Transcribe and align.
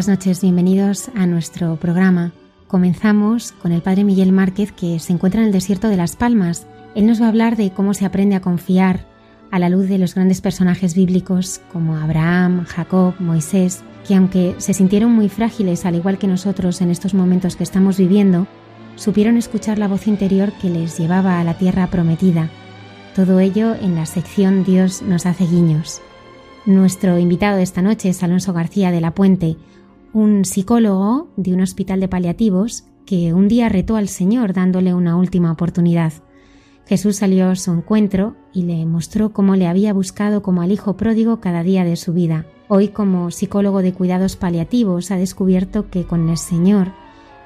Buenas 0.00 0.18
noches, 0.18 0.40
bienvenidos 0.40 1.10
a 1.14 1.26
nuestro 1.26 1.76
programa. 1.76 2.32
Comenzamos 2.68 3.52
con 3.52 3.70
el 3.70 3.82
Padre 3.82 4.02
Miguel 4.02 4.32
Márquez 4.32 4.72
que 4.72 4.98
se 4.98 5.12
encuentra 5.12 5.42
en 5.42 5.48
el 5.48 5.52
desierto 5.52 5.88
de 5.88 5.98
Las 5.98 6.16
Palmas. 6.16 6.66
Él 6.94 7.06
nos 7.06 7.20
va 7.20 7.26
a 7.26 7.28
hablar 7.28 7.56
de 7.56 7.70
cómo 7.72 7.92
se 7.92 8.06
aprende 8.06 8.34
a 8.34 8.40
confiar 8.40 9.04
a 9.50 9.58
la 9.58 9.68
luz 9.68 9.90
de 9.90 9.98
los 9.98 10.14
grandes 10.14 10.40
personajes 10.40 10.94
bíblicos 10.94 11.60
como 11.70 11.98
Abraham, 11.98 12.64
Jacob, 12.64 13.12
Moisés, 13.18 13.82
que 14.08 14.14
aunque 14.14 14.54
se 14.56 14.72
sintieron 14.72 15.12
muy 15.12 15.28
frágiles 15.28 15.84
al 15.84 15.96
igual 15.96 16.16
que 16.16 16.28
nosotros 16.28 16.80
en 16.80 16.90
estos 16.90 17.12
momentos 17.12 17.56
que 17.56 17.64
estamos 17.64 17.98
viviendo, 17.98 18.46
supieron 18.96 19.36
escuchar 19.36 19.78
la 19.78 19.88
voz 19.88 20.06
interior 20.06 20.50
que 20.62 20.70
les 20.70 20.96
llevaba 20.96 21.40
a 21.40 21.44
la 21.44 21.58
tierra 21.58 21.88
prometida. 21.88 22.48
Todo 23.14 23.38
ello 23.38 23.74
en 23.74 23.96
la 23.96 24.06
sección 24.06 24.64
Dios 24.64 25.02
nos 25.02 25.26
hace 25.26 25.44
guiños. 25.44 26.00
Nuestro 26.64 27.18
invitado 27.18 27.58
de 27.58 27.64
esta 27.64 27.82
noche 27.82 28.08
es 28.08 28.22
Alonso 28.22 28.54
García 28.54 28.90
de 28.92 29.02
la 29.02 29.10
Puente, 29.10 29.58
un 30.12 30.44
psicólogo 30.44 31.28
de 31.36 31.52
un 31.52 31.60
hospital 31.60 32.00
de 32.00 32.08
paliativos 32.08 32.84
que 33.06 33.32
un 33.32 33.48
día 33.48 33.68
retó 33.68 33.96
al 33.96 34.08
Señor 34.08 34.52
dándole 34.52 34.94
una 34.94 35.16
última 35.16 35.52
oportunidad. 35.52 36.12
Jesús 36.86 37.16
salió 37.16 37.48
a 37.48 37.56
su 37.56 37.70
encuentro 37.72 38.36
y 38.52 38.62
le 38.62 38.84
mostró 38.86 39.32
cómo 39.32 39.54
le 39.54 39.68
había 39.68 39.92
buscado 39.92 40.42
como 40.42 40.62
al 40.62 40.72
hijo 40.72 40.96
pródigo 40.96 41.40
cada 41.40 41.62
día 41.62 41.84
de 41.84 41.96
su 41.96 42.12
vida. 42.12 42.46
Hoy, 42.68 42.88
como 42.88 43.30
psicólogo 43.30 43.82
de 43.82 43.92
cuidados 43.92 44.36
paliativos, 44.36 45.10
ha 45.10 45.16
descubierto 45.16 45.88
que 45.90 46.04
con 46.04 46.28
el 46.28 46.36
Señor 46.36 46.92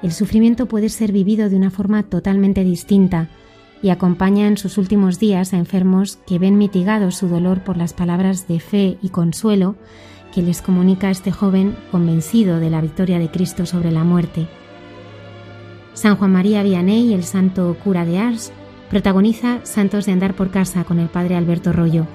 el 0.01 0.11
sufrimiento 0.11 0.67
puede 0.67 0.89
ser 0.89 1.11
vivido 1.11 1.49
de 1.49 1.55
una 1.55 1.71
forma 1.71 2.03
totalmente 2.03 2.63
distinta 2.63 3.29
y 3.81 3.89
acompaña 3.89 4.47
en 4.47 4.57
sus 4.57 4.77
últimos 4.77 5.19
días 5.19 5.53
a 5.53 5.57
enfermos 5.57 6.17
que 6.25 6.39
ven 6.39 6.57
mitigado 6.57 7.11
su 7.11 7.27
dolor 7.27 7.63
por 7.63 7.77
las 7.77 7.93
palabras 7.93 8.47
de 8.47 8.59
fe 8.59 8.97
y 9.01 9.09
consuelo 9.09 9.75
que 10.35 10.41
les 10.41 10.61
comunica 10.61 11.09
este 11.09 11.31
joven 11.31 11.77
convencido 11.91 12.59
de 12.59 12.69
la 12.69 12.81
victoria 12.81 13.19
de 13.19 13.31
Cristo 13.31 13.65
sobre 13.65 13.89
la 13.89 14.03
muerte. 14.03 14.47
San 15.93 16.17
Juan 16.17 16.33
María 16.33 16.61
Vianney, 16.61 17.13
el 17.13 17.23
santo 17.23 17.77
cura 17.81 18.03
de 18.03 18.19
Ars, 18.19 18.51
protagoniza 18.89 19.61
Santos 19.63 20.05
de 20.05 20.11
Andar 20.11 20.33
por 20.33 20.51
Casa 20.51 20.83
con 20.83 20.99
el 20.99 21.07
padre 21.07 21.37
Alberto 21.37 21.71
Rollo. 21.71 22.05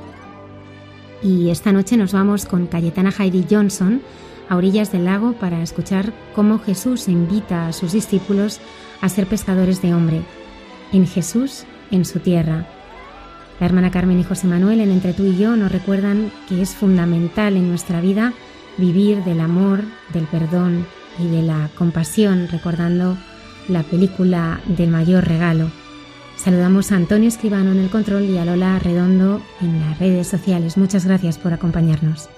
Y 1.22 1.48
esta 1.48 1.72
noche 1.72 1.96
nos 1.96 2.12
vamos 2.12 2.44
con 2.44 2.66
Cayetana 2.66 3.10
Heidi 3.10 3.46
Johnson 3.50 4.02
a 4.50 4.56
orillas 4.56 4.92
del 4.92 5.06
lago 5.06 5.32
para 5.32 5.62
escuchar 5.62 6.12
cómo 6.34 6.58
Jesús 6.58 7.08
invita 7.08 7.68
a 7.68 7.72
sus 7.72 7.92
discípulos 7.92 8.60
a 9.00 9.08
ser 9.08 9.28
pescadores 9.28 9.80
de 9.80 9.94
hombre. 9.94 10.20
En 10.92 11.06
Jesús, 11.06 11.64
en 11.90 12.04
su 12.04 12.18
tierra, 12.18 12.66
la 13.60 13.66
hermana 13.66 13.90
Carmen 13.90 14.18
y 14.18 14.24
José 14.24 14.46
Manuel 14.46 14.80
en 14.80 14.90
Entre 14.90 15.12
tú 15.12 15.24
y 15.24 15.36
yo 15.36 15.54
nos 15.54 15.70
recuerdan 15.70 16.32
que 16.48 16.62
es 16.62 16.74
fundamental 16.74 17.56
en 17.56 17.68
nuestra 17.68 18.00
vida 18.00 18.32
vivir 18.78 19.22
del 19.24 19.40
amor, 19.40 19.82
del 20.14 20.24
perdón 20.24 20.86
y 21.18 21.28
de 21.28 21.42
la 21.42 21.68
compasión, 21.76 22.48
recordando 22.50 23.18
la 23.68 23.82
película 23.82 24.60
del 24.66 24.88
mayor 24.90 25.28
regalo. 25.28 25.70
Saludamos 26.36 26.90
a 26.90 26.96
Antonio 26.96 27.28
Escribano 27.28 27.72
en 27.72 27.80
el 27.80 27.90
control 27.90 28.24
y 28.24 28.38
a 28.38 28.46
Lola 28.46 28.78
Redondo 28.78 29.42
en 29.60 29.78
las 29.80 29.98
redes 29.98 30.26
sociales. 30.26 30.78
Muchas 30.78 31.04
gracias 31.04 31.36
por 31.36 31.52
acompañarnos. 31.52 32.30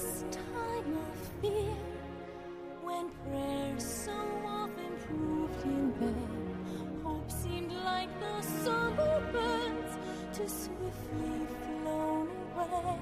This 0.00 0.24
time 0.30 0.96
of 0.96 1.14
fear, 1.42 1.76
when 2.82 3.10
prayers 3.24 3.84
so 3.84 4.12
often 4.46 4.92
proved 5.06 5.64
in 5.64 5.92
vain, 5.92 7.02
hope 7.04 7.30
seemed 7.30 7.72
like 7.72 8.08
the 8.20 8.40
summer 8.64 9.20
birds 9.32 9.92
too 10.32 10.48
swiftly 10.48 11.46
flown 11.82 12.28
away. 12.56 12.98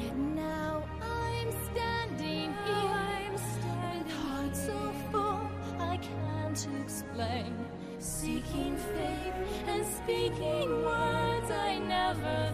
Yet 0.00 0.16
now 0.16 0.84
I'm 1.02 1.52
standing 1.70 2.54
here, 2.64 2.92
I'm 3.12 3.36
standing 3.36 4.04
with 4.04 4.12
heart 4.12 4.56
so 4.56 4.92
full 5.10 5.50
I 5.78 5.98
can't 5.98 6.68
explain. 6.82 7.54
Seeking 7.98 8.76
faith 8.94 9.34
and 9.66 9.84
speaking 9.84 10.84
words 10.84 11.50
I 11.50 11.78
never 11.78 12.47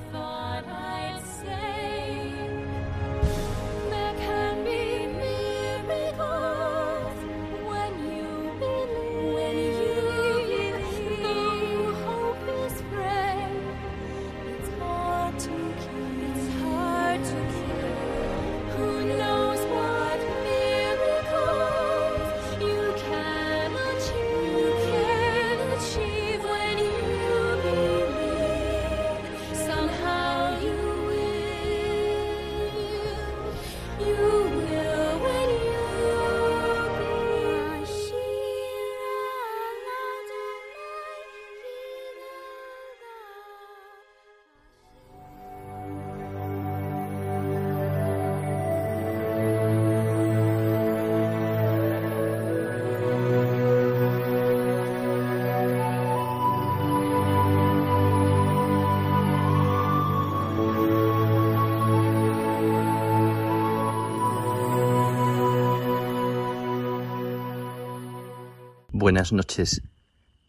Buenas 69.04 69.34
noches, 69.34 69.82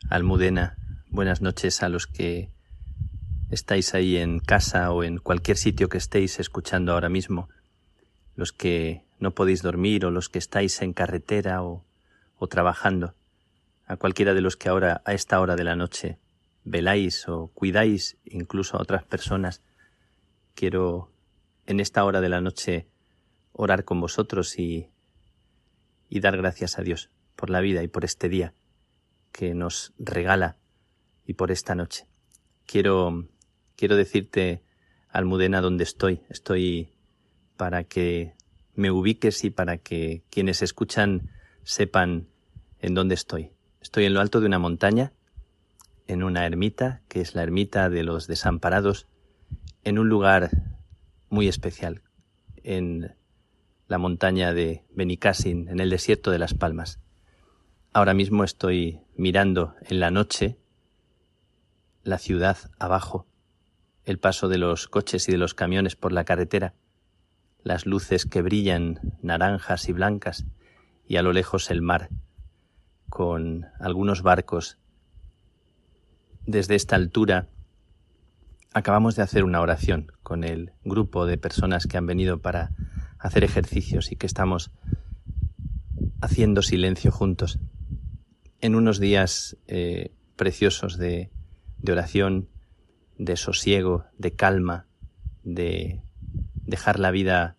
Almudena. 0.09 0.77
Buenas 1.09 1.41
noches 1.41 1.83
a 1.83 1.89
los 1.89 2.07
que 2.07 2.51
estáis 3.51 3.93
ahí 3.93 4.15
en 4.15 4.39
casa 4.39 4.93
o 4.93 5.03
en 5.03 5.17
cualquier 5.17 5.57
sitio 5.57 5.89
que 5.89 5.97
estéis 5.97 6.39
escuchando 6.39 6.93
ahora 6.93 7.09
mismo. 7.09 7.49
Los 8.37 8.53
que 8.53 9.03
no 9.19 9.31
podéis 9.31 9.61
dormir 9.61 10.05
o 10.05 10.09
los 10.09 10.29
que 10.29 10.39
estáis 10.39 10.81
en 10.81 10.93
carretera 10.93 11.63
o, 11.63 11.83
trabajando. 12.49 13.13
A 13.87 13.97
cualquiera 13.97 14.33
de 14.33 14.39
los 14.39 14.55
que 14.55 14.69
ahora, 14.69 15.01
a 15.03 15.11
esta 15.11 15.41
hora 15.41 15.57
de 15.57 15.65
la 15.65 15.75
noche, 15.75 16.17
veláis 16.63 17.27
o 17.27 17.47
cuidáis 17.47 18.15
incluso 18.23 18.77
a 18.77 18.81
otras 18.81 19.03
personas. 19.03 19.63
Quiero 20.53 21.11
en 21.65 21.81
esta 21.81 22.05
hora 22.05 22.21
de 22.21 22.29
la 22.29 22.39
noche 22.39 22.87
orar 23.51 23.83
con 23.83 23.99
vosotros 23.99 24.57
y, 24.57 24.87
y 26.07 26.21
dar 26.21 26.37
gracias 26.37 26.79
a 26.79 26.83
Dios 26.83 27.09
por 27.35 27.49
la 27.49 27.61
vida 27.61 27.83
y 27.83 27.87
por 27.87 28.05
este 28.05 28.29
día 28.29 28.53
que 29.31 29.53
nos 29.53 29.93
regala 29.97 30.57
y 31.25 31.33
por 31.33 31.51
esta 31.51 31.75
noche. 31.75 32.07
Quiero, 32.65 33.27
quiero 33.75 33.95
decirte, 33.95 34.63
Almudena, 35.09 35.61
dónde 35.61 35.83
estoy. 35.83 36.21
Estoy 36.29 36.89
para 37.57 37.83
que 37.83 38.33
me 38.75 38.91
ubiques 38.91 39.43
y 39.43 39.49
para 39.49 39.77
que 39.77 40.23
quienes 40.29 40.61
escuchan 40.61 41.29
sepan 41.63 42.27
en 42.79 42.93
dónde 42.93 43.15
estoy. 43.15 43.51
Estoy 43.81 44.05
en 44.05 44.13
lo 44.13 44.21
alto 44.21 44.39
de 44.39 44.47
una 44.47 44.59
montaña, 44.59 45.13
en 46.07 46.23
una 46.23 46.45
ermita, 46.45 47.01
que 47.07 47.21
es 47.21 47.35
la 47.35 47.43
ermita 47.43 47.89
de 47.89 48.03
los 48.03 48.27
desamparados, 48.27 49.07
en 49.83 49.99
un 49.99 50.09
lugar 50.09 50.49
muy 51.29 51.47
especial, 51.47 52.01
en 52.63 53.15
la 53.87 53.97
montaña 53.97 54.53
de 54.53 54.85
Benicassin, 54.91 55.67
en 55.69 55.79
el 55.79 55.89
desierto 55.89 56.31
de 56.31 56.39
Las 56.39 56.53
Palmas. 56.53 56.99
Ahora 57.95 58.13
mismo 58.13 58.43
estoy 58.43 58.99
mirando 59.15 59.73
en 59.83 60.01
la 60.01 60.11
noche 60.11 60.57
la 62.03 62.17
ciudad 62.17 62.57
abajo, 62.77 63.25
el 64.03 64.19
paso 64.19 64.49
de 64.49 64.57
los 64.57 64.89
coches 64.89 65.29
y 65.29 65.31
de 65.31 65.37
los 65.37 65.53
camiones 65.53 65.95
por 65.95 66.11
la 66.11 66.25
carretera, 66.25 66.73
las 67.63 67.85
luces 67.85 68.25
que 68.25 68.41
brillan 68.41 68.99
naranjas 69.21 69.87
y 69.87 69.93
blancas 69.93 70.45
y 71.07 71.15
a 71.15 71.21
lo 71.21 71.31
lejos 71.31 71.71
el 71.71 71.81
mar 71.81 72.09
con 73.09 73.67
algunos 73.79 74.23
barcos. 74.23 74.77
Desde 76.45 76.75
esta 76.75 76.97
altura 76.97 77.47
acabamos 78.73 79.15
de 79.15 79.21
hacer 79.21 79.45
una 79.45 79.61
oración 79.61 80.11
con 80.21 80.43
el 80.43 80.73
grupo 80.83 81.25
de 81.25 81.37
personas 81.37 81.87
que 81.87 81.97
han 81.97 82.07
venido 82.07 82.41
para 82.41 82.71
hacer 83.19 83.45
ejercicios 83.45 84.11
y 84.11 84.17
que 84.17 84.27
estamos 84.27 84.69
haciendo 86.19 86.61
silencio 86.61 87.09
juntos 87.09 87.57
en 88.61 88.75
unos 88.75 88.99
días 88.99 89.57
eh, 89.67 90.11
preciosos 90.35 90.97
de, 90.97 91.29
de 91.79 91.91
oración, 91.91 92.49
de 93.17 93.37
sosiego, 93.37 94.05
de 94.17 94.31
calma, 94.33 94.87
de 95.43 96.01
dejar 96.65 96.99
la 96.99 97.11
vida 97.11 97.55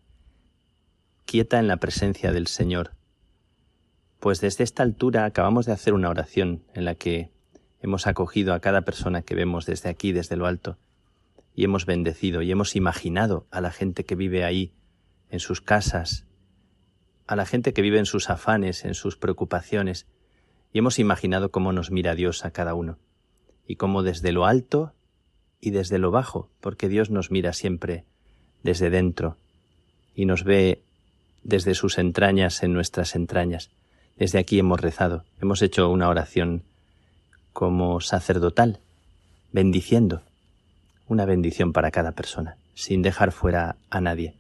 quieta 1.25 1.59
en 1.59 1.69
la 1.69 1.79
presencia 1.79 2.33
del 2.33 2.47
Señor. 2.47 2.93
Pues 4.21 4.41
desde 4.41 4.65
esta 4.65 4.83
altura 4.83 5.25
acabamos 5.25 5.67
de 5.67 5.73
hacer 5.73 5.95
una 5.95 6.11
oración 6.11 6.65
en 6.75 6.85
la 6.85 6.95
que 6.95 7.31
hemos 7.81 8.07
acogido 8.07 8.55
a 8.55 8.61
cada 8.61 8.83
persona 8.83 9.23
que 9.23 9.35
vemos 9.35 9.67
desde 9.67 9.89
aquí, 9.89 10.13
desde 10.13 10.37
lo 10.37 10.47
alto, 10.47 10.79
y 11.55 11.65
hemos 11.65 11.87
bendecido 11.87 12.43
y 12.43 12.51
hemos 12.51 12.77
imaginado 12.77 13.47
a 13.51 13.61
la 13.61 13.71
gente 13.71 14.05
que 14.05 14.15
vive 14.15 14.45
ahí, 14.45 14.73
en 15.31 15.41
sus 15.41 15.61
casas, 15.61 16.27
a 17.27 17.37
la 17.37 17.47
gente 17.47 17.73
que 17.73 17.83
vive 17.83 17.99
en 17.99 18.07
sus 18.07 18.31
afanes, 18.31 18.85
en 18.85 18.95
sus 18.95 19.17
preocupaciones, 19.17 20.07
y 20.73 20.79
hemos 20.79 20.99
imaginado 20.99 21.51
cómo 21.51 21.73
nos 21.73 21.91
mira 21.91 22.15
Dios 22.15 22.45
a 22.45 22.51
cada 22.51 22.75
uno, 22.75 22.99
y 23.67 23.77
cómo 23.77 24.03
desde 24.03 24.33
lo 24.33 24.47
alto 24.47 24.93
y 25.61 25.71
desde 25.71 25.99
lo 25.99 26.11
bajo, 26.11 26.49
porque 26.61 26.89
Dios 26.89 27.11
nos 27.11 27.31
mira 27.31 27.53
siempre 27.53 28.05
desde 28.63 28.91
dentro 28.91 29.37
y 30.15 30.27
nos 30.27 30.45
ve 30.45 30.83
desde 31.43 31.75
sus 31.75 31.99
entrañas 31.99 32.63
en 32.63 32.73
nuestras 32.73 33.15
entrañas. 33.15 33.71
Desde 34.17 34.39
aquí 34.39 34.59
hemos 34.59 34.81
rezado, 34.81 35.25
hemos 35.41 35.63
hecho 35.63 35.89
una 35.91 36.09
oración 36.09 36.63
como 37.53 38.01
sacerdotal, 38.01 38.81
bendiciendo, 39.53 40.23
una 41.07 41.25
bendición 41.25 41.73
para 41.73 41.91
cada 41.91 42.13
persona, 42.13 42.57
sin 42.75 43.03
dejar 43.03 43.33
fuera 43.33 43.77
a 43.91 44.01
nadie. 44.01 44.35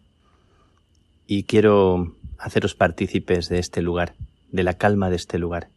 Y 1.26 1.44
quiero 1.44 2.14
haceros 2.38 2.74
partícipes 2.74 3.48
de 3.48 3.58
este 3.58 3.82
lugar, 3.82 4.14
de 4.50 4.62
la 4.62 4.74
calma 4.74 5.10
de 5.10 5.16
este 5.16 5.38
lugar. 5.38 5.68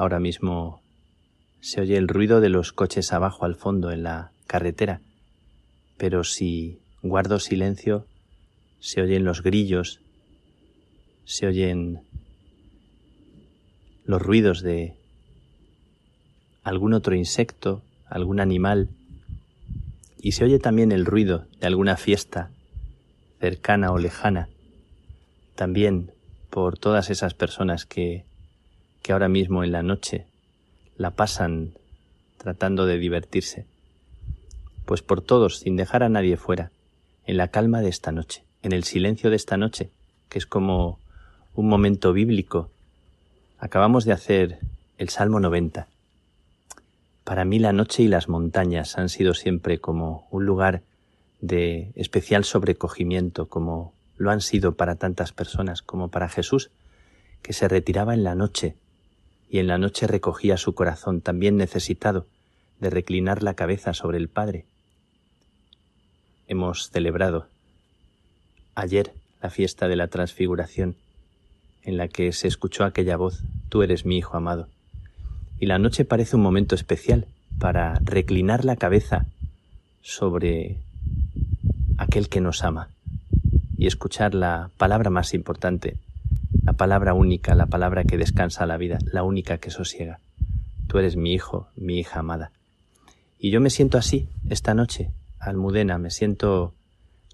Ahora 0.00 0.18
mismo 0.18 0.80
se 1.60 1.82
oye 1.82 1.98
el 1.98 2.08
ruido 2.08 2.40
de 2.40 2.48
los 2.48 2.72
coches 2.72 3.12
abajo 3.12 3.44
al 3.44 3.54
fondo 3.54 3.90
en 3.90 4.02
la 4.02 4.32
carretera, 4.46 5.02
pero 5.98 6.24
si 6.24 6.80
guardo 7.02 7.38
silencio, 7.38 8.06
se 8.78 9.02
oyen 9.02 9.24
los 9.24 9.42
grillos, 9.42 10.00
se 11.26 11.48
oyen 11.48 12.00
los 14.06 14.22
ruidos 14.22 14.62
de 14.62 14.94
algún 16.62 16.94
otro 16.94 17.14
insecto, 17.14 17.82
algún 18.06 18.40
animal, 18.40 18.88
y 20.16 20.32
se 20.32 20.44
oye 20.44 20.58
también 20.58 20.92
el 20.92 21.04
ruido 21.04 21.44
de 21.60 21.66
alguna 21.66 21.98
fiesta 21.98 22.48
cercana 23.38 23.92
o 23.92 23.98
lejana, 23.98 24.48
también 25.56 26.10
por 26.48 26.78
todas 26.78 27.10
esas 27.10 27.34
personas 27.34 27.84
que 27.84 28.29
que 29.02 29.12
ahora 29.12 29.28
mismo 29.28 29.64
en 29.64 29.72
la 29.72 29.82
noche 29.82 30.26
la 30.96 31.10
pasan 31.10 31.72
tratando 32.38 32.86
de 32.86 32.98
divertirse, 32.98 33.66
pues 34.84 35.02
por 35.02 35.20
todos, 35.20 35.58
sin 35.58 35.76
dejar 35.76 36.02
a 36.02 36.08
nadie 36.08 36.36
fuera, 36.36 36.70
en 37.26 37.36
la 37.36 37.48
calma 37.48 37.80
de 37.80 37.88
esta 37.88 38.12
noche, 38.12 38.44
en 38.62 38.72
el 38.72 38.84
silencio 38.84 39.30
de 39.30 39.36
esta 39.36 39.56
noche, 39.56 39.90
que 40.28 40.38
es 40.38 40.46
como 40.46 40.98
un 41.54 41.68
momento 41.68 42.12
bíblico. 42.12 42.70
Acabamos 43.58 44.04
de 44.04 44.12
hacer 44.12 44.58
el 44.98 45.08
Salmo 45.10 45.40
90. 45.40 45.86
Para 47.24 47.44
mí 47.44 47.58
la 47.58 47.72
noche 47.72 48.02
y 48.02 48.08
las 48.08 48.28
montañas 48.28 48.98
han 48.98 49.08
sido 49.08 49.34
siempre 49.34 49.78
como 49.78 50.26
un 50.30 50.46
lugar 50.46 50.82
de 51.40 51.92
especial 51.94 52.44
sobrecogimiento 52.44 53.48
como 53.48 53.94
lo 54.16 54.30
han 54.30 54.40
sido 54.40 54.74
para 54.74 54.96
tantas 54.96 55.32
personas 55.32 55.82
como 55.82 56.08
para 56.08 56.28
Jesús, 56.28 56.70
que 57.42 57.52
se 57.52 57.68
retiraba 57.68 58.12
en 58.12 58.24
la 58.24 58.34
noche 58.34 58.76
y 59.50 59.58
en 59.58 59.66
la 59.66 59.78
noche 59.78 60.06
recogía 60.06 60.56
su 60.56 60.74
corazón 60.74 61.20
también 61.20 61.56
necesitado 61.56 62.26
de 62.78 62.88
reclinar 62.88 63.42
la 63.42 63.54
cabeza 63.54 63.92
sobre 63.92 64.18
el 64.18 64.28
Padre. 64.28 64.64
Hemos 66.46 66.90
celebrado 66.90 67.48
ayer 68.74 69.12
la 69.42 69.50
fiesta 69.50 69.88
de 69.88 69.96
la 69.96 70.08
transfiguración 70.08 70.96
en 71.82 71.96
la 71.96 72.08
que 72.08 72.32
se 72.32 72.46
escuchó 72.46 72.84
aquella 72.84 73.16
voz, 73.16 73.42
Tú 73.68 73.82
eres 73.82 74.04
mi 74.04 74.18
Hijo 74.18 74.36
amado. 74.36 74.68
Y 75.58 75.66
la 75.66 75.78
noche 75.78 76.04
parece 76.04 76.36
un 76.36 76.42
momento 76.42 76.74
especial 76.74 77.26
para 77.58 77.94
reclinar 78.02 78.64
la 78.64 78.76
cabeza 78.76 79.26
sobre 80.02 80.78
aquel 81.98 82.28
que 82.28 82.40
nos 82.40 82.64
ama 82.64 82.88
y 83.76 83.86
escuchar 83.86 84.34
la 84.34 84.70
palabra 84.76 85.10
más 85.10 85.34
importante, 85.34 85.96
la 86.70 86.76
palabra 86.76 87.14
única, 87.14 87.56
la 87.56 87.66
palabra 87.66 88.04
que 88.04 88.16
descansa 88.16 88.64
la 88.64 88.76
vida, 88.76 88.98
la 89.02 89.24
única 89.24 89.58
que 89.58 89.70
sosiega. 89.70 90.20
Tú 90.86 90.98
eres 90.98 91.16
mi 91.16 91.32
hijo, 91.32 91.66
mi 91.74 91.98
hija 91.98 92.20
amada. 92.20 92.52
Y 93.40 93.50
yo 93.50 93.60
me 93.60 93.70
siento 93.70 93.98
así 93.98 94.28
esta 94.48 94.72
noche, 94.72 95.10
Almudena, 95.40 95.98
me 95.98 96.12
siento 96.12 96.72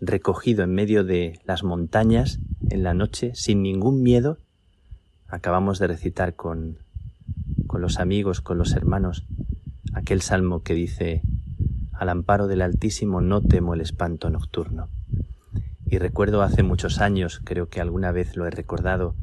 recogido 0.00 0.64
en 0.64 0.74
medio 0.74 1.04
de 1.04 1.38
las 1.44 1.64
montañas 1.64 2.38
en 2.70 2.82
la 2.82 2.94
noche, 2.94 3.32
sin 3.34 3.62
ningún 3.62 4.02
miedo. 4.02 4.38
Acabamos 5.28 5.78
de 5.78 5.88
recitar 5.88 6.34
con, 6.34 6.78
con 7.66 7.82
los 7.82 7.98
amigos, 7.98 8.40
con 8.40 8.56
los 8.56 8.72
hermanos, 8.72 9.26
aquel 9.92 10.22
salmo 10.22 10.62
que 10.62 10.72
dice, 10.72 11.20
al 11.92 12.08
amparo 12.08 12.46
del 12.46 12.62
Altísimo 12.62 13.20
no 13.20 13.42
temo 13.42 13.74
el 13.74 13.82
espanto 13.82 14.30
nocturno. 14.30 14.88
Y 15.84 15.98
recuerdo 15.98 16.40
hace 16.40 16.62
muchos 16.62 17.02
años, 17.02 17.42
creo 17.44 17.68
que 17.68 17.82
alguna 17.82 18.12
vez 18.12 18.34
lo 18.34 18.46
he 18.46 18.50
recordado 18.50 19.14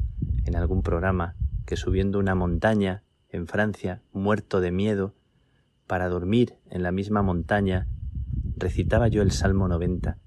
en 0.44 0.56
algún 0.56 0.82
programa, 0.82 1.36
que 1.66 1.76
subiendo 1.76 2.18
una 2.18 2.34
montaña 2.34 3.02
en 3.28 3.46
Francia, 3.46 4.02
muerto 4.12 4.60
de 4.60 4.70
miedo, 4.70 5.14
para 5.86 6.08
dormir 6.08 6.54
en 6.70 6.82
la 6.82 6.92
misma 6.92 7.22
montaña, 7.22 7.88
recitaba 8.56 9.08
yo 9.08 9.22
el 9.22 9.32
Salmo 9.32 9.68
90 9.68 10.18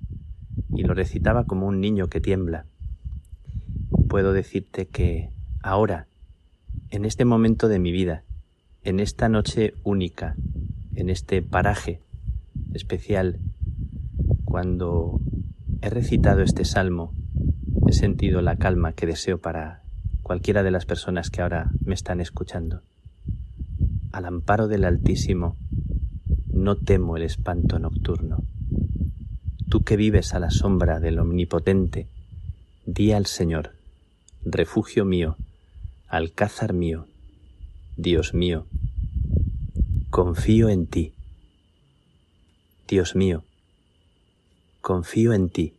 y 0.69 0.83
lo 0.83 0.93
recitaba 0.93 1.45
como 1.45 1.67
un 1.67 1.79
niño 1.79 2.07
que 2.07 2.21
tiembla. 2.21 2.65
Puedo 4.07 4.33
decirte 4.33 4.87
que 4.87 5.31
ahora, 5.61 6.07
en 6.89 7.05
este 7.05 7.25
momento 7.25 7.67
de 7.67 7.79
mi 7.79 7.91
vida, 7.91 8.23
en 8.83 8.99
esta 8.99 9.29
noche 9.29 9.73
única, 9.83 10.35
en 10.95 11.09
este 11.09 11.41
paraje 11.41 12.01
especial, 12.73 13.39
cuando 14.45 15.19
he 15.81 15.89
recitado 15.89 16.41
este 16.41 16.65
salmo, 16.65 17.13
he 17.87 17.93
sentido 17.93 18.41
la 18.41 18.57
calma 18.57 18.93
que 18.93 19.05
deseo 19.05 19.39
para 19.39 19.83
cualquiera 20.27 20.61
de 20.61 20.71
las 20.71 20.85
personas 20.85 21.29
que 21.29 21.41
ahora 21.41 21.71
me 21.85 21.93
están 21.93 22.19
escuchando. 22.19 22.81
Al 24.11 24.25
amparo 24.25 24.67
del 24.67 24.83
Altísimo, 24.83 25.55
no 26.51 26.75
temo 26.75 27.15
el 27.15 27.23
espanto 27.23 27.79
nocturno. 27.79 28.43
Tú 29.69 29.85
que 29.85 29.95
vives 29.95 30.33
a 30.33 30.39
la 30.39 30.49
sombra 30.49 30.99
del 30.99 31.19
Omnipotente, 31.19 32.09
di 32.85 33.13
al 33.13 33.25
Señor, 33.25 33.71
refugio 34.43 35.05
mío, 35.05 35.37
alcázar 36.09 36.73
mío, 36.73 37.07
Dios 37.95 38.33
mío, 38.33 38.67
confío 40.09 40.67
en 40.67 40.87
ti. 40.87 41.13
Dios 42.85 43.15
mío, 43.15 43.45
confío 44.81 45.31
en 45.31 45.47
ti. 45.47 45.73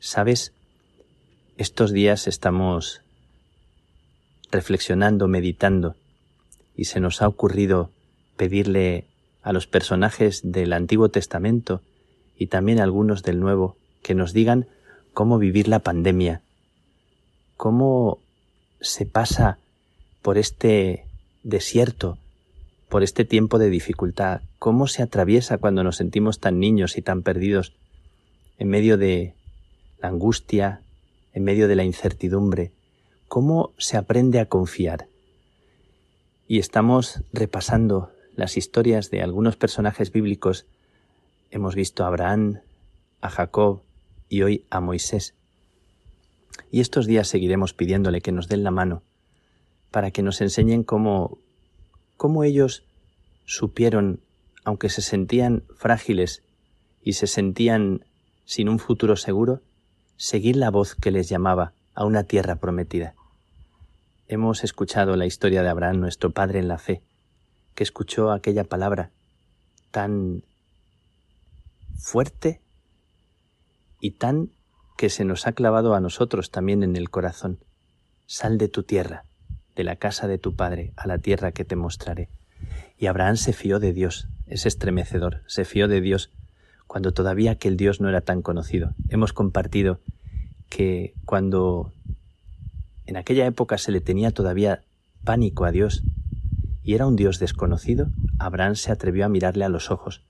¿Sabes? 0.00 0.55
Estos 1.58 1.90
días 1.90 2.26
estamos 2.26 3.00
reflexionando, 4.50 5.26
meditando, 5.26 5.96
y 6.76 6.84
se 6.84 7.00
nos 7.00 7.22
ha 7.22 7.28
ocurrido 7.28 7.88
pedirle 8.36 9.06
a 9.42 9.54
los 9.54 9.66
personajes 9.66 10.42
del 10.44 10.74
Antiguo 10.74 11.08
Testamento 11.08 11.80
y 12.36 12.48
también 12.48 12.78
a 12.78 12.82
algunos 12.82 13.22
del 13.22 13.40
Nuevo 13.40 13.78
que 14.02 14.14
nos 14.14 14.34
digan 14.34 14.66
cómo 15.14 15.38
vivir 15.38 15.66
la 15.66 15.78
pandemia, 15.78 16.42
cómo 17.56 18.18
se 18.82 19.06
pasa 19.06 19.56
por 20.20 20.36
este 20.36 21.06
desierto, 21.42 22.18
por 22.90 23.02
este 23.02 23.24
tiempo 23.24 23.58
de 23.58 23.70
dificultad, 23.70 24.42
cómo 24.58 24.88
se 24.88 25.02
atraviesa 25.02 25.56
cuando 25.56 25.82
nos 25.82 25.96
sentimos 25.96 26.38
tan 26.38 26.60
niños 26.60 26.98
y 26.98 27.02
tan 27.02 27.22
perdidos 27.22 27.72
en 28.58 28.68
medio 28.68 28.98
de 28.98 29.32
la 30.02 30.08
angustia, 30.08 30.82
en 31.36 31.44
medio 31.44 31.68
de 31.68 31.76
la 31.76 31.84
incertidumbre, 31.84 32.72
cómo 33.28 33.74
se 33.76 33.98
aprende 33.98 34.40
a 34.40 34.46
confiar. 34.46 35.06
Y 36.48 36.58
estamos 36.60 37.22
repasando 37.30 38.10
las 38.34 38.56
historias 38.56 39.10
de 39.10 39.20
algunos 39.20 39.54
personajes 39.56 40.10
bíblicos. 40.10 40.64
Hemos 41.50 41.74
visto 41.74 42.04
a 42.04 42.06
Abraham, 42.06 42.60
a 43.20 43.28
Jacob 43.28 43.82
y 44.30 44.44
hoy 44.44 44.64
a 44.70 44.80
Moisés. 44.80 45.34
Y 46.70 46.80
estos 46.80 47.06
días 47.06 47.28
seguiremos 47.28 47.74
pidiéndole 47.74 48.22
que 48.22 48.32
nos 48.32 48.48
den 48.48 48.64
la 48.64 48.70
mano 48.70 49.02
para 49.90 50.12
que 50.12 50.22
nos 50.22 50.40
enseñen 50.40 50.84
cómo, 50.84 51.36
cómo 52.16 52.44
ellos 52.44 52.84
supieron, 53.44 54.20
aunque 54.64 54.88
se 54.88 55.02
sentían 55.02 55.64
frágiles 55.76 56.42
y 57.02 57.12
se 57.12 57.26
sentían 57.26 58.06
sin 58.46 58.70
un 58.70 58.78
futuro 58.78 59.16
seguro, 59.16 59.60
seguir 60.16 60.56
la 60.56 60.70
voz 60.70 60.94
que 60.94 61.10
les 61.10 61.28
llamaba 61.28 61.72
a 61.94 62.04
una 62.04 62.24
tierra 62.24 62.56
prometida. 62.56 63.14
Hemos 64.28 64.64
escuchado 64.64 65.16
la 65.16 65.26
historia 65.26 65.62
de 65.62 65.68
Abraham, 65.68 66.00
nuestro 66.00 66.30
padre 66.30 66.58
en 66.58 66.68
la 66.68 66.78
fe, 66.78 67.02
que 67.74 67.84
escuchó 67.84 68.32
aquella 68.32 68.64
palabra 68.64 69.10
tan 69.90 70.42
fuerte 71.96 72.60
y 74.00 74.12
tan 74.12 74.50
que 74.96 75.10
se 75.10 75.24
nos 75.24 75.46
ha 75.46 75.52
clavado 75.52 75.94
a 75.94 76.00
nosotros 76.00 76.50
también 76.50 76.82
en 76.82 76.96
el 76.96 77.10
corazón. 77.10 77.58
Sal 78.26 78.58
de 78.58 78.68
tu 78.68 78.82
tierra, 78.82 79.24
de 79.76 79.84
la 79.84 79.96
casa 79.96 80.26
de 80.26 80.38
tu 80.38 80.56
padre, 80.56 80.92
a 80.96 81.06
la 81.06 81.18
tierra 81.18 81.52
que 81.52 81.64
te 81.64 81.76
mostraré. 81.76 82.28
Y 82.98 83.06
Abraham 83.06 83.36
se 83.36 83.52
fió 83.52 83.78
de 83.78 83.92
Dios, 83.92 84.28
es 84.46 84.66
estremecedor, 84.66 85.42
se 85.46 85.64
fió 85.64 85.86
de 85.86 86.00
Dios 86.00 86.30
cuando 86.86 87.12
todavía 87.12 87.52
aquel 87.52 87.76
Dios 87.76 88.00
no 88.00 88.08
era 88.08 88.20
tan 88.20 88.42
conocido. 88.42 88.94
Hemos 89.08 89.32
compartido 89.32 90.00
que 90.68 91.14
cuando 91.24 91.92
en 93.06 93.16
aquella 93.16 93.46
época 93.46 93.78
se 93.78 93.92
le 93.92 94.00
tenía 94.00 94.30
todavía 94.30 94.82
pánico 95.24 95.64
a 95.64 95.70
Dios 95.70 96.02
y 96.82 96.94
era 96.94 97.06
un 97.06 97.16
Dios 97.16 97.38
desconocido, 97.38 98.08
Abraham 98.38 98.76
se 98.76 98.92
atrevió 98.92 99.24
a 99.24 99.28
mirarle 99.28 99.64
a 99.64 99.68
los 99.68 99.90
ojos, 99.90 100.22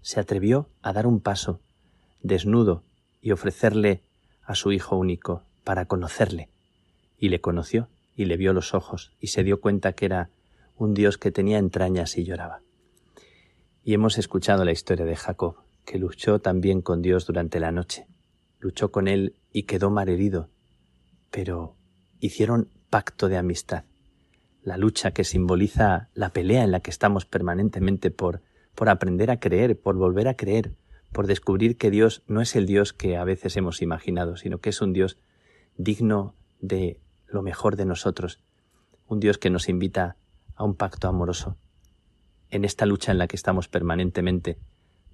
se 0.00 0.20
atrevió 0.20 0.68
a 0.80 0.92
dar 0.92 1.06
un 1.06 1.20
paso, 1.20 1.60
desnudo, 2.22 2.84
y 3.20 3.32
ofrecerle 3.32 4.02
a 4.44 4.54
su 4.54 4.70
hijo 4.70 4.96
único 4.96 5.42
para 5.64 5.86
conocerle. 5.86 6.50
Y 7.18 7.30
le 7.30 7.40
conoció, 7.40 7.88
y 8.14 8.26
le 8.26 8.36
vio 8.36 8.52
los 8.52 8.74
ojos, 8.74 9.12
y 9.18 9.28
se 9.28 9.42
dio 9.42 9.60
cuenta 9.60 9.94
que 9.94 10.04
era 10.04 10.30
un 10.76 10.94
Dios 10.94 11.18
que 11.18 11.32
tenía 11.32 11.58
entrañas 11.58 12.16
y 12.16 12.24
lloraba. 12.24 12.60
Y 13.82 13.94
hemos 13.94 14.18
escuchado 14.18 14.64
la 14.64 14.72
historia 14.72 15.06
de 15.06 15.16
Jacob, 15.16 15.63
que 15.84 15.98
luchó 15.98 16.40
también 16.40 16.82
con 16.82 17.02
Dios 17.02 17.26
durante 17.26 17.60
la 17.60 17.72
noche. 17.72 18.06
Luchó 18.58 18.90
con 18.90 19.08
él 19.08 19.36
y 19.52 19.64
quedó 19.64 19.90
malherido, 19.90 20.48
pero 21.30 21.76
hicieron 22.20 22.70
pacto 22.90 23.28
de 23.28 23.36
amistad. 23.36 23.84
La 24.62 24.78
lucha 24.78 25.10
que 25.10 25.24
simboliza 25.24 26.08
la 26.14 26.30
pelea 26.30 26.64
en 26.64 26.70
la 26.70 26.80
que 26.80 26.90
estamos 26.90 27.26
permanentemente 27.26 28.10
por, 28.10 28.40
por 28.74 28.88
aprender 28.88 29.30
a 29.30 29.38
creer, 29.38 29.78
por 29.78 29.96
volver 29.96 30.28
a 30.28 30.34
creer, 30.34 30.72
por 31.12 31.26
descubrir 31.26 31.76
que 31.76 31.90
Dios 31.90 32.22
no 32.26 32.40
es 32.40 32.56
el 32.56 32.66
Dios 32.66 32.92
que 32.92 33.16
a 33.16 33.24
veces 33.24 33.56
hemos 33.56 33.82
imaginado, 33.82 34.36
sino 34.36 34.58
que 34.58 34.70
es 34.70 34.80
un 34.80 34.92
Dios 34.92 35.18
digno 35.76 36.34
de 36.60 37.00
lo 37.26 37.42
mejor 37.42 37.76
de 37.76 37.84
nosotros, 37.84 38.40
un 39.06 39.20
Dios 39.20 39.38
que 39.38 39.50
nos 39.50 39.68
invita 39.68 40.16
a 40.54 40.64
un 40.64 40.74
pacto 40.74 41.08
amoroso. 41.08 41.56
En 42.48 42.64
esta 42.64 42.86
lucha 42.86 43.12
en 43.12 43.18
la 43.18 43.26
que 43.26 43.36
estamos 43.36 43.68
permanentemente, 43.68 44.58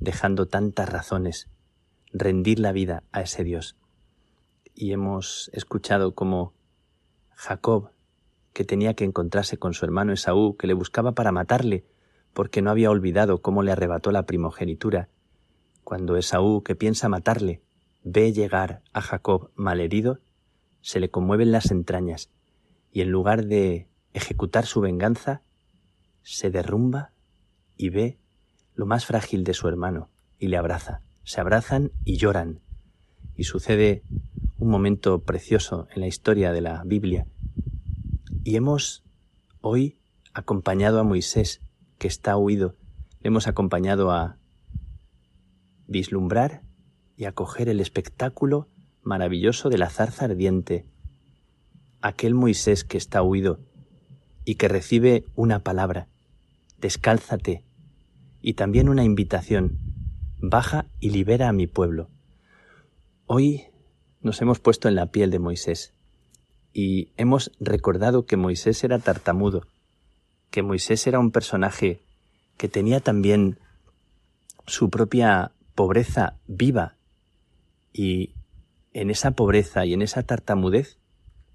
dejando 0.01 0.47
tantas 0.47 0.89
razones, 0.89 1.49
rendir 2.13 2.59
la 2.59 2.73
vida 2.73 3.05
a 3.13 3.21
ese 3.21 3.45
Dios. 3.45 3.77
Y 4.75 4.93
hemos 4.93 5.51
escuchado 5.53 6.15
como 6.15 6.55
Jacob, 7.35 7.91
que 8.53 8.65
tenía 8.65 8.95
que 8.95 9.05
encontrarse 9.05 9.59
con 9.59 9.75
su 9.75 9.85
hermano 9.85 10.13
Esaú, 10.13 10.57
que 10.57 10.67
le 10.67 10.75
buscaba 10.75 11.13
para 11.13 11.33
matarle, 11.33 11.85
porque 12.33 12.63
no 12.63 12.71
había 12.71 12.91
olvidado 12.91 13.43
cómo 13.43 13.63
le 13.63 13.73
arrebató 13.73 14.11
la 14.11 14.27
primogenitura. 14.27 15.09
Cuando 15.85 16.17
Esaú, 16.17 16.63
que 16.63 16.75
piensa 16.75 17.09
matarle, 17.09 17.63
ve 18.03 18.33
llegar 18.33 18.83
a 18.93 19.01
Jacob 19.01 19.51
malherido, 19.55 20.21
se 20.81 21.01
le 21.01 21.11
conmueven 21.11 21.53
las 21.53 21.71
entrañas, 21.71 22.31
y 22.93 23.03
en 23.03 23.11
lugar 23.11 23.45
de 23.47 23.89
ejecutar 24.15 24.67
su 24.67 24.81
venganza, 24.81 25.43
se 26.23 26.51
derrumba 26.51 27.13
y 27.77 27.91
ve 27.91 28.19
lo 28.81 28.87
más 28.87 29.05
frágil 29.05 29.45
de 29.45 29.53
su 29.53 29.69
hermano, 29.69 30.09
y 30.39 30.49
le 30.49 30.57
abraza. 30.57 31.03
Se 31.23 31.39
abrazan 31.39 31.93
y 32.03 32.17
lloran. 32.17 32.61
Y 33.37 33.45
sucede 33.45 34.03
un 34.59 34.71
momento 34.71 35.21
precioso 35.21 35.87
en 35.95 36.01
la 36.01 36.07
historia 36.07 36.51
de 36.51 36.63
la 36.63 36.83
Biblia. 36.87 37.27
Y 38.43 38.57
hemos 38.57 39.05
hoy 39.61 39.99
acompañado 40.33 40.99
a 40.99 41.05
Moisés, 41.05 41.61
que 41.99 42.09
está 42.09 42.39
huido. 42.39 42.75
Le 43.21 43.29
hemos 43.29 43.49
acompañado 43.49 44.13
a 44.13 44.39
vislumbrar 45.87 46.63
y 47.19 47.27
acoger 47.27 47.69
el 47.69 47.81
espectáculo 47.81 48.67
maravilloso 49.03 49.69
de 49.69 49.77
la 49.77 49.91
zarza 49.91 50.25
ardiente, 50.25 50.87
aquel 52.01 52.33
Moisés 52.33 52.85
que 52.85 52.97
está 52.97 53.23
huido 53.23 53.61
y 54.47 54.55
que 54.55 54.69
recibe 54.69 55.27
una 55.35 55.59
palabra, 55.59 56.09
descálzate, 56.79 57.63
y 58.43 58.55
también 58.55 58.89
una 58.89 59.05
invitación, 59.05 59.79
baja 60.39 60.87
y 60.99 61.11
libera 61.11 61.49
a 61.49 61.53
mi 61.53 61.67
pueblo. 61.67 62.09
Hoy 63.27 63.65
nos 64.23 64.41
hemos 64.41 64.61
puesto 64.61 64.89
en 64.89 64.95
la 64.95 65.07
piel 65.07 65.31
de 65.31 65.39
Moisés 65.39 65.95
y 66.73 67.13
hemos 67.17 67.53
recordado 67.61 68.27
que 68.27 68.37
Moisés 68.37 68.83
era 68.85 68.99
tartamudo, 68.99 69.67
que 70.51 70.63
Moisés 70.63 71.07
era 71.07 71.19
un 71.19 71.31
personaje 71.31 72.01
que 72.57 72.69
tenía 72.69 73.01
también 73.01 73.59
su 74.67 74.91
propia 74.91 75.53
pobreza 75.75 76.37
viva 76.47 76.97
y 77.93 78.35
en 78.93 79.11
esa 79.11 79.33
pobreza 79.33 79.87
y 79.87 79.95
en 79.95 80.03
esa 80.03 80.23
tartamudez 80.23 80.99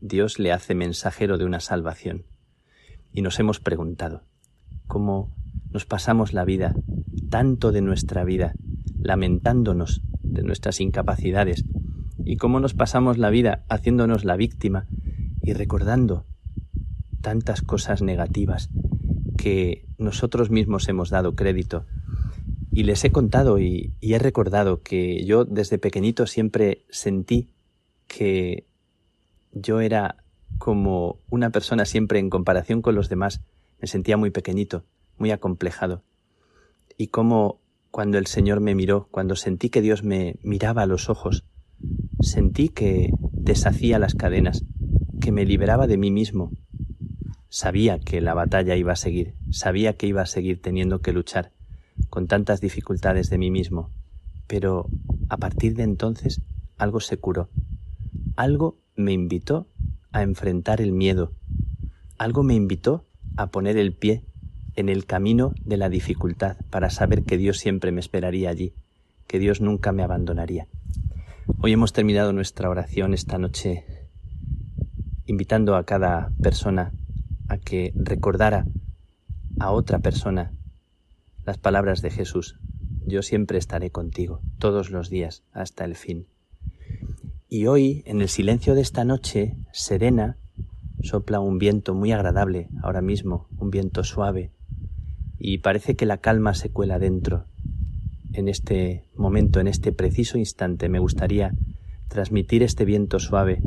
Dios 0.02 0.40
le 0.40 0.52
hace 0.52 0.76
mensajero 0.76 1.38
de 1.38 1.46
una 1.46 1.60
salvación. 1.60 2.26
Y 3.12 3.22
nos 3.22 3.40
hemos 3.40 3.60
preguntado, 3.60 4.24
¿cómo 4.88 5.34
nos 5.76 5.86
pasamos 5.86 6.32
la 6.32 6.46
vida, 6.46 6.74
tanto 7.30 7.74
de 7.74 7.82
nuestra 7.82 8.24
vida, 8.24 8.54
lamentándonos 8.98 10.04
de 10.24 10.42
nuestras 10.42 10.80
incapacidades? 10.80 11.66
¿Y 12.24 12.38
cómo 12.38 12.62
nos 12.62 12.74
pasamos 12.74 13.18
la 13.18 13.30
vida 13.30 13.66
haciéndonos 13.68 14.24
la 14.24 14.38
víctima 14.38 14.88
y 15.42 15.52
recordando 15.52 16.24
tantas 17.20 17.62
cosas 17.62 18.02
negativas 18.02 18.70
que 19.38 19.86
nosotros 19.98 20.50
mismos 20.50 20.88
hemos 20.88 21.10
dado 21.10 21.36
crédito 21.36 21.86
y 22.72 22.84
les 22.84 23.04
he 23.04 23.12
contado 23.12 23.60
y, 23.60 23.92
he 24.00 24.18
recordado 24.18 24.82
que 24.82 25.26
yo 25.26 25.44
desde 25.44 25.78
pequeñito 25.78 26.26
siempre 26.26 26.86
sentí 26.88 27.50
que 28.08 28.66
yo 29.52 29.82
era 29.82 30.24
como 30.58 31.20
una 31.30 31.50
persona 31.50 31.84
siempre 31.84 32.20
en 32.20 32.30
comparación 32.30 32.82
con 32.82 32.96
los 32.96 33.10
demás, 33.10 33.42
me 33.82 33.88
sentía 33.88 34.16
muy 34.16 34.30
pequeñito, 34.30 34.86
muy 35.18 35.32
acomplejado. 35.32 36.04
Y 36.98 37.08
como 37.08 37.60
cuando 37.92 38.18
el 38.18 38.28
Señor 38.28 38.60
me 38.60 38.76
miró, 38.76 39.08
cuando 39.12 39.36
sentí 39.36 39.70
que 39.70 39.82
Dios 39.82 40.04
me 40.04 40.36
miraba 40.44 40.82
a 40.84 40.86
los 40.86 41.10
ojos, 41.10 41.46
sentí 42.20 42.70
que 42.70 43.12
deshacía 43.32 44.00
las 44.00 44.16
cadenas, 44.16 44.66
que 45.22 45.32
me 45.32 45.46
liberaba 45.46 45.88
de 45.88 45.98
mí 45.98 46.12
mismo. 46.12 46.52
Sabía 47.50 48.00
que 48.00 48.20
la 48.20 48.34
batalla 48.34 48.76
iba 48.76 48.94
a 48.94 48.98
seguir, 48.98 49.36
sabía 49.50 49.94
que 49.94 50.08
iba 50.08 50.22
a 50.22 50.26
seguir 50.26 50.62
teniendo 50.62 51.00
que 51.00 51.14
luchar, 51.14 51.52
con 52.10 52.28
tantas 52.28 52.60
dificultades 52.60 53.30
de 53.30 53.38
mí 53.38 53.50
mismo, 53.50 53.92
pero 54.48 54.90
a 55.30 55.38
partir 55.38 55.76
de 55.76 55.84
entonces 55.84 56.42
algo 56.78 57.00
se 57.00 57.18
curó. 57.18 57.50
Algo 58.36 58.78
me 58.96 59.14
invitó 59.14 59.68
a 60.12 60.24
enfrentar 60.24 60.82
el 60.82 60.92
miedo. 60.92 61.34
Algo 62.18 62.44
me 62.44 62.56
invitó 62.56 63.06
a 63.38 63.48
poner 63.48 63.78
el 63.78 63.94
pie 63.94 64.24
en 64.76 64.90
el 64.90 65.06
camino 65.06 65.54
de 65.64 65.78
la 65.78 65.90
dificultad 65.90 66.58
para 66.70 66.90
saber 66.90 67.24
que 67.24 67.38
Dios 67.38 67.58
siempre 67.58 67.92
me 67.92 68.00
esperaría 68.00 68.50
allí, 68.50 68.74
que 69.28 69.40
Dios 69.40 69.62
nunca 69.62 69.92
me 69.92 70.04
abandonaría. 70.04 70.68
Hoy 71.62 71.74
hemos 71.74 71.94
terminado 71.94 72.34
nuestra 72.34 72.70
oración 72.70 73.14
esta 73.14 73.38
noche 73.38 73.86
invitando 75.26 75.76
a 75.76 75.86
cada 75.86 76.32
persona 76.42 76.92
a 77.48 77.58
que 77.58 77.94
recordara 77.96 78.66
a 79.60 79.72
otra 79.72 80.00
persona 80.00 80.52
las 81.46 81.58
palabras 81.58 82.02
de 82.02 82.10
Jesús, 82.10 82.58
yo 83.06 83.22
siempre 83.22 83.60
estaré 83.60 83.92
contigo, 83.92 84.42
todos 84.58 84.90
los 84.90 85.10
días, 85.10 85.44
hasta 85.52 85.86
el 85.86 85.96
fin. 85.96 86.28
Y 87.48 87.68
hoy, 87.68 88.04
en 88.08 88.22
el 88.22 88.30
silencio 88.30 88.74
de 88.74 88.82
esta 88.82 89.04
noche, 89.04 89.56
serena, 89.72 90.38
sopla 91.04 91.40
un 91.40 91.60
viento 91.60 91.94
muy 91.94 92.12
agradable, 92.12 92.68
ahora 92.82 93.02
mismo, 93.02 93.48
un 93.60 93.70
viento 93.70 94.04
suave, 94.04 94.52
y 95.48 95.60
parece 95.60 95.96
que 95.96 96.08
la 96.08 96.18
calma 96.18 96.56
se 96.56 96.72
cuela 96.72 96.98
dentro. 96.98 97.46
En 98.34 98.50
este 98.50 99.04
momento, 99.16 99.60
en 99.60 99.68
este 99.68 99.92
preciso 99.92 100.40
instante, 100.40 100.90
me 100.90 100.98
gustaría 100.98 101.54
transmitir 102.08 102.64
este 102.64 102.84
viento 102.84 103.20
suave 103.20 103.62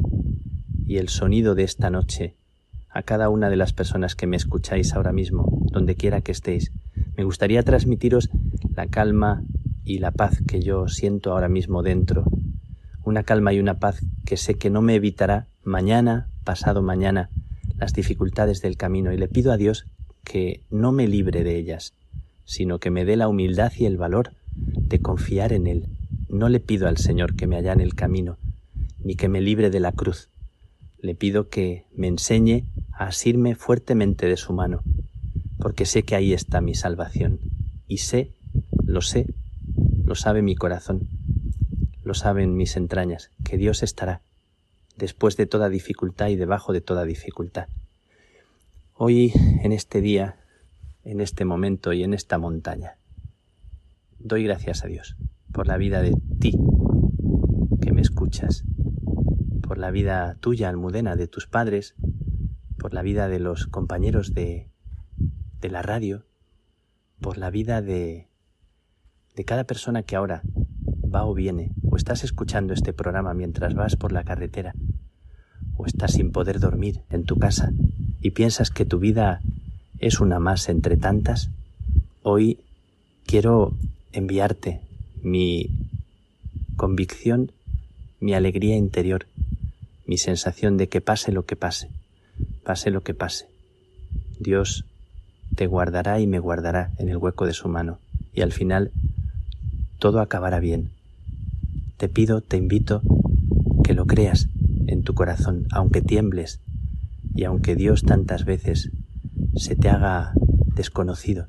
y 0.84 0.96
el 0.96 1.08
sonido 1.08 1.54
de 1.54 1.62
esta 1.62 1.88
noche 1.88 2.34
a 2.90 3.02
cada 3.02 3.28
una 3.28 3.48
de 3.48 3.54
las 3.54 3.72
personas 3.72 4.16
que 4.16 4.26
me 4.26 4.36
escucháis 4.36 4.92
ahora 4.94 5.12
mismo, 5.12 5.46
donde 5.70 5.94
quiera 5.94 6.20
que 6.20 6.32
estéis, 6.32 6.72
me 7.16 7.22
gustaría 7.22 7.62
transmitiros 7.62 8.28
la 8.74 8.88
calma 8.88 9.44
y 9.84 9.98
la 9.98 10.10
paz 10.10 10.42
que 10.48 10.60
yo 10.60 10.88
siento 10.88 11.30
ahora 11.30 11.48
mismo 11.48 11.84
dentro. 11.84 12.24
Una 13.04 13.22
calma 13.22 13.52
y 13.52 13.60
una 13.60 13.78
paz 13.78 14.00
que 14.24 14.36
sé 14.36 14.54
que 14.54 14.68
no 14.68 14.82
me 14.82 14.96
evitará 14.96 15.46
mañana, 15.62 16.28
pasado 16.42 16.82
mañana, 16.82 17.30
las 17.76 17.92
dificultades 17.92 18.62
del 18.62 18.76
camino. 18.76 19.12
Y 19.12 19.16
le 19.16 19.28
pido 19.28 19.52
a 19.52 19.56
Dios 19.56 19.86
que 20.28 20.60
no 20.70 20.92
me 20.92 21.08
libre 21.08 21.42
de 21.42 21.56
ellas, 21.56 21.94
sino 22.44 22.78
que 22.78 22.90
me 22.90 23.04
dé 23.04 23.16
la 23.16 23.28
humildad 23.28 23.72
y 23.76 23.86
el 23.86 23.96
valor 23.96 24.32
de 24.54 25.00
confiar 25.00 25.52
en 25.52 25.66
Él. 25.66 25.86
No 26.28 26.48
le 26.48 26.60
pido 26.60 26.86
al 26.86 26.98
Señor 26.98 27.34
que 27.34 27.46
me 27.46 27.56
allane 27.56 27.82
el 27.82 27.94
camino, 27.94 28.36
ni 29.02 29.14
que 29.14 29.28
me 29.28 29.40
libre 29.40 29.70
de 29.70 29.80
la 29.80 29.92
cruz. 29.92 30.28
Le 31.00 31.14
pido 31.14 31.48
que 31.48 31.86
me 31.94 32.08
enseñe 32.08 32.66
a 32.92 33.06
asirme 33.06 33.54
fuertemente 33.54 34.26
de 34.26 34.36
su 34.36 34.52
mano, 34.52 34.82
porque 35.58 35.86
sé 35.86 36.02
que 36.02 36.14
ahí 36.14 36.32
está 36.34 36.60
mi 36.60 36.74
salvación. 36.74 37.40
Y 37.86 37.98
sé, 37.98 38.32
lo 38.84 39.00
sé, 39.00 39.26
lo 40.04 40.14
sabe 40.14 40.42
mi 40.42 40.54
corazón, 40.54 41.08
lo 42.04 42.12
saben 42.12 42.56
mis 42.56 42.76
entrañas, 42.76 43.30
que 43.44 43.56
Dios 43.56 43.82
estará 43.82 44.20
después 44.98 45.36
de 45.36 45.46
toda 45.46 45.68
dificultad 45.68 46.28
y 46.28 46.36
debajo 46.36 46.72
de 46.72 46.80
toda 46.80 47.04
dificultad. 47.04 47.68
Hoy, 49.00 49.32
en 49.62 49.70
este 49.70 50.00
día, 50.00 50.40
en 51.04 51.20
este 51.20 51.44
momento 51.44 51.92
y 51.92 52.02
en 52.02 52.14
esta 52.14 52.37
montaña, 52.37 52.98
doy 54.18 54.42
gracias 54.42 54.82
a 54.82 54.88
Dios 54.88 55.16
por 55.52 55.68
la 55.68 55.76
vida 55.76 56.02
de 56.02 56.16
ti 56.40 56.58
que 57.80 57.92
me 57.92 58.00
escuchas, 58.00 58.64
por 59.62 59.78
la 59.78 59.92
vida 59.92 60.37
tuya, 60.40 60.68
Almudena, 60.68 61.14
de 61.14 61.28
tus 61.28 61.46
padres, 61.46 61.94
por 62.76 62.92
la 62.92 63.02
vida 63.02 63.28
de 63.28 63.38
los 63.38 63.68
compañeros 63.68 64.34
de 64.34 64.68
de 65.61 65.70
la 65.70 65.82
radio, 65.82 66.26
por 67.20 67.38
la 67.38 67.50
vida 67.50 67.82
de, 67.82 68.26
de 69.37 69.44
cada 69.44 69.62
persona 69.62 70.02
que 70.02 70.16
ahora 70.16 70.42
va 71.14 71.24
o 71.24 71.34
viene, 71.34 71.70
o 71.88 71.96
estás 71.96 72.24
escuchando 72.24 72.74
este 72.74 72.92
programa 72.92 73.32
mientras 73.32 73.74
vas 73.74 73.94
por 73.94 74.11
la 74.11 74.24
carretera, 74.24 74.74
o 75.78 75.86
estás 75.86 76.12
sin 76.12 76.32
poder 76.32 76.60
dormir 76.60 77.00
en 77.08 77.24
tu 77.24 77.38
casa 77.38 77.72
y 78.20 78.32
piensas 78.32 78.70
que 78.70 78.84
tu 78.84 78.98
vida 78.98 79.40
es 80.00 80.20
una 80.20 80.38
más 80.38 80.68
entre 80.68 80.96
tantas, 80.96 81.50
hoy 82.22 82.58
quiero 83.24 83.72
enviarte 84.12 84.80
mi 85.22 85.70
convicción, 86.76 87.52
mi 88.20 88.34
alegría 88.34 88.76
interior, 88.76 89.26
mi 90.04 90.18
sensación 90.18 90.76
de 90.76 90.88
que 90.88 91.00
pase 91.00 91.32
lo 91.32 91.46
que 91.46 91.56
pase, 91.56 91.88
pase 92.64 92.90
lo 92.90 93.02
que 93.02 93.14
pase. 93.14 93.46
Dios 94.38 94.84
te 95.54 95.66
guardará 95.66 96.20
y 96.20 96.26
me 96.26 96.38
guardará 96.38 96.92
en 96.98 97.08
el 97.08 97.16
hueco 97.16 97.46
de 97.46 97.54
su 97.54 97.68
mano, 97.68 97.98
y 98.32 98.42
al 98.42 98.52
final 98.52 98.90
todo 99.98 100.20
acabará 100.20 100.60
bien. 100.60 100.90
Te 101.96 102.08
pido, 102.08 102.40
te 102.40 102.56
invito, 102.56 103.02
que 103.84 103.94
lo 103.94 104.06
creas 104.06 104.48
en 104.88 105.03
tu 105.03 105.14
corazón, 105.14 105.66
aunque 105.70 106.03
tiembles 106.03 106.61
y 107.35 107.44
aunque 107.44 107.77
Dios 107.77 108.03
tantas 108.03 108.44
veces 108.44 108.90
se 109.55 109.77
te 109.77 109.88
haga 109.88 110.33
desconocido. 110.74 111.46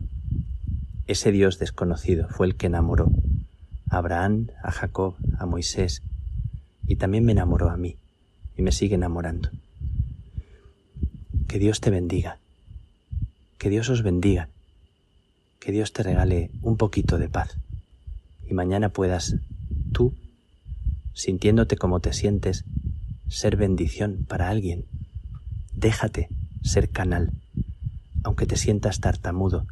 Ese 1.07 1.31
Dios 1.31 1.57
desconocido 1.57 2.27
fue 2.29 2.45
el 2.45 2.55
que 2.55 2.67
enamoró 2.67 3.11
a 3.89 3.97
Abraham, 3.97 4.49
a 4.61 4.71
Jacob, 4.71 5.15
a 5.39 5.45
Moisés, 5.47 6.03
y 6.85 6.97
también 6.97 7.25
me 7.25 7.31
enamoró 7.31 7.69
a 7.69 7.77
mí, 7.77 7.95
y 8.55 8.61
me 8.61 8.71
sigue 8.71 8.95
enamorando. 8.95 9.49
Que 11.47 11.57
Dios 11.57 11.81
te 11.81 11.89
bendiga 11.89 12.37
que 13.59 13.69
Dios 13.69 13.89
os 13.89 14.03
bendiga, 14.03 14.47
que 15.59 15.73
Dios 15.73 15.91
te 15.91 16.01
regale 16.01 16.49
un 16.61 16.77
poquito 16.77 17.17
de 17.17 17.27
paz 17.27 17.57
y 18.49 18.53
mañana 18.53 18.89
puedas 18.89 19.35
tú, 19.91 20.15
sintiéndote 21.13 21.75
como 21.75 21.99
te 21.99 22.13
sientes, 22.13 22.63
ser 23.29 23.55
bendición 23.55 24.25
para 24.27 24.49
alguien. 24.49 24.85
Déjate 25.73 26.29
ser 26.63 26.89
canal, 26.89 27.31
aunque 28.23 28.45
te 28.45 28.57
sientas 28.57 28.99
tartamudo, 28.99 29.65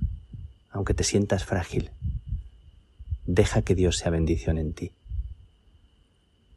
aunque 0.72 0.94
te 0.94 1.04
sientas 1.04 1.44
frágil. 1.44 1.92
Deja 3.26 3.62
que 3.62 3.76
Dios 3.76 3.98
sea 3.98 4.12
bendición 4.12 4.58
en 4.58 4.74
ti. 4.74 4.92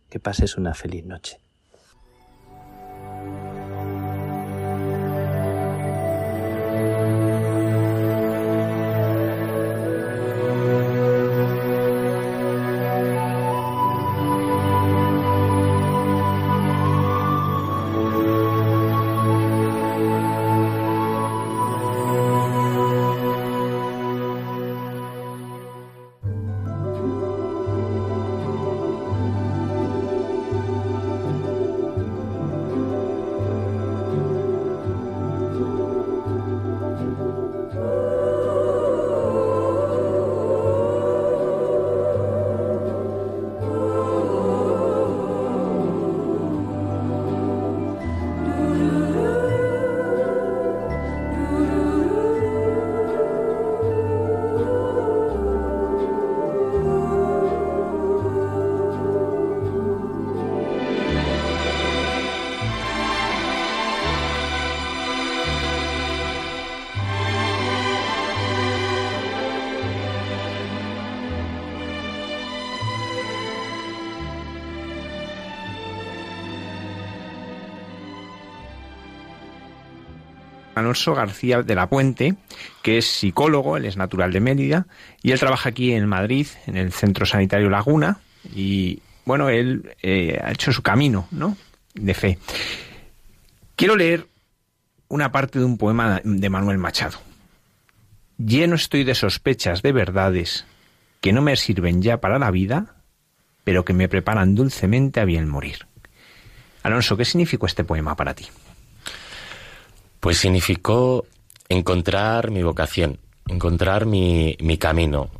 Que 0.08 0.20
pases 0.20 0.56
una 0.56 0.74
feliz 0.74 1.04
noche. 1.04 1.38
Alonso 80.90 81.14
García 81.14 81.62
de 81.62 81.74
la 81.76 81.88
Puente, 81.88 82.34
que 82.82 82.98
es 82.98 83.06
psicólogo, 83.06 83.76
él 83.76 83.84
es 83.84 83.96
natural 83.96 84.32
de 84.32 84.40
Mérida, 84.40 84.88
y 85.22 85.30
él 85.30 85.38
trabaja 85.38 85.68
aquí 85.68 85.92
en 85.92 86.08
Madrid, 86.08 86.48
en 86.66 86.76
el 86.76 86.92
Centro 86.92 87.24
Sanitario 87.26 87.70
Laguna, 87.70 88.18
y 88.52 89.00
bueno, 89.24 89.50
él 89.50 89.94
eh, 90.02 90.40
ha 90.42 90.50
hecho 90.50 90.72
su 90.72 90.82
camino, 90.82 91.28
¿no? 91.30 91.56
De 91.94 92.12
fe. 92.12 92.38
Quiero 93.76 93.94
leer 93.94 94.26
una 95.06 95.30
parte 95.30 95.60
de 95.60 95.64
un 95.64 95.78
poema 95.78 96.20
de 96.24 96.50
Manuel 96.50 96.78
Machado. 96.78 97.18
Lleno 98.36 98.74
estoy 98.74 99.04
de 99.04 99.14
sospechas, 99.14 99.82
de 99.82 99.92
verdades, 99.92 100.64
que 101.20 101.32
no 101.32 101.40
me 101.40 101.54
sirven 101.54 102.02
ya 102.02 102.20
para 102.20 102.40
la 102.40 102.50
vida, 102.50 102.96
pero 103.62 103.84
que 103.84 103.92
me 103.92 104.08
preparan 104.08 104.56
dulcemente 104.56 105.20
a 105.20 105.24
bien 105.24 105.48
morir. 105.48 105.86
Alonso, 106.82 107.16
¿qué 107.16 107.24
significó 107.24 107.66
este 107.66 107.84
poema 107.84 108.16
para 108.16 108.34
ti? 108.34 108.48
Pues 110.20 110.38
significó 110.38 111.26
encontrar 111.68 112.50
mi 112.50 112.62
vocación, 112.62 113.18
encontrar 113.48 114.06
mi, 114.06 114.56
mi 114.60 114.76
camino. 114.76 115.30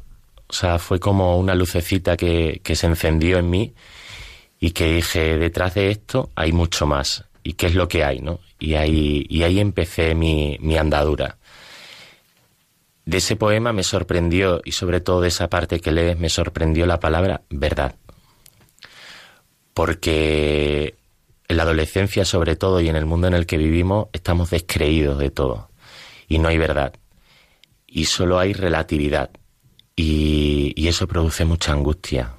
O 0.49 0.53
sea, 0.53 0.79
fue 0.79 0.99
como 0.99 1.39
una 1.39 1.55
lucecita 1.55 2.17
que, 2.17 2.61
que 2.65 2.75
se 2.75 2.87
encendió 2.87 3.39
en 3.39 3.51
mí 3.51 3.75
y 4.59 4.73
que 4.73 4.95
dije, 4.95 5.39
detrás 5.39 5.75
de 5.75 5.91
esto 5.91 6.31
hay 6.35 6.53
mucho 6.53 6.87
más. 6.87 7.25
¿Y 7.43 7.55
qué 7.55 7.67
es 7.67 7.75
lo 7.75 7.89
que 7.89 8.05
hay, 8.05 8.21
no? 8.21 8.41
Y 8.59 8.75
ahí, 8.75 9.27
y 9.29 9.43
ahí 9.43 9.61
empecé 9.61 10.15
mi, 10.15 10.59
mi 10.61 10.77
andadura. 10.77 11.39
De 13.07 13.19
ese 13.19 13.37
poema 13.37 13.73
me 13.73 13.83
sorprendió, 13.83 14.61
y 14.65 14.73
sobre 14.73 15.01
todo 15.01 15.23
de 15.23 15.29
esa 15.29 15.49
parte 15.49 15.81
que 15.81 15.91
lees, 15.91 16.19
me 16.19 16.29
sorprendió 16.29 16.87
la 16.87 17.01
palabra 17.01 17.43
verdad. 17.49 17.97
Porque 19.73 20.95
en 21.51 21.57
la 21.57 21.65
adolescencia 21.65 22.25
sobre 22.25 22.55
todo 22.55 22.81
y 22.81 22.89
en 22.89 22.95
el 22.95 23.07
mundo 23.07 23.27
en 23.27 23.35
el 23.35 23.45
que 23.45 23.59
vivimos 23.59 24.07
estamos 24.13 24.51
descreídos 24.51 25.19
de 25.19 25.31
todo. 25.31 25.69
Y 26.29 26.39
no 26.39 26.47
hay 26.47 26.59
verdad. 26.59 26.95
Y 27.89 28.05
solo 28.05 28.39
hay 28.39 28.53
relatividad. 28.53 29.31
Y, 29.97 30.73
y 30.77 30.87
eso 30.87 31.09
produce 31.09 31.45
mucha 31.45 31.73
angustia. 31.73 32.35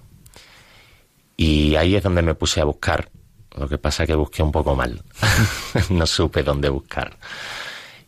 Y 1.36 1.76
ahí 1.76 1.98
es 1.98 2.04
donde 2.04 2.22
me 2.22 2.36
puse 2.36 2.62
a 2.62 2.64
buscar. 2.64 3.10
Lo 3.58 3.68
que 3.68 3.78
pasa 3.78 4.08
que 4.08 4.16
busqué 4.16 4.44
un 4.44 4.54
poco 4.54 4.76
mal. 4.76 5.04
No 5.90 6.08
supe 6.08 6.42
dónde 6.42 6.70
buscar. 6.70 7.18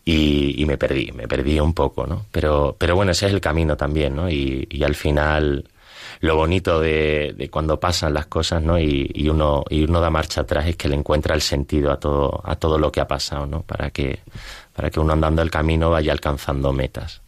Y, 0.06 0.54
y, 0.62 0.64
me 0.64 0.78
perdí 0.78 1.12
me 1.12 1.28
perdí 1.28 1.60
un 1.60 1.72
poco 1.72 2.06
no 2.06 2.26
pero 2.30 2.76
pero 2.78 2.94
bueno 2.94 3.12
ese 3.12 3.26
es 3.26 3.32
el 3.32 3.40
camino 3.40 3.74
también 3.74 4.14
no 4.14 4.28
y, 4.28 4.66
y 4.68 4.84
al 4.84 4.94
final 4.94 5.66
lo 6.24 6.36
bonito 6.36 6.80
de, 6.80 7.34
de, 7.36 7.50
cuando 7.50 7.78
pasan 7.78 8.14
las 8.14 8.26
cosas, 8.26 8.62
¿no? 8.62 8.78
Y, 8.78 9.10
y, 9.14 9.28
uno, 9.28 9.62
y 9.68 9.84
uno 9.84 10.00
da 10.00 10.08
marcha 10.08 10.40
atrás 10.40 10.66
es 10.66 10.76
que 10.76 10.88
le 10.88 10.96
encuentra 10.96 11.34
el 11.34 11.42
sentido 11.42 11.92
a 11.92 11.98
todo, 11.98 12.40
a 12.44 12.56
todo 12.56 12.78
lo 12.78 12.90
que 12.90 13.02
ha 13.02 13.06
pasado, 13.06 13.44
¿no? 13.44 13.60
Para 13.60 13.90
que, 13.90 14.20
para 14.74 14.88
que 14.88 15.00
uno 15.00 15.12
andando 15.12 15.42
el 15.42 15.50
camino 15.50 15.90
vaya 15.90 16.12
alcanzando 16.12 16.72
metas. 16.72 17.20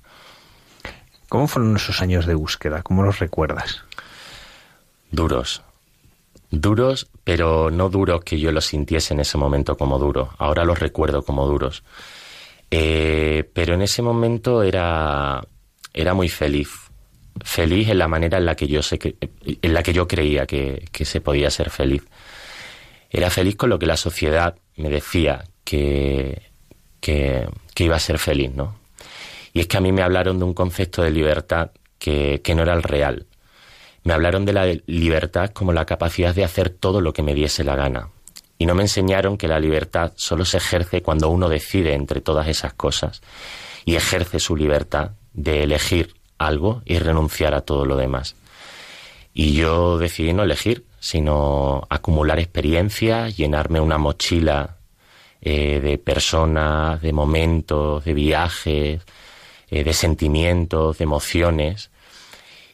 ¿Cómo 1.29 1.47
fueron 1.47 1.77
esos 1.77 2.01
años 2.01 2.25
de 2.25 2.35
búsqueda? 2.35 2.83
¿Cómo 2.83 3.03
los 3.03 3.19
recuerdas? 3.19 3.85
Duros. 5.11 5.63
Duros, 6.51 7.09
pero 7.23 7.71
no 7.71 7.91
duros 7.91 8.25
que 8.25 8.39
yo 8.39 8.51
los 8.51 8.65
sintiese 8.65 9.13
en 9.13 9.21
ese 9.21 9.37
momento 9.37 9.77
como 9.77 9.99
duros. 9.99 10.31
Ahora 10.39 10.65
los 10.65 10.79
recuerdo 10.79 11.23
como 11.23 11.47
duros. 11.47 11.85
Eh, 12.71 13.47
pero 13.53 13.75
en 13.75 13.83
ese 13.83 14.01
momento 14.01 14.63
era, 14.63 15.45
era 15.93 16.15
muy 16.15 16.31
feliz 16.31 16.86
feliz 17.45 17.89
en 17.89 17.99
la 17.99 18.09
manera 18.09 18.39
en 18.39 18.47
la 18.47 18.55
que 18.55 18.67
yo 18.67 18.83
sé 18.83 18.99
que, 18.99 19.17
en 19.45 19.75
la 19.75 19.83
que 19.83 19.93
yo 19.93 20.07
creía 20.07 20.47
que, 20.47 20.89
que, 20.93 21.05
se 21.05 21.21
podía 21.21 21.51
ser 21.51 21.71
feliz. 21.71 22.03
Era 23.11 23.31
feliz 23.31 23.57
con 23.57 23.71
lo 23.71 23.79
que 23.79 23.87
la 23.87 23.97
sociedad 23.97 24.57
me 24.77 24.89
decía 24.89 25.45
que, 25.65 26.43
que, 27.01 27.49
que, 27.75 27.85
iba 27.85 27.97
a 27.97 28.01
ser 28.01 28.19
feliz, 28.19 28.53
¿no? 28.53 28.79
Y 29.53 29.61
es 29.61 29.67
que 29.67 29.77
a 29.77 29.81
mí 29.81 29.93
me 29.93 30.03
hablaron 30.03 30.39
de 30.39 30.45
un 30.45 30.55
concepto 30.55 31.03
de 31.03 31.11
libertad 31.11 31.71
que, 31.99 32.41
que 32.43 32.55
no 32.55 32.63
era 32.63 32.75
el 32.75 32.83
real. 32.83 33.27
Me 34.05 34.13
hablaron 34.13 34.45
de 34.45 34.53
la 34.53 34.67
libertad 34.87 35.51
como 35.51 35.73
la 35.73 35.87
capacidad 35.87 36.35
de 36.35 36.45
hacer 36.45 36.71
todo 36.71 37.01
lo 37.01 37.13
que 37.13 37.23
me 37.23 37.35
diese 37.35 37.65
la 37.65 37.75
gana. 37.75 38.11
Y 38.59 38.67
no 38.67 38.75
me 38.75 38.83
enseñaron 38.83 39.37
que 39.37 39.49
la 39.49 39.61
libertad 39.61 40.13
solo 40.17 40.45
se 40.45 40.59
ejerce 40.59 41.03
cuando 41.03 41.29
uno 41.29 41.49
decide 41.49 41.95
entre 41.95 42.21
todas 42.21 42.49
esas 42.49 42.75
cosas 42.75 43.21
y 43.85 43.97
ejerce 43.97 44.41
su 44.41 44.57
libertad 44.57 45.13
de 45.33 45.63
elegir 45.63 46.16
algo 46.39 46.83
y 46.85 46.99
renunciar 46.99 47.55
a 47.55 47.63
todo 47.63 47.85
lo 47.85 47.97
demás. 47.97 48.37
Y 49.35 49.53
yo 49.53 49.99
decidí 49.99 50.33
no 50.33 50.45
elegir, 50.45 50.85
sino 50.99 51.87
acumular 51.91 52.39
experiencias, 52.39 53.37
llenarme 53.37 53.81
una 53.81 53.99
mochila 53.99 54.77
eh, 55.41 55.81
de 55.81 55.99
personas, 55.99 57.01
de 57.03 57.13
momentos, 57.13 58.05
de 58.05 58.15
viajes, 58.15 59.03
eh, 59.71 59.85
de 59.85 59.93
sentimientos, 59.93 60.99
de 60.99 61.05
emociones, 61.05 61.91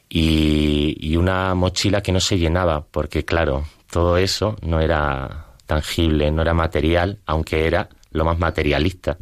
y, 0.09 0.95
y 0.99 1.17
una 1.17 1.53
mochila 1.55 2.01
que 2.01 2.11
no 2.11 2.19
se 2.19 2.37
llenaba, 2.37 2.85
porque 2.89 3.25
claro, 3.25 3.65
todo 3.91 4.17
eso 4.17 4.55
no 4.61 4.79
era 4.79 5.47
tangible, 5.65 6.31
no 6.31 6.41
era 6.41 6.53
material, 6.53 7.19
aunque 7.25 7.67
era 7.67 7.89
lo 8.11 8.25
más 8.25 8.39
materialista, 8.39 9.17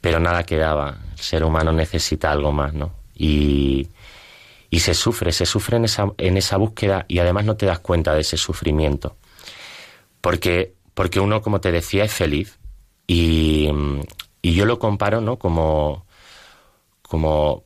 pero 0.00 0.18
nada 0.18 0.44
quedaba. 0.44 0.96
El 1.12 1.18
ser 1.18 1.44
humano 1.44 1.72
necesita 1.72 2.32
algo 2.32 2.52
más, 2.52 2.74
¿no? 2.74 3.03
Y, 3.14 3.88
y 4.70 4.80
se 4.80 4.94
sufre, 4.94 5.30
se 5.32 5.46
sufre 5.46 5.76
en 5.76 5.84
esa, 5.84 6.12
en 6.18 6.36
esa 6.36 6.56
búsqueda 6.56 7.04
y 7.08 7.20
además 7.20 7.44
no 7.44 7.56
te 7.56 7.66
das 7.66 7.78
cuenta 7.78 8.12
de 8.14 8.22
ese 8.22 8.36
sufrimiento. 8.36 9.16
Porque, 10.20 10.74
porque 10.94 11.20
uno, 11.20 11.42
como 11.42 11.60
te 11.60 11.70
decía, 11.70 12.04
es 12.04 12.12
feliz 12.12 12.58
y, 13.06 13.68
y 14.42 14.54
yo 14.54 14.66
lo 14.66 14.78
comparo 14.78 15.20
¿no? 15.20 15.38
como, 15.38 16.06
como 17.02 17.64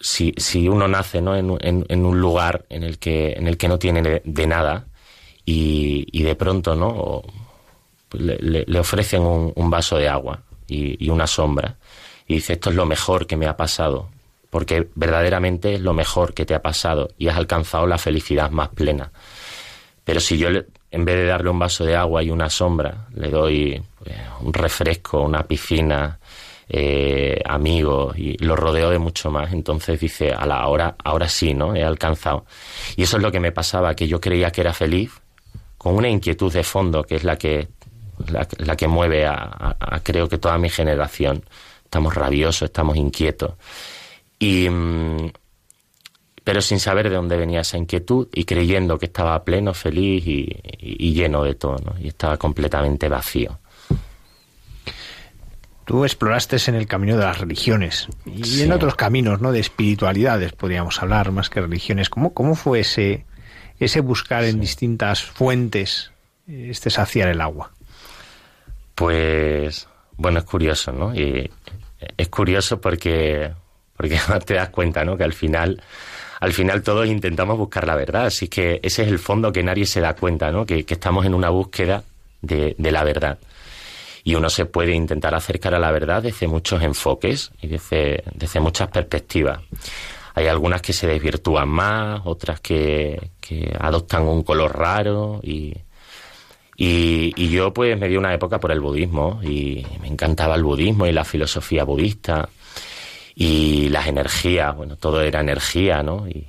si, 0.00 0.34
si 0.36 0.68
uno 0.68 0.88
nace 0.88 1.22
¿no? 1.22 1.36
en, 1.36 1.56
en, 1.60 1.86
en, 1.88 2.04
un 2.04 2.20
lugar 2.20 2.66
en 2.68 2.82
el 2.82 2.98
que, 2.98 3.32
en 3.32 3.46
el 3.46 3.56
que 3.56 3.68
no 3.68 3.78
tiene 3.78 4.20
de, 4.22 4.46
nada 4.46 4.86
y, 5.46 6.06
y, 6.12 6.22
de 6.22 6.34
pronto 6.34 6.74
¿no? 6.74 7.22
Le, 8.12 8.78
ofrecen 8.78 9.22
un, 9.22 9.52
un, 9.54 9.70
vaso 9.70 9.96
de 9.96 10.08
agua 10.08 10.42
y 10.68 11.08
una 11.08 11.26
sombra 11.26 11.76
y 12.26 12.34
dice 12.34 12.54
esto 12.54 12.70
es 12.70 12.76
lo 12.76 12.84
mejor 12.86 13.26
que 13.26 13.36
me 13.36 13.46
ha 13.46 13.56
pasado 13.56 14.08
porque 14.52 14.90
verdaderamente 14.96 15.72
es 15.72 15.80
lo 15.80 15.94
mejor 15.94 16.34
que 16.34 16.44
te 16.44 16.54
ha 16.54 16.60
pasado 16.60 17.08
y 17.16 17.28
has 17.28 17.38
alcanzado 17.38 17.86
la 17.86 17.96
felicidad 17.96 18.50
más 18.50 18.68
plena. 18.68 19.10
Pero 20.04 20.20
si 20.20 20.36
yo, 20.36 20.48
en 20.50 21.04
vez 21.06 21.16
de 21.16 21.24
darle 21.24 21.48
un 21.48 21.58
vaso 21.58 21.86
de 21.86 21.96
agua 21.96 22.22
y 22.22 22.30
una 22.30 22.50
sombra, 22.50 23.06
le 23.14 23.30
doy 23.30 23.82
pues, 23.98 24.14
un 24.42 24.52
refresco, 24.52 25.22
una 25.22 25.42
piscina, 25.44 26.18
eh, 26.68 27.40
amigos 27.46 28.18
y 28.18 28.36
lo 28.44 28.54
rodeo 28.54 28.90
de 28.90 28.98
mucho 28.98 29.30
más. 29.30 29.54
Entonces 29.54 29.98
dice, 29.98 30.34
a 30.34 30.44
la 30.44 30.66
hora, 30.66 30.96
ahora 31.02 31.30
sí, 31.30 31.54
¿no? 31.54 31.74
He 31.74 31.82
alcanzado. 31.82 32.44
Y 32.96 33.04
eso 33.04 33.16
es 33.16 33.22
lo 33.22 33.32
que 33.32 33.40
me 33.40 33.52
pasaba, 33.52 33.94
que 33.94 34.06
yo 34.06 34.20
creía 34.20 34.50
que 34.50 34.60
era 34.60 34.74
feliz, 34.74 35.12
con 35.78 35.94
una 35.94 36.10
inquietud 36.10 36.52
de 36.52 36.62
fondo, 36.62 37.04
que 37.04 37.14
es 37.14 37.24
la 37.24 37.38
que, 37.38 37.68
la, 38.58 38.76
que 38.76 38.86
mueve 38.86 39.24
a, 39.26 39.76
creo 40.02 40.28
que 40.28 40.36
toda 40.36 40.58
mi 40.58 40.68
generación. 40.68 41.42
Estamos 41.84 42.14
rabiosos, 42.14 42.66
estamos 42.66 42.98
inquietos. 42.98 43.52
Y, 44.42 44.68
mm, 44.68 45.30
pero 46.42 46.60
sin 46.62 46.80
saber 46.80 47.08
de 47.08 47.14
dónde 47.14 47.36
venía 47.36 47.60
esa 47.60 47.78
inquietud 47.78 48.26
y 48.34 48.44
creyendo 48.44 48.98
que 48.98 49.06
estaba 49.06 49.44
pleno, 49.44 49.72
feliz 49.72 50.26
y, 50.26 51.12
lleno 51.14 51.44
de 51.44 51.54
todo, 51.54 51.76
¿no? 51.76 51.94
y 52.00 52.08
estaba 52.08 52.36
completamente 52.38 53.08
vacío. 53.08 53.60
Tú 55.84 56.04
exploraste 56.04 56.56
en 56.66 56.74
el 56.74 56.88
camino 56.88 57.16
de 57.16 57.24
las 57.24 57.38
religiones 57.38 58.08
y 58.24 58.62
en 58.62 58.72
otros 58.72 58.96
caminos, 58.96 59.40
¿no? 59.40 59.52
De 59.52 59.60
espiritualidades, 59.60 60.52
podríamos 60.52 61.00
hablar, 61.00 61.30
más 61.30 61.48
que 61.48 61.60
religiones. 61.60 62.08
¿Cómo, 62.08 62.34
cómo 62.34 62.56
fue 62.56 62.80
ese, 62.80 63.24
ese 63.78 64.00
buscar 64.00 64.42
en 64.42 64.58
distintas 64.58 65.22
fuentes 65.22 66.10
este 66.48 66.90
saciar 66.90 67.28
el 67.28 67.40
agua? 67.40 67.70
Pues, 68.96 69.86
bueno, 70.16 70.40
es 70.40 70.44
curioso, 70.44 70.90
¿no? 70.90 71.14
Y 71.14 71.48
es 72.16 72.28
curioso 72.28 72.80
porque, 72.80 73.52
porque 73.96 74.18
te 74.46 74.54
das 74.54 74.70
cuenta, 74.70 75.04
¿no? 75.04 75.16
Que 75.16 75.24
al 75.24 75.32
final 75.32 75.82
al 76.42 76.52
final 76.52 76.82
todos 76.82 77.06
intentamos 77.06 77.56
buscar 77.56 77.86
la 77.86 77.94
verdad. 77.94 78.26
Así 78.26 78.48
que 78.48 78.80
ese 78.82 79.02
es 79.02 79.08
el 79.08 79.20
fondo 79.20 79.52
que 79.52 79.62
nadie 79.62 79.86
se 79.86 80.00
da 80.00 80.14
cuenta, 80.16 80.50
¿no? 80.50 80.66
Que, 80.66 80.84
estamos 80.88 81.24
en 81.24 81.34
una 81.34 81.50
búsqueda 81.50 82.02
de, 82.40 82.74
la 82.78 83.04
verdad. 83.04 83.38
Y 84.24 84.34
uno 84.34 84.50
se 84.50 84.66
puede 84.66 84.92
intentar 84.92 85.36
acercar 85.36 85.72
a 85.76 85.78
la 85.78 85.92
verdad 85.92 86.20
desde 86.20 86.48
muchos 86.48 86.82
enfoques 86.82 87.52
y 87.60 87.68
desde, 87.68 88.24
desde 88.34 88.58
muchas 88.58 88.88
perspectivas. 88.88 89.60
Hay 90.34 90.48
algunas 90.48 90.82
que 90.82 90.92
se 90.92 91.06
desvirtúan 91.06 91.68
más, 91.68 92.22
otras 92.24 92.58
que, 92.58 93.30
adoptan 93.78 94.22
un 94.24 94.42
color 94.42 94.76
raro 94.76 95.38
y, 95.44 95.76
y, 96.76 97.32
y, 97.36 97.50
yo 97.50 97.72
pues 97.72 97.96
me 97.96 98.08
di 98.08 98.16
una 98.16 98.34
época 98.34 98.58
por 98.58 98.72
el 98.72 98.80
budismo 98.80 99.38
y 99.44 99.86
me 100.00 100.08
encantaba 100.08 100.56
el 100.56 100.64
budismo 100.64 101.06
y 101.06 101.12
la 101.12 101.24
filosofía 101.24 101.84
budista 101.84 102.48
y 103.34 103.88
las 103.88 104.06
energías, 104.06 104.76
bueno, 104.76 104.96
todo 104.96 105.22
era 105.22 105.40
energía, 105.40 106.02
¿no? 106.02 106.28
Y, 106.28 106.46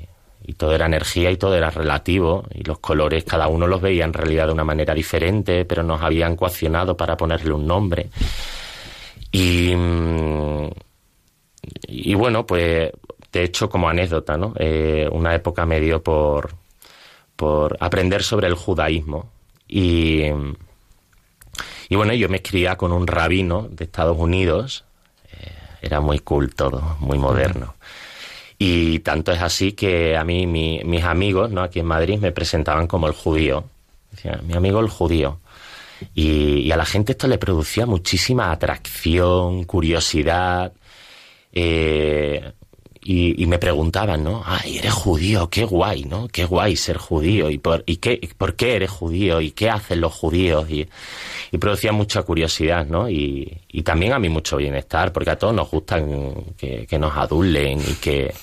todo 0.58 0.76
era 0.76 0.86
energía 0.86 1.32
y 1.32 1.38
todo 1.38 1.56
era 1.56 1.70
relativo 1.70 2.44
y 2.54 2.64
los 2.64 2.80
colores 2.80 3.24
cada 3.24 3.48
uno 3.48 3.66
los 3.66 3.82
veía 3.82 4.04
en 4.04 4.12
realidad 4.12 4.48
de 4.48 4.54
una 4.54 4.66
manera 4.66 4.94
diferente, 4.94 5.64
pero 5.64 5.84
nos 5.84 6.02
habían 6.02 6.36
coaccionado 6.36 6.98
para 6.98 7.16
ponerle 7.16 7.54
un 7.54 7.66
nombre. 7.66 8.10
Y, 9.32 9.74
mm, 9.74 10.70
y 11.88 12.14
bueno, 12.14 12.46
pues 12.46 12.92
de 13.32 13.44
hecho 13.44 13.70
como 13.70 13.90
anécdota, 13.90 14.38
¿no? 14.38 14.54
Eh, 14.60 15.08
una 15.12 15.34
época 15.34 15.66
me 15.66 15.80
dio 15.80 16.04
por, 16.04 16.52
por 17.36 17.78
aprender 17.80 18.22
sobre 18.22 18.48
el 18.48 18.56
judaísmo 18.56 19.32
y, 19.68 20.24
y 21.90 21.96
bueno, 21.96 22.14
yo 22.14 22.30
me 22.30 22.38
escribía 22.38 22.76
con 22.76 22.92
un 22.92 23.08
rabino 23.08 23.68
de 23.72 23.86
Estados 23.86 24.18
Unidos 24.18 24.86
era 25.84 26.00
muy 26.00 26.20
cool 26.20 26.56
todo, 26.56 26.98
muy 27.00 27.20
moderno. 27.20 27.76
Y 28.58 29.00
tanto 29.00 29.34
es 29.34 29.42
así 29.42 29.74
que 29.74 30.16
a 30.16 30.24
mí 30.24 30.48
mis 30.48 31.04
amigos, 31.04 31.52
¿no? 31.52 31.62
Aquí 31.62 31.80
en 31.80 31.86
Madrid 31.86 32.18
me 32.20 32.32
presentaban 32.32 32.88
como 32.88 33.08
el 33.08 33.14
judío. 33.14 33.66
Decía, 34.10 34.40
mi 34.44 34.54
amigo 34.54 34.80
el 34.80 34.90
judío. 34.90 35.40
Y, 36.16 36.72
a 36.72 36.78
la 36.78 36.86
gente 36.86 37.12
esto 37.14 37.28
le 37.28 37.38
producía 37.38 37.86
muchísima 37.86 38.52
atracción, 38.52 39.66
curiosidad. 39.66 40.72
Eh, 41.52 42.54
y, 43.06 43.46
me 43.48 43.60
preguntaban, 43.60 44.24
¿no? 44.24 44.44
Ay, 44.46 44.78
eres 44.78 44.94
judío, 44.94 45.50
qué 45.50 45.66
guay, 45.66 46.06
¿no? 46.06 46.28
Qué 46.28 46.46
guay 46.46 46.76
ser 46.76 46.98
judío. 46.98 47.50
¿Y 47.50 47.58
por, 47.58 47.84
y 47.86 47.98
qué, 47.98 48.30
por 48.38 48.56
qué 48.56 48.76
eres 48.76 48.92
judío? 48.92 49.42
¿Y 49.42 49.52
qué 49.52 49.70
hacen 49.70 50.02
los 50.02 50.14
judíos? 50.14 50.70
Y, 50.70 50.88
y 51.52 51.58
producía 51.58 51.92
mucha 51.92 52.24
curiosidad, 52.24 52.86
¿no? 52.88 53.10
Y, 53.10 53.62
y, 53.70 53.84
también 53.84 54.14
a 54.14 54.20
mí 54.20 54.30
mucho 54.30 54.58
bienestar, 54.58 55.12
porque 55.12 55.32
a 55.32 55.38
todos 55.38 55.54
nos 55.54 55.70
gustan 55.70 56.34
que, 56.58 56.86
que 56.88 56.98
nos 56.98 57.16
adulen 57.18 57.80
y 57.82 57.96
que, 57.96 58.34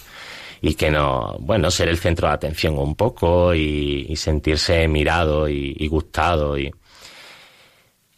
y 0.61 0.75
que 0.75 0.91
no, 0.91 1.37
bueno, 1.41 1.71
ser 1.71 1.89
el 1.89 1.99
centro 1.99 2.29
de 2.29 2.35
atención 2.35 2.79
un 2.79 2.95
poco 2.95 3.55
y, 3.55 4.07
y 4.09 4.17
sentirse 4.17 4.87
mirado 4.89 5.49
y, 5.49 5.75
y 5.79 5.89
gustado 5.89 6.59
y, 6.59 6.71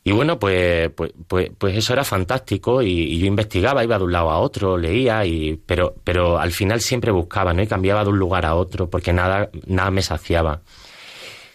y 0.05 0.11
bueno, 0.11 0.39
pues, 0.39 0.91
pues, 0.97 1.13
pues, 1.29 1.51
pues 1.57 1.77
eso 1.77 1.93
era 1.93 2.03
fantástico 2.03 2.83
y, 2.83 3.19
yo 3.19 3.27
investigaba, 3.27 3.85
iba 3.85 3.99
de 3.99 4.05
un 4.05 4.13
lado 4.13 4.31
a 4.31 4.39
otro, 4.41 4.77
leía, 4.77 5.25
y, 5.25 5.61
pero, 5.65 5.95
pero 6.03 6.39
al 6.41 6.51
final 6.51 6.81
siempre 6.81 7.13
buscaba, 7.13 7.55
¿no? 7.55 7.63
Y 7.63 7.69
cambiaba 7.69 8.03
de 8.03 8.11
un 8.11 8.19
lugar 8.19 8.45
a 8.45 8.57
otro 8.57 8.91
porque 8.91 9.13
nada, 9.13 9.49
nada 9.67 9.91
me 9.93 10.03
saciaba. 10.03 10.61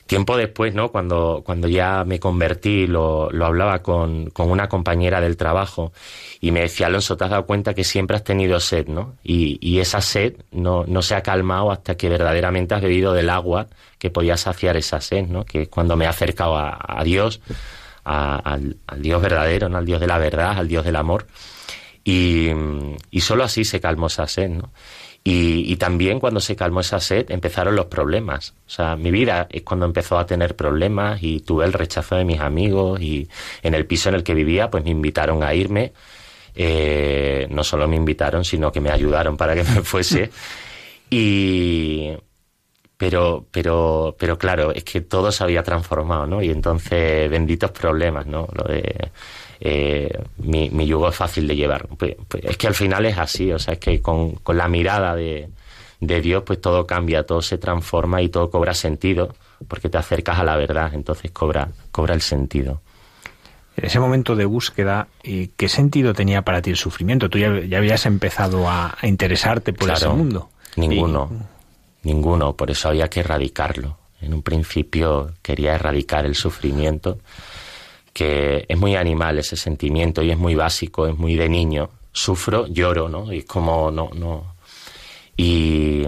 Tiempo 0.05 0.37
después, 0.37 0.73
¿no? 0.73 0.89
Cuando, 0.93 1.41
cuando 1.45 1.67
ya 1.67 2.05
me 2.05 2.21
convertí, 2.21 2.87
lo, 2.87 3.29
lo 3.31 3.45
hablaba 3.45 3.79
con, 3.79 4.29
con 4.29 4.49
una 4.49 4.69
compañera 4.69 5.19
del 5.19 5.35
trabajo 5.35 5.91
y 6.39 6.51
me 6.51 6.61
decía, 6.61 6.87
Alonso, 6.87 7.17
te 7.17 7.25
has 7.25 7.31
dado 7.31 7.45
cuenta 7.45 7.73
que 7.73 7.83
siempre 7.83 8.15
has 8.15 8.23
tenido 8.23 8.61
sed, 8.61 8.87
¿no? 8.87 9.15
Y, 9.23 9.57
y 9.59 9.79
esa 9.79 9.99
sed 9.99 10.35
no, 10.51 10.85
no 10.87 11.01
se 11.01 11.15
ha 11.15 11.21
calmado 11.21 11.71
hasta 11.71 11.95
que 11.97 12.07
verdaderamente 12.07 12.75
has 12.75 12.81
bebido 12.81 13.11
del 13.11 13.29
agua 13.29 13.67
que 13.99 14.09
podía 14.09 14.37
saciar 14.37 14.77
esa 14.77 15.01
sed, 15.01 15.27
¿no? 15.27 15.43
Que 15.43 15.67
cuando 15.67 15.97
me 15.97 16.05
he 16.05 16.07
acercado 16.07 16.55
a, 16.55 16.79
a 16.87 17.03
Dios 17.03 17.41
al, 18.07 18.77
Dios 18.97 19.21
verdadero, 19.21 19.69
¿no? 19.69 19.77
al 19.77 19.85
Dios 19.85 19.99
de 19.99 20.07
la 20.07 20.17
verdad, 20.17 20.57
al 20.57 20.67
Dios 20.67 20.85
del 20.85 20.95
amor. 20.95 21.27
Y, 22.03 22.49
y 23.11 23.21
solo 23.21 23.43
así 23.43 23.65
se 23.65 23.81
calmó 23.81 24.07
esa 24.07 24.27
sed, 24.27 24.49
¿no? 24.49 24.71
Y, 25.23 25.69
y, 25.69 25.75
también 25.75 26.21
cuando 26.21 26.39
se 26.39 26.55
calmó 26.55 26.79
esa 26.79 27.01
sed 27.01 27.29
empezaron 27.31 27.75
los 27.75 27.87
problemas. 27.87 28.53
O 28.65 28.69
sea, 28.69 28.95
mi 28.95 29.11
vida 29.11 29.47
es 29.51 29.63
cuando 29.63 29.85
empezó 29.85 30.17
a 30.17 30.25
tener 30.25 30.55
problemas 30.55 31.21
y 31.21 31.41
tuve 31.41 31.65
el 31.65 31.73
rechazo 31.73 32.15
de 32.15 32.23
mis 32.23 32.39
amigos 32.39 33.01
y 33.01 33.27
en 33.61 33.73
el 33.73 33.85
piso 33.85 34.07
en 34.07 34.15
el 34.15 34.23
que 34.23 34.33
vivía 34.33 34.69
pues 34.71 34.85
me 34.85 34.91
invitaron 34.91 35.43
a 35.43 35.53
irme. 35.53 35.91
Eh, 36.55 37.45
no 37.49 37.63
solo 37.65 37.89
me 37.89 37.97
invitaron, 37.97 38.45
sino 38.45 38.71
que 38.71 38.79
me 38.79 38.89
ayudaron 38.89 39.35
para 39.35 39.53
que 39.53 39.63
me 39.63 39.81
fuese. 39.83 40.31
Y, 41.09 42.13
pero, 42.97 43.45
pero, 43.51 44.15
pero 44.17 44.37
claro, 44.37 44.71
es 44.71 44.83
que 44.83 45.01
todo 45.01 45.31
se 45.31 45.43
había 45.43 45.63
transformado, 45.63 46.25
¿no? 46.25 46.41
Y 46.41 46.49
entonces, 46.49 47.29
benditos 47.29 47.71
problemas, 47.71 48.25
¿no? 48.25 48.47
Lo 48.51 48.63
de 48.63 49.11
eh, 49.59 50.23
mi, 50.37 50.69
mi, 50.71 50.87
yugo 50.87 51.09
es 51.09 51.15
fácil 51.15 51.47
de 51.47 51.55
llevar. 51.55 51.87
Pues, 51.87 52.15
pues, 52.27 52.43
es 52.43 52.57
que 52.57 52.67
al 52.67 52.73
final 52.73 53.05
es 53.05 53.17
así, 53.17 53.51
o 53.51 53.59
sea, 53.59 53.75
es 53.75 53.79
que 53.79 54.01
con, 54.01 54.31
con 54.35 54.57
la 54.57 54.67
mirada 54.67 55.15
de, 55.15 55.49
de 55.99 56.21
Dios, 56.21 56.43
pues 56.43 56.59
todo 56.59 56.87
cambia, 56.87 57.23
todo 57.23 57.41
se 57.41 57.57
transforma 57.57 58.21
y 58.21 58.29
todo 58.29 58.49
cobra 58.49 58.73
sentido, 58.73 59.35
porque 59.67 59.89
te 59.89 59.97
acercas 59.97 60.39
a 60.39 60.43
la 60.43 60.55
verdad, 60.55 60.91
entonces 60.93 61.31
cobra, 61.31 61.69
cobra 61.91 62.15
el 62.15 62.21
sentido. 62.21 62.81
En 63.75 63.85
ese 63.85 63.99
momento 63.99 64.35
de 64.35 64.45
búsqueda, 64.45 65.07
eh, 65.21 65.49
¿qué 65.55 65.69
sentido 65.69 66.15
tenía 66.15 66.41
para 66.41 66.63
ti 66.63 66.71
el 66.71 66.77
sufrimiento? 66.77 67.29
Tú 67.29 67.37
ya, 67.37 67.59
ya 67.59 67.77
habías 67.77 68.07
empezado 68.07 68.67
a, 68.67 68.97
interesarte 69.03 69.71
por 69.71 69.91
ese 69.91 70.09
mundo. 70.09 70.49
Ninguno. 70.75 71.29
Ninguno, 72.07 72.55
por 72.55 72.71
eso 72.71 72.87
había 72.87 73.09
que 73.09 73.19
erradicarlo. 73.19 73.97
En 74.21 74.33
un 74.33 74.41
principio 74.41 75.33
quería 75.41 75.75
erradicar 75.75 76.25
el 76.25 76.35
sufrimiento, 76.35 77.19
que 78.13 78.65
es 78.65 78.77
muy 78.77 78.95
animal 78.95 79.37
ese 79.39 79.57
sentimiento 79.57 80.23
y 80.23 80.31
es 80.31 80.37
muy 80.37 80.55
básico, 80.55 81.05
es 81.05 81.17
muy 81.17 81.35
de 81.35 81.49
niño. 81.49 81.89
Sufro, 82.13 82.65
lloro, 82.67 83.09
¿no? 83.09 83.33
Y 83.33 83.39
es 83.39 83.45
como 83.45 83.91
no, 83.91 84.09
no. 84.15 84.55
Y, 85.35 86.03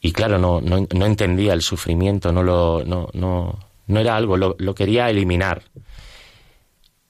y 0.00 0.12
claro, 0.12 0.38
no, 0.38 0.60
no, 0.60 0.86
no 0.94 1.06
entendía 1.06 1.52
el 1.52 1.62
sufrimiento, 1.62 2.30
no 2.30 2.44
lo, 2.44 2.84
no, 2.84 3.08
no, 3.14 3.58
no 3.88 4.00
era 4.00 4.14
algo, 4.14 4.36
lo, 4.36 4.54
lo 4.60 4.74
quería 4.76 5.10
eliminar. 5.10 5.64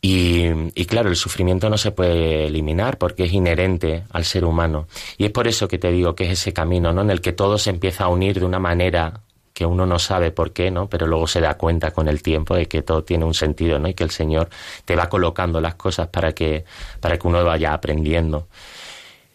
Y, 0.00 0.84
claro, 0.86 1.08
el 1.08 1.16
sufrimiento 1.16 1.68
no 1.68 1.78
se 1.78 1.90
puede 1.90 2.46
eliminar 2.46 2.96
porque 2.96 3.24
es 3.24 3.32
inherente 3.32 4.04
al 4.10 4.24
ser 4.24 4.44
humano. 4.44 4.86
Y 5.18 5.24
es 5.24 5.30
por 5.32 5.48
eso 5.48 5.66
que 5.66 5.78
te 5.78 5.90
digo 5.90 6.14
que 6.14 6.24
es 6.24 6.30
ese 6.30 6.52
camino, 6.52 6.92
¿no? 6.92 7.00
En 7.00 7.10
el 7.10 7.20
que 7.20 7.32
todo 7.32 7.58
se 7.58 7.70
empieza 7.70 8.04
a 8.04 8.08
unir 8.08 8.38
de 8.38 8.46
una 8.46 8.60
manera 8.60 9.20
que 9.52 9.64
uno 9.64 9.86
no 9.86 9.98
sabe 9.98 10.30
por 10.30 10.52
qué, 10.52 10.70
¿no? 10.70 10.86
Pero 10.88 11.06
luego 11.06 11.26
se 11.26 11.40
da 11.40 11.54
cuenta 11.54 11.90
con 11.90 12.08
el 12.08 12.22
tiempo 12.22 12.54
de 12.54 12.66
que 12.66 12.82
todo 12.82 13.02
tiene 13.04 13.24
un 13.24 13.34
sentido, 13.34 13.78
¿no? 13.78 13.88
Y 13.88 13.94
que 13.94 14.04
el 14.04 14.10
Señor 14.10 14.50
te 14.84 14.94
va 14.94 15.08
colocando 15.08 15.60
las 15.60 15.76
cosas 15.76 16.08
para 16.08 16.32
que, 16.32 16.64
para 17.00 17.18
que 17.18 17.26
uno 17.26 17.42
vaya 17.42 17.72
aprendiendo. 17.72 18.48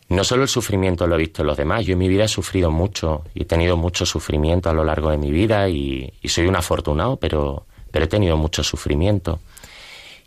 No 0.09 0.23
solo 0.23 0.43
el 0.43 0.49
sufrimiento 0.49 1.07
lo 1.07 1.15
he 1.15 1.17
visto 1.17 1.41
en 1.41 1.47
los 1.47 1.57
demás, 1.57 1.85
yo 1.85 1.93
en 1.93 1.99
mi 1.99 2.07
vida 2.07 2.25
he 2.25 2.27
sufrido 2.27 2.69
mucho 2.69 3.23
y 3.33 3.43
he 3.43 3.45
tenido 3.45 3.77
mucho 3.77 4.05
sufrimiento 4.05 4.69
a 4.69 4.73
lo 4.73 4.83
largo 4.83 5.09
de 5.09 5.17
mi 5.17 5.31
vida 5.31 5.67
y, 5.69 6.13
y 6.21 6.29
soy 6.29 6.45
un 6.47 6.55
afortunado, 6.55 7.17
pero, 7.17 7.65
pero 7.89 8.05
he 8.05 8.07
tenido 8.07 8.37
mucho 8.37 8.61
sufrimiento. 8.61 9.39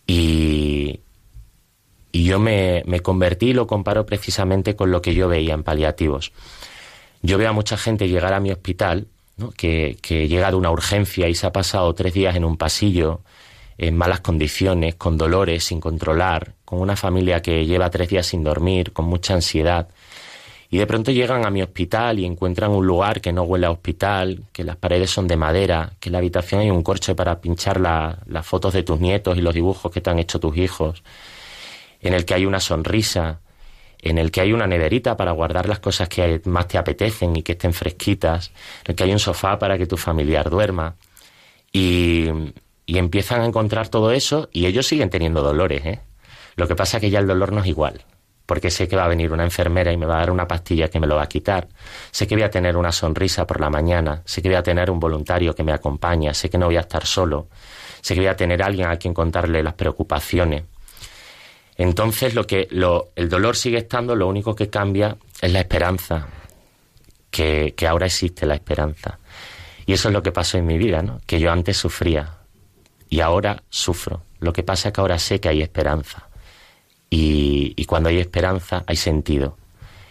Y, 0.06 1.00
y 2.12 2.24
yo 2.24 2.38
me, 2.38 2.82
me 2.86 3.00
convertí 3.00 3.48
y 3.48 3.52
lo 3.54 3.66
comparo 3.66 4.06
precisamente 4.06 4.76
con 4.76 4.90
lo 4.90 5.02
que 5.02 5.14
yo 5.14 5.28
veía 5.28 5.54
en 5.54 5.62
paliativos. 5.62 6.32
Yo 7.22 7.38
veo 7.38 7.48
a 7.48 7.52
mucha 7.52 7.76
gente 7.76 8.08
llegar 8.08 8.34
a 8.34 8.40
mi 8.40 8.50
hospital, 8.50 9.06
¿no? 9.36 9.50
que, 9.50 9.96
que 10.02 10.28
llega 10.28 10.50
de 10.50 10.56
una 10.56 10.70
urgencia 10.70 11.28
y 11.28 11.34
se 11.34 11.46
ha 11.46 11.52
pasado 11.52 11.94
tres 11.94 12.12
días 12.12 12.36
en 12.36 12.44
un 12.44 12.56
pasillo 12.56 13.22
en 13.78 13.96
malas 13.96 14.20
condiciones, 14.20 14.94
con 14.94 15.16
dolores, 15.18 15.64
sin 15.64 15.80
controlar, 15.80 16.54
con 16.64 16.80
una 16.80 16.96
familia 16.96 17.42
que 17.42 17.66
lleva 17.66 17.90
tres 17.90 18.08
días 18.08 18.26
sin 18.26 18.44
dormir, 18.44 18.92
con 18.92 19.06
mucha 19.06 19.34
ansiedad. 19.34 19.88
Y 20.70 20.78
de 20.78 20.86
pronto 20.86 21.10
llegan 21.10 21.46
a 21.46 21.50
mi 21.50 21.62
hospital 21.62 22.18
y 22.18 22.24
encuentran 22.24 22.70
un 22.70 22.86
lugar 22.86 23.20
que 23.20 23.32
no 23.32 23.42
huele 23.42 23.66
a 23.66 23.70
hospital, 23.70 24.44
que 24.52 24.64
las 24.64 24.76
paredes 24.76 25.10
son 25.10 25.28
de 25.28 25.36
madera, 25.36 25.92
que 26.00 26.08
en 26.08 26.14
la 26.14 26.18
habitación 26.18 26.60
hay 26.60 26.70
un 26.70 26.82
corche 26.82 27.14
para 27.14 27.40
pinchar 27.40 27.80
las 27.80 28.46
fotos 28.46 28.72
de 28.72 28.82
tus 28.82 28.98
nietos 28.98 29.38
y 29.38 29.40
los 29.40 29.54
dibujos 29.54 29.92
que 29.92 30.00
te 30.00 30.10
han 30.10 30.18
hecho 30.18 30.40
tus 30.40 30.56
hijos, 30.56 31.02
en 32.00 32.14
el 32.14 32.24
que 32.24 32.34
hay 32.34 32.46
una 32.46 32.60
sonrisa, 32.60 33.40
en 33.98 34.18
el 34.18 34.30
que 34.30 34.40
hay 34.40 34.52
una 34.52 34.66
nederita 34.66 35.16
para 35.16 35.32
guardar 35.32 35.68
las 35.68 35.80
cosas 35.80 36.08
que 36.08 36.40
más 36.44 36.68
te 36.68 36.76
apetecen 36.76 37.36
y 37.36 37.42
que 37.42 37.52
estén 37.52 37.72
fresquitas, 37.72 38.48
en 38.84 38.90
el 38.90 38.96
que 38.96 39.04
hay 39.04 39.12
un 39.12 39.18
sofá 39.18 39.58
para 39.58 39.78
que 39.78 39.86
tu 39.86 39.96
familiar 39.96 40.50
duerma. 40.50 40.96
Y, 41.72 42.26
y 42.86 42.98
empiezan 42.98 43.40
a 43.40 43.46
encontrar 43.46 43.88
todo 43.88 44.12
eso 44.12 44.48
y 44.52 44.66
ellos 44.66 44.86
siguen 44.86 45.10
teniendo 45.10 45.42
dolores, 45.42 45.84
¿eh? 45.86 46.00
Lo 46.56 46.68
que 46.68 46.76
pasa 46.76 46.98
es 46.98 47.00
que 47.00 47.10
ya 47.10 47.18
el 47.18 47.26
dolor 47.26 47.52
no 47.52 47.60
es 47.60 47.66
igual, 47.66 48.04
porque 48.46 48.70
sé 48.70 48.88
que 48.88 48.96
va 48.96 49.04
a 49.04 49.08
venir 49.08 49.32
una 49.32 49.44
enfermera 49.44 49.92
y 49.92 49.96
me 49.96 50.06
va 50.06 50.16
a 50.16 50.18
dar 50.20 50.30
una 50.30 50.46
pastilla 50.46 50.88
que 50.88 51.00
me 51.00 51.06
lo 51.06 51.16
va 51.16 51.22
a 51.22 51.28
quitar, 51.28 51.68
sé 52.10 52.26
que 52.26 52.34
voy 52.34 52.44
a 52.44 52.50
tener 52.50 52.76
una 52.76 52.92
sonrisa 52.92 53.46
por 53.46 53.60
la 53.60 53.70
mañana, 53.70 54.22
sé 54.24 54.42
que 54.42 54.48
voy 54.48 54.56
a 54.56 54.62
tener 54.62 54.90
un 54.90 55.00
voluntario 55.00 55.54
que 55.54 55.62
me 55.62 55.72
acompaña, 55.72 56.34
sé 56.34 56.50
que 56.50 56.58
no 56.58 56.66
voy 56.66 56.76
a 56.76 56.80
estar 56.80 57.06
solo, 57.06 57.48
sé 58.00 58.14
que 58.14 58.20
voy 58.20 58.28
a 58.28 58.36
tener 58.36 58.62
alguien 58.62 58.88
a 58.88 58.96
quien 58.96 59.14
contarle 59.14 59.62
las 59.62 59.74
preocupaciones. 59.74 60.64
Entonces 61.76 62.34
lo 62.34 62.46
que 62.46 62.68
lo, 62.70 63.10
el 63.16 63.28
dolor 63.28 63.56
sigue 63.56 63.78
estando, 63.78 64.14
lo 64.14 64.28
único 64.28 64.54
que 64.54 64.70
cambia 64.70 65.16
es 65.40 65.52
la 65.52 65.60
esperanza, 65.60 66.28
que, 67.30 67.74
que 67.76 67.86
ahora 67.86 68.06
existe 68.06 68.46
la 68.46 68.54
esperanza. 68.54 69.18
Y 69.86 69.92
eso 69.92 70.08
es 70.08 70.14
lo 70.14 70.22
que 70.22 70.32
pasó 70.32 70.56
en 70.56 70.66
mi 70.66 70.78
vida, 70.78 71.02
¿no? 71.02 71.20
Que 71.26 71.40
yo 71.40 71.50
antes 71.50 71.76
sufría, 71.76 72.38
y 73.14 73.20
ahora 73.20 73.62
sufro. 73.68 74.22
Lo 74.40 74.52
que 74.52 74.62
pasa 74.62 74.88
es 74.88 74.94
que 74.94 75.00
ahora 75.00 75.18
sé 75.18 75.40
que 75.40 75.48
hay 75.48 75.62
esperanza. 75.62 76.28
Y, 77.16 77.84
cuando 77.84 78.08
hay 78.08 78.18
esperanza 78.18 78.82
hay 78.88 78.96
sentido. 78.96 79.56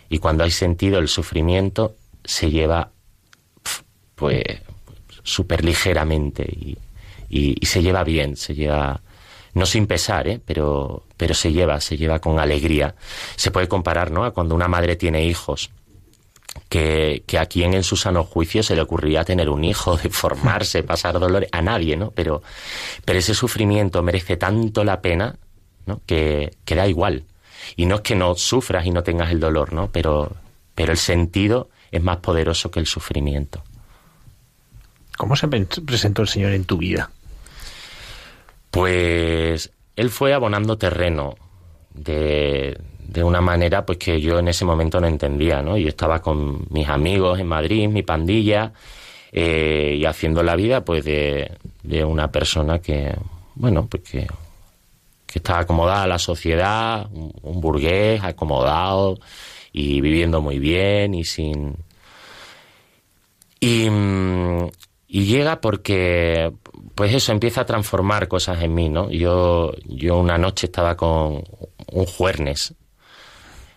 Y 0.07 0.19
cuando 0.19 0.45
hay 0.45 0.51
sentido 0.51 0.99
el 0.99 1.09
sufrimiento 1.09 1.95
se 2.23 2.49
lleva 2.49 2.91
pues 4.15 4.43
súper 5.23 5.65
ligeramente 5.65 6.43
y, 6.43 6.77
y, 7.29 7.65
se 7.65 7.81
lleva 7.81 8.05
bien, 8.05 8.37
se 8.37 8.55
lleva 8.55 9.01
no 9.53 9.65
sin 9.65 9.85
pesar, 9.85 10.27
¿eh? 10.29 10.39
pero, 10.43 11.03
pero 11.17 11.33
se 11.33 11.51
lleva, 11.51 11.81
se 11.81 11.97
lleva 11.97 12.19
con 12.19 12.39
alegría. 12.39 12.95
Se 13.35 13.51
puede 13.51 13.67
comparar 13.67 14.09
¿no? 14.09 14.23
a 14.23 14.31
cuando 14.31 14.55
una 14.55 14.69
madre 14.69 14.95
tiene 14.95 15.25
hijos 15.25 15.71
que, 16.69 17.23
que 17.27 17.37
a 17.37 17.47
quien 17.47 17.73
en 17.73 17.83
su 17.83 17.97
sano 17.97 18.23
juicio 18.23 18.63
se 18.63 18.75
le 18.75 18.81
ocurría 18.81 19.25
tener 19.25 19.49
un 19.49 19.65
hijo, 19.65 19.97
deformarse, 20.03 20.83
pasar 20.83 21.19
dolores, 21.19 21.49
a 21.51 21.61
nadie, 21.61 21.97
¿no? 21.97 22.11
Pero, 22.11 22.41
pero 23.03 23.19
ese 23.19 23.33
sufrimiento 23.33 24.01
merece 24.01 24.37
tanto 24.37 24.83
la 24.83 25.01
pena, 25.01 25.35
¿no? 25.85 26.01
Que, 26.05 26.53
que 26.65 26.75
da 26.75 26.87
igual. 26.87 27.23
Y 27.75 27.85
no 27.85 27.95
es 27.95 28.01
que 28.01 28.15
no 28.15 28.35
sufras 28.35 28.85
y 28.85 28.91
no 28.91 29.03
tengas 29.03 29.31
el 29.31 29.39
dolor, 29.39 29.73
¿no? 29.73 29.89
Pero, 29.91 30.31
pero 30.75 30.91
el 30.91 30.97
sentido 30.97 31.69
es 31.91 32.03
más 32.03 32.17
poderoso 32.17 32.71
que 32.71 32.79
el 32.79 32.87
sufrimiento. 32.87 33.63
¿Cómo 35.17 35.35
se 35.35 35.47
presentó 35.47 36.23
el 36.23 36.27
Señor 36.27 36.53
en 36.53 36.65
tu 36.65 36.77
vida? 36.77 37.11
Pues 38.71 39.71
él 39.95 40.09
fue 40.09 40.33
abonando 40.33 40.77
terreno 40.77 41.35
de, 41.93 42.77
de 42.99 43.23
una 43.23 43.41
manera 43.41 43.85
pues 43.85 43.99
que 43.99 44.19
yo 44.19 44.39
en 44.39 44.47
ese 44.47 44.65
momento 44.65 44.99
no 44.99 45.07
entendía, 45.07 45.61
¿no? 45.61 45.77
Yo 45.77 45.87
estaba 45.87 46.21
con 46.21 46.65
mis 46.71 46.89
amigos 46.89 47.39
en 47.39 47.47
Madrid, 47.47 47.87
mi 47.87 48.01
pandilla, 48.01 48.73
eh, 49.31 49.97
y 49.99 50.05
haciendo 50.05 50.41
la 50.41 50.55
vida 50.55 50.83
pues 50.83 51.05
de, 51.05 51.51
de 51.83 52.03
una 52.03 52.31
persona 52.31 52.79
que, 52.79 53.15
bueno, 53.55 53.85
pues 53.87 54.03
que, 54.03 54.27
que 55.33 55.39
estaba 55.39 55.59
acomodada 55.59 56.05
la 56.05 56.19
sociedad, 56.19 57.09
un, 57.11 57.59
burgués 57.59 58.23
acomodado 58.23 59.17
y 59.71 59.99
viviendo 59.99 60.41
muy 60.41 60.59
bien 60.59 61.15
y 61.15 61.25
sin... 61.25 61.75
Y, 63.59 63.87
y 65.07 65.25
llega 65.25 65.59
porque, 65.59 66.51
pues 66.95 67.13
eso, 67.13 67.31
empieza 67.31 67.61
a 67.61 67.65
transformar 67.65 68.27
cosas 68.27 68.61
en 68.61 68.75
mí, 68.75 68.89
¿no? 68.89 69.09
Yo, 69.09 69.73
yo 69.85 70.19
una 70.19 70.37
noche 70.37 70.67
estaba 70.67 70.95
con 70.95 71.43
un 71.91 72.05
juernes 72.05 72.75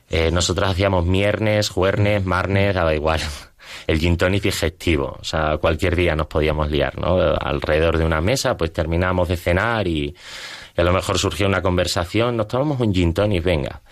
eh, 0.09 0.31
nosotros 0.31 0.71
hacíamos 0.71 1.05
miernes, 1.05 1.69
juernes, 1.69 2.25
marnes, 2.25 2.75
daba 2.75 2.95
igual. 2.95 3.21
El 3.87 3.99
gin 3.99 4.17
tonic 4.17 4.45
digestivo, 4.45 5.17
o 5.21 5.25
sea, 5.25 5.59
cualquier 5.59 5.97
día 5.97 6.15
nos 6.15 6.29
podíamos 6.29 6.71
liar, 6.71 6.99
¿no? 6.99 7.19
Alrededor 7.19 7.99
de 7.99 8.05
una 8.05 8.21
mesa, 8.21 8.57
pues 8.57 8.73
terminábamos 8.73 9.29
de 9.29 9.37
cenar 9.37 9.89
y, 9.89 10.15
a 10.77 10.85
lo 10.85 10.93
mejor 10.93 11.19
surgió 11.19 11.47
una 11.47 11.63
conversación, 11.63 12.37
nos 12.37 12.49
tomamos 12.49 12.81
un 12.81 12.93
gin 12.93 13.15
tonic, 13.15 13.43
venga. 13.43 13.83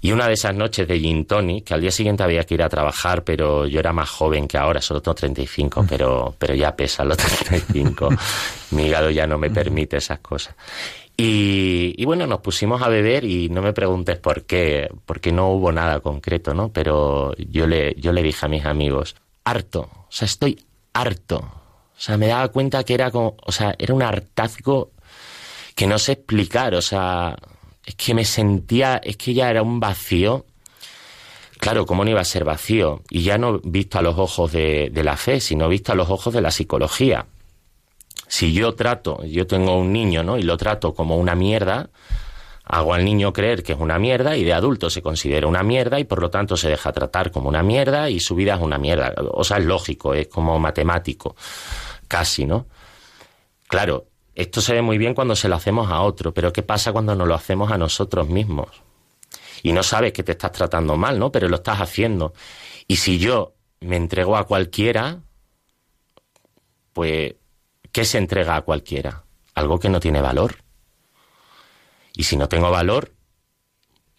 Y 0.00 0.12
una 0.12 0.26
de 0.26 0.34
esas 0.34 0.54
noches 0.54 0.86
de 0.86 1.00
gin 1.00 1.24
tonic, 1.24 1.64
que 1.64 1.74
al 1.74 1.80
día 1.80 1.90
siguiente 1.90 2.22
había 2.22 2.44
que 2.44 2.54
ir 2.54 2.62
a 2.62 2.68
trabajar, 2.68 3.24
pero 3.24 3.66
yo 3.66 3.80
era 3.80 3.92
más 3.92 4.10
joven 4.10 4.46
que 4.46 4.58
ahora, 4.58 4.82
solo 4.82 5.00
tengo 5.00 5.14
35, 5.14 5.82
mm. 5.82 5.86
pero, 5.86 6.34
pero 6.38 6.54
ya 6.54 6.76
pesa 6.76 7.04
los 7.04 7.16
35. 7.48 8.10
Mi 8.72 8.86
hígado 8.86 9.10
ya 9.10 9.26
no 9.26 9.38
me 9.38 9.50
permite 9.50 9.96
esas 9.96 10.18
cosas. 10.18 10.54
Y, 11.16 12.04
bueno, 12.04 12.26
nos 12.26 12.40
pusimos 12.40 12.82
a 12.82 12.88
beber 12.88 13.24
y 13.24 13.48
no 13.48 13.62
me 13.62 13.72
preguntes 13.72 14.18
por 14.18 14.42
qué, 14.42 14.90
porque 15.06 15.30
no 15.30 15.50
hubo 15.50 15.70
nada 15.70 16.00
concreto, 16.00 16.54
¿no? 16.54 16.70
Pero 16.70 17.34
yo 17.36 17.66
le, 17.66 17.94
yo 17.96 18.12
le 18.12 18.22
dije 18.22 18.46
a 18.46 18.48
mis 18.48 18.64
amigos, 18.64 19.14
harto, 19.44 19.82
o 19.82 20.06
sea, 20.10 20.26
estoy 20.26 20.64
harto. 20.92 21.36
O 21.36 22.00
sea, 22.00 22.18
me 22.18 22.26
daba 22.26 22.48
cuenta 22.48 22.82
que 22.82 22.94
era 22.94 23.12
como, 23.12 23.36
o 23.40 23.52
sea, 23.52 23.76
era 23.78 23.94
un 23.94 24.02
hartazgo 24.02 24.90
que 25.74 25.86
no 25.86 25.98
sé 25.98 26.12
explicar, 26.12 26.74
o 26.74 26.82
sea, 26.82 27.36
es 27.84 27.94
que 27.94 28.14
me 28.14 28.24
sentía, 28.24 29.00
es 29.02 29.16
que 29.16 29.34
ya 29.34 29.50
era 29.50 29.62
un 29.62 29.80
vacío. 29.80 30.46
Claro, 31.58 31.86
¿cómo 31.86 32.04
no 32.04 32.10
iba 32.10 32.20
a 32.20 32.24
ser 32.24 32.44
vacío? 32.44 33.02
Y 33.10 33.22
ya 33.22 33.38
no 33.38 33.58
visto 33.60 33.98
a 33.98 34.02
los 34.02 34.18
ojos 34.18 34.52
de, 34.52 34.90
la 34.94 35.16
fe, 35.16 35.40
sino 35.40 35.68
visto 35.68 35.92
a 35.92 35.94
los 35.94 36.10
ojos 36.10 36.34
de 36.34 36.40
la 36.40 36.50
psicología 36.50 37.26
si 38.26 38.52
yo 38.52 38.74
trato, 38.74 39.22
yo 39.24 39.46
tengo 39.46 39.78
un 39.78 39.92
niño, 39.92 40.24
¿no? 40.24 40.36
Y 40.36 40.42
lo 40.42 40.56
trato 40.56 40.92
como 40.92 41.16
una 41.16 41.36
mierda, 41.36 41.90
hago 42.64 42.94
al 42.94 43.04
niño 43.04 43.32
creer 43.32 43.62
que 43.62 43.72
es 43.74 43.78
una 43.78 43.98
mierda 43.98 44.36
y 44.36 44.42
de 44.42 44.52
adulto 44.52 44.90
se 44.90 45.02
considera 45.02 45.46
una 45.46 45.62
mierda 45.62 46.00
y 46.00 46.04
por 46.04 46.20
lo 46.20 46.30
tanto 46.30 46.56
se 46.56 46.68
deja 46.68 46.92
tratar 46.92 47.30
como 47.30 47.48
una 47.48 47.62
mierda 47.62 48.10
y 48.10 48.18
su 48.18 48.34
vida 48.34 48.54
es 48.54 48.60
una 48.60 48.76
mierda. 48.76 49.14
O 49.32 49.44
sea, 49.44 49.58
es 49.58 49.64
lógico, 49.64 50.14
es 50.14 50.26
como 50.26 50.58
matemático, 50.58 51.36
casi, 52.08 52.44
¿no? 52.44 52.66
Claro, 53.68 54.06
esto 54.34 54.60
se 54.60 54.72
ve 54.72 54.82
muy 54.82 54.98
bien 54.98 55.14
cuando 55.14 55.36
se 55.36 55.48
lo 55.48 55.56
hacemos 55.56 55.90
a 55.90 56.00
otro, 56.00 56.34
pero 56.34 56.52
¿qué 56.52 56.62
pasa 56.62 56.92
cuando 56.92 57.14
nos 57.14 57.28
lo 57.28 57.34
hacemos 57.34 57.70
a 57.70 57.78
nosotros 57.78 58.28
mismos? 58.28 58.68
Y 59.62 59.72
no 59.72 59.82
sabes 59.82 60.12
que 60.12 60.22
te 60.22 60.32
estás 60.32 60.52
tratando 60.52 60.96
mal, 60.96 61.18
¿no? 61.18 61.30
Pero 61.32 61.48
lo 61.48 61.56
estás 61.56 61.80
haciendo. 61.80 62.34
Y 62.86 62.96
si 62.96 63.18
yo 63.18 63.54
me 63.80 63.96
entrego 63.96 64.36
a 64.36 64.44
cualquiera, 64.46 65.20
pues 66.92 67.34
¿qué 67.92 68.04
se 68.04 68.18
entrega 68.18 68.56
a 68.56 68.62
cualquiera? 68.62 69.24
Algo 69.54 69.78
que 69.78 69.88
no 69.88 70.00
tiene 70.00 70.20
valor. 70.20 70.56
Y 72.14 72.24
si 72.24 72.36
no 72.36 72.48
tengo 72.48 72.70
valor, 72.70 73.14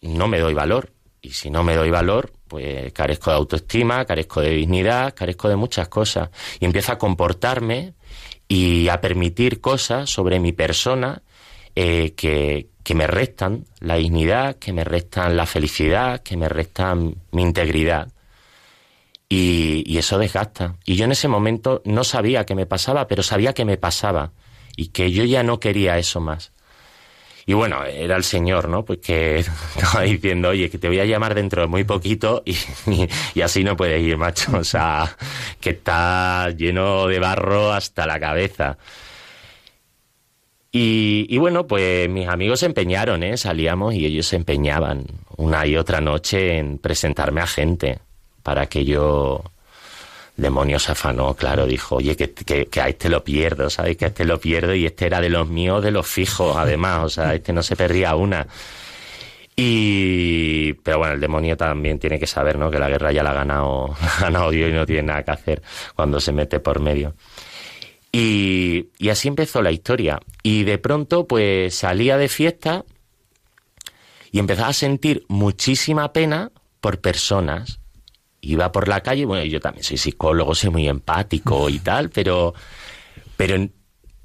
no 0.00 0.28
me 0.28 0.38
doy 0.38 0.54
valor. 0.54 0.92
Y 1.20 1.30
si 1.30 1.50
no 1.50 1.62
me 1.62 1.74
doy 1.74 1.90
valor, 1.90 2.32
pues 2.48 2.92
carezco 2.92 3.30
de 3.30 3.36
autoestima, 3.36 4.04
carezco 4.04 4.40
de 4.40 4.50
dignidad, 4.50 5.14
carezco 5.14 5.48
de 5.48 5.56
muchas 5.56 5.88
cosas. 5.88 6.30
Y 6.60 6.64
empiezo 6.64 6.92
a 6.92 6.98
comportarme 6.98 7.94
y 8.48 8.88
a 8.88 9.00
permitir 9.00 9.60
cosas 9.60 10.10
sobre 10.10 10.40
mi 10.40 10.52
persona 10.52 11.22
eh, 11.74 12.14
que, 12.16 12.68
que 12.86 12.94
me 12.94 13.08
restan 13.08 13.64
la 13.80 13.96
dignidad, 13.96 14.56
que 14.60 14.72
me 14.72 14.84
restan 14.84 15.36
la 15.36 15.44
felicidad, 15.44 16.22
que 16.22 16.36
me 16.36 16.48
restan 16.48 17.16
mi 17.32 17.42
integridad. 17.42 18.12
Y, 19.28 19.98
eso 19.98 20.18
desgasta. 20.18 20.76
Y 20.84 20.94
yo 20.94 21.04
en 21.04 21.10
ese 21.10 21.26
momento 21.26 21.82
no 21.84 22.04
sabía 22.04 22.46
qué 22.46 22.54
me 22.54 22.64
pasaba, 22.64 23.08
pero 23.08 23.24
sabía 23.24 23.54
que 23.54 23.64
me 23.64 23.76
pasaba 23.76 24.30
y 24.76 24.90
que 24.90 25.10
yo 25.10 25.24
ya 25.24 25.42
no 25.42 25.58
quería 25.58 25.98
eso 25.98 26.20
más. 26.20 26.52
Y 27.48 27.52
bueno, 27.54 27.84
era 27.84 28.16
el 28.16 28.24
Señor, 28.24 28.68
¿no? 28.68 28.84
Pues 28.84 28.98
que 28.98 29.38
estaba 29.76 30.02
diciendo, 30.02 30.48
oye, 30.48 30.68
que 30.68 30.78
te 30.78 30.88
voy 30.88 30.98
a 30.98 31.04
llamar 31.04 31.34
dentro 31.34 31.62
de 31.62 31.68
muy 31.68 31.84
poquito 31.84 32.42
y, 32.46 32.56
y, 33.34 33.40
así 33.40 33.62
no 33.62 33.76
puedes 33.76 34.02
ir, 34.02 34.16
macho. 34.16 34.58
O 34.58 34.64
sea, 34.64 35.16
que 35.60 35.70
está 35.70 36.50
lleno 36.50 37.06
de 37.06 37.20
barro 37.20 37.72
hasta 37.72 38.06
la 38.06 38.18
cabeza. 38.18 38.76
Y, 40.72 41.26
y, 41.30 41.38
bueno, 41.38 41.66
pues 41.66 42.08
mis 42.10 42.28
amigos 42.28 42.60
se 42.60 42.66
empeñaron, 42.66 43.22
¿eh? 43.22 43.36
Salíamos 43.36 43.94
y 43.94 44.04
ellos 44.04 44.26
se 44.26 44.36
empeñaban 44.36 45.06
una 45.36 45.66
y 45.66 45.76
otra 45.76 46.00
noche 46.00 46.58
en 46.58 46.78
presentarme 46.78 47.40
a 47.40 47.46
gente 47.46 48.00
para 48.42 48.66
que 48.66 48.84
yo 48.84 49.42
demonio 50.36 50.78
se 50.78 50.92
afanó, 50.92 51.34
claro, 51.34 51.66
dijo, 51.66 51.96
oye, 51.96 52.16
que, 52.16 52.32
que, 52.32 52.80
a 52.80 52.88
este 52.88 53.08
lo 53.08 53.24
pierdo, 53.24 53.70
¿sabes? 53.70 53.96
Que 53.96 54.04
a 54.06 54.08
este 54.08 54.24
lo 54.24 54.38
pierdo 54.38 54.74
y 54.74 54.86
este 54.86 55.06
era 55.06 55.20
de 55.20 55.30
los 55.30 55.48
míos, 55.48 55.82
de 55.82 55.90
los 55.90 56.06
fijos, 56.06 56.56
además, 56.56 57.04
o 57.04 57.08
sea, 57.08 57.34
este 57.34 57.52
no 57.52 57.62
se 57.62 57.76
perdía 57.76 58.14
una. 58.14 58.46
Y, 59.56 60.74
pero 60.74 60.98
bueno, 60.98 61.14
el 61.14 61.20
demonio 61.20 61.56
también 61.56 61.98
tiene 61.98 62.18
que 62.18 62.26
saber, 62.26 62.58
¿no? 62.58 62.70
Que 62.70 62.78
la 62.78 62.90
guerra 62.90 63.10
ya 63.12 63.22
la 63.22 63.30
ha 63.30 63.34
ganado, 63.34 63.96
ha 64.00 64.20
ganado 64.20 64.50
Dios 64.50 64.70
y 64.70 64.74
no 64.74 64.84
tiene 64.84 65.04
nada 65.04 65.22
que 65.22 65.30
hacer 65.30 65.62
cuando 65.94 66.20
se 66.20 66.32
mete 66.32 66.60
por 66.60 66.80
medio. 66.80 67.14
Y, 68.12 68.90
y 68.98 69.08
así 69.08 69.28
empezó 69.28 69.62
la 69.62 69.72
historia. 69.72 70.20
Y 70.42 70.64
de 70.64 70.78
pronto, 70.78 71.26
pues 71.26 71.74
salía 71.74 72.18
de 72.18 72.28
fiesta 72.28 72.84
y 74.30 74.38
empezaba 74.38 74.68
a 74.68 74.74
sentir 74.74 75.24
muchísima 75.28 76.12
pena 76.12 76.50
por 76.80 77.00
personas. 77.00 77.80
Iba 78.52 78.70
por 78.70 78.86
la 78.88 79.00
calle, 79.00 79.24
bueno, 79.24 79.44
yo 79.44 79.60
también 79.60 79.82
soy 79.82 79.96
psicólogo, 79.96 80.54
soy 80.54 80.70
muy 80.70 80.88
empático 80.88 81.68
y 81.68 81.80
tal, 81.80 82.10
pero, 82.10 82.54
pero 83.36 83.56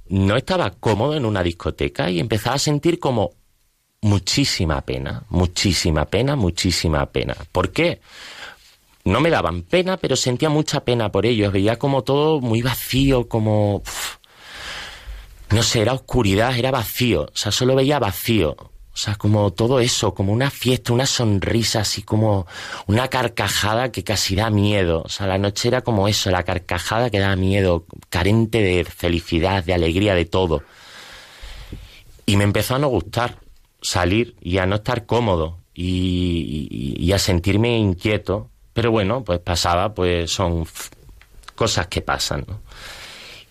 no 0.10 0.38
estaba 0.38 0.70
cómodo 0.72 1.16
en 1.16 1.26
una 1.26 1.42
discoteca 1.42 2.10
y 2.10 2.20
empezaba 2.20 2.58
a 2.58 2.60
sentir 2.60 3.00
como 3.00 3.32
muchísima 4.02 4.82
pena, 4.82 5.24
muchísima 5.30 6.06
pena, 6.06 6.36
muchísima 6.36 7.06
pena. 7.08 7.36
¿Por 7.52 7.72
qué? 7.72 8.02
No 9.04 9.20
me 9.22 9.30
daban 9.30 9.64
pena, 9.64 9.98
pero 9.98 10.16
sentía 10.16 10.50
mucha 10.50 10.84
pena 10.84 11.12
por 11.12 11.26
ellos. 11.26 11.52
Veía 11.52 11.78
como 11.80 12.04
todo 12.04 12.40
muy 12.42 12.62
vacío, 12.62 13.28
como... 13.28 13.82
no 15.50 15.64
sé, 15.64 15.82
era 15.82 15.94
oscuridad, 15.94 16.56
era 16.58 16.72
vacío. 16.72 17.24
O 17.24 17.36
sea, 17.36 17.52
solo 17.52 17.76
veía 17.76 18.00
vacío. 18.00 18.56
O 18.94 18.98
sea, 18.98 19.16
como 19.16 19.52
todo 19.52 19.80
eso, 19.80 20.14
como 20.14 20.34
una 20.34 20.52
fiesta, 20.52 20.92
una 20.92 21.06
sonrisa, 21.06 21.82
así 21.82 22.02
como 22.02 22.46
una 22.88 23.08
carcajada 23.08 23.92
que 23.92 24.04
casi 24.04 24.36
da 24.36 24.50
miedo. 24.50 25.04
O 25.06 25.10
sea, 25.10 25.28
la 25.28 25.38
noche 25.38 25.70
era 25.70 25.82
como 25.82 26.10
eso, 26.10 26.30
la 26.30 26.44
carcajada 26.44 27.10
que 27.10 27.20
da 27.20 27.36
miedo, 27.38 27.86
carente 28.10 28.62
de 28.62 28.84
felicidad, 28.84 29.64
de 29.64 29.74
alegría, 29.74 30.14
de 30.14 30.26
todo. 30.26 30.64
Y 32.26 32.36
me 32.36 32.44
empezó 32.44 32.76
a 32.76 32.80
no 32.80 32.90
gustar 32.90 33.38
salir 33.82 34.36
y 34.42 34.58
a 34.58 34.66
no 34.66 34.76
estar 34.76 35.06
cómodo 35.06 35.58
y, 35.74 37.12
a 37.14 37.20
sentirme 37.20 37.78
inquieto. 37.78 38.50
Pero 38.74 38.92
bueno, 38.92 39.24
pues 39.24 39.40
pasaba, 39.40 39.94
pues 39.94 40.32
son 40.32 40.66
cosas 41.56 41.88
que 41.88 42.02
pasan, 42.02 42.46
¿no? 42.48 42.60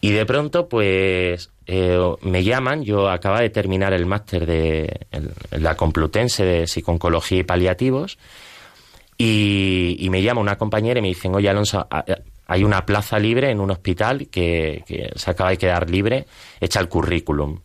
Y 0.01 0.13
de 0.13 0.25
pronto, 0.25 0.69
pues 0.69 1.50
eh, 1.67 1.99
me 2.23 2.43
llaman, 2.43 2.83
yo 2.83 3.09
acababa 3.09 3.43
de 3.43 3.51
terminar 3.51 3.93
el 3.93 4.07
máster 4.07 4.47
de 4.47 5.07
la 5.53 5.77
Complutense 5.77 6.45
de 6.45 6.67
Psiconcología 6.67 7.39
y 7.39 7.45
Paliativos, 7.45 8.19
y, 9.17 10.09
me 10.11 10.23
llama 10.23 10.41
una 10.41 10.57
compañera 10.57 10.99
y 10.99 11.03
me 11.03 11.09
dicen, 11.09 11.35
oye 11.35 11.51
Alonso, 11.51 11.87
hay 12.47 12.65
una 12.65 12.87
plaza 12.87 13.19
libre 13.19 13.51
en 13.51 13.61
un 13.61 13.71
hospital 13.71 14.29
que, 14.29 14.83
que 14.87 15.11
se 15.15 15.31
acaba 15.31 15.51
de 15.51 15.59
quedar 15.59 15.91
libre, 15.91 16.27
echa 16.59 16.81
el 16.81 16.89
currículum. 16.89 17.61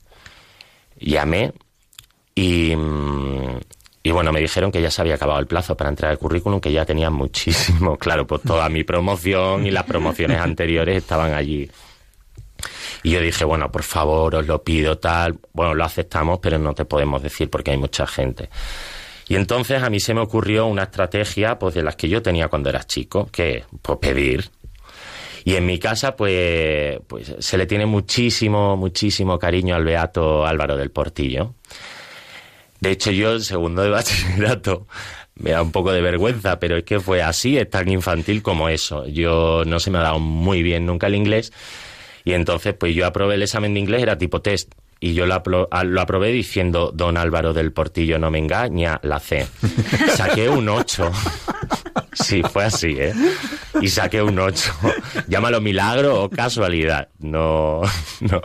Llamé 1.00 1.54
y, 2.36 2.76
mm, 2.76 3.60
y 4.06 4.12
bueno, 4.12 4.32
me 4.32 4.40
dijeron 4.40 4.72
que 4.72 4.80
ya 4.80 4.92
se 4.92 5.02
había 5.02 5.16
acabado 5.16 5.40
el 5.40 5.48
plazo 5.48 5.76
para 5.76 5.90
entrar 5.90 6.12
al 6.12 6.20
currículum, 6.20 6.60
que 6.60 6.72
ya 6.72 6.86
tenía 6.86 7.10
muchísimo. 7.10 7.98
Claro, 8.06 8.28
pues 8.28 8.44
toda 8.44 8.70
mi 8.70 8.84
promoción 8.84 9.66
y 9.66 9.72
las 9.72 9.84
promociones 9.86 10.38
anteriores 10.38 10.98
estaban 10.98 11.34
allí. 11.34 11.68
Y 13.06 13.12
yo 13.12 13.22
dije, 13.22 13.46
bueno, 13.46 13.72
por 13.72 13.84
favor, 13.84 14.34
os 14.34 14.48
lo 14.48 14.64
pido, 14.64 14.98
tal. 14.98 15.38
Bueno, 15.54 15.76
lo 15.76 15.86
aceptamos, 15.86 16.40
pero 16.42 16.58
no 16.58 16.74
te 16.74 16.86
podemos 16.86 17.22
decir 17.22 17.52
porque 17.52 17.70
hay 17.70 17.78
mucha 17.78 18.08
gente. 18.08 18.50
Y 19.28 19.36
entonces 19.36 19.84
a 19.84 19.92
mí 19.92 20.00
se 20.00 20.16
me 20.16 20.22
ocurrió 20.22 20.66
una 20.66 20.82
estrategia, 20.82 21.60
pues 21.60 21.76
de 21.76 21.84
las 21.84 21.96
que 21.98 22.10
yo 22.10 22.24
tenía 22.24 22.48
cuando 22.48 22.70
era 22.70 22.84
chico, 22.84 23.30
que 23.32 23.64
pues 23.84 24.00
pedir. 24.00 24.50
Y 25.44 25.54
en 25.54 25.68
mi 25.68 25.78
casa, 25.78 26.16
pues, 26.16 27.00
pues 27.06 27.36
se 27.38 27.60
le 27.60 27.68
tiene 27.68 27.86
muchísimo, 27.86 28.76
muchísimo 28.76 29.38
cariño 29.38 29.76
al 29.76 29.86
beato 29.86 30.44
Álvaro 30.44 30.76
del 30.76 30.90
Portillo. 30.90 31.54
De 32.80 32.90
hecho, 32.90 33.12
yo 33.12 33.34
en 33.34 33.42
segundo 33.42 33.84
de 33.84 33.92
bachillerato 33.92 34.88
me 35.36 35.52
da 35.52 35.62
un 35.62 35.72
poco 35.72 35.92
de 35.92 36.02
vergüenza, 36.02 36.58
pero 36.58 36.76
es 36.78 36.84
que 36.84 37.00
fue 37.00 37.22
así, 37.22 37.56
es 37.56 37.70
tan 37.70 37.88
infantil 37.88 38.42
como 38.42 38.68
eso. 38.68 39.06
Yo 39.06 39.62
no 39.64 39.80
se 39.80 39.92
me 39.92 40.00
ha 40.00 40.02
dado 40.02 40.18
muy 40.18 40.64
bien 40.64 40.88
nunca 40.88 41.06
el 41.06 41.14
inglés 41.14 41.54
y 42.26 42.34
entonces 42.34 42.74
pues 42.74 42.94
yo 42.94 43.06
aprobé 43.06 43.36
el 43.36 43.44
examen 43.44 43.74
de 43.74 43.80
inglés, 43.80 44.02
era 44.02 44.18
tipo 44.18 44.42
test. 44.42 44.74
Y 45.00 45.14
yo 45.14 45.26
lo, 45.26 45.36
apro- 45.36 45.68
lo 45.84 46.02
aprobé 46.02 46.32
diciendo, 46.32 46.90
don 46.94 47.18
Álvaro 47.18 47.54
del 47.54 47.74
Portillo 47.74 48.18
no 48.18 48.32
me 48.32 48.40
engaña, 48.40 49.00
la 49.04 49.20
C. 49.20 49.46
Saqué 50.16 50.50
un 50.50 50.68
8. 50.70 51.12
Sí, 52.14 52.42
fue 52.44 52.64
así, 52.64 52.96
¿eh? 52.98 53.14
Y 53.82 53.90
saqué 53.90 54.22
un 54.24 54.40
8. 54.40 54.72
Llámalo 55.28 55.60
milagro 55.60 56.24
o 56.24 56.30
casualidad. 56.30 57.10
No, 57.20 57.82
no, 58.22 58.42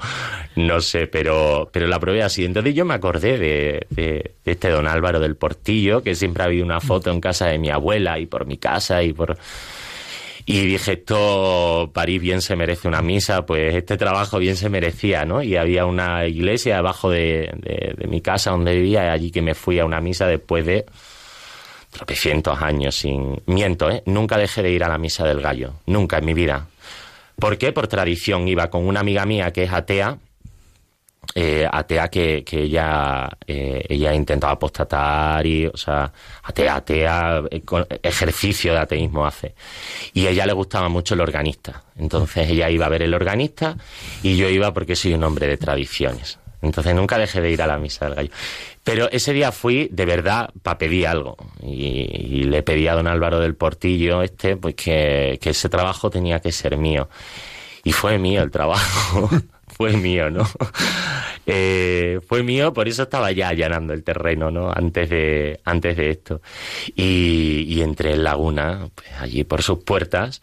no 0.56 0.80
sé, 0.80 1.06
pero, 1.06 1.70
pero 1.72 1.86
la 1.86 2.00
probé 2.00 2.22
así. 2.24 2.44
Entonces 2.44 2.74
yo 2.74 2.84
me 2.84 2.94
acordé 2.94 3.38
de, 3.38 3.86
de- 3.90 4.32
de 4.44 4.52
este 4.52 4.70
don 4.70 4.88
Álvaro 4.88 5.20
del 5.20 5.36
Portillo, 5.36 6.02
que 6.02 6.16
siempre 6.16 6.42
ha 6.42 6.46
habido 6.46 6.64
una 6.64 6.80
foto 6.80 7.10
en 7.12 7.20
casa 7.20 7.46
de 7.46 7.58
mi 7.58 7.70
abuela 7.70 8.18
y 8.18 8.26
por 8.26 8.44
mi 8.44 8.58
casa 8.58 9.02
y 9.04 9.12
por... 9.12 9.38
Y 10.46 10.60
dije, 10.66 10.92
esto, 10.92 11.90
París 11.92 12.20
bien 12.20 12.40
se 12.42 12.56
merece 12.56 12.88
una 12.88 13.02
misa, 13.02 13.44
pues 13.46 13.74
este 13.74 13.96
trabajo 13.96 14.38
bien 14.38 14.56
se 14.56 14.68
merecía, 14.68 15.24
¿no? 15.24 15.42
Y 15.42 15.56
había 15.56 15.84
una 15.86 16.26
iglesia 16.26 16.78
abajo 16.78 17.10
de, 17.10 17.50
de- 17.56 17.94
de 17.96 18.06
mi 18.08 18.20
casa 18.20 18.50
donde 18.50 18.74
vivía, 18.74 19.12
allí 19.12 19.30
que 19.30 19.42
me 19.42 19.54
fui 19.54 19.78
a 19.78 19.84
una 19.84 20.00
misa 20.00 20.26
después 20.26 20.64
de 20.66 20.86
tropecientos 21.90 22.60
años 22.62 22.94
sin... 22.94 23.42
Miento, 23.46 23.90
¿eh? 23.90 24.02
Nunca 24.06 24.38
dejé 24.38 24.62
de 24.62 24.70
ir 24.70 24.84
a 24.84 24.88
la 24.88 24.98
misa 24.98 25.26
del 25.26 25.40
gallo, 25.40 25.74
nunca 25.86 26.18
en 26.18 26.24
mi 26.24 26.34
vida. 26.34 26.68
¿Por 27.38 27.58
qué? 27.58 27.72
Por 27.72 27.88
tradición. 27.88 28.46
Iba 28.48 28.70
con 28.70 28.86
una 28.86 29.00
amiga 29.00 29.24
mía 29.26 29.52
que 29.52 29.64
es 29.64 29.72
atea, 29.72 30.18
eh, 31.34 31.68
atea 31.70 32.08
que, 32.08 32.42
que 32.44 32.62
ella, 32.62 33.28
eh, 33.46 33.84
ella 33.88 34.12
intentaba 34.12 34.54
apostatar 34.54 35.46
y, 35.46 35.66
o 35.66 35.76
sea, 35.76 36.12
atea, 36.42 36.76
atea, 36.76 37.42
eh, 37.50 37.62
ejercicio 38.02 38.72
de 38.72 38.78
ateísmo 38.80 39.24
hace. 39.24 39.54
Y 40.12 40.26
ella 40.26 40.46
le 40.46 40.52
gustaba 40.52 40.88
mucho 40.88 41.14
el 41.14 41.20
organista. 41.20 41.84
Entonces 41.96 42.50
ella 42.50 42.68
iba 42.70 42.86
a 42.86 42.88
ver 42.88 43.02
el 43.02 43.14
organista 43.14 43.76
y 44.22 44.36
yo 44.36 44.48
iba 44.48 44.72
porque 44.74 44.96
soy 44.96 45.14
un 45.14 45.22
hombre 45.22 45.46
de 45.46 45.56
tradiciones. 45.56 46.38
Entonces 46.62 46.94
nunca 46.94 47.16
dejé 47.16 47.40
de 47.40 47.50
ir 47.50 47.62
a 47.62 47.66
la 47.66 47.78
misa 47.78 48.06
del 48.06 48.14
gallo. 48.16 48.30
Pero 48.82 49.08
ese 49.10 49.32
día 49.32 49.52
fui 49.52 49.88
de 49.92 50.04
verdad 50.06 50.50
para 50.62 50.78
pedir 50.78 51.06
algo. 51.06 51.36
Y, 51.62 51.76
y 51.76 52.42
le 52.44 52.62
pedí 52.62 52.88
a 52.88 52.94
don 52.94 53.06
Álvaro 53.06 53.38
del 53.38 53.54
Portillo 53.54 54.22
este, 54.22 54.56
pues 54.56 54.74
que, 54.74 55.38
que 55.40 55.50
ese 55.50 55.68
trabajo 55.68 56.10
tenía 56.10 56.40
que 56.40 56.50
ser 56.50 56.76
mío. 56.76 57.08
Y 57.84 57.92
fue 57.92 58.18
mío 58.18 58.42
el 58.42 58.50
trabajo. 58.50 59.30
fue 59.80 59.94
mío, 59.94 60.28
¿no? 60.30 60.46
Eh, 61.52 62.20
fue 62.28 62.44
mío, 62.44 62.72
por 62.72 62.86
eso 62.86 63.04
estaba 63.04 63.32
ya 63.32 63.48
allanando 63.48 63.92
el 63.92 64.04
terreno, 64.04 64.52
¿no? 64.52 64.70
Antes 64.70 65.08
de, 65.08 65.58
antes 65.64 65.96
de 65.96 66.10
esto. 66.10 66.42
Y, 66.94 67.64
y 67.66 67.80
entré 67.80 68.12
en 68.12 68.22
Laguna, 68.22 68.88
pues, 68.94 69.08
allí 69.18 69.42
por 69.42 69.62
sus 69.62 69.82
puertas, 69.82 70.42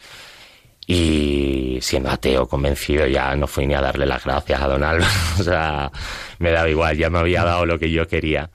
y 0.86 1.78
siendo 1.82 2.10
ateo 2.10 2.48
convencido 2.48 3.08
ya 3.08 3.34
no 3.36 3.48
fui 3.48 3.68
ni 3.68 3.76
a 3.76 3.80
darle 3.80 4.06
las 4.06 4.26
gracias 4.26 4.60
a 4.60 4.68
don 4.68 4.84
Álvaro. 4.84 5.06
o 5.40 5.44
sea, 5.44 5.92
me 6.40 6.52
daba 6.52 6.68
igual, 6.68 6.98
ya 6.98 7.10
me 7.10 7.20
había 7.20 7.44
dado 7.44 7.66
lo 7.66 7.80
que 7.80 7.90
yo 7.90 8.06
quería. 8.06 8.50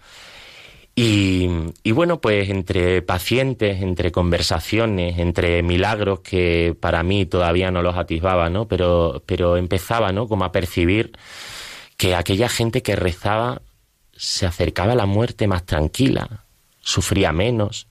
Y, 0.95 1.49
bueno, 1.93 2.20
pues 2.20 2.51
entre 2.51 3.01
pacientes, 3.01 3.80
entre 3.80 4.12
conversaciones, 4.12 5.18
entre 5.18 5.62
milagros 5.62 6.20
que 6.20 6.76
para 6.78 7.03
mí 7.03 7.24
todavía 7.24 7.70
no 7.70 7.82
los 7.82 7.97
atisbaba, 7.97 8.51
¿no? 8.51 8.68
Pero, 8.68 9.22
pero 9.24 9.57
empezaba, 9.57 10.12
¿no? 10.12 10.28
Como 10.28 10.45
a 10.45 10.53
percibir 10.53 11.12
que 11.97 12.14
aquella 12.14 12.49
gente 12.49 12.82
que 12.82 12.95
rezaba 12.95 13.62
se 14.14 14.45
acercaba 14.45 14.93
a 14.93 14.97
la 14.97 15.07
muerte 15.07 15.47
más 15.47 15.64
tranquila, 15.64 16.45
sufría 16.80 17.32
menos, 17.32 17.86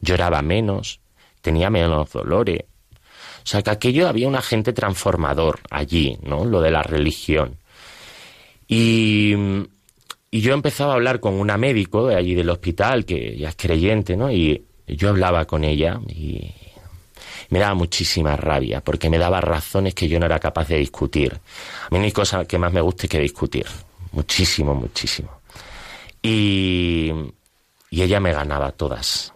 lloraba 0.00 0.42
menos, 0.42 1.00
tenía 1.40 1.70
menos 1.70 2.12
dolores. 2.12 2.64
O 3.44 3.46
sea, 3.46 3.62
que 3.62 3.70
aquello 3.70 4.08
había 4.08 4.28
un 4.28 4.36
agente 4.36 4.74
transformador 4.74 5.60
allí, 5.70 6.18
¿no? 6.22 6.44
Lo 6.44 6.60
de 6.60 6.70
la 6.70 6.82
religión. 6.82 7.56
Y, 8.68 9.34
y 10.34 10.40
yo 10.40 10.54
empezaba 10.54 10.92
a 10.92 10.94
hablar 10.94 11.20
con 11.20 11.34
una 11.34 11.58
médico 11.58 12.06
de 12.06 12.16
allí 12.16 12.34
del 12.34 12.48
hospital, 12.48 13.04
que 13.04 13.36
ya 13.36 13.50
es 13.50 13.54
creyente, 13.54 14.16
¿no? 14.16 14.32
Y 14.32 14.64
yo 14.86 15.10
hablaba 15.10 15.44
con 15.44 15.62
ella 15.62 16.00
y 16.08 16.50
me 17.50 17.58
daba 17.58 17.74
muchísima 17.74 18.34
rabia, 18.34 18.80
porque 18.80 19.10
me 19.10 19.18
daba 19.18 19.42
razones 19.42 19.94
que 19.94 20.08
yo 20.08 20.18
no 20.18 20.24
era 20.24 20.38
capaz 20.38 20.68
de 20.68 20.78
discutir. 20.78 21.34
A 21.34 21.88
mí 21.90 21.98
no 21.98 22.04
hay 22.04 22.12
cosa 22.12 22.46
que 22.46 22.56
más 22.56 22.72
me 22.72 22.80
guste 22.80 23.08
que 23.08 23.18
discutir. 23.18 23.66
Muchísimo, 24.12 24.74
muchísimo. 24.74 25.28
Y, 26.22 27.12
y 27.90 28.00
ella 28.02 28.18
me 28.18 28.32
ganaba 28.32 28.72
todas. 28.72 29.34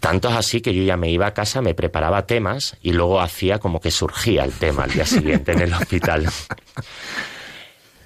Tanto 0.00 0.28
es 0.28 0.34
así 0.34 0.60
que 0.60 0.74
yo 0.74 0.82
ya 0.82 0.96
me 0.96 1.08
iba 1.08 1.28
a 1.28 1.34
casa, 1.34 1.62
me 1.62 1.74
preparaba 1.74 2.26
temas 2.26 2.76
y 2.82 2.90
luego 2.90 3.20
hacía 3.20 3.60
como 3.60 3.80
que 3.80 3.92
surgía 3.92 4.42
el 4.42 4.54
tema 4.54 4.82
al 4.84 4.90
día 4.90 5.06
siguiente 5.06 5.52
en 5.52 5.60
el 5.60 5.72
hospital. 5.72 6.28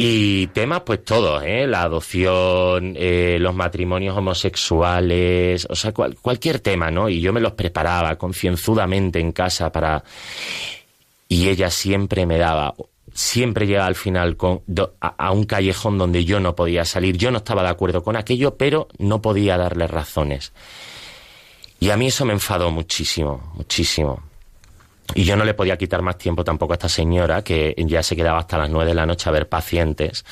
Y 0.00 0.46
temas, 0.48 0.82
pues 0.82 1.04
todos, 1.04 1.42
¿eh? 1.44 1.66
La 1.66 1.82
adopción, 1.82 2.94
eh, 2.96 3.36
los 3.40 3.52
matrimonios 3.52 4.16
homosexuales, 4.16 5.66
o 5.68 5.74
sea, 5.74 5.92
cual- 5.92 6.14
cualquier 6.22 6.60
tema, 6.60 6.88
¿no? 6.92 7.08
Y 7.08 7.20
yo 7.20 7.32
me 7.32 7.40
los 7.40 7.52
preparaba 7.54 8.14
concienzudamente 8.16 9.18
en 9.18 9.32
casa 9.32 9.72
para... 9.72 10.04
Y 11.28 11.48
ella 11.48 11.68
siempre 11.70 12.26
me 12.26 12.38
daba, 12.38 12.74
siempre 13.12 13.66
llegaba 13.66 13.86
al 13.88 13.96
final 13.96 14.36
con, 14.36 14.62
do- 14.68 14.94
a, 15.00 15.08
a 15.26 15.32
un 15.32 15.44
callejón 15.44 15.98
donde 15.98 16.24
yo 16.24 16.38
no 16.38 16.54
podía 16.54 16.84
salir. 16.84 17.16
Yo 17.18 17.32
no 17.32 17.38
estaba 17.38 17.64
de 17.64 17.68
acuerdo 17.70 18.04
con 18.04 18.14
aquello, 18.16 18.56
pero 18.56 18.86
no 18.98 19.20
podía 19.20 19.56
darle 19.56 19.88
razones. 19.88 20.52
Y 21.80 21.90
a 21.90 21.96
mí 21.96 22.06
eso 22.06 22.24
me 22.24 22.32
enfadó 22.34 22.70
muchísimo, 22.70 23.52
muchísimo. 23.56 24.22
Y 25.14 25.24
yo 25.24 25.36
no 25.36 25.44
le 25.44 25.54
podía 25.54 25.78
quitar 25.78 26.02
más 26.02 26.18
tiempo 26.18 26.44
tampoco 26.44 26.74
a 26.74 26.76
esta 26.76 26.88
señora, 26.88 27.42
que 27.42 27.74
ya 27.78 28.02
se 28.02 28.14
quedaba 28.14 28.38
hasta 28.38 28.58
las 28.58 28.70
nueve 28.70 28.90
de 28.90 28.94
la 28.94 29.06
noche 29.06 29.28
a 29.28 29.32
ver 29.32 29.48
pacientes, 29.48 30.24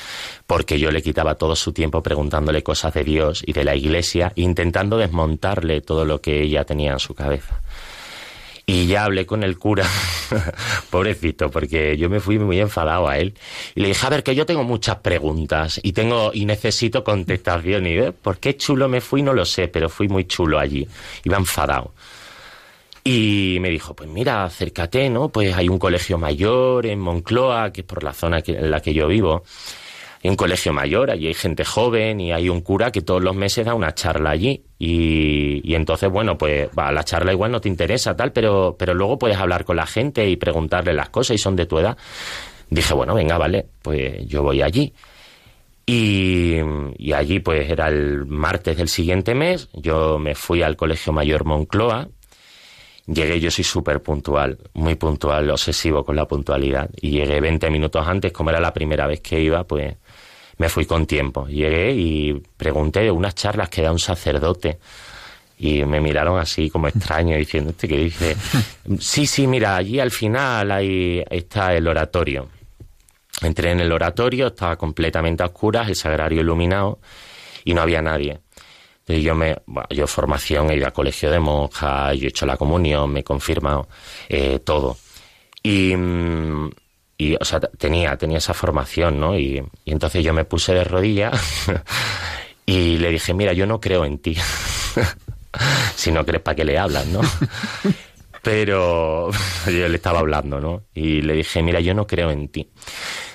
porque 0.45 0.79
yo 0.79 0.91
le 0.91 1.01
quitaba 1.01 1.35
todo 1.35 1.55
su 1.55 1.73
tiempo 1.73 2.03
preguntándole 2.03 2.63
cosas 2.63 2.93
de 2.93 3.03
Dios 3.03 3.43
y 3.45 3.53
de 3.53 3.63
la 3.63 3.75
iglesia, 3.75 4.31
intentando 4.35 4.97
desmontarle 4.97 5.81
todo 5.81 6.05
lo 6.05 6.21
que 6.21 6.41
ella 6.41 6.63
tenía 6.63 6.93
en 6.93 6.99
su 6.99 7.15
cabeza. 7.15 7.61
Y 8.69 8.85
ya 8.87 9.05
hablé 9.05 9.25
con 9.25 9.43
el 9.43 9.57
cura, 9.57 9.85
pobrecito, 10.89 11.49
porque 11.49 11.95
yo 11.95 12.09
me 12.09 12.19
fui 12.19 12.37
muy 12.37 12.59
enfadado 12.59 13.07
a 13.07 13.17
él. 13.17 13.33
Y 13.75 13.79
le 13.79 13.87
dije, 13.87 14.05
a 14.05 14.09
ver, 14.09 14.23
que 14.23 14.35
yo 14.35 14.45
tengo 14.45 14.65
muchas 14.65 14.97
preguntas 14.97 15.79
y 15.81 15.93
tengo 15.93 16.31
y 16.33 16.45
necesito 16.45 17.01
contestación. 17.01 17.87
Y 17.87 17.97
¿eh? 17.97 18.11
por 18.11 18.39
qué 18.39 18.57
chulo 18.57 18.89
me 18.89 18.99
fui 18.99 19.21
no 19.21 19.33
lo 19.33 19.45
sé, 19.45 19.69
pero 19.69 19.87
fui 19.87 20.09
muy 20.09 20.25
chulo 20.25 20.59
allí. 20.59 20.85
Iba 21.23 21.37
enfadado. 21.37 21.93
Y 23.09 23.57
me 23.61 23.69
dijo, 23.69 23.95
pues 23.95 24.09
mira, 24.09 24.43
acércate, 24.43 25.09
¿no? 25.09 25.29
Pues 25.29 25.55
hay 25.55 25.69
un 25.69 25.79
colegio 25.79 26.17
mayor 26.17 26.85
en 26.85 26.99
Moncloa, 26.99 27.71
que 27.71 27.79
es 27.81 27.87
por 27.87 28.03
la 28.03 28.11
zona 28.11 28.41
que- 28.41 28.57
en 28.57 28.69
la 28.69 28.81
que 28.81 28.93
yo 28.93 29.07
vivo. 29.07 29.43
Hay 30.21 30.29
un 30.29 30.35
colegio 30.35 30.73
mayor, 30.73 31.09
allí 31.11 31.27
hay 31.27 31.33
gente 31.33 31.63
joven 31.63 32.19
y 32.19 32.33
hay 32.33 32.49
un 32.49 32.59
cura 32.59 32.91
que 32.91 33.01
todos 33.01 33.23
los 33.23 33.33
meses 33.33 33.65
da 33.65 33.75
una 33.75 33.93
charla 33.93 34.31
allí. 34.31 34.61
Y, 34.77 35.61
y 35.63 35.75
entonces, 35.75 36.09
bueno, 36.09 36.37
pues 36.37 36.67
va, 36.77 36.91
la 36.91 37.05
charla 37.05 37.31
igual 37.31 37.51
no 37.51 37.61
te 37.61 37.69
interesa, 37.69 38.13
tal, 38.13 38.33
pero, 38.33 38.75
pero 38.77 38.93
luego 38.93 39.17
puedes 39.17 39.37
hablar 39.37 39.63
con 39.63 39.77
la 39.77 39.85
gente 39.85 40.27
y 40.29 40.35
preguntarle 40.35 40.93
las 40.93 41.07
cosas 41.09 41.35
y 41.35 41.37
son 41.37 41.55
de 41.55 41.65
tu 41.65 41.79
edad. 41.79 41.95
Dije, 42.69 42.93
bueno, 42.93 43.15
venga, 43.15 43.37
vale, 43.37 43.67
pues 43.81 44.27
yo 44.27 44.43
voy 44.43 44.61
allí. 44.61 44.93
Y, 45.85 46.57
y 46.97 47.13
allí 47.13 47.39
pues 47.39 47.69
era 47.69 47.87
el 47.87 48.25
martes 48.25 48.75
del 48.75 48.89
siguiente 48.89 49.33
mes, 49.33 49.69
yo 49.73 50.19
me 50.19 50.35
fui 50.35 50.61
al 50.61 50.75
Colegio 50.75 51.13
Mayor 51.13 51.45
Moncloa, 51.45 52.09
llegué, 53.07 53.39
yo 53.39 53.49
soy 53.49 53.63
súper 53.63 54.01
puntual, 54.01 54.57
muy 54.73 54.95
puntual, 54.95 55.49
obsesivo 55.49 56.03
con 56.03 56.15
la 56.15 56.27
puntualidad, 56.27 56.89
y 57.01 57.11
llegué 57.11 57.41
20 57.41 57.69
minutos 57.69 58.05
antes, 58.05 58.31
como 58.31 58.49
era 58.49 58.59
la 58.59 58.73
primera 58.73 59.07
vez 59.07 59.21
que 59.21 59.39
iba, 59.39 59.63
pues 59.63 59.95
me 60.57 60.69
fui 60.69 60.85
con 60.85 61.05
tiempo. 61.05 61.47
Llegué 61.47 61.93
y 61.93 62.33
pregunté 62.57 63.01
de 63.01 63.11
unas 63.11 63.35
charlas 63.35 63.69
que 63.69 63.81
da 63.81 63.91
un 63.91 63.99
sacerdote. 63.99 64.79
Y 65.59 65.83
me 65.85 65.99
miraron 66.01 66.39
así 66.39 66.69
como 66.69 66.87
extraño 66.87 67.37
diciendo, 67.37 67.71
¿este 67.71 67.87
qué 67.87 67.97
dice? 67.97 68.35
sí, 68.99 69.25
sí, 69.25 69.47
mira, 69.47 69.75
allí 69.75 69.99
al 69.99 70.11
final 70.11 70.71
ahí 70.71 71.23
está 71.29 71.73
el 71.75 71.87
oratorio. 71.87 72.49
Entré 73.41 73.71
en 73.71 73.79
el 73.79 73.91
oratorio, 73.91 74.47
estaba 74.47 74.75
completamente 74.77 75.43
a 75.43 75.47
oscuras, 75.47 75.87
el 75.87 75.95
sagrario 75.95 76.41
iluminado 76.41 76.99
y 77.63 77.73
no 77.73 77.81
había 77.81 78.01
nadie. 78.01 78.39
Entonces 79.07 79.23
yo 79.23 79.35
me, 79.35 79.55
bueno, 79.67 79.87
yo 79.89 80.05
formación, 80.05 80.69
he 80.69 80.75
ido 80.75 80.85
a 80.85 80.91
colegio 80.91 81.31
de 81.31 81.39
monjas, 81.39 82.17
yo 82.17 82.25
he 82.25 82.29
hecho 82.29 82.45
la 82.45 82.57
comunión, 82.57 83.09
me 83.09 83.21
he 83.21 83.23
confirmado, 83.23 83.87
eh, 84.27 84.59
todo. 84.59 84.97
Y, 85.63 85.95
mm, 85.95 86.69
y, 87.17 87.35
o 87.35 87.45
sea, 87.45 87.61
tenía, 87.61 88.17
tenía 88.17 88.39
esa 88.39 88.53
formación, 88.53 89.17
¿no? 89.17 89.39
Y, 89.39 89.63
y 89.85 89.91
entonces 89.93 90.21
yo 90.25 90.33
me 90.33 90.43
puse 90.43 90.73
de 90.73 90.83
rodillas 90.83 91.41
y 92.65 92.97
le 92.97 93.09
dije, 93.11 93.33
mira, 93.33 93.53
yo 93.53 93.65
no 93.65 93.79
creo 93.79 94.03
en 94.03 94.17
ti. 94.17 94.35
si 95.95 96.11
no 96.11 96.25
crees, 96.25 96.43
¿para 96.43 96.55
qué 96.55 96.65
le 96.65 96.77
hablas, 96.77 97.07
no? 97.07 97.21
Pero 98.43 99.31
yo 99.67 99.87
le 99.87 99.95
estaba 99.95 100.19
hablando, 100.19 100.59
¿no? 100.59 100.83
Y 100.93 101.21
le 101.21 101.33
dije, 101.33 101.63
mira, 101.63 101.79
yo 101.79 101.93
no 101.93 102.05
creo 102.05 102.29
en 102.29 102.49
ti. 102.49 102.69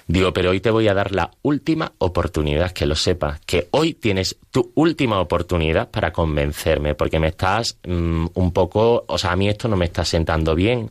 Digo, 0.07 0.32
pero 0.32 0.50
hoy 0.50 0.61
te 0.61 0.70
voy 0.70 0.88
a 0.88 0.94
dar 0.94 1.12
la 1.12 1.30
última 1.42 1.92
oportunidad, 1.98 2.72
que 2.72 2.86
lo 2.86 2.94
sepas, 2.94 3.40
que 3.46 3.68
hoy 3.70 3.94
tienes 3.94 4.36
tu 4.50 4.72
última 4.74 5.20
oportunidad 5.20 5.90
para 5.90 6.12
convencerme, 6.12 6.94
porque 6.94 7.18
me 7.18 7.28
estás 7.28 7.78
mm, 7.86 8.26
un 8.34 8.53
poco, 8.53 9.05
o 9.07 9.18
sea, 9.18 9.32
a 9.32 9.36
mí 9.36 9.48
esto 9.48 9.68
no 9.68 9.76
me 9.76 9.86
está 9.86 10.05
sentando 10.05 10.55
bien 10.55 10.90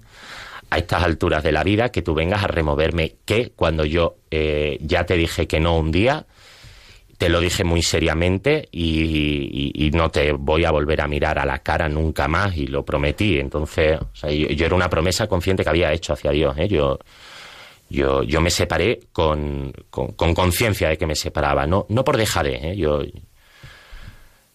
a 0.69 0.77
estas 0.77 1.03
alturas 1.03 1.43
de 1.43 1.51
la 1.51 1.63
vida, 1.63 1.89
que 1.89 2.01
tú 2.01 2.13
vengas 2.13 2.43
a 2.43 2.47
removerme 2.47 3.15
que 3.25 3.51
cuando 3.55 3.83
yo 3.83 4.15
eh, 4.31 4.77
ya 4.81 5.05
te 5.05 5.15
dije 5.15 5.45
que 5.45 5.59
no 5.59 5.77
un 5.77 5.91
día, 5.91 6.25
te 7.17 7.29
lo 7.29 7.39
dije 7.39 7.63
muy 7.63 7.83
seriamente 7.83 8.67
y, 8.71 9.91
no 9.93 10.09
te 10.09 10.31
voy 10.31 10.65
a 10.65 10.71
volver 10.71 11.01
a 11.01 11.07
mirar 11.07 11.37
a 11.37 11.45
la 11.45 11.59
cara 11.59 11.87
nunca 11.87 12.27
más 12.27 12.57
y 12.57 12.65
lo 12.65 12.83
prometí. 12.83 13.37
Entonces, 13.37 13.99
o 14.01 14.15
sea, 14.15 14.31
yo, 14.31 14.47
yo 14.47 14.65
era 14.65 14.73
una 14.73 14.89
promesa 14.89 15.27
consciente 15.27 15.63
que 15.63 15.69
había 15.69 15.93
hecho 15.93 16.13
hacia 16.13 16.31
Dios. 16.31 16.57
¿eh? 16.57 16.67
Yo, 16.67 16.97
yo, 17.91 18.23
yo 18.23 18.41
me 18.41 18.49
separé 18.49 18.99
con 19.11 19.71
con- 19.89 20.13
con 20.13 20.33
conciencia 20.33 20.89
de 20.89 20.97
que 20.97 21.05
me 21.05 21.15
separaba, 21.15 21.67
no, 21.67 21.85
no 21.89 22.03
por 22.03 22.17
dejadez. 22.17 22.63
¿eh? 22.63 22.75
Yo, 22.77 23.01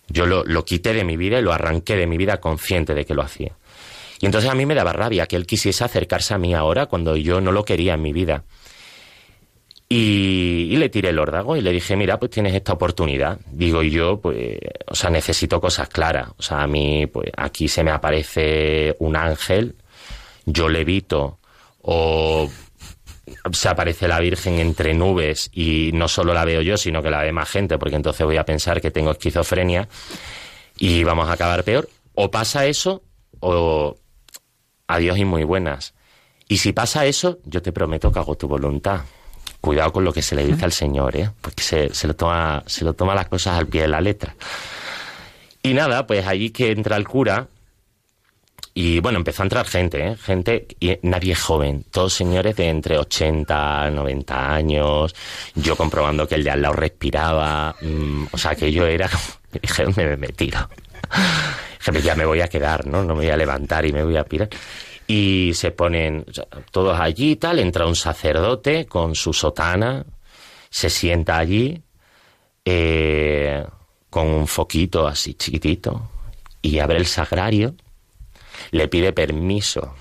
yo 0.08 0.26
lo, 0.26 0.44
lo 0.44 0.64
quité 0.64 0.92
de 0.92 1.04
mi 1.04 1.16
vida 1.16 1.38
y 1.38 1.42
lo 1.42 1.52
arranqué 1.52 1.96
de 1.96 2.06
mi 2.06 2.16
vida 2.16 2.38
consciente 2.40 2.94
de 2.94 3.04
que 3.04 3.14
lo 3.14 3.22
hacía. 3.22 3.52
Y 4.20 4.26
entonces 4.26 4.50
a 4.50 4.54
mí 4.54 4.64
me 4.64 4.74
daba 4.74 4.92
rabia 4.92 5.26
que 5.26 5.36
él 5.36 5.46
quisiese 5.46 5.84
acercarse 5.84 6.32
a 6.34 6.38
mí 6.38 6.54
ahora 6.54 6.86
cuando 6.86 7.16
yo 7.16 7.40
no 7.40 7.52
lo 7.52 7.64
quería 7.64 7.94
en 7.94 8.02
mi 8.02 8.12
vida. 8.12 8.44
Y, 9.88 10.68
y 10.70 10.76
le 10.76 10.88
tiré 10.88 11.10
el 11.10 11.18
órdago 11.18 11.56
y 11.56 11.60
le 11.60 11.70
dije, 11.70 11.94
mira, 11.96 12.18
pues 12.18 12.30
tienes 12.32 12.54
esta 12.54 12.72
oportunidad. 12.72 13.38
Digo 13.52 13.82
yo, 13.84 14.18
pues, 14.20 14.58
o 14.88 14.94
sea, 14.96 15.10
necesito 15.10 15.60
cosas 15.60 15.88
claras. 15.88 16.30
O 16.38 16.42
sea, 16.42 16.62
a 16.62 16.66
mí, 16.66 17.06
pues, 17.06 17.30
aquí 17.36 17.68
se 17.68 17.84
me 17.84 17.92
aparece 17.92 18.96
un 18.98 19.14
ángel, 19.14 19.76
yo 20.44 20.68
levito, 20.68 21.38
o 21.82 22.50
se 23.52 23.68
aparece 23.68 24.08
la 24.08 24.20
Virgen 24.20 24.58
entre 24.58 24.94
nubes 24.94 25.50
y 25.52 25.90
no 25.92 26.08
solo 26.08 26.32
la 26.34 26.44
veo 26.44 26.62
yo, 26.62 26.76
sino 26.76 27.02
que 27.02 27.10
la 27.10 27.22
ve 27.22 27.32
más 27.32 27.48
gente, 27.48 27.78
porque 27.78 27.96
entonces 27.96 28.24
voy 28.24 28.36
a 28.36 28.44
pensar 28.44 28.80
que 28.80 28.90
tengo 28.90 29.10
esquizofrenia 29.10 29.88
y 30.78 31.04
vamos 31.04 31.28
a 31.28 31.32
acabar 31.32 31.64
peor. 31.64 31.88
O 32.14 32.30
pasa 32.30 32.66
eso, 32.66 33.02
o 33.40 33.96
adiós 34.86 35.18
y 35.18 35.24
muy 35.24 35.44
buenas. 35.44 35.94
Y 36.48 36.58
si 36.58 36.72
pasa 36.72 37.06
eso, 37.06 37.38
yo 37.44 37.60
te 37.60 37.72
prometo 37.72 38.12
que 38.12 38.18
hago 38.18 38.36
tu 38.36 38.48
voluntad. 38.48 39.00
Cuidado 39.60 39.92
con 39.92 40.04
lo 40.04 40.12
que 40.12 40.22
se 40.22 40.36
le 40.36 40.46
dice 40.46 40.64
al 40.64 40.72
Señor, 40.72 41.16
¿eh? 41.16 41.30
Porque 41.40 41.62
se, 41.62 41.92
se 41.92 42.06
lo 42.06 42.14
toma, 42.14 42.62
se 42.66 42.84
lo 42.84 42.94
toma 42.94 43.14
las 43.14 43.28
cosas 43.28 43.58
al 43.58 43.66
pie 43.66 43.82
de 43.82 43.88
la 43.88 44.00
letra. 44.00 44.36
Y 45.62 45.74
nada, 45.74 46.06
pues 46.06 46.24
allí 46.26 46.50
que 46.50 46.70
entra 46.70 46.96
el 46.96 47.08
cura, 47.08 47.48
y 48.78 49.00
bueno, 49.00 49.16
empezó 49.16 49.40
a 49.42 49.46
entrar 49.46 49.66
gente, 49.66 50.06
¿eh? 50.06 50.16
Gente, 50.16 50.66
y 50.80 50.98
nadie 51.00 51.34
joven, 51.34 51.86
todos 51.90 52.12
señores 52.12 52.54
de 52.56 52.68
entre 52.68 52.98
80, 52.98 53.90
90 53.90 54.54
años, 54.54 55.14
yo 55.54 55.76
comprobando 55.76 56.28
que 56.28 56.34
el 56.34 56.44
de 56.44 56.50
al 56.50 56.60
lado 56.60 56.74
respiraba, 56.74 57.74
mm, 57.80 58.26
o 58.32 58.36
sea, 58.36 58.54
que 58.54 58.70
yo 58.70 58.86
era, 58.86 59.08
dije, 59.62 59.82
¿dónde 59.82 60.04
me, 60.04 60.16
me 60.18 60.28
tiro? 60.28 60.68
Dije, 61.78 61.90
"Pues 61.90 62.04
ya 62.04 62.14
me 62.16 62.26
voy 62.26 62.42
a 62.42 62.48
quedar, 62.48 62.86
¿no? 62.86 63.02
No 63.02 63.14
me 63.14 63.22
voy 63.22 63.30
a 63.30 63.36
levantar 63.38 63.86
y 63.86 63.94
me 63.94 64.04
voy 64.04 64.18
a 64.18 64.24
pirar. 64.24 64.50
Y 65.06 65.52
se 65.54 65.70
ponen 65.70 66.26
todos 66.70 67.00
allí 67.00 67.36
tal, 67.36 67.60
entra 67.60 67.86
un 67.86 67.96
sacerdote 67.96 68.84
con 68.84 69.14
su 69.14 69.32
sotana, 69.32 70.04
se 70.68 70.90
sienta 70.90 71.38
allí, 71.38 71.80
eh, 72.62 73.64
con 74.10 74.26
un 74.26 74.46
foquito 74.46 75.06
así 75.06 75.32
chiquitito, 75.32 76.10
y 76.60 76.78
abre 76.78 76.98
el 76.98 77.06
sagrario, 77.06 77.74
le 78.70 78.88
pide 78.88 79.12
permiso 79.12 79.94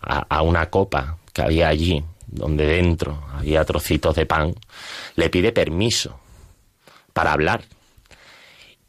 a, 0.00 0.42
una 0.42 0.70
copa 0.70 1.18
que 1.32 1.42
había 1.42 1.68
allí, 1.68 2.02
donde 2.26 2.66
dentro 2.66 3.22
había 3.32 3.64
trocitos 3.64 4.14
de 4.14 4.26
pan, 4.26 4.54
le 5.16 5.30
pide 5.30 5.52
permiso 5.52 6.18
para 7.12 7.32
hablar. 7.32 7.64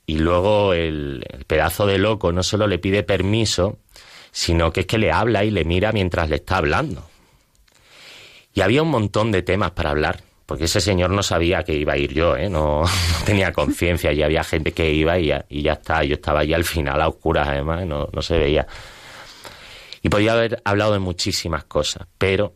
Y 0.05 0.19
luego 0.19 0.73
el, 0.73 1.25
pedazo 1.47 1.87
de 1.87 1.97
loco 1.97 2.31
no 2.31 2.43
solo 2.43 2.67
le 2.67 2.79
pide 2.79 3.03
permiso, 3.03 3.77
sino 4.31 4.71
que 4.71 4.81
es 4.81 4.85
que 4.85 4.97
le 4.97 5.11
habla 5.11 5.43
y 5.43 5.51
le 5.51 5.65
mira 5.65 5.91
mientras 5.91 6.29
le 6.29 6.37
está 6.37 6.57
hablando. 6.57 7.07
Y 8.53 8.61
había 8.61 8.83
un 8.83 8.89
montón 8.89 9.31
de 9.31 9.41
temas 9.41 9.71
para 9.71 9.89
hablar, 9.89 10.21
porque 10.45 10.65
ese 10.65 10.79
señor 10.79 11.09
no 11.09 11.23
sabía 11.23 11.63
que 11.63 11.73
iba 11.73 11.93
a 11.93 11.97
ir 11.97 12.13
yo, 12.13 12.37
¿eh? 12.37 12.49
no, 12.49 12.83
tenía 13.25 13.51
conciencia, 13.51 14.13
y 14.13 14.21
había 14.21 14.43
gente 14.43 14.71
que 14.73 14.91
iba 14.93 15.17
y 15.17 15.27
ya, 15.27 15.45
y 15.49 15.63
ya 15.63 15.73
está, 15.73 16.03
yo 16.03 16.15
estaba 16.15 16.41
allí 16.41 16.53
al 16.53 16.63
final 16.63 17.01
a 17.01 17.07
oscuras 17.07 17.47
además, 17.47 17.85
no, 17.85 18.07
no 18.11 18.21
se 18.21 18.37
veía. 18.37 18.67
Y 20.05 20.09
podía 20.09 20.33
haber 20.33 20.61
hablado 20.65 20.93
de 20.93 20.99
muchísimas 20.99 21.63
cosas, 21.63 22.05
pero 22.19 22.53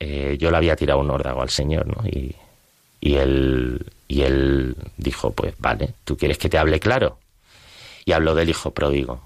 eh, 0.00 0.38
yo 0.40 0.50
le 0.50 0.56
había 0.56 0.74
tirado 0.74 1.00
un 1.00 1.10
órdago 1.10 1.42
al 1.42 1.50
señor, 1.50 1.86
¿no? 1.86 2.02
Y, 2.08 2.34
y, 2.98 3.16
él, 3.16 3.84
y 4.08 4.22
él 4.22 4.74
dijo, 4.96 5.32
pues 5.32 5.52
vale, 5.58 5.92
¿tú 6.06 6.16
quieres 6.16 6.38
que 6.38 6.48
te 6.48 6.56
hable 6.56 6.80
claro? 6.80 7.18
Y 8.06 8.12
habló 8.12 8.34
del 8.34 8.48
hijo 8.48 8.70
pródigo. 8.70 9.20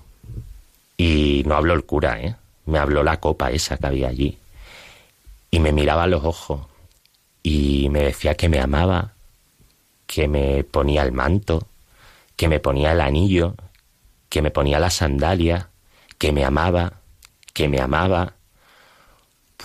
Y 0.96 1.44
no 1.46 1.54
habló 1.54 1.74
el 1.74 1.84
cura, 1.84 2.20
¿eh? 2.20 2.34
Me 2.64 2.80
habló 2.80 3.04
la 3.04 3.20
copa 3.20 3.52
esa 3.52 3.76
que 3.76 3.86
había 3.86 4.08
allí. 4.08 4.36
Y 5.52 5.60
me 5.60 5.70
miraba 5.70 6.02
a 6.02 6.08
los 6.08 6.24
ojos 6.24 6.66
y 7.44 7.88
me 7.90 8.02
decía 8.02 8.34
que 8.34 8.48
me 8.48 8.58
amaba, 8.58 9.12
que 10.08 10.26
me 10.26 10.64
ponía 10.64 11.04
el 11.04 11.12
manto, 11.12 11.68
que 12.34 12.48
me 12.48 12.58
ponía 12.58 12.90
el 12.90 13.00
anillo, 13.00 13.54
que 14.30 14.42
me 14.42 14.50
ponía 14.50 14.80
la 14.80 14.90
sandalia, 14.90 15.68
que 16.18 16.32
me 16.32 16.44
amaba, 16.44 16.94
que 17.56 17.68
me 17.68 17.80
amaba. 17.80 18.34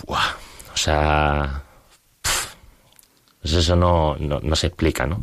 O 0.08 0.76
sea, 0.76 1.62
pues 3.42 3.52
eso 3.52 3.76
no, 3.76 4.16
no, 4.16 4.40
no 4.40 4.56
se 4.56 4.68
explica, 4.68 5.06
¿no? 5.06 5.22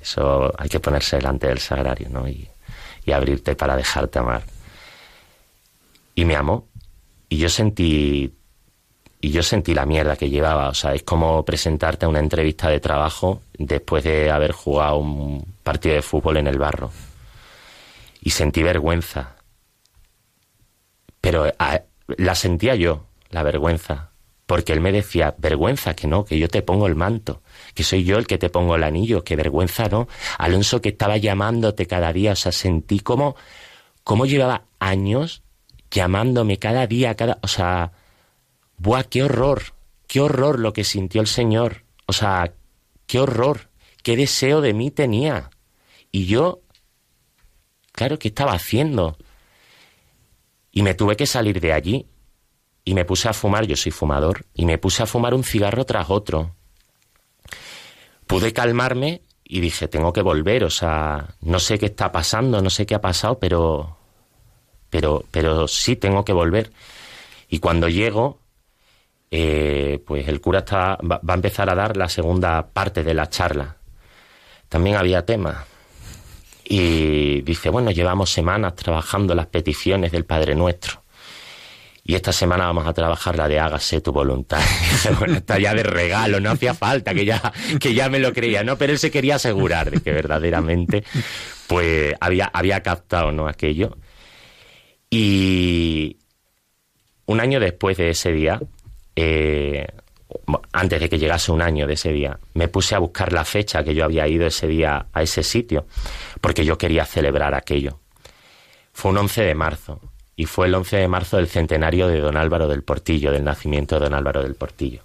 Eso 0.00 0.52
hay 0.58 0.68
que 0.68 0.80
ponerse 0.80 1.16
delante 1.16 1.46
del 1.46 1.60
sagrario, 1.60 2.08
¿no? 2.10 2.26
Y, 2.26 2.48
y 3.04 3.12
abrirte 3.12 3.54
para 3.54 3.76
dejarte 3.76 4.18
amar. 4.18 4.42
Y 6.16 6.24
me 6.24 6.34
amó. 6.34 6.66
y 7.28 7.38
yo 7.38 7.48
sentí 7.48 8.34
y 9.20 9.30
yo 9.30 9.44
sentí 9.44 9.72
la 9.72 9.86
mierda 9.86 10.16
que 10.16 10.30
llevaba. 10.30 10.68
O 10.68 10.74
sea, 10.74 10.94
es 10.94 11.04
como 11.04 11.44
presentarte 11.44 12.06
a 12.06 12.08
una 12.08 12.18
entrevista 12.18 12.70
de 12.70 12.80
trabajo 12.80 13.42
después 13.56 14.02
de 14.02 14.32
haber 14.32 14.50
jugado 14.50 14.96
un 14.96 15.54
partido 15.62 15.94
de 15.94 16.02
fútbol 16.02 16.38
en 16.38 16.48
el 16.48 16.58
barro. 16.58 16.90
Y 18.20 18.30
sentí 18.30 18.64
vergüenza. 18.64 19.36
Pero 21.22 21.46
la 22.06 22.34
sentía 22.34 22.74
yo, 22.74 23.06
la 23.30 23.42
vergüenza. 23.42 24.10
Porque 24.44 24.74
él 24.74 24.82
me 24.82 24.92
decía, 24.92 25.34
vergüenza, 25.38 25.94
que 25.94 26.06
no, 26.06 26.26
que 26.26 26.38
yo 26.38 26.48
te 26.48 26.60
pongo 26.60 26.86
el 26.86 26.94
manto, 26.94 27.40
que 27.74 27.84
soy 27.84 28.04
yo 28.04 28.18
el 28.18 28.26
que 28.26 28.36
te 28.36 28.50
pongo 28.50 28.76
el 28.76 28.82
anillo, 28.82 29.24
que 29.24 29.36
vergüenza 29.36 29.88
no. 29.88 30.08
Alonso 30.36 30.82
que 30.82 30.90
estaba 30.90 31.16
llamándote 31.16 31.86
cada 31.86 32.12
día, 32.12 32.32
o 32.32 32.36
sea, 32.36 32.52
sentí 32.52 33.00
como, 33.00 33.34
como 34.04 34.26
llevaba 34.26 34.64
años 34.78 35.42
llamándome 35.90 36.58
cada 36.58 36.86
día, 36.86 37.14
cada, 37.14 37.38
o 37.42 37.48
sea, 37.48 37.92
Buah, 38.82 39.04
qué 39.04 39.22
horror, 39.22 39.62
qué 40.08 40.20
horror 40.20 40.58
lo 40.58 40.72
que 40.72 40.82
sintió 40.82 41.20
el 41.20 41.28
Señor. 41.28 41.84
O 42.06 42.12
sea, 42.12 42.52
qué 43.06 43.20
horror, 43.20 43.70
qué 44.02 44.16
deseo 44.16 44.60
de 44.60 44.74
mí 44.74 44.90
tenía. 44.90 45.50
Y 46.10 46.26
yo, 46.26 46.62
claro, 47.92 48.18
¿qué 48.18 48.28
estaba 48.28 48.54
haciendo? 48.54 49.16
Y 50.72 50.82
me 50.82 50.94
tuve 50.94 51.16
que 51.16 51.26
salir 51.26 51.60
de 51.60 51.72
allí. 51.72 52.06
Y 52.84 52.94
me 52.94 53.04
puse 53.04 53.28
a 53.28 53.32
fumar, 53.32 53.64
yo 53.66 53.76
soy 53.76 53.92
fumador, 53.92 54.44
y 54.54 54.64
me 54.64 54.76
puse 54.76 55.04
a 55.04 55.06
fumar 55.06 55.34
un 55.34 55.44
cigarro 55.44 55.84
tras 55.84 56.10
otro. 56.10 56.56
Pude 58.26 58.52
calmarme 58.52 59.22
y 59.44 59.60
dije, 59.60 59.86
tengo 59.86 60.12
que 60.12 60.22
volver, 60.22 60.64
o 60.64 60.70
sea, 60.70 61.36
no 61.42 61.60
sé 61.60 61.78
qué 61.78 61.86
está 61.86 62.10
pasando, 62.10 62.60
no 62.60 62.70
sé 62.70 62.84
qué 62.84 62.96
ha 62.96 63.00
pasado, 63.00 63.38
pero, 63.38 63.98
pero, 64.90 65.24
pero 65.30 65.68
sí 65.68 65.94
tengo 65.94 66.24
que 66.24 66.32
volver. 66.32 66.72
Y 67.48 67.60
cuando 67.60 67.88
llego, 67.88 68.40
eh, 69.30 70.02
pues 70.04 70.26
el 70.26 70.40
cura 70.40 70.60
está, 70.60 70.96
va, 70.96 71.20
va 71.22 71.34
a 71.34 71.36
empezar 71.36 71.70
a 71.70 71.74
dar 71.74 71.96
la 71.96 72.08
segunda 72.08 72.66
parte 72.66 73.04
de 73.04 73.14
la 73.14 73.28
charla. 73.28 73.76
También 74.68 74.96
había 74.96 75.24
tema. 75.24 75.66
Y 76.64 77.42
dice, 77.42 77.70
bueno, 77.70 77.90
llevamos 77.90 78.30
semanas 78.30 78.74
trabajando 78.76 79.34
las 79.34 79.46
peticiones 79.46 80.12
del 80.12 80.24
Padre 80.24 80.54
Nuestro. 80.54 81.02
Y 82.04 82.14
esta 82.16 82.32
semana 82.32 82.66
vamos 82.66 82.86
a 82.86 82.92
trabajar 82.92 83.36
la 83.36 83.46
de 83.46 83.60
hágase 83.60 84.00
tu 84.00 84.12
voluntad. 84.12 84.60
Bueno, 85.18 85.34
está 85.34 85.58
ya 85.58 85.74
de 85.74 85.82
regalo, 85.82 86.40
no 86.40 86.50
hacía 86.50 86.74
falta, 86.74 87.12
que 87.12 87.24
ya, 87.24 87.52
que 87.80 87.92
ya 87.92 88.08
me 88.08 88.20
lo 88.20 88.32
creía, 88.32 88.62
¿no? 88.62 88.78
Pero 88.78 88.92
él 88.92 88.98
se 88.98 89.10
quería 89.10 89.36
asegurar 89.36 89.90
de 89.90 90.00
que 90.00 90.12
verdaderamente, 90.12 91.04
pues, 91.66 92.14
había, 92.20 92.46
había 92.46 92.82
captado, 92.82 93.32
¿no? 93.32 93.48
Aquello. 93.48 93.96
Y 95.10 96.18
un 97.26 97.40
año 97.40 97.60
después 97.60 97.96
de 97.96 98.10
ese 98.10 98.32
día, 98.32 98.60
eh, 99.16 99.86
antes 100.72 101.00
de 101.00 101.08
que 101.08 101.18
llegase 101.18 101.52
un 101.52 101.62
año 101.62 101.86
de 101.86 101.94
ese 101.94 102.12
día, 102.12 102.38
me 102.54 102.68
puse 102.68 102.94
a 102.94 102.98
buscar 102.98 103.32
la 103.32 103.44
fecha 103.44 103.84
que 103.84 103.94
yo 103.94 104.04
había 104.04 104.26
ido 104.28 104.46
ese 104.46 104.66
día 104.66 105.06
a 105.12 105.22
ese 105.22 105.42
sitio, 105.42 105.86
porque 106.40 106.64
yo 106.64 106.78
quería 106.78 107.04
celebrar 107.04 107.54
aquello. 107.54 107.98
Fue 108.92 109.10
un 109.10 109.18
11 109.18 109.42
de 109.42 109.54
marzo, 109.54 110.00
y 110.36 110.46
fue 110.46 110.66
el 110.66 110.74
11 110.74 110.96
de 110.96 111.08
marzo 111.08 111.36
del 111.36 111.48
centenario 111.48 112.08
de 112.08 112.20
don 112.20 112.36
Álvaro 112.36 112.68
del 112.68 112.82
Portillo, 112.82 113.32
del 113.32 113.44
nacimiento 113.44 113.96
de 113.96 114.04
don 114.04 114.14
Álvaro 114.14 114.42
del 114.42 114.54
Portillo. 114.54 115.02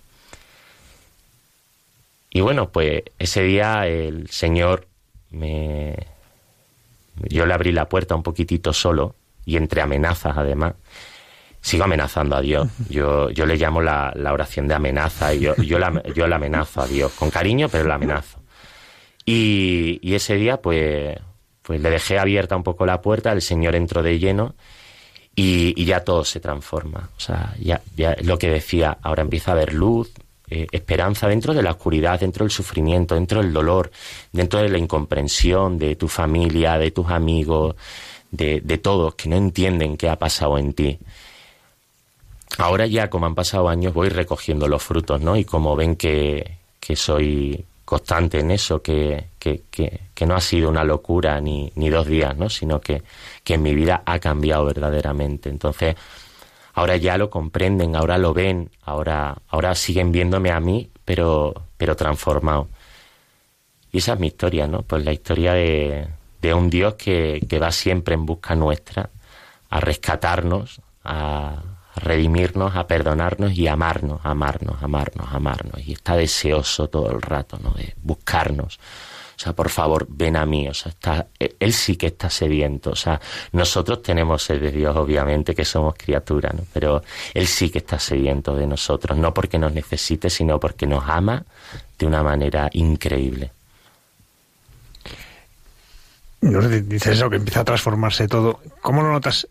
Y 2.30 2.41
bueno, 2.41 2.69
pues 2.69 3.03
ese 3.19 3.43
día 3.43 3.88
el 3.88 4.30
Señor 4.30 4.88
me... 5.32 5.95
Yo 7.15 7.45
le 7.45 7.53
abrí 7.53 7.71
la 7.71 7.89
puerta 7.89 8.15
un 8.15 8.23
poquitito 8.23 8.73
solo, 8.73 9.15
y 9.45 9.57
entre 9.57 9.82
amenazas 9.82 10.38
además, 10.38 10.75
sigo 11.68 11.84
amenazando 11.84 12.38
a 12.38 12.41
Dios. 12.41 12.70
Yo, 12.89 13.30
yo 13.30 13.45
le 13.45 13.57
llamo 13.57 13.82
la, 13.82 14.13
la 14.15 14.32
oración 14.32 14.70
de 14.70 14.74
amenaza 14.76 15.34
y 15.34 15.41
yo, 15.41 15.55
yo, 15.57 15.78
la, 15.78 16.01
yo 16.15 16.26
la 16.26 16.38
amenazo 16.38 16.82
a 16.82 16.88
Dios, 16.88 17.11
con 17.11 17.30
cariño, 17.30 17.68
pero 17.68 17.84
la 17.84 17.95
amenazo. 17.95 18.39
Y, 19.26 19.99
y 20.01 20.15
ese 20.15 20.36
día, 20.36 20.61
pues, 20.61 21.18
pues 21.61 21.82
le 21.82 21.89
dejé 21.89 22.20
abierta 22.20 22.55
un 22.55 22.63
poco 22.63 22.86
la 22.86 23.01
puerta, 23.01 23.34
el 23.34 23.41
Señor 23.41 23.76
entró 23.76 24.01
de 24.01 24.18
lleno 24.18 24.55
y, 25.36 25.74
y 25.76 25.84
ya 25.84 26.05
todo 26.05 26.24
se 26.24 26.39
transforma. 26.39 27.09
O 27.18 27.20
sea, 27.20 27.53
ya, 27.59 27.82
ya 27.97 28.13
es 28.13 28.26
lo 28.26 28.38
que 28.38 28.49
decía, 28.49 28.97
ahora 29.01 29.24
empieza 29.24 29.51
a 29.51 29.55
haber 29.55 29.74
luz, 29.74 30.13
eh, 30.49 30.68
esperanza 30.72 31.28
dentro 31.28 31.53
de 31.53 31.63
la 31.63 31.72
oscuridad, 31.72 32.22
dentro 32.22 32.45
del 32.45 32.51
sufrimiento, 32.51 33.15
dentro 33.15 33.41
del 33.41 33.51
dolor, 33.51 33.91
dentro 34.32 34.61
de 34.61 34.70
la 34.70 34.78
incomprensión 34.78 35.78
de 35.78 35.97
tu 35.97 36.07
familia, 36.07 36.78
de 36.78 36.91
tus 36.91 37.09
amigos, 37.09 37.76
de, 38.32 38.61
de 38.61 38.78
todos 38.78 39.15
que 39.15 39.28
no 39.28 39.36
entienden 39.36 39.97
qué 39.97 40.07
ha 40.07 40.15
pasado 40.15 40.57
en 40.57 40.72
ti. 40.72 40.97
Ahora 42.58 42.88
ya, 42.88 43.10
como 43.10 43.28
han 43.28 43.36
pasado 43.36 43.70
años, 43.70 43.93
voy 43.93 44.10
recogiendo 44.10 44.68
los 44.68 44.84
frutos, 44.84 45.22
¿no? 45.22 45.38
Y 45.38 45.45
como 45.45 45.76
ven 45.76 45.95
que, 45.95 46.58
que 46.80 46.95
soy 46.95 47.64
constante 47.86 48.39
en 48.39 48.51
eso, 48.51 48.82
que, 48.82 49.28
que, 49.39 49.64
que, 49.72 50.26
no 50.26 50.36
ha 50.36 50.41
sido 50.41 50.70
una 50.70 50.84
locura 50.84 51.39
ni, 51.39 51.72
ni 51.76 51.89
dos 51.89 52.08
días, 52.08 52.36
¿no? 52.36 52.49
Sino 52.49 52.82
que, 52.82 53.03
que 53.43 53.53
en 53.53 53.62
mi 53.62 53.76
vida 53.76 54.01
ha 54.05 54.20
cambiado 54.20 54.66
verdaderamente. 54.66 55.49
Entonces, 55.49 55.95
ahora 56.74 56.97
ya 56.97 57.18
lo 57.18 57.30
comprenden, 57.30 57.95
ahora 57.95 58.18
lo 58.18 58.34
ven, 58.34 58.72
ahora, 58.84 59.38
ahora 59.49 59.76
siguen 59.76 60.12
viéndome 60.12 60.51
a 60.51 60.60
mí, 60.60 60.89
pero, 61.05 61.53
pero 61.78 61.95
transformado. 61.95 62.68
Y 63.91 63.99
esa 63.99 64.14
es 64.14 64.20
mi 64.20 64.28
historia, 64.28 64.68
¿no? 64.68 64.82
Pues 64.82 65.05
la 65.05 65.14
historia 65.14 65.53
de, 65.53 66.08
de 66.41 66.53
un 66.53 66.70
Dios 66.70 66.95
que, 66.95 67.45
que 67.47 67.60
va 67.60 67.72
siempre 67.72 68.16
en 68.16 68.26
busca 68.26 68.55
nuestra, 68.55 69.12
a 69.70 69.80
rescatarnos, 69.80 70.82
a 71.03 71.76
redimirnos, 71.98 72.76
a 72.76 72.88
perdonarnos 72.88 73.54
y 73.54 73.68
amarnos, 73.68 74.22
amarnos, 74.24 74.82
amarnos, 74.82 75.28
amarnos. 75.32 75.86
Y 75.88 75.93
está 75.93 76.16
deseoso 76.16 76.88
todo 76.88 77.12
el 77.12 77.22
rato, 77.22 77.60
¿no? 77.62 77.72
De 77.72 77.93
buscarnos. 78.02 78.80
O 79.36 79.39
sea, 79.39 79.54
por 79.54 79.70
favor, 79.70 80.08
ven 80.10 80.36
a 80.36 80.45
mí. 80.48 80.68
O 80.68 80.74
sea, 80.74 80.89
está, 80.89 81.28
él 81.38 81.72
sí 81.74 81.95
que 81.95 82.08
está 82.08 82.28
sediento. 82.30 82.89
O 82.91 82.95
sea, 82.95 83.22
nosotros 83.52 84.02
tenemos 84.02 84.41
sed 84.41 84.60
de 84.60 84.72
Dios, 84.72 84.95
obviamente, 84.95 85.54
que 85.54 85.64
somos 85.64 85.93
criaturas, 85.95 86.56
¿no? 86.56 86.64
Pero 86.74 87.04
él 87.36 87.45
sí 87.45 87.70
que 87.70 87.78
está 87.78 88.00
sediento 88.00 88.56
de 88.56 88.66
nosotros. 88.66 89.16
No 89.18 89.34
porque 89.36 89.60
nos 89.60 89.74
necesite, 89.74 90.30
sino 90.32 90.60
porque 90.60 90.88
nos 90.88 91.04
ama 91.08 91.43
de 92.00 92.06
una 92.08 92.24
manera 92.24 92.70
increíble. 92.74 93.52
Di- 96.41 96.82
dices 96.82 97.14
eso, 97.14 97.30
que 97.30 97.36
empieza 97.38 97.62
a 97.62 97.66
transformarse 97.66 98.28
todo. 98.28 98.60
¿Cómo 98.82 99.02
lo 99.04 99.12
notas 99.12 99.48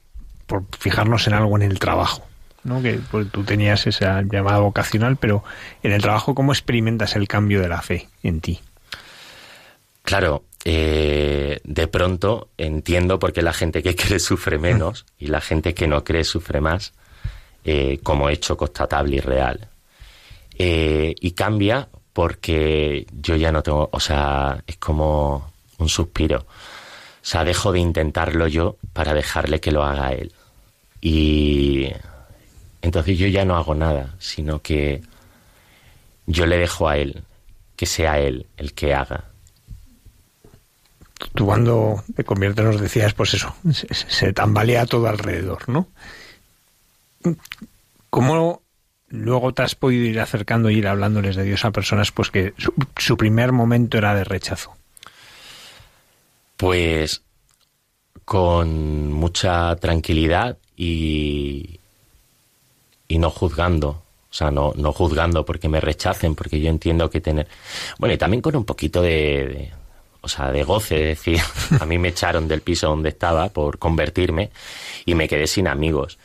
por 0.47 0.64
fijarnos 0.78 1.26
en 1.26 1.34
algo 1.34 1.57
en 1.57 1.62
el 1.62 1.78
trabajo? 1.78 2.22
¿No? 2.66 2.82
Que 2.82 3.00
pues, 3.10 3.30
tú 3.30 3.44
tenías 3.44 3.86
esa 3.86 4.22
llamada 4.22 4.58
vocacional, 4.58 5.16
pero 5.16 5.44
en 5.82 5.92
el 5.92 6.02
trabajo, 6.02 6.34
¿cómo 6.34 6.52
experimentas 6.52 7.16
el 7.16 7.28
cambio 7.28 7.60
de 7.60 7.68
la 7.68 7.80
fe 7.80 8.08
en 8.22 8.40
ti? 8.40 8.60
Claro, 10.02 10.44
eh, 10.64 11.60
de 11.64 11.86
pronto 11.86 12.48
entiendo 12.58 13.18
por 13.18 13.32
qué 13.32 13.42
la 13.42 13.52
gente 13.52 13.82
que 13.82 13.94
cree 13.96 14.18
sufre 14.18 14.58
menos 14.58 15.06
y 15.18 15.28
la 15.28 15.40
gente 15.40 15.74
que 15.74 15.86
no 15.86 16.04
cree 16.04 16.24
sufre 16.24 16.60
más, 16.60 16.92
eh, 17.64 18.00
como 18.02 18.28
hecho 18.28 18.56
constatable 18.56 19.16
y 19.16 19.20
real. 19.20 19.68
Eh, 20.58 21.14
y 21.20 21.32
cambia 21.32 21.88
porque 22.12 23.06
yo 23.12 23.36
ya 23.36 23.52
no 23.52 23.62
tengo, 23.62 23.88
o 23.92 24.00
sea, 24.00 24.62
es 24.66 24.76
como 24.78 25.52
un 25.78 25.88
suspiro. 25.88 26.38
O 26.38 27.28
sea, 27.28 27.44
dejo 27.44 27.72
de 27.72 27.80
intentarlo 27.80 28.46
yo 28.46 28.76
para 28.92 29.12
dejarle 29.12 29.60
que 29.60 29.72
lo 29.72 29.82
haga 29.82 30.12
él. 30.12 30.32
Y 31.00 31.90
entonces 32.87 33.18
yo 33.18 33.26
ya 33.26 33.45
no 33.45 33.57
hago 33.57 33.74
nada, 33.74 34.14
sino 34.20 34.62
que 34.62 35.03
yo 36.26 36.47
le 36.47 36.57
dejo 36.57 36.89
a 36.89 36.97
él, 36.97 37.24
que 37.74 37.84
sea 37.84 38.20
él 38.20 38.47
el 38.57 38.74
que 38.74 38.95
haga. 38.95 39.24
Tú 41.34 41.47
cuando 41.47 42.05
te 42.14 42.22
conviertes 42.22 42.64
nos 42.64 42.80
decías, 42.80 43.12
pues 43.12 43.34
eso, 43.34 43.57
se, 43.72 43.93
se 43.93 44.32
tambalea 44.32 44.87
todo 44.87 45.09
alrededor, 45.09 45.68
¿no? 45.68 45.89
¿Cómo 48.09 48.62
luego 49.09 49.53
te 49.53 49.62
has 49.62 49.74
podido 49.74 50.05
ir 50.05 50.20
acercando 50.20 50.68
e 50.68 50.74
ir 50.74 50.87
hablándoles 50.87 51.34
de 51.34 51.43
Dios 51.43 51.64
a 51.64 51.72
personas 51.72 52.12
pues 52.12 52.30
que 52.30 52.55
su, 52.57 52.72
su 52.99 53.16
primer 53.16 53.51
momento 53.51 53.99
era 53.99 54.14
de 54.14 54.22
rechazo? 54.22 54.76
Pues 56.57 57.22
con 58.24 59.11
mucha 59.12 59.74
tranquilidad 59.74 60.59
y, 60.76 61.80
y 63.09 63.18
no 63.18 63.30
juzgando. 63.30 64.02
O 64.30 64.34
sea, 64.36 64.50
no, 64.50 64.72
no 64.76 64.92
juzgando 64.92 65.44
porque 65.44 65.68
me 65.68 65.80
rechacen, 65.80 66.34
porque 66.34 66.61
yo 66.61 66.68
entiendo 66.68 67.09
que 67.09 67.20
tener... 67.20 67.48
Bueno, 67.98 68.14
y 68.14 68.18
también 68.18 68.42
con 68.42 68.54
un 68.57 68.64
poquito 68.64 69.00
de, 69.00 69.70
o 70.20 70.28
sea, 70.28 70.50
de 70.50 70.62
goce, 70.64 71.12
es 71.12 71.18
decir, 71.18 71.40
a 71.80 71.86
mí 71.86 71.98
me 71.98 72.09
echaron 72.09 72.48
del 72.48 72.61
piso 72.61 72.88
donde 72.88 73.11
estaba 73.11 73.48
por 73.48 73.78
convertirme 73.78 74.50
y 75.04 75.14
me 75.14 75.28
quedé 75.28 75.46
sin 75.46 75.68
amigos. 75.68 76.18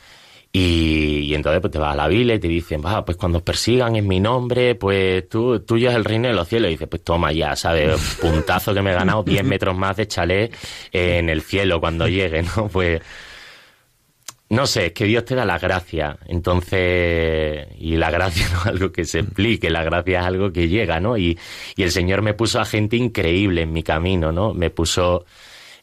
Y, 0.54 1.20
y 1.20 1.34
entonces 1.34 1.62
pues 1.62 1.72
te 1.72 1.78
vas 1.78 1.94
a 1.94 1.96
la 1.96 2.08
Biblia 2.08 2.34
y 2.34 2.38
te 2.38 2.48
dicen, 2.48 2.82
va, 2.84 3.02
pues 3.04 3.16
cuando 3.16 3.42
persigan 3.42 3.96
en 3.96 4.06
mi 4.06 4.20
nombre, 4.20 4.74
pues 4.74 5.26
tú, 5.28 5.60
tuyo 5.60 5.88
es 5.88 5.96
el 5.96 6.04
reino 6.04 6.28
de 6.28 6.34
los 6.34 6.46
cielos. 6.46 6.68
Y 6.68 6.72
dices, 6.72 6.88
pues 6.88 7.02
toma 7.02 7.32
ya, 7.32 7.56
¿sabes? 7.56 8.18
Puntazo 8.20 8.74
que 8.74 8.82
me 8.82 8.90
he 8.90 8.94
ganado 8.94 9.22
10 9.22 9.44
metros 9.44 9.74
más 9.74 9.96
de 9.96 10.06
chalet 10.06 10.54
en 10.92 11.30
el 11.30 11.40
cielo 11.40 11.80
cuando 11.80 12.06
llegue, 12.06 12.42
¿no? 12.42 12.68
Pues 12.68 13.00
no 14.52 14.66
sé, 14.66 14.86
es 14.86 14.92
que 14.92 15.06
Dios 15.06 15.24
te 15.24 15.34
da 15.34 15.46
la 15.46 15.58
gracia. 15.58 16.18
Entonces, 16.26 17.68
y 17.78 17.96
la 17.96 18.10
gracia 18.10 18.46
no 18.52 18.60
es 18.60 18.66
algo 18.66 18.92
que 18.92 19.06
se 19.06 19.20
explique, 19.20 19.70
la 19.70 19.82
gracia 19.82 20.20
es 20.20 20.26
algo 20.26 20.52
que 20.52 20.68
llega, 20.68 21.00
¿no? 21.00 21.16
Y, 21.16 21.38
el 21.78 21.90
Señor 21.90 22.20
me 22.20 22.34
puso 22.34 22.60
a 22.60 22.66
gente 22.66 22.96
increíble 22.96 23.62
en 23.62 23.72
mi 23.72 23.82
camino, 23.82 24.30
¿no? 24.30 24.52
Me 24.52 24.68
puso, 24.68 25.24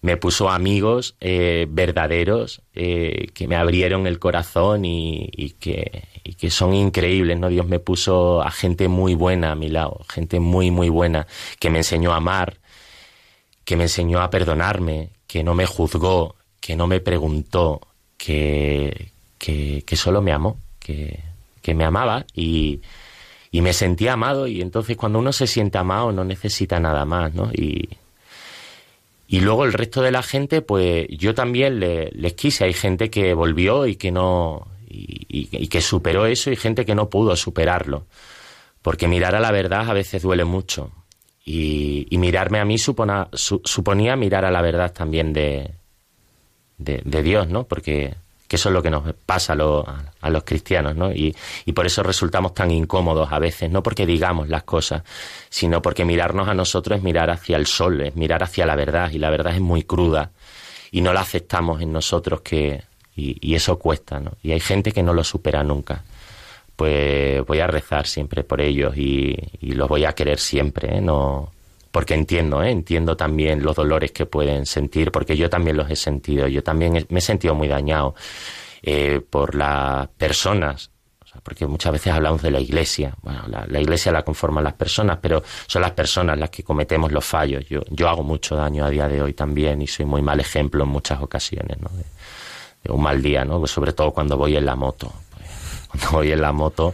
me 0.01 0.17
puso 0.17 0.51
amigos 0.51 1.15
eh, 1.19 1.65
verdaderos 1.67 2.61
eh, 2.75 3.29
que 3.33 3.47
me 3.47 3.55
abrieron 3.55 4.05
el 4.05 4.19
corazón 4.19 4.85
y, 4.85 5.27
y, 5.31 5.53
que, 5.53 6.03
y 6.23 6.35
que 6.35 6.51
son 6.51 6.75
increíbles, 6.75 7.39
¿no? 7.39 7.49
Dios 7.49 7.65
me 7.65 7.79
puso 7.79 8.43
a 8.43 8.51
gente 8.51 8.87
muy 8.87 9.15
buena 9.15 9.51
a 9.51 9.55
mi 9.55 9.69
lado, 9.69 10.01
gente 10.07 10.39
muy, 10.39 10.69
muy 10.69 10.89
buena, 10.89 11.25
que 11.59 11.71
me 11.71 11.79
enseñó 11.79 12.13
a 12.13 12.17
amar, 12.17 12.59
que 13.65 13.75
me 13.75 13.85
enseñó 13.85 14.21
a 14.21 14.29
perdonarme, 14.29 15.09
que 15.25 15.43
no 15.43 15.55
me 15.55 15.65
juzgó, 15.65 16.35
que 16.61 16.75
no 16.75 16.85
me 16.85 16.99
preguntó, 16.99 17.81
que, 18.19 19.11
que, 19.39 19.95
solo 19.95 20.21
me 20.21 20.33
amó, 20.33 20.59
que, 20.79 21.19
que 21.61 21.73
me 21.73 21.85
amaba 21.85 22.25
y, 22.35 22.81
y 23.49 23.61
me 23.61 23.73
sentía 23.73 24.13
amado 24.13 24.45
y 24.45 24.61
entonces 24.61 24.97
cuando 24.97 25.19
uno 25.19 25.31
se 25.31 25.47
siente 25.47 25.77
amado 25.77 26.11
no 26.11 26.25
necesita 26.25 26.79
nada 26.79 27.05
más, 27.05 27.33
¿no? 27.33 27.49
Y, 27.53 27.89
y 29.27 29.41
luego 29.41 29.63
el 29.63 29.73
resto 29.73 30.01
de 30.01 30.11
la 30.11 30.21
gente, 30.21 30.61
pues 30.61 31.07
yo 31.09 31.33
también 31.33 31.79
le, 31.79 32.09
les 32.11 32.33
quise. 32.33 32.65
Hay 32.65 32.73
gente 32.73 33.09
que 33.09 33.33
volvió 33.33 33.85
y 33.85 33.95
que 33.95 34.11
no 34.11 34.67
y, 34.87 35.67
que 35.67 35.81
superó 35.81 36.25
eso 36.25 36.51
y 36.51 36.55
gente 36.55 36.83
que 36.83 36.95
no 36.95 37.09
pudo 37.09 37.35
superarlo. 37.35 38.05
Porque 38.81 39.07
mirar 39.07 39.35
a 39.35 39.39
la 39.39 39.51
verdad 39.51 39.89
a 39.89 39.93
veces 39.93 40.23
duele 40.23 40.45
mucho. 40.45 40.91
Y, 41.45 42.07
y 42.09 42.17
mirarme 42.17 42.59
a 42.59 42.65
mí 42.65 42.77
supona, 42.77 43.29
su, 43.33 43.61
suponía 43.63 44.15
mirar 44.15 44.45
a 44.45 44.51
la 44.51 44.61
verdad 44.61 44.91
también 44.93 45.31
de, 45.31 45.71
de, 46.79 47.23
Dios, 47.23 47.47
¿no? 47.47 47.65
Porque 47.65 48.15
que 48.47 48.55
eso 48.55 48.69
es 48.69 48.73
lo 48.73 48.81
que 48.81 48.89
nos 48.89 49.13
pasa 49.27 49.53
a, 49.53 50.11
a 50.21 50.29
los 50.31 50.43
cristianos, 50.43 50.95
¿no? 50.95 51.11
Y, 51.11 51.35
y, 51.65 51.73
por 51.73 51.85
eso 51.85 52.01
resultamos 52.01 52.55
tan 52.55 52.71
incómodos 52.71 53.31
a 53.31 53.37
veces, 53.37 53.69
no 53.69 53.83
porque 53.83 54.07
digamos 54.07 54.49
las 54.49 54.63
cosas, 54.63 55.03
sino 55.49 55.83
porque 55.83 56.03
mirarnos 56.03 56.47
a 56.47 56.55
nosotros 56.55 56.97
es 56.97 57.03
mirar 57.03 57.29
hacia 57.29 57.57
el 57.57 57.67
sol, 57.67 58.01
es 58.01 58.15
mirar 58.15 58.41
hacia 58.41 58.65
la 58.65 58.75
verdad, 58.75 59.11
y 59.11 59.19
la 59.19 59.29
verdad 59.29 59.53
es 59.53 59.61
muy 59.61 59.83
cruda, 59.83 60.31
y 60.89 61.01
no 61.01 61.13
la 61.13 61.21
aceptamos 61.21 61.79
en 61.83 61.93
nosotros 61.93 62.41
que, 62.41 62.81
y, 63.15 63.37
y 63.39 63.53
eso 63.53 63.77
cuesta, 63.77 64.19
¿no? 64.19 64.31
Y 64.41 64.51
hay 64.51 64.59
gente 64.59 64.91
que 64.93 65.03
no 65.03 65.13
lo 65.13 65.23
supera 65.23 65.63
nunca. 65.63 66.03
Pues 66.75 67.45
voy 67.45 67.59
a 67.59 67.67
rezar 67.67 68.07
siempre 68.07 68.43
por 68.43 68.61
ellos 68.61 68.97
y, 68.97 69.37
y 69.61 69.73
los 69.73 69.87
voy 69.87 70.05
a 70.05 70.13
querer 70.13 70.39
siempre, 70.39 70.97
¿eh? 70.97 71.01
No, 71.01 71.51
porque 71.91 72.13
entiendo, 72.13 72.61
¿eh? 72.63 72.71
entiendo 72.71 73.17
también 73.17 73.63
los 73.63 73.75
dolores 73.75 74.11
que 74.11 74.25
pueden 74.25 74.65
sentir, 74.65 75.11
porque 75.11 75.35
yo 75.35 75.49
también 75.49 75.77
los 75.77 75.89
he 75.89 75.95
sentido, 75.95 76.47
yo 76.47 76.63
también 76.63 77.05
me 77.09 77.19
he 77.19 77.21
sentido 77.21 77.55
muy 77.55 77.67
dañado 77.67 78.15
eh, 78.81 79.21
por 79.27 79.55
las 79.55 80.07
personas, 80.09 80.91
o 81.23 81.27
sea, 81.27 81.41
porque 81.41 81.65
muchas 81.65 81.91
veces 81.91 82.13
hablamos 82.13 82.41
de 82.41 82.51
la 82.51 82.59
iglesia, 82.59 83.15
bueno, 83.21 83.43
la, 83.47 83.79
iglesia 83.79 84.11
la 84.11 84.23
conforman 84.23 84.63
las 84.63 84.73
personas, 84.73 85.17
pero 85.21 85.43
son 85.67 85.81
las 85.81 85.91
personas 85.91 86.37
las 86.37 86.49
que 86.49 86.63
cometemos 86.63 87.11
los 87.11 87.25
fallos. 87.25 87.65
Yo, 87.67 87.81
yo 87.89 88.07
hago 88.07 88.23
mucho 88.23 88.55
daño 88.55 88.85
a 88.85 88.89
día 88.89 89.07
de 89.07 89.21
hoy 89.21 89.33
también 89.33 89.81
y 89.81 89.87
soy 89.87 90.05
muy 90.05 90.21
mal 90.21 90.39
ejemplo 90.39 90.83
en 90.83 90.89
muchas 90.89 91.21
ocasiones, 91.21 91.79
¿no? 91.79 91.89
De, 91.89 92.03
de 92.83 92.91
un 92.91 93.01
mal 93.01 93.21
día, 93.21 93.43
¿no? 93.45 93.59
Pues 93.59 93.71
sobre 93.71 93.93
todo 93.93 94.11
cuando 94.11 94.37
voy 94.37 94.55
en 94.55 94.65
la 94.65 94.75
moto. 94.75 95.11
Pues, 95.33 95.47
cuando 95.89 96.11
voy 96.11 96.31
en 96.31 96.41
la 96.41 96.51
moto, 96.51 96.93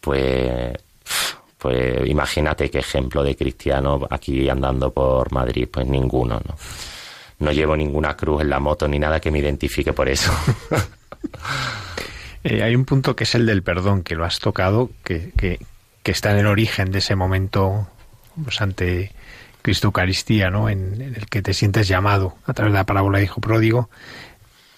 pues 0.00 0.72
pues 1.62 2.08
imagínate 2.08 2.68
qué 2.68 2.80
ejemplo 2.80 3.22
de 3.22 3.36
cristiano 3.36 4.04
aquí 4.10 4.48
andando 4.48 4.92
por 4.92 5.30
Madrid, 5.30 5.68
pues 5.70 5.86
ninguno, 5.86 6.42
¿no? 6.44 6.56
No 7.38 7.52
llevo 7.52 7.76
ninguna 7.76 8.16
cruz 8.16 8.42
en 8.42 8.50
la 8.50 8.58
moto 8.58 8.88
ni 8.88 8.98
nada 8.98 9.20
que 9.20 9.30
me 9.30 9.38
identifique 9.38 9.92
por 9.92 10.08
eso. 10.08 10.32
eh, 12.44 12.64
hay 12.64 12.74
un 12.74 12.84
punto 12.84 13.14
que 13.14 13.22
es 13.22 13.36
el 13.36 13.46
del 13.46 13.62
perdón, 13.62 14.02
que 14.02 14.16
lo 14.16 14.24
has 14.24 14.40
tocado, 14.40 14.90
que, 15.04 15.30
está 16.02 16.32
en 16.32 16.38
el 16.38 16.46
origen 16.48 16.90
de 16.90 16.98
ese 16.98 17.14
momento 17.14 17.86
pues, 18.42 18.60
ante 18.60 19.12
Cristo 19.62 19.86
Eucaristía, 19.86 20.50
¿no? 20.50 20.68
En, 20.68 21.00
en, 21.00 21.14
el 21.14 21.26
que 21.26 21.42
te 21.42 21.54
sientes 21.54 21.86
llamado 21.86 22.34
a 22.44 22.54
través 22.54 22.72
de 22.72 22.78
la 22.80 22.86
parábola 22.86 23.18
de 23.18 23.24
Hijo 23.24 23.40
Pródigo, 23.40 23.88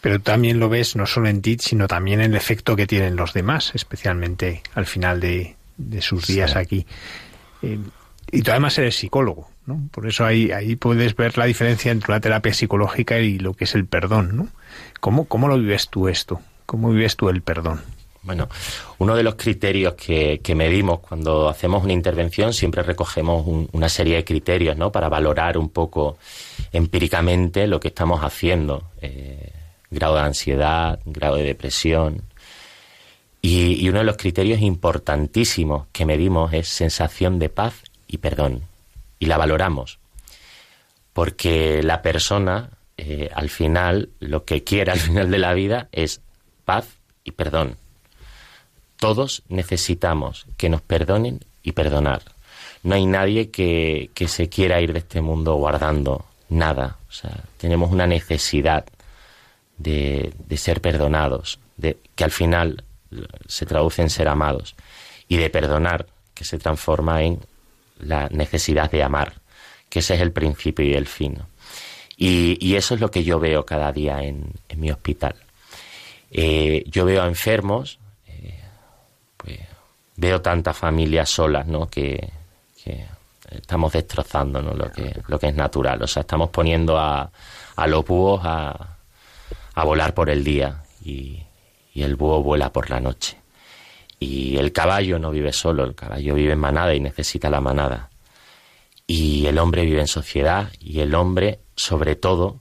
pero 0.02 0.20
también 0.20 0.60
lo 0.60 0.68
ves 0.68 0.96
no 0.96 1.06
solo 1.06 1.28
en 1.28 1.40
ti, 1.40 1.56
sino 1.58 1.88
también 1.88 2.20
en 2.20 2.32
el 2.32 2.36
efecto 2.36 2.76
que 2.76 2.86
tienen 2.86 3.16
los 3.16 3.32
demás, 3.32 3.72
especialmente 3.74 4.62
al 4.74 4.84
final 4.84 5.20
de, 5.20 5.56
de 5.76 6.02
sus 6.02 6.26
días 6.26 6.52
sí. 6.52 6.58
aquí. 6.58 6.86
Eh, 7.62 7.78
y 8.30 8.42
tú 8.42 8.50
además 8.50 8.76
eres 8.78 8.96
psicólogo, 8.96 9.48
¿no? 9.66 9.88
Por 9.90 10.06
eso 10.06 10.24
ahí, 10.24 10.50
ahí 10.50 10.76
puedes 10.76 11.14
ver 11.14 11.38
la 11.38 11.44
diferencia 11.44 11.92
entre 11.92 12.12
una 12.12 12.20
terapia 12.20 12.52
psicológica 12.52 13.18
y 13.18 13.38
lo 13.38 13.54
que 13.54 13.64
es 13.64 13.74
el 13.74 13.86
perdón, 13.86 14.36
¿no? 14.36 14.48
¿Cómo, 15.00 15.26
cómo 15.26 15.48
lo 15.48 15.58
vives 15.58 15.88
tú 15.88 16.08
esto? 16.08 16.40
¿Cómo 16.66 16.90
vives 16.90 17.16
tú 17.16 17.28
el 17.28 17.42
perdón? 17.42 17.82
Bueno, 18.22 18.48
uno 18.98 19.14
de 19.14 19.22
los 19.22 19.34
criterios 19.34 19.94
que, 19.94 20.40
que, 20.42 20.54
medimos 20.54 21.00
cuando 21.00 21.48
hacemos 21.48 21.84
una 21.84 21.92
intervención, 21.92 22.54
siempre 22.54 22.82
recogemos 22.82 23.46
un, 23.46 23.68
una 23.72 23.90
serie 23.90 24.16
de 24.16 24.24
criterios, 24.24 24.78
¿no? 24.78 24.90
Para 24.90 25.10
valorar 25.10 25.58
un 25.58 25.68
poco 25.68 26.16
empíricamente 26.72 27.66
lo 27.66 27.78
que 27.78 27.88
estamos 27.88 28.22
haciendo. 28.22 28.84
Eh, 29.02 29.52
grado 29.90 30.16
de 30.16 30.22
ansiedad, 30.22 30.98
grado 31.04 31.36
de 31.36 31.44
depresión, 31.44 32.22
y, 33.46 33.86
uno 33.90 33.98
de 33.98 34.04
los 34.06 34.16
criterios 34.16 34.62
importantísimos 34.62 35.86
que 35.92 36.06
medimos 36.06 36.54
es 36.54 36.66
sensación 36.66 37.38
de 37.38 37.50
paz 37.50 37.74
y 38.08 38.16
perdón. 38.16 38.62
Y 39.18 39.26
la 39.26 39.36
valoramos. 39.36 39.98
Porque 41.12 41.82
la 41.82 42.00
persona, 42.00 42.70
eh, 42.96 43.28
al 43.34 43.50
final, 43.50 44.08
lo 44.18 44.46
que 44.46 44.64
quiere 44.64 44.92
al 44.92 44.98
final 45.08 45.30
de 45.30 45.36
la 45.36 45.52
vida 45.52 45.88
es 45.92 46.22
paz 46.64 46.86
y 47.22 47.32
perdón. 47.32 47.76
Todos 48.96 49.42
necesitamos 49.50 50.46
que 50.56 50.70
nos 50.70 50.80
perdonen 50.80 51.40
y 51.62 51.72
perdonar. 51.72 52.22
No 52.82 52.94
hay 52.94 53.04
nadie 53.04 53.50
que, 53.50 54.08
que 54.14 54.26
se 54.26 54.48
quiera 54.48 54.80
ir 54.80 54.94
de 54.94 55.00
este 55.00 55.20
mundo 55.20 55.56
guardando 55.56 56.24
nada. 56.48 56.96
O 57.10 57.12
sea, 57.12 57.44
tenemos 57.58 57.92
una 57.92 58.06
necesidad 58.06 58.86
de, 59.76 60.32
de 60.38 60.56
ser 60.56 60.80
perdonados, 60.80 61.58
de 61.76 61.98
que 62.14 62.24
al 62.24 62.30
final 62.30 62.84
se 63.46 63.66
traduce 63.66 64.02
en 64.02 64.10
ser 64.10 64.28
amados, 64.28 64.74
y 65.28 65.36
de 65.36 65.50
perdonar, 65.50 66.06
que 66.34 66.44
se 66.44 66.58
transforma 66.58 67.22
en 67.22 67.40
la 67.98 68.28
necesidad 68.28 68.90
de 68.90 69.02
amar, 69.02 69.34
que 69.88 70.00
ese 70.00 70.14
es 70.14 70.20
el 70.20 70.32
principio 70.32 70.84
y 70.84 70.94
el 70.94 71.06
fin. 71.06 71.38
Y, 72.16 72.74
eso 72.76 72.94
es 72.94 73.00
lo 73.00 73.10
que 73.10 73.24
yo 73.24 73.40
veo 73.40 73.64
cada 73.64 73.90
día 73.92 74.22
en, 74.22 74.52
mi 74.76 74.90
hospital. 74.90 75.34
Eh, 76.30 76.84
yo 76.86 77.04
veo 77.04 77.22
a 77.22 77.26
enfermos, 77.26 77.98
eh, 78.26 78.60
pues, 79.36 79.58
veo 80.16 80.40
tantas 80.40 80.76
familias 80.76 81.30
solas, 81.30 81.66
¿no? 81.66 81.88
Que, 81.88 82.30
que 82.82 83.06
estamos 83.50 83.92
destrozando 83.92 84.62
¿no? 84.62 84.74
lo, 84.74 84.90
que, 84.90 85.20
lo 85.28 85.38
que 85.38 85.48
es 85.48 85.54
natural. 85.54 86.02
O 86.02 86.06
sea, 86.06 86.20
estamos 86.22 86.50
poniendo 86.50 86.98
a, 86.98 87.30
a 87.76 87.86
los 87.86 88.04
búhos 88.04 88.40
a, 88.44 88.96
a 89.74 89.84
volar 89.84 90.14
por 90.14 90.30
el 90.30 90.44
día 90.44 90.82
y, 91.04 91.43
y 91.94 92.02
el 92.02 92.16
búho 92.16 92.42
vuela 92.42 92.72
por 92.72 92.90
la 92.90 93.00
noche. 93.00 93.38
Y 94.18 94.56
el 94.58 94.72
caballo 94.72 95.18
no 95.18 95.30
vive 95.30 95.52
solo, 95.52 95.84
el 95.84 95.94
caballo 95.94 96.34
vive 96.34 96.52
en 96.52 96.58
manada 96.58 96.94
y 96.94 97.00
necesita 97.00 97.48
la 97.48 97.60
manada. 97.60 98.10
Y 99.06 99.46
el 99.46 99.58
hombre 99.58 99.84
vive 99.84 100.00
en 100.00 100.08
sociedad 100.08 100.72
y 100.80 101.00
el 101.00 101.14
hombre, 101.14 101.60
sobre 101.76 102.16
todo, 102.16 102.60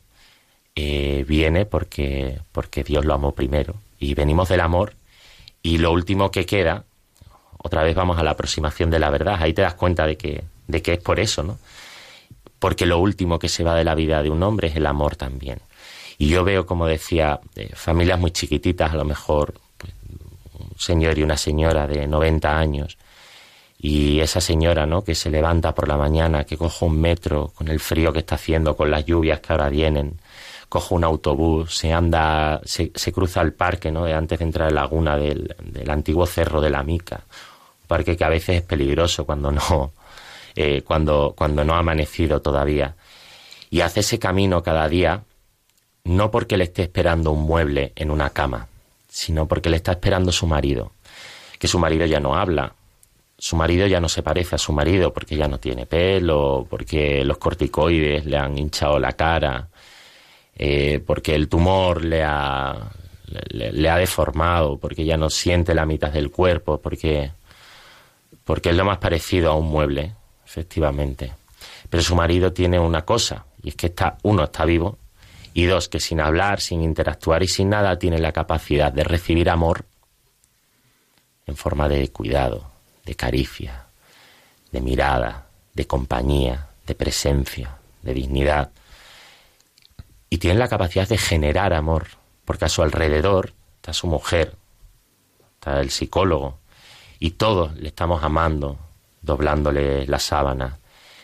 eh, 0.76 1.26
viene 1.28 1.66
porque, 1.66 2.40
porque 2.52 2.84
Dios 2.84 3.06
lo 3.06 3.14
amó 3.14 3.34
primero. 3.34 3.76
Y 4.00 4.14
venimos 4.14 4.50
del 4.50 4.60
amor 4.60 4.94
y 5.62 5.78
lo 5.78 5.92
último 5.92 6.30
que 6.30 6.46
queda, 6.46 6.84
otra 7.58 7.84
vez 7.84 7.96
vamos 7.96 8.20
a 8.20 8.24
la 8.24 8.32
aproximación 8.32 8.90
de 8.92 9.00
la 9.00 9.10
verdad, 9.10 9.38
ahí 9.40 9.54
te 9.54 9.62
das 9.62 9.76
cuenta 9.76 10.06
de 10.06 10.18
que, 10.18 10.44
de 10.68 10.82
que 10.82 10.94
es 10.94 11.00
por 11.00 11.20
eso, 11.20 11.42
¿no? 11.42 11.58
Porque 12.60 12.86
lo 12.86 13.00
último 13.00 13.40
que 13.40 13.50
se 13.50 13.64
va 13.64 13.76
de 13.76 13.84
la 13.84 13.96
vida 13.96 14.22
de 14.22 14.30
un 14.30 14.44
hombre 14.44 14.68
es 14.68 14.76
el 14.76 14.86
amor 14.86 15.16
también. 15.16 15.60
Y 16.24 16.30
yo 16.30 16.46
veo, 16.46 16.66
como 16.66 16.88
decía, 16.88 17.42
eh, 17.54 17.72
familias 17.76 18.18
muy 18.18 18.32
chiquititas, 18.32 18.94
a 18.94 18.96
lo 18.96 19.04
mejor 19.04 19.56
pues, 19.78 19.92
un 20.58 20.80
señor 20.80 21.20
y 21.20 21.24
una 21.24 21.36
señora 21.36 21.86
de 21.86 22.08
90 22.08 22.58
años, 22.58 22.98
y 23.78 24.22
esa 24.22 24.40
señora, 24.40 24.86
¿no? 24.86 25.04
Que 25.04 25.16
se 25.16 25.30
levanta 25.30 25.76
por 25.76 25.90
la 25.90 25.98
mañana, 25.98 26.46
que 26.46 26.56
coge 26.56 26.86
un 26.86 27.02
metro 27.02 27.52
con 27.54 27.68
el 27.68 27.82
frío 27.82 28.14
que 28.14 28.20
está 28.20 28.36
haciendo, 28.36 28.78
con 28.78 28.90
las 28.90 29.04
lluvias 29.04 29.42
que 29.42 29.52
ahora 29.52 29.68
vienen, 29.68 30.18
coge 30.70 30.94
un 30.96 31.04
autobús, 31.04 31.76
se 31.76 31.92
anda, 31.92 32.62
se, 32.64 32.94
se 32.96 33.12
cruza 33.12 33.42
el 33.42 33.52
parque, 33.52 33.92
¿no? 33.92 34.06
De 34.06 34.14
antes 34.14 34.40
de 34.40 34.46
entrar 34.46 34.70
en 34.70 34.76
la 34.76 34.84
laguna 34.84 35.18
del, 35.18 35.54
del, 35.62 35.90
antiguo 35.90 36.26
cerro 36.26 36.62
de 36.62 36.70
la 36.70 36.84
Mica, 36.84 37.26
un 37.82 37.88
parque 37.90 38.16
que 38.16 38.24
a 38.24 38.30
veces 38.30 38.56
es 38.56 38.62
peligroso 38.62 39.26
cuando 39.26 39.52
no, 39.52 39.92
eh, 40.56 40.84
cuando, 40.84 41.34
cuando 41.38 41.66
no 41.66 41.76
ha 41.76 41.80
amanecido 41.80 42.42
todavía. 42.42 42.96
Y 43.70 43.82
hace 43.82 44.00
ese 44.00 44.20
camino 44.20 44.64
cada 44.64 44.88
día, 44.88 45.24
no 46.06 46.32
porque 46.32 46.58
le 46.58 46.66
esté 46.66 46.84
esperando 46.84 47.32
un 47.32 47.43
mueble 47.43 47.93
en 47.95 48.12
una 48.12 48.30
cama, 48.32 48.68
sino 49.08 49.47
porque 49.47 49.70
le 49.70 49.78
está 49.78 49.93
esperando 49.93 50.32
su 50.32 50.47
marido, 50.47 50.91
que 51.60 51.68
su 51.68 51.80
marido 51.80 52.06
ya 52.06 52.20
no 52.20 52.36
habla, 52.36 52.74
su 53.38 53.56
marido 53.56 53.88
ya 53.88 53.99
no 53.99 54.10
se 54.10 54.24
parece 54.24 54.56
a 54.56 54.58
su 54.58 54.74
marido 54.74 55.14
porque 55.14 55.36
ya 55.36 55.47
no 55.47 55.60
tiene 55.60 55.86
pelo, 55.86 56.68
porque 56.70 57.24
los 57.24 57.38
corticoides 57.38 58.26
le 58.26 58.38
han 58.38 58.58
hinchado 58.58 58.99
la 58.99 59.14
cara, 59.14 59.70
eh, 60.56 61.01
porque 61.06 61.36
el 61.36 61.47
tumor 61.47 62.04
le 62.04 62.24
ha, 62.24 62.91
le, 63.49 63.72
le 63.72 63.89
ha 63.89 63.97
deformado, 63.97 64.78
porque 64.78 65.06
ya 65.06 65.18
no 65.18 65.30
siente 65.30 65.74
la 65.74 65.86
mitad 65.86 66.12
del 66.12 66.32
cuerpo, 66.32 66.80
porque, 66.80 67.32
porque 68.43 68.70
es 68.70 68.76
lo 68.76 68.86
más 68.86 68.97
parecido 68.97 69.51
a 69.51 69.56
un 69.56 69.68
mueble, 69.68 70.14
efectivamente. 70.45 71.34
Pero 71.89 72.04
su 72.04 72.16
marido 72.16 72.54
tiene 72.54 72.80
una 72.80 73.04
cosa, 73.04 73.45
y 73.62 73.70
es 73.70 73.76
que 73.76 73.88
está, 73.88 74.18
uno 74.24 74.43
está 74.43 74.66
vivo, 74.66 74.97
y 75.54 75.66
dos, 75.66 75.89
que 75.89 75.99
sin 75.99 76.20
hablar, 76.20 76.62
sin 76.62 76.82
interactuar 76.82 77.43
y 77.43 77.47
sin 77.47 77.70
nada, 77.70 77.99
tiene 77.99 78.20
la 78.20 78.32
capacidad 78.32 78.91
de 78.91 79.04
recibir 79.04 79.49
amor 79.49 79.86
en 81.45 81.56
forma 81.56 81.88
de 81.88 82.10
cuidado, 82.10 82.72
de 83.06 83.16
caricia, 83.16 83.86
de 84.72 84.82
mirada, 84.82 85.47
de 85.74 85.86
compañía, 85.86 86.68
de 86.88 86.95
presencia, 86.95 87.78
de 88.01 88.14
dignidad. 88.14 88.72
Y 90.30 90.38
tiene 90.38 90.58
la 90.58 90.68
capacidad 90.68 91.08
de 91.08 91.18
generar 91.18 91.74
amor, 91.74 92.08
porque 92.45 92.66
a 92.66 92.70
su 92.70 92.82
alrededor 92.82 93.54
está 93.76 93.93
su 93.93 94.08
mujer, 94.08 94.56
está 95.56 95.80
el 95.80 95.91
psicólogo, 95.91 96.58
y 97.20 97.32
todos 97.32 97.76
le 97.76 97.89
estamos 97.89 98.24
amando, 98.24 98.78
doblándole 99.22 100.08
la 100.08 100.20
sábana, 100.20 100.80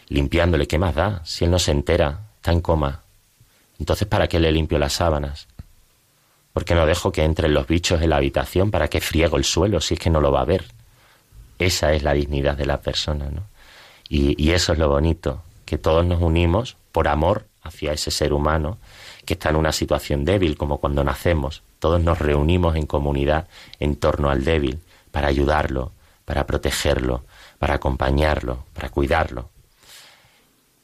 limpiándole. 0.07 0.67
¿Qué 0.67 0.77
más 0.77 0.95
da? 0.95 1.21
Si 1.25 1.45
él 1.45 1.51
no 1.51 1.59
se 1.59 1.71
entera, 1.71 2.27
está 2.37 2.51
en 2.51 2.61
coma. 2.61 3.03
Entonces, 3.79 4.07
¿para 4.07 4.27
qué 4.27 4.39
le 4.39 4.51
limpio 4.51 4.77
las 4.77 4.93
sábanas? 4.93 5.47
¿Por 6.53 6.65
qué 6.65 6.75
no 6.75 6.85
dejo 6.85 7.11
que 7.11 7.23
entren 7.23 7.53
los 7.53 7.67
bichos 7.67 8.01
en 8.01 8.09
la 8.09 8.17
habitación? 8.17 8.71
¿Para 8.71 8.89
qué 8.89 8.99
friego 8.99 9.37
el 9.37 9.45
suelo 9.45 9.81
si 9.81 9.93
es 9.93 9.99
que 9.99 10.09
no 10.09 10.21
lo 10.21 10.31
va 10.31 10.41
a 10.41 10.45
ver? 10.45 10.65
Esa 11.57 11.93
es 11.93 12.03
la 12.03 12.13
dignidad 12.13 12.57
de 12.57 12.65
la 12.65 12.81
persona, 12.81 13.29
¿no? 13.29 13.43
Y, 14.07 14.41
y 14.43 14.51
eso 14.51 14.73
es 14.73 14.79
lo 14.79 14.89
bonito, 14.89 15.43
que 15.65 15.77
todos 15.77 16.05
nos 16.05 16.21
unimos 16.21 16.75
por 16.91 17.07
amor 17.07 17.45
hacia 17.61 17.93
ese 17.93 18.11
ser 18.11 18.33
humano 18.33 18.77
que 19.25 19.33
está 19.33 19.49
en 19.49 19.57
una 19.57 19.71
situación 19.71 20.25
débil, 20.25 20.57
como 20.57 20.79
cuando 20.79 21.03
nacemos. 21.03 21.61
Todos 21.77 22.01
nos 22.01 22.17
reunimos 22.17 22.75
en 22.75 22.85
comunidad 22.85 23.47
en 23.79 23.95
torno 23.95 24.29
al 24.29 24.43
débil 24.43 24.79
para 25.11 25.27
ayudarlo, 25.27 25.91
para 26.25 26.45
protegerlo, 26.47 27.23
para 27.59 27.75
acompañarlo, 27.75 28.65
para 28.73 28.89
cuidarlo. 28.89 29.49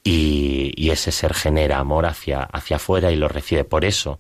Y, 0.08 0.72
y 0.78 0.92
ese 0.92 1.12
ser 1.12 1.34
genera 1.34 1.80
amor 1.80 2.06
hacia, 2.06 2.44
hacia 2.44 2.76
afuera 2.78 3.12
y 3.12 3.16
lo 3.16 3.28
recibe. 3.28 3.64
Por 3.64 3.84
eso, 3.86 4.20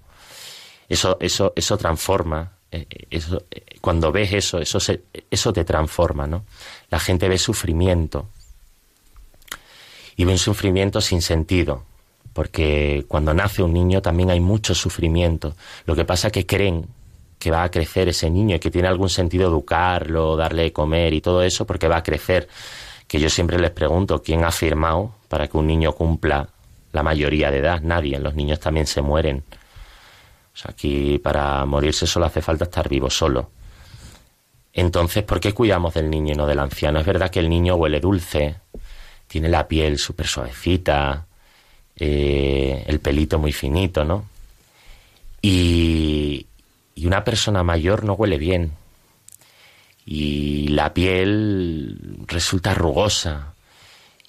eso, 0.89 1.17
eso, 1.21 1.53
eso 1.55 1.77
transforma. 1.77 2.53
eh, 2.71 2.87
Eso, 3.11 3.43
eh, 3.51 3.63
cuando 3.81 4.11
ves 4.11 4.33
eso, 4.33 4.57
eso, 4.59 4.79
se- 4.79 5.03
eso 5.29 5.53
te 5.53 5.63
transforma, 5.63 6.25
¿no? 6.25 6.43
La 6.89 6.99
gente 6.99 7.29
ve 7.29 7.37
sufrimiento 7.37 8.29
y 10.17 10.25
ve 10.25 10.31
un 10.31 10.37
sufrimiento 10.39 11.01
sin 11.01 11.21
sentido, 11.21 11.83
porque 12.33 13.05
cuando 13.07 13.33
nace 13.33 13.61
un 13.61 13.73
niño 13.73 14.01
también 14.01 14.31
hay 14.31 14.39
mucho 14.39 14.73
sufrimiento. 14.73 15.55
Lo 15.85 15.95
que 15.95 16.05
pasa 16.05 16.27
es 16.27 16.33
que 16.33 16.45
creen 16.47 16.87
que 17.37 17.51
va 17.51 17.63
a 17.63 17.69
crecer 17.69 18.09
ese 18.09 18.29
niño 18.31 18.55
y 18.55 18.59
que 18.59 18.71
tiene 18.71 18.87
algún 18.87 19.09
sentido 19.09 19.49
educarlo, 19.49 20.35
darle 20.35 20.63
de 20.63 20.73
comer 20.73 21.13
y 21.13 21.21
todo 21.21 21.43
eso 21.43 21.65
porque 21.67 21.87
va 21.87 21.97
a 21.97 22.03
crecer. 22.03 22.47
Que 23.15 23.21
yo 23.21 23.29
siempre 23.29 23.57
les 23.57 23.71
pregunto, 23.71 24.21
¿quién 24.21 24.43
ha 24.43 24.51
firmado 24.51 25.15
para 25.29 25.47
que 25.47 25.55
un 25.55 25.65
niño 25.65 25.93
cumpla 25.93 26.49
la 26.91 27.01
mayoría 27.01 27.49
de 27.49 27.59
edad? 27.59 27.79
Nadie, 27.79 28.19
los 28.19 28.35
niños 28.35 28.59
también 28.59 28.87
se 28.87 29.01
mueren. 29.01 29.41
O 30.53 30.57
sea, 30.57 30.71
aquí 30.71 31.17
para 31.19 31.63
morirse 31.63 32.07
solo 32.07 32.25
hace 32.25 32.41
falta 32.41 32.65
estar 32.65 32.89
vivo 32.89 33.09
solo. 33.09 33.51
Entonces, 34.73 35.23
¿por 35.23 35.39
qué 35.39 35.53
cuidamos 35.53 35.93
del 35.93 36.09
niño 36.09 36.33
y 36.33 36.35
no 36.35 36.45
del 36.45 36.59
anciano? 36.59 36.99
Es 36.99 37.05
verdad 37.05 37.31
que 37.31 37.39
el 37.39 37.49
niño 37.49 37.75
huele 37.75 38.01
dulce, 38.01 38.55
tiene 39.27 39.47
la 39.47 39.65
piel 39.65 39.97
súper 39.97 40.27
suavecita, 40.27 41.25
eh, 41.95 42.83
el 42.85 42.99
pelito 42.99 43.39
muy 43.39 43.53
finito, 43.53 44.03
¿no? 44.03 44.25
Y, 45.41 46.47
y 46.95 47.07
una 47.07 47.23
persona 47.23 47.63
mayor 47.63 48.03
no 48.03 48.15
huele 48.15 48.37
bien. 48.37 48.73
Y 50.05 50.67
la 50.69 50.93
piel 50.93 51.97
resulta 52.27 52.73
rugosa. 52.73 53.53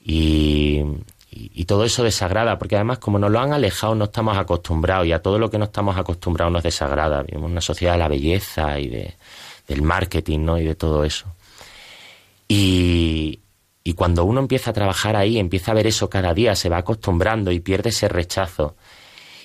Y, 0.03 0.83
y, 1.31 1.65
todo 1.65 1.85
eso 1.85 2.03
desagrada, 2.03 2.59
porque 2.59 2.77
además 2.77 2.99
como 2.99 3.19
nos 3.19 3.31
lo 3.31 3.41
han 3.41 3.53
alejado 3.53 3.95
no 3.95 4.05
estamos 4.05 4.39
acostumbrados 4.39 5.07
y 5.07 5.13
a 5.13 5.21
todo 5.21 5.39
lo 5.39 5.51
que 5.51 5.59
no 5.59 5.67
estamos 5.67 5.97
acostumbrados 5.97 6.53
nos 6.53 6.63
desagrada. 6.63 7.23
Vivimos 7.23 7.51
una 7.51 7.61
sociedad 7.61 7.93
de 7.93 7.99
la 7.99 8.09
belleza 8.09 8.79
y 8.79 8.89
de, 8.89 9.15
del 9.69 9.83
marketing, 9.83 10.41
¿no? 10.41 10.59
Y 10.59 10.65
de 10.65 10.75
todo 10.75 11.05
eso. 11.05 11.27
Y, 12.49 13.41
y 13.85 13.93
cuando 13.95 14.25
uno 14.25 14.41
empieza 14.41 14.71
a 14.71 14.75
trabajar 14.75 15.17
ahí, 15.17 15.39
empieza 15.39 15.73
a 15.73 15.75
ver 15.75 15.87
eso 15.87 16.09
cada 16.09 16.33
día, 16.33 16.55
se 16.55 16.69
va 16.69 16.79
acostumbrando 16.79 17.51
y 17.53 17.61
pierde 17.61 17.91
ese 17.91 18.09
rechazo 18.09 18.77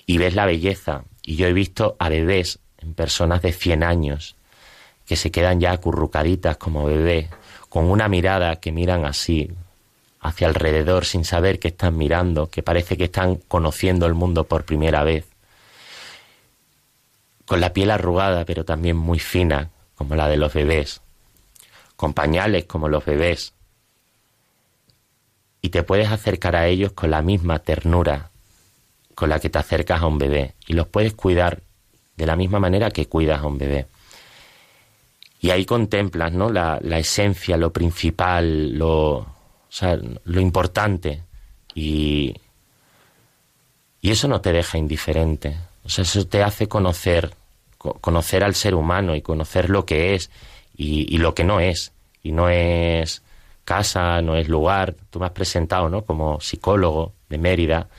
y 0.06 0.18
ves 0.18 0.36
la 0.36 0.46
belleza. 0.46 1.04
Y 1.24 1.36
yo 1.36 1.48
he 1.48 1.54
visto 1.54 1.96
a 2.00 2.10
bebés 2.10 2.60
en 2.78 2.94
personas 2.94 3.42
de 3.42 3.54
100 3.54 3.84
años 3.84 4.36
que 5.12 5.18
se 5.18 5.30
quedan 5.30 5.60
ya 5.60 5.74
acurrucaditas 5.74 6.56
como 6.56 6.86
bebés, 6.86 7.28
con 7.68 7.92
una 7.92 8.08
mirada 8.08 8.62
que 8.62 8.72
miran 8.72 9.04
así 9.04 9.52
hacia 10.22 10.48
alrededor 10.48 11.04
sin 11.04 11.26
saber 11.26 11.60
que 11.60 11.68
están 11.68 11.98
mirando, 11.98 12.50
que 12.50 12.64
parece 12.64 12.96
que 12.96 13.04
están 13.04 13.36
conociendo 13.36 14.06
el 14.06 14.14
mundo 14.14 14.46
por 14.46 14.64
primera 14.64 15.04
vez. 15.04 15.26
Con 17.46 17.60
la 17.60 17.74
piel 17.74 17.92
arrugada, 17.92 18.46
pero 18.46 18.64
también 18.64 18.96
muy 18.96 19.20
fina, 19.20 19.72
como 19.96 20.16
la 20.16 20.30
de 20.30 20.38
los 20.38 20.54
bebés. 20.54 21.02
Con 21.98 22.14
pañales 22.14 22.64
como 22.64 22.88
los 22.88 23.04
bebés. 23.04 23.52
Y 25.62 25.72
te 25.72 25.84
puedes 25.84 26.10
acercar 26.10 26.56
a 26.56 26.68
ellos 26.68 26.94
con 26.94 27.12
la 27.12 27.22
misma 27.22 27.60
ternura 27.60 28.32
con 29.14 29.28
la 29.28 29.42
que 29.42 29.50
te 29.50 29.60
acercas 29.60 30.02
a 30.02 30.08
un 30.08 30.20
bebé. 30.20 30.54
Y 30.68 30.72
los 30.72 30.88
puedes 30.88 31.14
cuidar 31.16 31.64
de 32.16 32.26
la 32.26 32.38
misma 32.38 32.62
manera 32.62 32.92
que 32.92 33.10
cuidas 33.10 33.42
a 33.42 33.48
un 33.48 33.58
bebé. 33.58 33.88
Y 35.42 35.50
ahí 35.50 35.66
contemplas, 35.66 36.32
¿no? 36.34 36.52
La, 36.52 36.80
esencia, 37.00 37.58
lo 37.58 37.74
principal, 37.74 38.78
lo, 38.78 39.14
o 39.18 39.28
sea, 39.70 40.00
lo 40.24 40.40
importante. 40.40 41.24
Y, 41.76 42.36
y 44.02 44.12
eso 44.12 44.28
no 44.28 44.42
te 44.42 44.52
deja 44.52 44.78
indiferente. 44.78 45.58
O 45.84 45.90
sea, 45.90 46.04
eso 46.04 46.26
te 46.28 46.44
hace 46.44 46.68
conocer, 46.68 47.32
co- 47.78 47.94
conocer 48.00 48.44
al 48.44 48.56
ser 48.56 48.76
humano 48.76 49.16
y 49.16 49.22
conocer 49.22 49.70
lo 49.70 49.86
que 49.86 50.16
es 50.16 50.30
y, 50.76 51.14
y 51.14 51.18
lo 51.18 51.34
que 51.36 51.44
no 51.44 51.60
es. 51.60 51.92
Y 52.24 52.32
no 52.32 52.50
es 52.50 53.24
casa, 53.66 54.22
no 54.22 54.36
es 54.36 54.48
lugar. 54.48 54.96
Tú 55.10 55.20
me 55.20 55.26
has 55.26 55.32
presentado, 55.32 55.90
¿no? 55.90 56.04
Como 56.06 56.40
psicólogo 56.40 57.14
de 57.30 57.38
Mérida. 57.38 57.90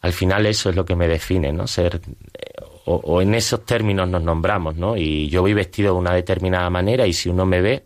Al 0.00 0.12
final 0.12 0.46
eso 0.46 0.68
es 0.70 0.76
lo 0.76 0.84
que 0.84 0.96
me 0.96 1.08
define, 1.08 1.52
¿no? 1.52 1.66
Ser 1.66 2.00
eh, 2.34 2.62
o, 2.86 3.22
en 3.22 3.34
esos 3.34 3.64
términos 3.64 4.08
nos 4.08 4.22
nombramos, 4.22 4.76
¿no? 4.76 4.96
Y 4.96 5.28
yo 5.28 5.42
voy 5.42 5.54
vestido 5.54 5.94
de 5.94 6.00
una 6.00 6.12
determinada 6.12 6.68
manera 6.70 7.06
y 7.06 7.12
si 7.12 7.28
uno 7.28 7.46
me 7.46 7.60
ve, 7.60 7.84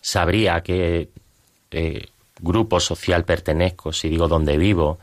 sabría 0.00 0.56
a 0.56 0.62
qué 0.62 1.08
eh, 1.70 2.06
grupo 2.40 2.80
social 2.80 3.24
pertenezco, 3.24 3.92
si 3.92 4.08
digo 4.08 4.28
dónde 4.28 4.58
vivo, 4.58 4.98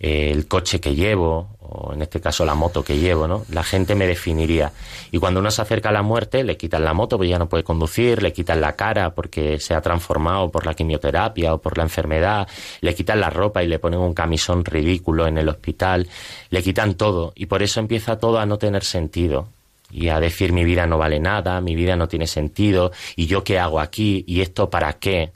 el 0.00 0.46
coche 0.46 0.80
que 0.80 0.94
llevo, 0.94 1.48
o 1.60 1.92
en 1.92 2.02
este 2.02 2.20
caso 2.20 2.44
la 2.44 2.54
moto 2.54 2.82
que 2.82 2.98
llevo, 2.98 3.28
¿no? 3.28 3.44
La 3.50 3.62
gente 3.62 3.94
me 3.94 4.06
definiría. 4.06 4.72
Y 5.10 5.18
cuando 5.18 5.40
uno 5.40 5.50
se 5.50 5.60
acerca 5.60 5.90
a 5.90 5.92
la 5.92 6.02
muerte, 6.02 6.44
le 6.44 6.56
quitan 6.56 6.84
la 6.84 6.94
moto 6.94 7.16
porque 7.16 7.30
ya 7.30 7.38
no 7.38 7.48
puede 7.48 7.64
conducir, 7.64 8.22
le 8.22 8.32
quitan 8.32 8.60
la 8.60 8.76
cara 8.76 9.14
porque 9.14 9.58
se 9.60 9.74
ha 9.74 9.80
transformado 9.80 10.50
por 10.50 10.66
la 10.66 10.74
quimioterapia 10.74 11.54
o 11.54 11.58
por 11.58 11.76
la 11.76 11.84
enfermedad, 11.84 12.48
le 12.80 12.94
quitan 12.94 13.20
la 13.20 13.30
ropa 13.30 13.62
y 13.62 13.66
le 13.66 13.78
ponen 13.78 14.00
un 14.00 14.14
camisón 14.14 14.64
ridículo 14.64 15.26
en 15.26 15.38
el 15.38 15.48
hospital, 15.48 16.08
le 16.50 16.62
quitan 16.62 16.94
todo. 16.94 17.32
Y 17.34 17.46
por 17.46 17.62
eso 17.62 17.80
empieza 17.80 18.18
todo 18.18 18.38
a 18.38 18.46
no 18.46 18.58
tener 18.58 18.84
sentido. 18.84 19.48
Y 19.90 20.08
a 20.08 20.20
decir 20.20 20.52
mi 20.52 20.64
vida 20.64 20.86
no 20.86 20.98
vale 20.98 21.18
nada, 21.18 21.62
mi 21.62 21.74
vida 21.74 21.96
no 21.96 22.08
tiene 22.08 22.26
sentido, 22.26 22.92
y 23.16 23.26
yo 23.26 23.42
qué 23.42 23.58
hago 23.58 23.80
aquí, 23.80 24.22
y 24.26 24.42
esto 24.42 24.68
para 24.68 24.92
qué. 24.94 25.32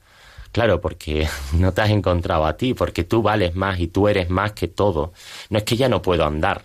Claro, 0.52 0.80
porque 0.80 1.26
no 1.54 1.72
te 1.74 1.82
has 1.82 1.90
encontrado 1.90 2.46
a 2.46 2.56
ti, 2.56 2.74
porque 2.74 3.04
tú 3.04 3.22
vales 3.22 3.54
más 3.54 3.80
y 3.80 3.88
tú 3.88 4.08
eres 4.08 4.30
más 4.30 4.52
que 4.52 4.68
todo. 4.68 5.12
No 5.50 5.58
es 5.58 5.64
que 5.64 5.76
ya 5.76 5.88
no 5.88 6.02
puedo 6.02 6.24
andar. 6.24 6.62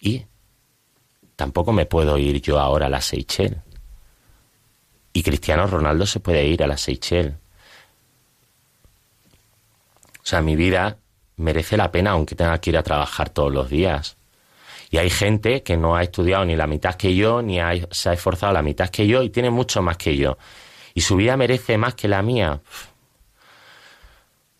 Y 0.00 0.26
tampoco 1.36 1.72
me 1.72 1.84
puedo 1.84 2.16
ir 2.16 2.40
yo 2.40 2.58
ahora 2.58 2.86
a 2.86 2.88
la 2.88 3.00
Seychelles. 3.02 3.58
Y 5.14 5.22
Cristiano 5.22 5.66
Ronaldo 5.66 6.04
se 6.04 6.20
puede 6.20 6.44
ir 6.46 6.62
a 6.62 6.66
la 6.66 6.76
Seychelles. 6.76 7.32
O 10.20 10.24
sea, 10.24 10.40
mi 10.40 10.56
vida 10.56 10.98
merece 11.36 11.76
la 11.76 11.90
pena 11.90 12.12
aunque 12.12 12.34
tenga 12.34 12.60
que 12.60 12.70
ir 12.70 12.76
a 12.78 12.82
trabajar 12.82 13.30
todos 13.30 13.52
los 13.52 13.68
días. 13.68 14.16
Y 14.90 14.98
hay 14.98 15.10
gente 15.10 15.62
que 15.64 15.76
no 15.76 15.96
ha 15.96 16.02
estudiado 16.04 16.44
ni 16.46 16.56
la 16.56 16.66
mitad 16.68 16.94
que 16.96 17.14
yo, 17.16 17.42
ni 17.42 17.60
ha- 17.60 17.74
se 17.92 18.10
ha 18.10 18.12
esforzado 18.14 18.52
la 18.54 18.62
mitad 18.62 18.90
que 18.90 19.06
yo 19.06 19.22
y 19.22 19.30
tiene 19.30 19.50
mucho 19.50 19.82
más 19.82 19.96
que 19.98 20.16
yo. 20.16 20.38
Y 20.94 21.00
su 21.02 21.16
vida 21.16 21.36
merece 21.36 21.78
más 21.78 21.94
que 21.94 22.08
la 22.08 22.22
mía. 22.22 22.60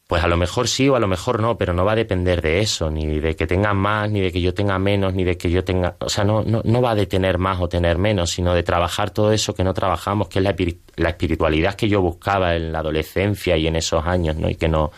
Pues 0.06 0.22
a 0.22 0.28
lo 0.28 0.36
mejor 0.36 0.68
sí 0.68 0.88
o 0.90 0.96
a 0.96 1.00
lo 1.00 1.08
mejor 1.08 1.40
no, 1.40 1.56
pero 1.56 1.72
no 1.72 1.86
va 1.86 1.92
a 1.92 1.96
depender 1.96 2.42
de 2.42 2.60
eso, 2.60 2.90
ni 2.90 3.18
de 3.18 3.34
que 3.34 3.46
tengan 3.46 3.78
más, 3.78 4.10
ni 4.10 4.20
de 4.20 4.30
que 4.30 4.42
yo 4.42 4.52
tenga 4.52 4.78
menos, 4.78 5.14
ni 5.14 5.24
de 5.24 5.38
que 5.38 5.50
yo 5.50 5.64
tenga... 5.64 5.96
O 6.00 6.10
sea, 6.10 6.22
no, 6.22 6.42
no, 6.42 6.60
no 6.64 6.82
va 6.82 6.94
de 6.94 7.06
tener 7.06 7.38
más 7.38 7.60
o 7.60 7.68
tener 7.68 7.96
menos, 7.96 8.30
sino 8.30 8.52
de 8.52 8.62
trabajar 8.62 9.10
todo 9.10 9.32
eso 9.32 9.54
que 9.54 9.64
no 9.64 9.72
trabajamos, 9.72 10.28
que 10.28 10.40
es 10.40 10.44
la, 10.44 10.54
la 10.96 11.08
espiritualidad 11.08 11.76
que 11.76 11.88
yo 11.88 12.02
buscaba 12.02 12.54
en 12.56 12.72
la 12.72 12.80
adolescencia 12.80 13.56
y 13.56 13.66
en 13.66 13.76
esos 13.76 14.04
años, 14.04 14.36
¿no? 14.36 14.50
Y 14.50 14.56
que 14.56 14.68
no, 14.68 14.92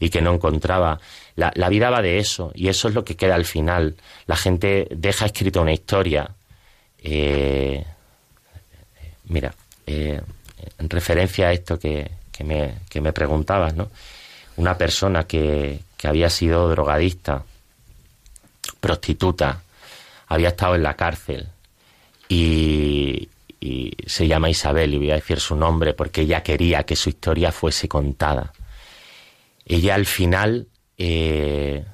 y 0.00 0.10
que 0.10 0.20
no 0.20 0.34
encontraba 0.34 0.98
La, 1.36 1.52
la 1.54 1.68
vida 1.68 1.88
va 1.88 2.02
de 2.02 2.18
eso, 2.18 2.50
y 2.52 2.66
eso 2.66 2.88
es 2.88 2.94
lo 2.94 3.04
que 3.04 3.14
queda 3.14 3.36
al 3.36 3.44
final. 3.44 3.94
La 4.26 4.34
gente 4.34 4.88
deja 4.90 5.26
escrita 5.26 5.60
una 5.60 5.72
historia. 5.72 6.34
Eh, 7.00 7.84
mira, 9.28 9.54
eh, 9.86 10.20
en 10.78 10.90
referencia 10.90 11.48
a 11.48 11.52
esto 11.52 11.78
que, 11.78 12.10
que, 12.32 12.44
me, 12.44 12.74
que 12.88 13.00
me 13.00 13.12
preguntabas, 13.12 13.74
¿no? 13.74 13.90
Una 14.56 14.76
persona 14.76 15.24
que, 15.24 15.80
que 15.96 16.08
había 16.08 16.30
sido 16.30 16.68
drogadista, 16.68 17.44
prostituta, 18.80 19.62
había 20.28 20.48
estado 20.48 20.74
en 20.76 20.82
la 20.82 20.94
cárcel 20.94 21.48
y, 22.28 23.28
se 24.06 24.26
llama 24.28 24.48
Isabel 24.48 24.94
y 24.94 24.98
voy 24.98 25.10
a 25.10 25.16
decir 25.16 25.40
su 25.40 25.56
nombre 25.56 25.92
porque 25.92 26.22
ella 26.22 26.42
quería 26.42 26.84
que 26.84 26.96
su 26.96 27.08
historia 27.08 27.50
fuese 27.52 27.88
contada. 27.88 28.52
Ella 29.66 29.96
al 29.96 30.06
final 30.06 30.68
eh, 30.96 31.84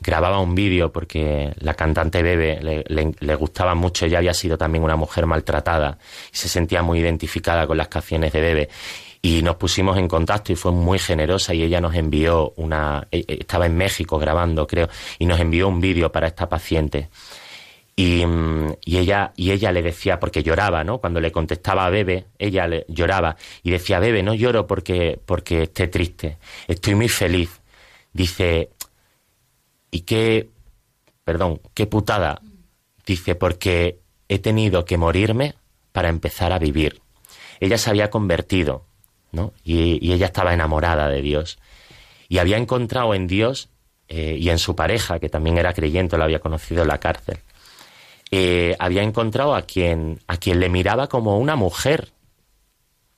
grababa 0.00 0.40
un 0.40 0.54
vídeo 0.54 0.92
porque 0.92 1.52
la 1.58 1.74
cantante 1.74 2.22
Bebe 2.22 2.84
le, 2.88 3.34
gustaba 3.34 3.74
mucho, 3.74 4.06
ella 4.06 4.18
había 4.18 4.34
sido 4.34 4.56
también 4.56 4.82
una 4.82 4.96
mujer 4.96 5.26
maltratada 5.26 5.98
y 6.32 6.36
se 6.36 6.48
sentía 6.48 6.82
muy 6.82 7.00
identificada 7.00 7.66
con 7.66 7.76
las 7.76 7.88
canciones 7.88 8.32
de 8.32 8.40
Bebe. 8.40 8.68
Y 9.22 9.42
nos 9.42 9.56
pusimos 9.56 9.98
en 9.98 10.08
contacto 10.08 10.52
y 10.52 10.56
fue 10.56 10.72
muy 10.72 10.98
generosa 10.98 11.52
y 11.52 11.62
ella 11.62 11.80
nos 11.80 11.94
envió 11.94 12.54
una, 12.56 13.06
eh, 13.10 13.24
eh, 13.28 13.36
estaba 13.40 13.66
en 13.66 13.76
México 13.76 14.18
grabando 14.18 14.66
creo, 14.66 14.88
y 15.18 15.26
nos 15.26 15.38
envió 15.38 15.68
un 15.68 15.80
vídeo 15.80 16.10
para 16.10 16.26
esta 16.26 16.48
paciente. 16.48 17.10
Y, 17.96 18.24
y 18.86 18.96
ella 18.96 19.32
y 19.36 19.50
ella 19.50 19.72
le 19.72 19.82
decía 19.82 20.18
porque 20.18 20.42
lloraba 20.42 20.82
no 20.84 20.98
cuando 20.98 21.20
le 21.20 21.30
contestaba 21.30 21.84
a 21.84 21.90
Bebe 21.90 22.28
ella 22.38 22.66
le 22.66 22.86
lloraba 22.88 23.36
y 23.62 23.72
decía 23.72 23.98
Bebe 23.98 24.22
no 24.22 24.32
lloro 24.32 24.66
porque 24.66 25.20
porque 25.26 25.64
esté 25.64 25.88
triste 25.88 26.38
estoy 26.66 26.94
muy 26.94 27.08
feliz 27.08 27.60
dice 28.14 28.70
y 29.90 30.02
qué 30.02 30.48
perdón 31.24 31.60
qué 31.74 31.86
putada 31.86 32.40
dice 33.06 33.34
porque 33.34 34.00
he 34.28 34.38
tenido 34.38 34.84
que 34.84 34.96
morirme 34.96 35.54
para 35.92 36.08
empezar 36.08 36.52
a 36.52 36.58
vivir. 36.58 37.00
Ella 37.58 37.78
se 37.78 37.90
había 37.90 38.10
convertido 38.10 38.84
no 39.32 39.52
y, 39.64 40.12
ella 40.12 40.26
estaba 40.26 40.54
enamorada 40.54 41.08
de 41.08 41.22
Dios. 41.22 41.58
Y 42.28 42.38
había 42.38 42.56
encontrado 42.56 43.14
en 43.14 43.26
Dios 43.26 43.68
eh, 44.08 44.36
y 44.38 44.50
en 44.50 44.58
su 44.58 44.76
pareja 44.76 45.18
que 45.18 45.28
también 45.28 45.58
era 45.58 45.72
creyente 45.72 46.16
lo 46.16 46.24
había 46.24 46.40
conocido 46.40 46.82
en 46.82 46.88
la 46.88 46.98
cárcel 46.98 47.38
eh, 48.30 48.76
había 48.78 49.02
encontrado 49.02 49.54
a 49.54 49.62
quien, 49.62 50.20
a 50.28 50.36
quien 50.36 50.60
le 50.60 50.68
miraba 50.68 51.08
como 51.08 51.38
una 51.38 51.56
mujer, 51.56 52.12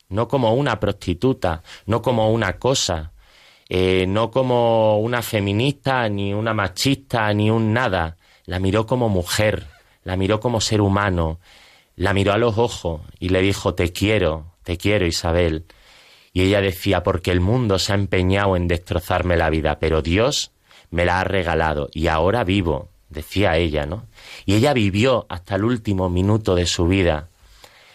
no 0.08 0.28
como 0.28 0.54
una 0.54 0.80
prostituta, 0.80 1.62
no 1.86 2.00
como 2.00 2.32
una 2.32 2.58
cosa, 2.58 3.12
eh, 3.74 4.04
no 4.06 4.30
como 4.30 4.98
una 4.98 5.22
feminista, 5.22 6.06
ni 6.10 6.34
una 6.34 6.52
machista, 6.52 7.32
ni 7.32 7.50
un 7.50 7.72
nada. 7.72 8.18
La 8.44 8.58
miró 8.58 8.86
como 8.86 9.08
mujer, 9.08 9.64
la 10.04 10.14
miró 10.14 10.40
como 10.40 10.60
ser 10.60 10.82
humano, 10.82 11.40
la 11.96 12.12
miró 12.12 12.34
a 12.34 12.36
los 12.36 12.58
ojos 12.58 13.00
y 13.18 13.30
le 13.30 13.40
dijo, 13.40 13.72
te 13.72 13.90
quiero, 13.90 14.44
te 14.62 14.76
quiero, 14.76 15.06
Isabel. 15.06 15.64
Y 16.34 16.42
ella 16.42 16.60
decía, 16.60 17.02
porque 17.02 17.30
el 17.30 17.40
mundo 17.40 17.78
se 17.78 17.92
ha 17.92 17.94
empeñado 17.94 18.56
en 18.56 18.68
destrozarme 18.68 19.38
la 19.38 19.48
vida, 19.48 19.78
pero 19.78 20.02
Dios 20.02 20.50
me 20.90 21.06
la 21.06 21.20
ha 21.20 21.24
regalado 21.24 21.88
y 21.94 22.08
ahora 22.08 22.44
vivo, 22.44 22.90
decía 23.08 23.56
ella, 23.56 23.86
¿no? 23.86 24.04
Y 24.44 24.52
ella 24.56 24.74
vivió 24.74 25.24
hasta 25.30 25.54
el 25.54 25.64
último 25.64 26.10
minuto 26.10 26.54
de 26.54 26.66
su 26.66 26.88
vida, 26.88 27.30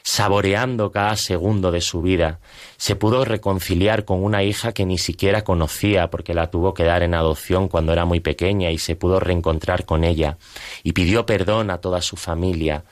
saboreando 0.08 0.89
cada 0.89 1.18
segundo 1.18 1.70
de 1.70 1.82
su 1.82 2.01
vida. 2.01 2.39
Se 2.78 2.95
pudo 2.95 3.26
reconciliar 3.26 4.05
con 4.05 4.24
una 4.24 4.41
hija 4.41 4.72
que 4.72 4.86
ni 4.86 4.97
siquiera 4.97 5.43
conocía 5.43 6.10
porque 6.10 6.34
la 6.34 6.49
tuvo 6.49 6.74
que 6.74 6.86
dar 6.86 7.03
en 7.03 7.14
adopción 7.14 7.68
cuando 7.68 7.91
era 7.91 8.05
muy 8.05 8.22
pequeña 8.22 8.72
y 8.72 8.78
se 8.78 8.95
pudo 8.95 9.20
reencontrar 9.20 9.84
con 9.84 10.05
ella. 10.05 10.38
Y 10.82 10.93
pidió 10.93 11.26
perdón 11.26 11.70
a 11.72 11.80
toda 11.80 12.01
su 12.01 12.16
familia. 12.16 12.86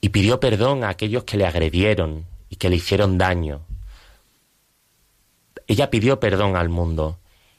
Y 0.00 0.10
pidió 0.10 0.38
perdón 0.38 0.84
a 0.84 0.90
aquellos 0.90 1.24
que 1.24 1.36
le 1.36 1.46
agredieron 1.46 2.26
y 2.48 2.56
que 2.56 2.70
le 2.70 2.76
hicieron 2.76 3.18
daño. 3.18 3.62
Ella 5.66 5.90
pidió 5.90 6.20
perdón 6.20 6.54
al 6.54 6.68
mundo 6.68 7.18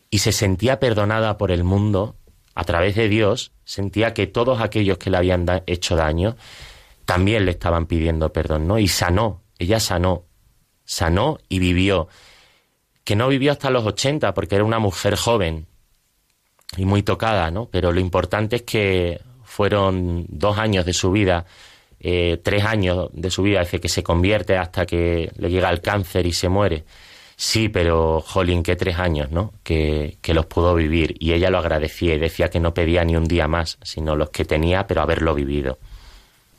y 0.10 0.20
se 0.20 0.32
sentía 0.32 0.80
perdonada 0.80 1.38
por 1.38 1.52
el 1.52 1.66
mundo 1.66 2.16
a 2.56 2.64
través 2.64 2.96
de 2.96 3.10
Dios, 3.10 3.52
sentía 3.66 4.14
que 4.14 4.28
todos 4.28 4.62
aquellos 4.62 4.98
que 4.98 5.10
le 5.10 5.18
habían 5.18 5.46
hecho 5.66 5.98
daño 5.98 6.38
también 7.08 7.46
le 7.46 7.52
estaban 7.52 7.86
pidiendo 7.86 8.34
perdón, 8.34 8.68
¿no? 8.68 8.78
Y 8.78 8.90
sanó, 8.90 9.42
ella 9.58 9.80
sanó, 9.80 10.26
sanó 10.84 11.40
y 11.48 11.60
vivió. 11.60 12.10
Que 13.06 13.16
no 13.16 13.30
vivió 13.30 13.54
hasta 13.54 13.70
los 13.70 13.86
80 13.86 14.34
porque 14.34 14.56
era 14.56 14.66
una 14.66 14.80
mujer 14.80 15.16
joven 15.16 15.68
y 16.76 16.84
muy 16.84 17.04
tocada, 17.04 17.50
¿no? 17.50 17.70
Pero 17.72 17.94
lo 17.94 18.02
importante 18.02 18.58
es 18.58 18.64
que 18.64 19.22
fueron 19.46 20.26
dos 20.28 20.58
años 20.58 20.86
de 20.86 20.92
su 20.92 21.10
vida, 21.10 21.46
eh, 22.02 22.42
tres 22.44 22.66
años 22.66 23.10
de 23.14 23.32
su 23.32 23.42
vida, 23.42 23.60
desde 23.60 23.80
que 23.80 23.88
se 23.88 24.04
convierte 24.04 24.58
hasta 24.58 24.86
que 24.86 25.32
le 25.38 25.50
llega 25.50 25.70
el 25.70 25.80
cáncer 25.80 26.26
y 26.26 26.34
se 26.34 26.50
muere. 26.50 26.84
Sí, 27.38 27.70
pero, 27.70 28.20
jolín, 28.20 28.64
que 28.64 28.76
tres 28.76 28.98
años, 28.98 29.32
¿no? 29.32 29.54
Que, 29.64 30.18
que 30.22 30.34
los 30.34 30.46
pudo 30.48 30.76
vivir. 30.76 31.16
Y 31.20 31.32
ella 31.32 31.50
lo 31.50 31.60
agradecía 31.60 32.16
y 32.16 32.20
decía 32.20 32.50
que 32.50 32.60
no 32.60 32.74
pedía 32.74 33.06
ni 33.06 33.16
un 33.16 33.30
día 33.30 33.48
más, 33.48 33.78
sino 33.82 34.18
los 34.18 34.30
que 34.32 34.44
tenía, 34.44 34.88
pero 34.88 35.02
haberlo 35.02 35.34
vivido. 35.34 35.80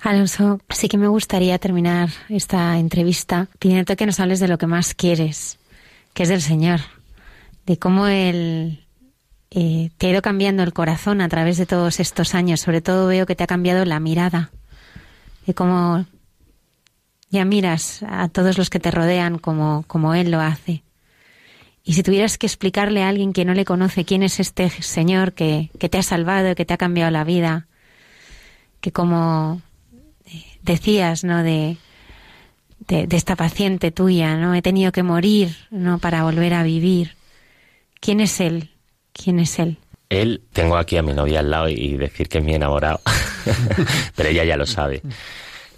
Alonso, 0.00 0.60
sí 0.68 0.88
que 0.88 0.96
me 0.96 1.08
gustaría 1.08 1.58
terminar 1.58 2.10
esta 2.28 2.78
entrevista 2.78 3.48
pidiéndote 3.58 3.96
que 3.96 4.06
nos 4.06 4.20
hables 4.20 4.38
de 4.38 4.48
lo 4.48 4.56
que 4.56 4.66
más 4.66 4.94
quieres, 4.94 5.58
que 6.14 6.22
es 6.22 6.28
del 6.28 6.40
Señor, 6.40 6.80
de 7.66 7.78
cómo 7.78 8.06
Él 8.06 8.86
eh, 9.50 9.90
te 9.98 10.06
ha 10.06 10.10
ido 10.10 10.22
cambiando 10.22 10.62
el 10.62 10.72
corazón 10.72 11.20
a 11.20 11.28
través 11.28 11.56
de 11.56 11.66
todos 11.66 11.98
estos 11.98 12.34
años. 12.34 12.60
Sobre 12.60 12.80
todo 12.80 13.08
veo 13.08 13.26
que 13.26 13.34
te 13.34 13.42
ha 13.42 13.48
cambiado 13.48 13.84
la 13.84 13.98
mirada, 13.98 14.50
de 15.46 15.54
cómo 15.54 16.06
ya 17.30 17.44
miras 17.44 18.04
a 18.08 18.28
todos 18.28 18.56
los 18.56 18.70
que 18.70 18.80
te 18.80 18.92
rodean 18.92 19.38
como, 19.38 19.84
como 19.88 20.14
Él 20.14 20.30
lo 20.30 20.40
hace. 20.40 20.84
Y 21.82 21.94
si 21.94 22.02
tuvieras 22.04 22.38
que 22.38 22.46
explicarle 22.46 23.02
a 23.02 23.08
alguien 23.08 23.32
que 23.32 23.44
no 23.44 23.54
le 23.54 23.64
conoce 23.64 24.04
quién 24.04 24.22
es 24.22 24.38
este 24.38 24.70
Señor 24.70 25.32
que, 25.32 25.70
que 25.78 25.88
te 25.88 25.98
ha 25.98 26.02
salvado, 26.02 26.54
que 26.54 26.64
te 26.64 26.74
ha 26.74 26.78
cambiado 26.78 27.10
la 27.10 27.24
vida, 27.24 27.66
que 28.80 28.92
como 28.92 29.62
decías, 30.62 31.24
¿no? 31.24 31.42
De, 31.42 31.76
de, 32.86 33.06
esta 33.10 33.36
paciente 33.36 33.90
tuya, 33.90 34.36
¿no? 34.36 34.54
He 34.54 34.62
tenido 34.62 34.92
que 34.92 35.02
morir, 35.02 35.56
¿no? 35.70 35.98
Para 35.98 36.22
volver 36.22 36.54
a 36.54 36.62
vivir. 36.62 37.16
¿Quién 38.00 38.20
es 38.20 38.40
Él? 38.40 38.70
¿Quién 39.12 39.40
es 39.40 39.58
Él? 39.58 39.78
Él, 40.08 40.42
tengo 40.52 40.76
aquí 40.76 40.96
a 40.96 41.02
mi 41.02 41.12
novia 41.12 41.40
al 41.40 41.50
lado 41.50 41.68
y 41.68 41.96
decir 41.96 42.28
que 42.28 42.38
es 42.38 42.44
mi 42.44 42.54
enamorado, 42.54 43.00
pero 44.16 44.28
ella 44.30 44.44
ya 44.44 44.56
lo 44.56 44.64
sabe, 44.64 45.02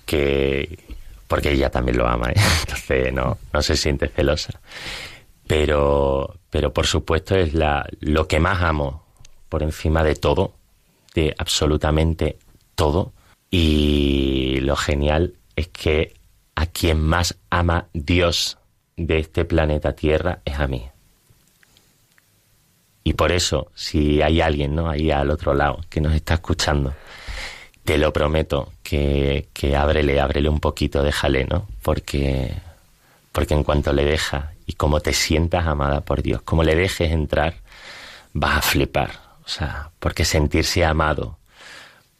que 0.06 0.78
porque 1.26 1.52
ella 1.52 1.70
también 1.70 1.96
lo 1.96 2.08
ama, 2.08 2.30
¿eh? 2.30 2.34
entonces 2.60 3.12
no, 3.12 3.38
no 3.52 3.62
se 3.62 3.76
siente 3.76 4.08
celosa. 4.08 4.60
Pero, 5.46 6.36
pero 6.50 6.72
por 6.72 6.86
supuesto 6.86 7.36
es 7.36 7.54
la, 7.54 7.88
lo 8.00 8.26
que 8.28 8.40
más 8.40 8.62
amo 8.62 9.04
por 9.48 9.62
encima 9.62 10.02
de 10.02 10.16
todo, 10.16 10.54
de 11.14 11.34
absolutamente 11.38 12.36
todo. 12.74 13.12
Y 13.50 14.60
lo 14.60 14.76
genial 14.76 15.34
es 15.56 15.68
que 15.68 16.14
a 16.54 16.66
quien 16.66 17.00
más 17.00 17.36
ama 17.50 17.86
Dios 17.92 18.58
de 18.96 19.18
este 19.18 19.44
planeta 19.44 19.94
Tierra 19.94 20.40
es 20.44 20.58
a 20.58 20.66
mí. 20.66 20.86
Y 23.02 23.14
por 23.14 23.32
eso, 23.32 23.70
si 23.74 24.22
hay 24.22 24.40
alguien, 24.40 24.74
¿no? 24.74 24.88
Ahí 24.88 25.10
al 25.10 25.30
otro 25.30 25.54
lado 25.54 25.80
que 25.88 26.00
nos 26.00 26.14
está 26.14 26.34
escuchando, 26.34 26.94
te 27.84 27.98
lo 27.98 28.12
prometo 28.12 28.72
que, 28.82 29.48
que 29.52 29.74
ábrele, 29.74 30.20
ábrele 30.20 30.48
un 30.48 30.60
poquito, 30.60 31.02
déjale, 31.02 31.46
¿no? 31.46 31.66
Porque, 31.82 32.52
porque 33.32 33.54
en 33.54 33.64
cuanto 33.64 33.92
le 33.92 34.04
deja 34.04 34.52
y 34.66 34.74
como 34.74 35.00
te 35.00 35.12
sientas 35.12 35.66
amada 35.66 36.02
por 36.02 36.22
Dios, 36.22 36.42
como 36.42 36.62
le 36.62 36.76
dejes 36.76 37.10
entrar, 37.10 37.54
vas 38.32 38.58
a 38.58 38.62
flipar. 38.62 39.10
O 39.44 39.48
sea, 39.48 39.90
porque 39.98 40.24
sentirse 40.24 40.84
amado 40.84 41.39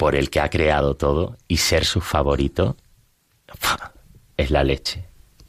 por 0.00 0.16
el 0.16 0.30
que 0.30 0.40
ha 0.40 0.48
creado 0.48 0.94
todo 0.94 1.36
y 1.46 1.58
ser 1.58 1.84
su 1.84 2.00
favorito 2.00 2.74
es 4.38 4.50
la 4.50 4.64
leche. 4.64 5.04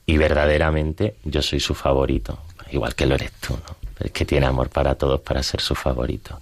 Y 0.06 0.18
verdaderamente 0.18 1.16
yo 1.24 1.41
soy 1.41 1.62
su 1.62 1.74
favorito, 1.74 2.38
igual 2.70 2.93
que 2.93 3.06
lo 3.06 3.16
eres 3.16 3.32
tú, 3.39 3.54
¿no? 3.54 3.78
Es 3.97 4.12
que 4.12 4.26
tiene 4.26 4.47
amor 4.47 4.68
para 4.68 4.95
todos 4.95 5.22
para 5.22 5.41
ser 5.41 5.62
su 5.62 5.74
favorito. 5.74 6.38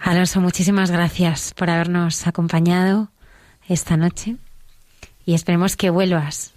Alonso, 0.00 0.40
muchísimas 0.40 0.90
gracias 0.90 1.54
por 1.54 1.70
habernos 1.70 2.26
acompañado 2.26 3.06
esta 3.68 3.96
noche 3.96 4.34
y 5.26 5.34
esperemos 5.34 5.76
que 5.76 5.90
vuelvas 5.90 6.54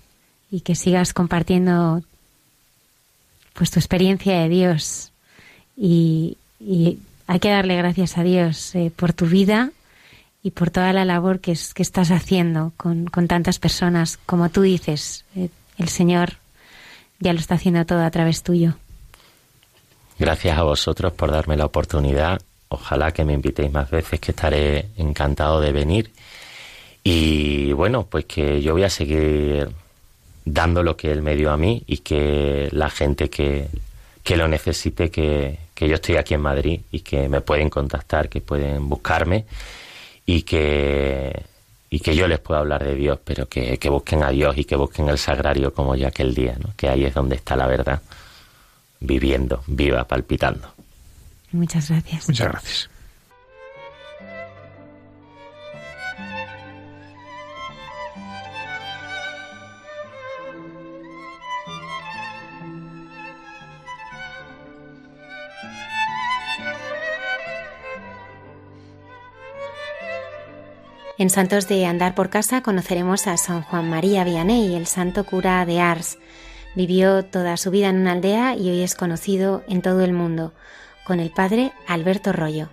y 0.49 0.61
que 0.61 0.73
sigas 0.73 1.13
compartiendo 1.13 2.01
pues 3.53 3.69
tu 3.69 3.77
experiencia 3.77 4.39
de 4.39 4.49
Dios 4.49 5.11
y, 5.77 6.37
y 6.59 6.97
hay 7.27 7.39
que 7.39 7.51
darle 7.51 7.75
gracias 7.75 8.17
a 8.17 8.23
Dios 8.23 8.73
eh, 8.73 8.91
por 8.95 9.13
tu 9.13 9.27
vida 9.27 9.73
y 10.47 10.51
por 10.51 10.69
toda 10.69 10.93
la 10.93 11.03
labor 11.03 11.41
que, 11.41 11.51
es- 11.51 11.73
que 11.73 11.83
estás 11.83 12.09
haciendo 12.09 12.71
con, 12.77 13.05
con 13.07 13.27
tantas 13.27 13.59
personas. 13.59 14.17
Como 14.25 14.47
tú 14.49 14.61
dices, 14.61 15.25
eh, 15.35 15.49
el 15.77 15.89
Señor 15.89 16.35
ya 17.19 17.33
lo 17.33 17.39
está 17.39 17.55
haciendo 17.55 17.85
todo 17.85 18.01
a 18.05 18.11
través 18.11 18.43
tuyo. 18.43 18.75
Gracias 20.17 20.57
a 20.57 20.63
vosotros 20.63 21.11
por 21.11 21.31
darme 21.31 21.57
la 21.57 21.65
oportunidad. 21.65 22.41
Ojalá 22.69 23.11
que 23.11 23.25
me 23.25 23.33
invitéis 23.33 23.71
más 23.73 23.89
veces, 23.91 24.21
que 24.21 24.31
estaré 24.31 24.87
encantado 24.95 25.59
de 25.59 25.73
venir. 25.73 26.11
Y 27.03 27.73
bueno, 27.73 28.05
pues 28.09 28.23
que 28.25 28.61
yo 28.61 28.71
voy 28.73 28.83
a 28.83 28.89
seguir 28.89 29.69
dando 30.45 30.81
lo 30.81 30.95
que 30.95 31.11
él 31.11 31.21
me 31.21 31.35
dio 31.35 31.51
a 31.51 31.57
mí 31.57 31.83
y 31.87 31.97
que 31.97 32.69
la 32.71 32.89
gente 32.89 33.29
que, 33.29 33.67
que 34.23 34.37
lo 34.37 34.47
necesite, 34.47 35.11
que, 35.11 35.59
que 35.75 35.89
yo 35.89 35.95
estoy 35.95 36.15
aquí 36.15 36.33
en 36.35 36.41
Madrid 36.41 36.79
y 36.91 37.01
que 37.01 37.27
me 37.27 37.41
pueden 37.41 37.69
contactar, 37.69 38.29
que 38.29 38.39
pueden 38.39 38.87
buscarme 38.87 39.43
y 40.27 40.43
que 40.43 41.45
y 41.89 42.01
que 42.01 42.15
yo 42.15 42.27
les 42.27 42.39
pueda 42.39 42.59
hablar 42.59 42.83
de 42.83 42.95
Dios, 42.95 43.17
pero 43.23 43.47
que, 43.47 43.77
que 43.77 43.89
busquen 43.89 44.21
a 44.21 44.29
Dios 44.29 44.57
y 44.57 44.65
que 44.65 44.75
busquen 44.75 45.07
el 45.07 45.17
sagrario 45.17 45.73
como 45.73 45.95
ya 45.95 46.09
aquel 46.09 46.35
día, 46.35 46.57
¿no? 46.59 46.73
que 46.75 46.89
ahí 46.89 47.05
es 47.05 47.13
donde 47.13 47.37
está 47.37 47.55
la 47.55 47.65
verdad, 47.65 48.01
viviendo, 48.99 49.63
viva, 49.67 50.03
palpitando. 50.03 50.73
Muchas 51.53 51.89
gracias. 51.89 52.27
Muchas 52.27 52.49
gracias. 52.49 52.89
En 71.19 71.31
Santos 71.31 71.67
de 71.67 71.83
Andar 71.87 72.13
por 72.13 72.29
Casa 72.29 72.61
conoceremos 72.61 73.25
a 73.25 73.37
San 73.37 73.63
Juan 73.63 73.89
María 73.89 74.23
Vianney, 74.23 74.75
el 74.75 74.85
santo 74.85 75.25
cura 75.25 75.65
de 75.65 75.79
Ars. 75.79 76.19
Vivió 76.75 77.25
toda 77.25 77.57
su 77.57 77.71
vida 77.71 77.89
en 77.89 77.97
una 77.97 78.11
aldea 78.11 78.55
y 78.55 78.69
hoy 78.69 78.81
es 78.83 78.93
conocido 78.93 79.63
en 79.67 79.81
todo 79.81 80.01
el 80.01 80.13
mundo, 80.13 80.53
con 81.07 81.19
el 81.19 81.31
padre 81.31 81.71
Alberto 81.87 82.33
Rollo. 82.33 82.69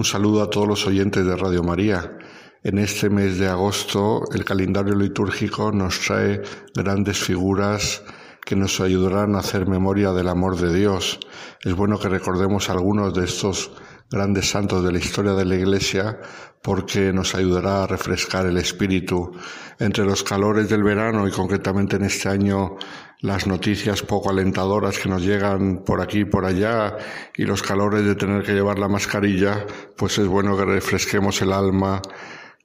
Un 0.00 0.06
saludo 0.06 0.40
a 0.40 0.48
todos 0.48 0.66
los 0.66 0.86
oyentes 0.86 1.26
de 1.26 1.36
Radio 1.36 1.62
María. 1.62 2.16
En 2.64 2.78
este 2.78 3.10
mes 3.10 3.36
de 3.38 3.48
agosto 3.48 4.22
el 4.32 4.46
calendario 4.46 4.94
litúrgico 4.94 5.72
nos 5.72 6.00
trae 6.00 6.40
grandes 6.74 7.18
figuras 7.18 8.02
que 8.42 8.56
nos 8.56 8.80
ayudarán 8.80 9.34
a 9.34 9.40
hacer 9.40 9.68
memoria 9.68 10.12
del 10.12 10.28
amor 10.28 10.56
de 10.56 10.72
Dios. 10.72 11.20
Es 11.62 11.74
bueno 11.74 11.98
que 11.98 12.08
recordemos 12.08 12.70
algunos 12.70 13.12
de 13.12 13.26
estos 13.26 13.72
grandes 14.10 14.50
santos 14.50 14.84
de 14.84 14.92
la 14.92 14.98
historia 14.98 15.32
de 15.32 15.44
la 15.44 15.54
Iglesia 15.54 16.18
porque 16.62 17.12
nos 17.12 17.34
ayudará 17.34 17.84
a 17.84 17.86
refrescar 17.86 18.46
el 18.46 18.58
espíritu. 18.58 19.32
Entre 19.78 20.04
los 20.04 20.22
calores 20.22 20.68
del 20.68 20.82
verano 20.82 21.26
y 21.26 21.30
concretamente 21.30 21.96
en 21.96 22.04
este 22.04 22.28
año 22.28 22.76
las 23.20 23.46
noticias 23.46 24.02
poco 24.02 24.30
alentadoras 24.30 24.98
que 24.98 25.08
nos 25.08 25.22
llegan 25.22 25.84
por 25.84 26.00
aquí 26.00 26.20
y 26.20 26.24
por 26.24 26.44
allá 26.44 26.96
y 27.36 27.44
los 27.44 27.62
calores 27.62 28.04
de 28.04 28.14
tener 28.14 28.42
que 28.42 28.52
llevar 28.52 28.78
la 28.78 28.88
mascarilla, 28.88 29.64
pues 29.96 30.18
es 30.18 30.26
bueno 30.26 30.56
que 30.56 30.64
refresquemos 30.64 31.40
el 31.42 31.52
alma 31.52 32.02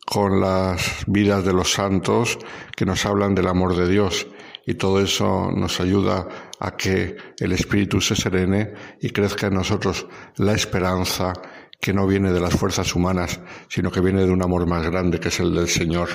con 0.05 0.39
las 0.39 1.03
vidas 1.07 1.45
de 1.45 1.53
los 1.53 1.71
santos 1.71 2.37
que 2.75 2.85
nos 2.85 3.05
hablan 3.05 3.35
del 3.35 3.47
amor 3.47 3.75
de 3.75 3.87
Dios 3.87 4.27
y 4.65 4.73
todo 4.75 4.99
eso 4.99 5.51
nos 5.51 5.79
ayuda 5.79 6.27
a 6.59 6.75
que 6.75 7.15
el 7.39 7.51
espíritu 7.51 8.01
se 8.01 8.15
serene 8.15 8.73
y 8.99 9.09
crezca 9.09 9.47
en 9.47 9.53
nosotros 9.53 10.07
la 10.37 10.53
esperanza 10.53 11.33
que 11.79 11.93
no 11.93 12.07
viene 12.07 12.31
de 12.31 12.39
las 12.39 12.55
fuerzas 12.55 12.95
humanas, 12.95 13.39
sino 13.69 13.91
que 13.91 14.01
viene 14.01 14.25
de 14.25 14.31
un 14.31 14.41
amor 14.41 14.67
más 14.67 14.83
grande 14.89 15.19
que 15.19 15.27
es 15.27 15.39
el 15.39 15.53
del 15.53 15.67
Señor. 15.67 16.09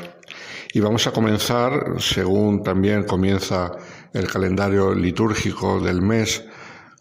Y 0.72 0.80
vamos 0.80 1.06
a 1.06 1.12
comenzar, 1.12 1.96
según 1.98 2.62
también 2.62 3.04
comienza 3.04 3.72
el 4.12 4.26
calendario 4.28 4.94
litúrgico 4.94 5.80
del 5.80 6.02
mes, 6.02 6.44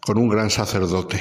con 0.00 0.18
un 0.18 0.28
gran 0.28 0.50
sacerdote. 0.50 1.20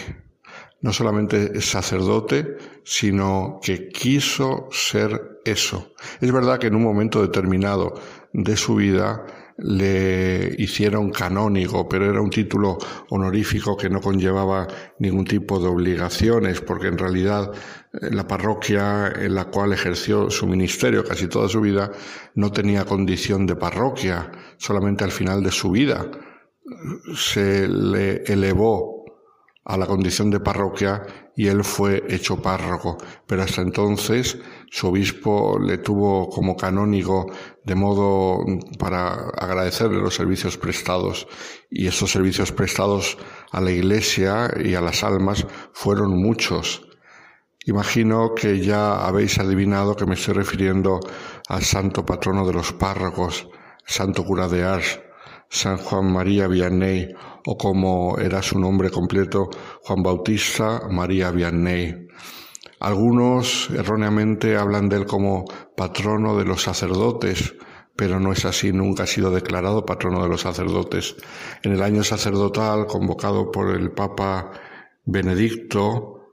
No 0.82 0.94
solamente 0.94 1.60
sacerdote, 1.62 2.58
sino 2.84 3.60
que 3.62 3.90
quiso 3.90 4.68
ser 4.72 5.42
eso. 5.44 5.94
Es 6.22 6.32
verdad 6.32 6.58
que 6.58 6.68
en 6.68 6.76
un 6.76 6.84
momento 6.84 7.22
determinado 7.22 7.96
de 8.32 8.56
su 8.56 8.76
vida 8.76 9.26
le 9.62 10.56
hicieron 10.58 11.12
canónigo, 11.12 11.88
pero 11.90 12.10
era 12.10 12.22
un 12.22 12.30
título 12.30 12.78
honorífico 13.10 13.76
que 13.76 13.90
no 13.90 14.00
conllevaba 14.00 14.68
ningún 15.00 15.26
tipo 15.26 15.60
de 15.60 15.68
obligaciones, 15.68 16.62
porque 16.62 16.88
en 16.88 16.98
realidad 16.98 17.52
eh, 17.94 18.10
la 18.12 18.28
parroquia 18.28 19.12
en 19.16 19.36
la 19.36 19.46
cual 19.46 19.74
ejerció 19.74 20.30
su 20.30 20.48
ministerio 20.48 21.04
casi 21.04 21.28
toda 21.28 21.50
su 21.50 21.62
vida 21.62 21.92
no 22.36 22.52
tenía 22.52 22.86
condición 22.86 23.46
de 23.46 23.56
parroquia, 23.56 24.32
solamente 24.58 25.04
al 25.04 25.12
final 25.12 25.44
de 25.44 25.52
su 25.52 25.72
vida 25.72 26.10
se 27.16 27.68
le 27.68 28.24
elevó 28.24 29.00
a 29.66 29.78
la 29.78 29.86
condición 29.86 30.32
de 30.32 30.40
parroquia 30.40 31.04
y 31.36 31.48
él 31.48 31.64
fue 31.64 32.04
hecho 32.10 32.42
párroco. 32.42 32.98
Pero 33.28 33.44
hasta 33.44 33.62
entonces 33.62 34.40
su 34.72 34.88
obispo 34.88 35.58
le 35.60 35.80
tuvo 35.80 36.30
como 36.30 36.56
canónigo 36.56 37.26
de 37.64 37.76
modo 37.76 38.46
para 38.78 39.14
agradecerle 39.38 40.00
los 40.00 40.16
servicios 40.16 40.58
prestados. 40.58 41.28
Y 41.70 41.88
esos 41.88 42.12
servicios 42.12 42.52
prestados 42.52 43.18
a 43.52 43.62
la 43.62 43.72
iglesia 43.72 44.52
y 44.64 44.76
a 44.76 44.82
las 44.82 45.04
almas 45.04 45.46
fueron 45.74 46.18
muchos. 46.22 46.88
Imagino 47.66 48.34
que 48.36 48.60
ya 48.62 49.06
habéis 49.06 49.38
adivinado 49.38 49.96
que 49.96 50.06
me 50.06 50.16
estoy 50.16 50.34
refiriendo 50.36 51.00
al 51.48 51.64
santo 51.64 52.06
patrono 52.06 52.46
de 52.48 52.54
los 52.54 52.74
párrocos, 52.74 53.48
santo 53.86 54.24
cura 54.24 54.48
de 54.48 54.64
Ars, 54.64 55.00
San 55.50 55.78
Juan 55.78 56.12
María 56.12 56.48
Vianney, 56.48 57.14
o 57.46 57.58
como 57.58 58.18
era 58.18 58.42
su 58.42 58.60
nombre 58.60 58.90
completo, 58.90 59.50
Juan 59.84 60.04
Bautista 60.04 60.88
María 60.90 61.32
Vianney. 61.32 62.09
Algunos 62.80 63.70
erróneamente 63.72 64.56
hablan 64.56 64.88
de 64.88 64.98
él 64.98 65.06
como 65.06 65.46
patrono 65.76 66.38
de 66.38 66.46
los 66.46 66.64
sacerdotes, 66.64 67.56
pero 67.96 68.20
no 68.20 68.32
es 68.32 68.46
así, 68.46 68.72
nunca 68.72 69.04
ha 69.04 69.08
sido 69.08 69.32
declarado 69.32 69.86
patrono 69.86 70.24
de 70.24 70.30
los 70.30 70.42
sacerdotes. 70.42 71.18
En 71.64 71.74
el 71.74 71.84
año 71.84 72.04
sacerdotal, 72.04 72.88
convocado 72.88 73.52
por 73.52 73.76
el 73.76 73.92
Papa 73.92 74.52
Benedicto, 75.04 76.32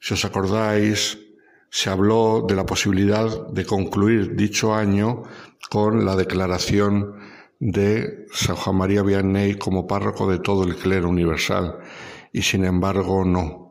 si 0.00 0.14
os 0.14 0.24
acordáis, 0.24 1.18
se 1.70 1.90
habló 1.90 2.44
de 2.48 2.56
la 2.56 2.66
posibilidad 2.66 3.46
de 3.48 3.64
concluir 3.64 4.34
dicho 4.34 4.74
año 4.74 5.22
con 5.70 6.04
la 6.04 6.16
declaración 6.16 7.14
de 7.60 8.26
San 8.32 8.56
Juan 8.56 8.76
María 8.76 9.02
Vianney 9.02 9.58
como 9.58 9.86
párroco 9.86 10.30
de 10.30 10.38
todo 10.38 10.64
el 10.64 10.76
clero 10.76 11.08
universal 11.08 11.78
y 12.32 12.42
sin 12.42 12.64
embargo 12.64 13.24
no. 13.24 13.67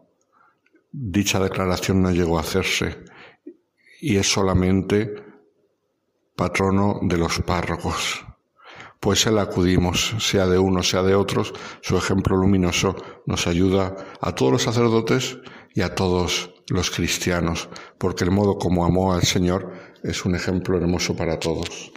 Dicha 1.00 1.40
declaración 1.40 2.02
no 2.02 2.10
llegó 2.10 2.40
a 2.40 2.42
hacerse 2.42 2.98
y 4.02 4.18
es 4.18 4.32
solamente 4.32 5.14
patrono 6.36 7.00
de 7.04 7.18
los 7.18 7.40
párrocos. 7.42 8.26
Pues 9.00 9.28
él 9.28 9.38
acudimos, 9.38 10.16
sea 10.18 10.48
de 10.48 10.58
unos, 10.58 10.90
sea 10.90 11.04
de 11.04 11.14
otros, 11.14 11.54
su 11.82 11.96
ejemplo 11.96 12.36
luminoso 12.36 12.96
nos 13.28 13.46
ayuda 13.46 13.96
a 14.20 14.34
todos 14.34 14.54
los 14.54 14.64
sacerdotes 14.64 15.38
y 15.76 15.82
a 15.82 15.94
todos 15.94 16.56
los 16.68 16.90
cristianos, 16.90 17.70
porque 18.00 18.24
el 18.24 18.32
modo 18.32 18.58
como 18.58 18.84
amó 18.84 19.14
al 19.14 19.22
Señor 19.22 19.72
es 20.02 20.26
un 20.26 20.34
ejemplo 20.34 20.78
hermoso 20.78 21.16
para 21.16 21.38
todos. 21.38 21.92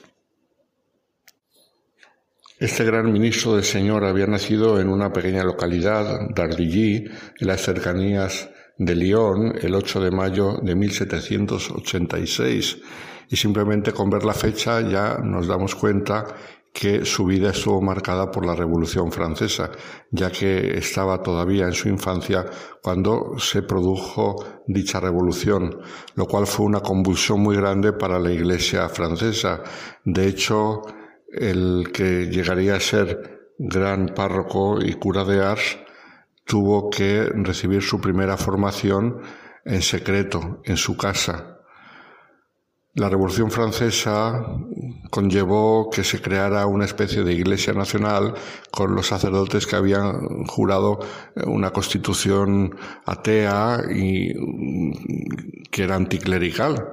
Este 2.59 2.85
gran 2.85 3.11
ministro 3.11 3.55
del 3.55 3.65
Señor 3.65 4.05
había 4.05 4.27
nacido 4.27 4.79
en 4.79 4.91
una 4.91 5.11
pequeña 5.11 5.43
localidad, 5.43 6.29
Dardilly, 6.35 7.07
en 7.39 7.47
las 7.47 7.63
cercanías 7.63 8.50
de 8.81 8.95
Lyon 8.95 9.55
el 9.61 9.75
8 9.75 10.01
de 10.01 10.11
mayo 10.11 10.57
de 10.63 10.75
1786 10.75 12.79
y 13.29 13.37
simplemente 13.37 13.93
con 13.93 14.09
ver 14.09 14.25
la 14.25 14.33
fecha 14.33 14.81
ya 14.81 15.19
nos 15.19 15.47
damos 15.47 15.75
cuenta 15.75 16.27
que 16.73 17.05
su 17.05 17.27
vida 17.27 17.51
estuvo 17.51 17.83
marcada 17.83 18.31
por 18.31 18.47
la 18.47 18.55
Revolución 18.55 19.13
Francesa, 19.13 19.71
ya 20.11 20.31
que 20.31 20.79
estaba 20.79 21.23
todavía 21.23 21.67
en 21.67 21.75
su 21.75 21.91
infancia 21.91 22.47
cuando 22.83 23.35
se 23.39 23.63
produjo 23.63 24.63
dicha 24.67 24.99
revolución, 24.99 25.79
lo 26.15 26.27
cual 26.27 26.47
fue 26.47 26.65
una 26.65 26.81
convulsión 26.81 27.41
muy 27.41 27.57
grande 27.57 27.93
para 27.93 28.19
la 28.19 28.33
Iglesia 28.33 28.89
francesa. 28.89 29.63
De 30.05 30.27
hecho, 30.27 30.81
el 31.31 31.91
que 31.93 32.31
llegaría 32.31 32.77
a 32.77 32.81
ser 32.81 33.51
gran 33.59 34.15
párroco 34.15 34.79
y 34.81 34.95
cura 34.95 35.25
de 35.25 35.45
Ars 35.45 35.77
tuvo 36.51 36.91
que 36.91 37.31
recibir 37.33 37.81
su 37.81 38.01
primera 38.01 38.37
formación 38.37 39.21
en 39.65 39.83
secreto, 39.83 40.61
en 40.65 40.77
su 40.77 40.97
casa, 40.97 41.61
la 42.95 43.09
Revolución 43.09 43.53
Francesa 43.53 44.45
conllevó 45.11 45.91
que 45.91 46.03
se 46.03 46.21
creara 46.21 46.67
una 46.67 46.87
especie 46.87 47.23
de 47.23 47.35
Iglesia 47.35 47.73
Nacional 47.73 48.35
con 48.73 48.97
los 48.97 49.07
sacerdotes 49.07 49.65
que 49.69 49.77
habían 49.77 50.45
jurado 50.47 50.99
una 51.47 51.71
constitución 51.71 52.77
atea 53.07 53.83
y 53.95 54.33
que 55.71 55.85
era 55.85 55.95
anticlerical. 55.95 56.91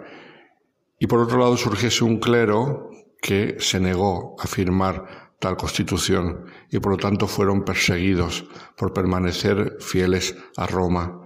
Y 1.00 1.08
por 1.08 1.20
otro 1.20 1.40
lado 1.40 1.58
surgiese 1.58 2.04
un 2.04 2.20
clero 2.20 2.92
que 3.20 3.56
se 3.58 3.80
negó 3.80 4.36
a 4.38 4.46
firmar 4.46 5.27
tal 5.40 5.56
constitución 5.58 6.46
y 6.72 6.80
por 6.80 6.94
lo 6.94 6.98
tanto 6.98 7.28
fueron 7.28 7.64
perseguidos 7.64 8.46
por 8.76 8.94
permanecer 8.94 9.78
fieles 9.80 10.36
a 10.56 10.68
Roma. 10.68 11.22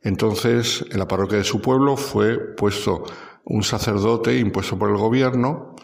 Entonces, 0.00 0.84
en 0.90 0.98
la 0.98 1.08
parroquia 1.08 1.38
de 1.38 1.44
su 1.44 1.60
pueblo 1.60 1.96
fue 1.96 2.38
puesto 2.56 3.04
un 3.44 3.62
sacerdote 3.62 4.36
impuesto 4.38 4.78
por 4.78 4.90
el 4.90 4.96
gobierno 4.96 5.74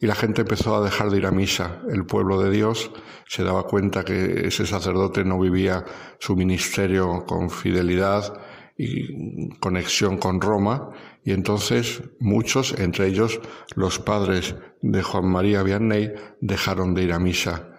y 0.00 0.06
la 0.06 0.14
gente 0.14 0.42
empezó 0.42 0.76
a 0.76 0.84
dejar 0.84 1.10
de 1.10 1.18
ir 1.18 1.26
a 1.26 1.30
misa. 1.30 1.80
El 1.90 2.04
pueblo 2.04 2.40
de 2.40 2.50
Dios 2.50 2.90
se 3.26 3.44
daba 3.44 3.64
cuenta 3.64 4.04
que 4.04 4.46
ese 4.46 4.66
sacerdote 4.66 5.24
no 5.24 5.38
vivía 5.38 5.84
su 6.18 6.36
ministerio 6.36 7.24
con 7.26 7.50
fidelidad 7.50 8.34
y 8.76 9.50
conexión 9.60 10.18
con 10.18 10.40
Roma 10.40 10.90
y 11.24 11.32
entonces 11.32 12.02
muchos, 12.20 12.74
entre 12.78 13.06
ellos 13.06 13.40
los 13.74 13.98
padres 13.98 14.56
de 14.82 15.02
Juan 15.02 15.26
María 15.26 15.62
Vianney, 15.62 16.12
dejaron 16.40 16.94
de 16.94 17.04
ir 17.04 17.12
a 17.12 17.18
misa. 17.18 17.70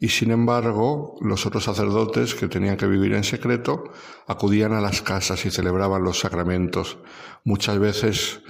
Y 0.00 0.08
sin 0.08 0.30
embargo, 0.30 1.16
los 1.20 1.46
otros 1.46 1.64
sacerdotes 1.64 2.34
que 2.34 2.48
tenían 2.48 2.76
que 2.76 2.86
vivir 2.86 3.14
en 3.14 3.24
secreto 3.24 3.84
acudían 4.26 4.72
a 4.72 4.80
las 4.80 5.02
casas 5.02 5.44
y 5.46 5.50
celebraban 5.50 6.02
los 6.02 6.20
sacramentos. 6.20 6.98
Muchas 7.44 7.78
veces 7.78 8.42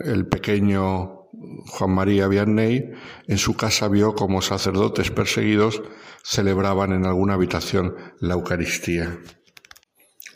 el 0.00 0.26
pequeño 0.26 1.28
Juan 1.66 1.90
María 1.90 2.28
Vianney 2.28 2.90
en 3.26 3.38
su 3.38 3.56
casa 3.56 3.88
vio 3.88 4.14
como 4.14 4.42
sacerdotes 4.42 5.10
perseguidos 5.10 5.82
celebraban 6.22 6.92
en 6.92 7.06
alguna 7.06 7.34
habitación 7.34 7.94
la 8.20 8.34
Eucaristía. 8.34 9.18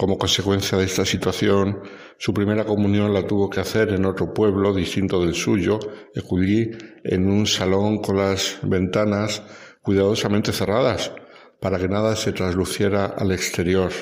Como 0.03 0.19
consecuencia 0.19 0.77
de 0.77 0.85
esta 0.87 1.05
situación, 1.05 1.81
su 2.19 2.35
primera 2.35 2.65
comunión 2.65 3.15
la 3.15 3.24
tuvo 3.24 3.49
que 3.49 3.61
hacer 3.61 3.91
en 3.91 4.05
otro 4.05 4.35
pueblo 4.35 4.74
distinto 4.74 5.24
del 5.24 5.33
suyo, 5.33 5.79
Eculí, 6.12 6.73
en 7.05 7.31
un 7.31 7.47
salón 7.47 7.99
con 7.99 8.16
las 8.16 8.59
ventanas 8.65 9.45
cuidadosamente 9.81 10.53
cerradas 10.53 11.12
para 11.61 11.79
que 11.79 11.87
nada 11.87 12.16
se 12.16 12.33
trasluciera 12.33 13.15
al 13.16 13.31
exterior. 13.31 13.93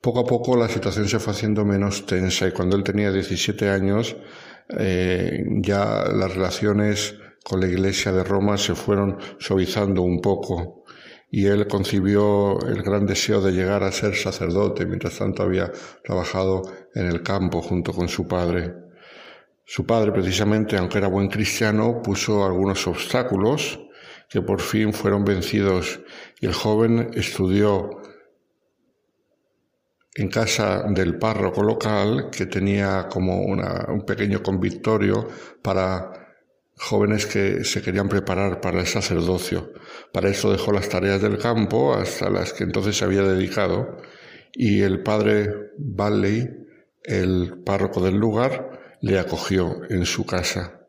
Poco 0.00 0.20
a 0.20 0.24
poco 0.24 0.56
la 0.56 0.68
situación 0.68 1.08
se 1.08 1.18
fue 1.18 1.32
haciendo 1.32 1.64
menos 1.64 2.06
tensa 2.06 2.46
y 2.46 2.52
cuando 2.52 2.76
él 2.76 2.84
tenía 2.84 3.10
17 3.10 3.70
años 3.70 4.14
eh, 4.78 5.42
ya 5.62 6.04
las 6.14 6.32
relaciones 6.32 7.16
con 7.42 7.58
la 7.58 7.66
Iglesia 7.66 8.12
de 8.12 8.22
Roma 8.22 8.56
se 8.56 8.76
fueron 8.76 9.18
suavizando 9.40 10.02
un 10.02 10.20
poco 10.20 10.81
y 11.34 11.46
él 11.46 11.66
concibió 11.66 12.60
el 12.60 12.82
gran 12.82 13.06
deseo 13.06 13.40
de 13.40 13.52
llegar 13.52 13.82
a 13.82 13.90
ser 13.90 14.14
sacerdote, 14.14 14.84
mientras 14.84 15.16
tanto 15.16 15.42
había 15.42 15.72
trabajado 16.04 16.60
en 16.94 17.06
el 17.06 17.22
campo 17.22 17.62
junto 17.62 17.94
con 17.94 18.06
su 18.06 18.28
padre. 18.28 18.74
Su 19.64 19.86
padre, 19.86 20.12
precisamente, 20.12 20.76
aunque 20.76 20.98
era 20.98 21.08
buen 21.08 21.28
cristiano, 21.28 22.02
puso 22.02 22.44
algunos 22.44 22.86
obstáculos 22.86 23.80
que 24.28 24.42
por 24.42 24.60
fin 24.60 24.92
fueron 24.92 25.24
vencidos 25.24 26.00
y 26.38 26.44
el 26.44 26.52
joven 26.52 27.10
estudió 27.14 28.02
en 30.14 30.28
casa 30.28 30.84
del 30.90 31.18
párroco 31.18 31.62
local 31.62 32.28
que 32.30 32.44
tenía 32.44 33.08
como 33.08 33.40
un 33.40 34.04
pequeño 34.04 34.42
convictorio 34.42 35.28
para 35.62 36.21
jóvenes 36.76 37.26
que 37.26 37.64
se 37.64 37.82
querían 37.82 38.08
preparar 38.08 38.60
para 38.60 38.80
el 38.80 38.86
sacerdocio. 38.86 39.72
Para 40.12 40.28
eso 40.28 40.50
dejó 40.50 40.72
las 40.72 40.88
tareas 40.88 41.20
del 41.20 41.38
campo 41.38 41.94
hasta 41.94 42.30
las 42.30 42.52
que 42.52 42.64
entonces 42.64 42.96
se 42.96 43.04
había 43.04 43.22
dedicado 43.22 43.98
y 44.52 44.82
el 44.82 45.02
padre 45.02 45.72
Valley, 45.78 46.48
el 47.02 47.62
párroco 47.64 48.02
del 48.02 48.16
lugar, 48.16 48.96
le 49.00 49.18
acogió 49.18 49.82
en 49.88 50.06
su 50.06 50.26
casa. 50.26 50.80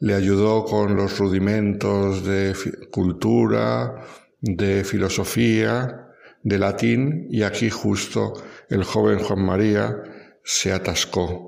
Le 0.00 0.14
ayudó 0.14 0.64
con 0.64 0.96
los 0.96 1.18
rudimentos 1.18 2.24
de 2.24 2.54
cultura, 2.90 4.06
de 4.40 4.84
filosofía, 4.84 6.08
de 6.42 6.58
latín 6.58 7.26
y 7.30 7.42
aquí 7.42 7.68
justo 7.68 8.32
el 8.68 8.84
joven 8.84 9.18
Juan 9.18 9.44
María 9.44 10.02
se 10.44 10.72
atascó. 10.72 11.47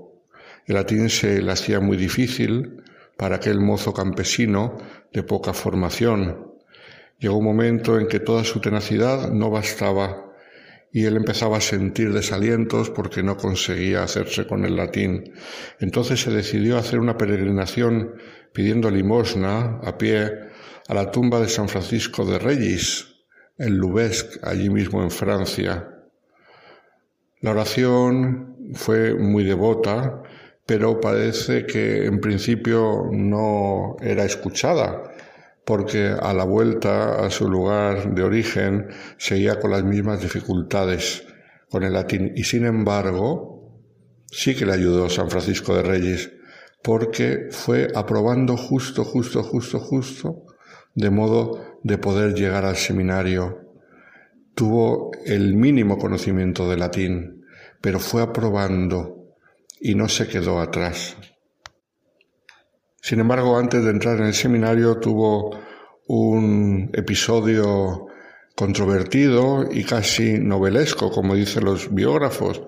El 0.67 0.75
latín 0.75 1.09
se 1.09 1.43
le 1.43 1.53
hacía 1.53 1.81
muy 1.81 1.97
difícil 1.97 2.83
para 3.17 3.37
aquel 3.37 3.61
mozo 3.61 3.93
campesino 3.93 4.79
de 5.13 5.23
poca 5.23 5.53
formación. 5.53 6.55
Llegó 7.19 7.37
un 7.37 7.45
momento 7.45 7.99
en 7.99 8.07
que 8.09 8.21
toda 8.21 8.45
su 8.45 8.61
tenacidad 8.61 9.31
no 9.31 9.51
bastaba 9.51 10.31
y 10.93 11.05
él 11.05 11.17
empezaba 11.17 11.59
a 11.59 11.61
sentir 11.61 12.13
desalientos 12.13 12.91
porque 12.91 13.23
no 13.23 13.37
conseguía 13.37 14.03
hacerse 14.03 14.47
con 14.47 14.65
el 14.65 14.77
latín. 14.77 15.33
Entonces 15.79 16.21
se 16.21 16.31
decidió 16.31 16.79
hacer 16.79 16.99
una 16.99 17.17
peregrinación 17.17 18.15
pidiendo 18.53 18.91
limosna 18.91 19.81
a 19.85 19.99
pie 19.99 20.31
a 20.89 20.95
la 20.95 21.11
tumba 21.11 21.41
de 21.41 21.49
San 21.49 21.69
Francisco 21.69 22.25
de 22.25 22.39
Reyes, 22.39 23.07
en 23.59 23.77
Lubesc, 23.77 24.43
allí 24.43 24.71
mismo 24.71 25.03
en 25.03 25.11
Francia. 25.11 25.89
La 27.41 27.53
oración 27.53 28.73
fue 28.75 29.15
muy 29.15 29.45
devota, 29.45 30.23
pero 30.71 31.01
parece 31.01 31.67
que 31.67 32.07
en 32.07 32.21
principio 32.21 33.09
no 33.11 33.97
era 34.01 34.25
escuchada, 34.25 35.03
porque 35.65 36.15
a 36.17 36.33
la 36.33 36.45
vuelta 36.45 37.27
a 37.27 37.29
su 37.29 37.51
lugar 37.51 38.15
de 38.15 38.23
origen 38.23 38.87
seguía 39.17 39.59
con 39.59 39.73
las 39.73 39.83
mismas 39.83 40.21
dificultades 40.21 41.25
con 41.69 41.83
el 41.83 41.93
latín 41.93 42.35
y 42.37 42.45
sin 42.45 42.67
embargo 42.67 43.83
sí 44.31 44.55
que 44.55 44.65
le 44.65 44.75
ayudó 44.75 45.09
San 45.09 45.29
Francisco 45.29 45.75
de 45.75 45.83
Reyes, 45.83 46.31
porque 46.85 47.49
fue 47.51 47.89
aprobando 47.93 48.57
justo, 48.57 49.03
justo, 49.03 49.43
justo, 49.43 49.81
justo, 49.81 50.45
de 50.95 51.11
modo 51.11 51.81
de 51.83 51.99
poder 51.99 52.35
llegar 52.35 52.65
al 52.65 52.77
seminario. 52.77 53.73
Tuvo 54.55 55.11
el 55.27 55.57
mínimo 55.57 55.99
conocimiento 55.99 56.71
de 56.71 56.77
latín, 56.77 57.45
pero 57.81 57.99
fue 57.99 58.23
aprobando 58.23 59.20
y 59.81 59.95
no 59.95 60.09
se 60.09 60.29
quedó 60.29 60.61
atrás. 60.61 61.17
Sin 63.01 63.21
embargo, 63.21 63.57
antes 63.59 63.83
de 63.83 63.91
entrar 63.91 64.19
en 64.19 64.27
el 64.27 64.35
seminario 64.35 64.99
tuvo 64.99 65.59
un 66.07 66.91
episodio 66.93 68.07
controvertido 68.55 69.69
y 69.71 69.85
casi 69.85 70.39
novelesco, 70.39 71.11
como 71.11 71.35
dicen 71.35 71.65
los 71.65 71.95
biógrafos, 71.95 72.63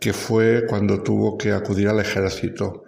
que 0.00 0.12
fue 0.12 0.64
cuando 0.66 1.02
tuvo 1.02 1.38
que 1.38 1.52
acudir 1.52 1.88
al 1.88 2.00
ejército. 2.00 2.84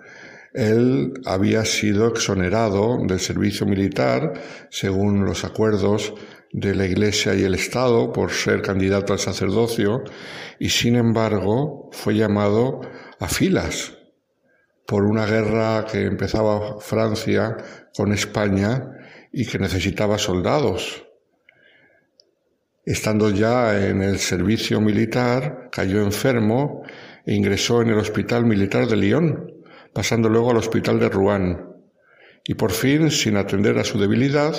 Él 0.52 1.12
había 1.26 1.64
sido 1.64 2.08
exonerado 2.08 2.98
del 3.06 3.20
servicio 3.20 3.66
militar 3.66 4.32
según 4.68 5.24
los 5.24 5.44
acuerdos 5.44 6.12
de 6.52 6.74
la 6.74 6.86
Iglesia 6.86 7.34
y 7.34 7.44
el 7.44 7.54
Estado 7.54 8.12
por 8.12 8.32
ser 8.32 8.60
candidato 8.62 9.12
al 9.12 9.20
sacerdocio 9.20 10.02
y 10.58 10.70
sin 10.70 10.96
embargo 10.96 11.88
fue 11.92 12.16
llamado 12.16 12.80
a 13.20 13.28
filas 13.28 13.96
por 14.86 15.04
una 15.04 15.24
guerra 15.24 15.86
que 15.86 16.04
empezaba 16.04 16.80
Francia 16.80 17.56
con 17.94 18.12
España 18.12 18.90
y 19.32 19.46
que 19.46 19.60
necesitaba 19.60 20.18
soldados. 20.18 21.06
Estando 22.84 23.30
ya 23.30 23.86
en 23.86 24.02
el 24.02 24.18
servicio 24.18 24.80
militar, 24.80 25.68
cayó 25.70 26.02
enfermo 26.02 26.82
e 27.24 27.34
ingresó 27.34 27.82
en 27.82 27.90
el 27.90 27.98
Hospital 27.98 28.44
Militar 28.44 28.88
de 28.88 28.96
Lyon 28.96 29.60
pasando 29.92 30.28
luego 30.28 30.50
al 30.50 30.56
hospital 30.56 30.98
de 30.98 31.08
Rouen. 31.08 31.66
Y 32.44 32.54
por 32.54 32.72
fin, 32.72 33.10
sin 33.10 33.36
atender 33.36 33.78
a 33.78 33.84
su 33.84 33.98
debilidad, 33.98 34.54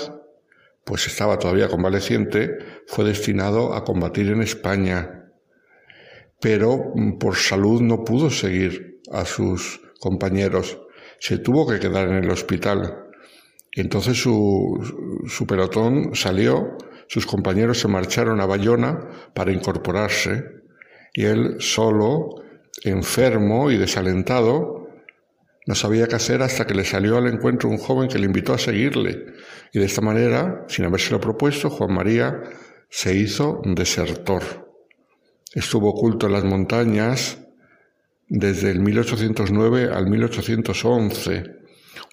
pues 0.85 1.07
estaba 1.07 1.39
todavía 1.39 1.67
convaleciente, 1.67 2.57
fue 2.87 3.05
destinado 3.05 3.73
a 3.73 3.83
combatir 3.83 4.29
en 4.29 4.41
España. 4.41 5.20
Pero 6.41 6.91
mm, 6.95 7.17
por 7.17 7.35
salud 7.35 7.81
no 7.81 8.03
pudo 8.03 8.29
seguir 8.29 8.99
a 9.11 9.25
sus 9.25 9.81
compañeros. 9.99 10.79
Se 11.19 11.37
tuvo 11.37 11.67
que 11.67 11.79
quedar 11.79 12.09
en 12.09 12.23
el 12.23 12.31
hospital. 12.31 13.05
Entonces 13.73 14.21
su, 14.21 15.23
su 15.27 15.47
pelotón 15.47 16.13
salió, 16.13 16.77
sus 17.07 17.25
compañeros 17.25 17.79
se 17.79 17.87
marcharon 17.87 18.41
a 18.41 18.45
Bayona 18.45 19.29
para 19.33 19.51
incorporarse 19.51 20.43
y 21.13 21.25
él 21.25 21.57
solo, 21.59 22.35
enfermo 22.83 23.69
y 23.71 23.77
desalentado, 23.77 24.81
no 25.67 25.75
sabía 25.75 26.07
qué 26.07 26.15
hacer 26.15 26.41
hasta 26.41 26.65
que 26.65 26.73
le 26.73 26.85
salió 26.85 27.17
al 27.17 27.27
encuentro 27.27 27.69
un 27.69 27.77
joven 27.77 28.09
que 28.09 28.17
le 28.17 28.25
invitó 28.25 28.53
a 28.53 28.57
seguirle. 28.57 29.25
Y 29.71 29.79
de 29.79 29.85
esta 29.85 30.01
manera, 30.01 30.65
sin 30.67 30.85
habérselo 30.85 31.21
propuesto, 31.21 31.69
Juan 31.69 31.93
María 31.93 32.41
se 32.89 33.15
hizo 33.15 33.61
desertor. 33.63 34.60
Estuvo 35.53 35.89
oculto 35.89 36.27
en 36.27 36.33
las 36.33 36.45
montañas 36.45 37.39
desde 38.29 38.71
el 38.71 38.79
1809 38.79 39.89
al 39.93 40.09
1811, 40.09 41.43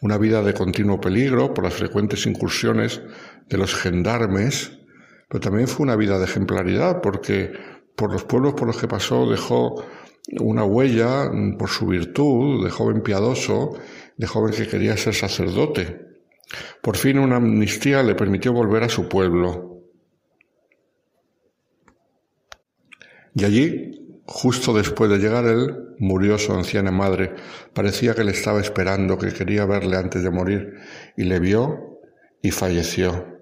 una 0.03 0.19
vida 0.19 0.43
de 0.43 0.55
continuo 0.55 1.01
peligro 1.01 1.55
por 1.55 1.63
las 1.63 1.75
frecuentes 1.75 2.27
incursiones 2.27 3.01
de 3.49 3.57
los 3.57 3.77
gendarmes, 3.77 4.81
pero 5.29 5.41
también 5.41 5.69
fue 5.69 5.85
una 5.85 5.95
vida 5.95 6.19
de 6.19 6.25
ejemplaridad 6.25 7.01
porque 7.01 7.53
por 7.95 8.13
los 8.13 8.25
pueblos 8.25 8.55
por 8.55 8.67
los 8.67 8.77
que 8.77 8.89
pasó 8.89 9.31
dejó 9.31 9.85
una 10.41 10.65
huella 10.65 11.31
por 11.57 11.69
su 11.69 11.87
virtud 11.87 12.65
de 12.65 12.71
joven 12.71 13.03
piadoso, 13.03 13.79
de 14.17 14.27
joven 14.27 14.53
que 14.53 14.67
quería 14.67 14.97
ser 14.97 15.15
sacerdote. 15.15 16.09
Por 16.83 16.97
fin 16.97 17.21
una 17.21 17.37
amnistía 17.37 18.03
le 18.03 18.17
permitió 18.17 18.53
volver 18.53 18.83
a 18.83 18.89
su 18.89 19.09
pueblo. 19.09 19.78
Y 23.39 23.45
allí, 23.45 24.21
justo 24.27 24.75
después 24.75 25.09
de 25.09 25.19
llegar 25.19 25.47
él, 25.47 25.95
murió 26.01 26.39
su 26.39 26.53
anciana 26.53 26.91
madre. 26.91 27.37
Parecía 27.73 28.13
que 28.13 28.25
le 28.25 28.33
estaba 28.33 28.61
esperando, 28.61 29.17
que 29.17 29.33
quería 29.33 29.65
verle 29.65 29.97
antes 29.97 30.25
de 30.25 30.31
morir, 30.31 30.75
y 31.17 31.23
le 31.23 31.39
vio 31.39 32.01
y 32.43 32.51
falleció. 32.51 33.39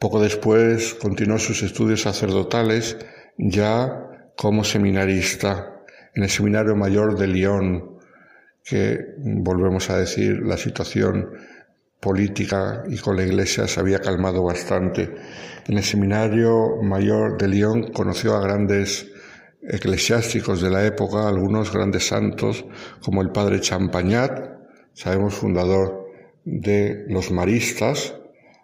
Poco 0.00 0.22
después 0.22 0.94
continuó 0.94 1.38
sus 1.38 1.62
estudios 1.62 2.00
sacerdotales 2.00 2.96
ya 3.36 4.30
como 4.38 4.64
seminarista 4.64 5.82
en 6.14 6.22
el 6.22 6.30
Seminario 6.30 6.76
Mayor 6.76 7.18
de 7.18 7.26
Lyon, 7.26 7.98
que 8.64 9.04
volvemos 9.18 9.90
a 9.90 9.98
decir, 9.98 10.40
la 10.42 10.56
situación 10.56 11.28
política 12.00 12.84
y 12.88 12.96
con 12.96 13.16
la 13.16 13.24
Iglesia 13.24 13.68
se 13.68 13.80
había 13.80 14.00
calmado 14.00 14.42
bastante. 14.42 15.14
En 15.68 15.76
el 15.76 15.82
Seminario 15.82 16.80
Mayor 16.80 17.38
de 17.38 17.48
Lyon 17.48 17.92
conoció 17.92 18.36
a 18.36 18.40
grandes 18.40 19.10
eclesiásticos 19.62 20.60
de 20.60 20.70
la 20.70 20.86
época, 20.86 21.26
algunos 21.26 21.72
grandes 21.72 22.06
santos, 22.06 22.64
como 23.02 23.20
el 23.20 23.30
padre 23.30 23.60
Champagnat, 23.60 24.48
sabemos 24.92 25.34
fundador 25.34 26.06
de 26.44 27.04
los 27.08 27.32
maristas, 27.32 28.14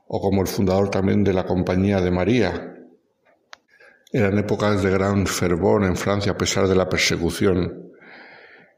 o 0.07 0.21
como 0.21 0.43
el 0.43 0.47
fundador 0.47 0.91
también 0.91 1.25
de 1.25 1.33
la 1.33 1.45
Compañía 1.45 2.01
de 2.01 2.11
María, 2.13 2.73
eran 4.13 4.39
épocas 4.39 4.83
de 4.83 4.91
gran 4.91 5.27
fervor 5.27 5.85
en 5.85 5.97
Francia 5.97 6.33
a 6.33 6.37
pesar 6.37 6.69
de 6.69 6.77
la 6.77 6.89
persecución. 6.89 7.92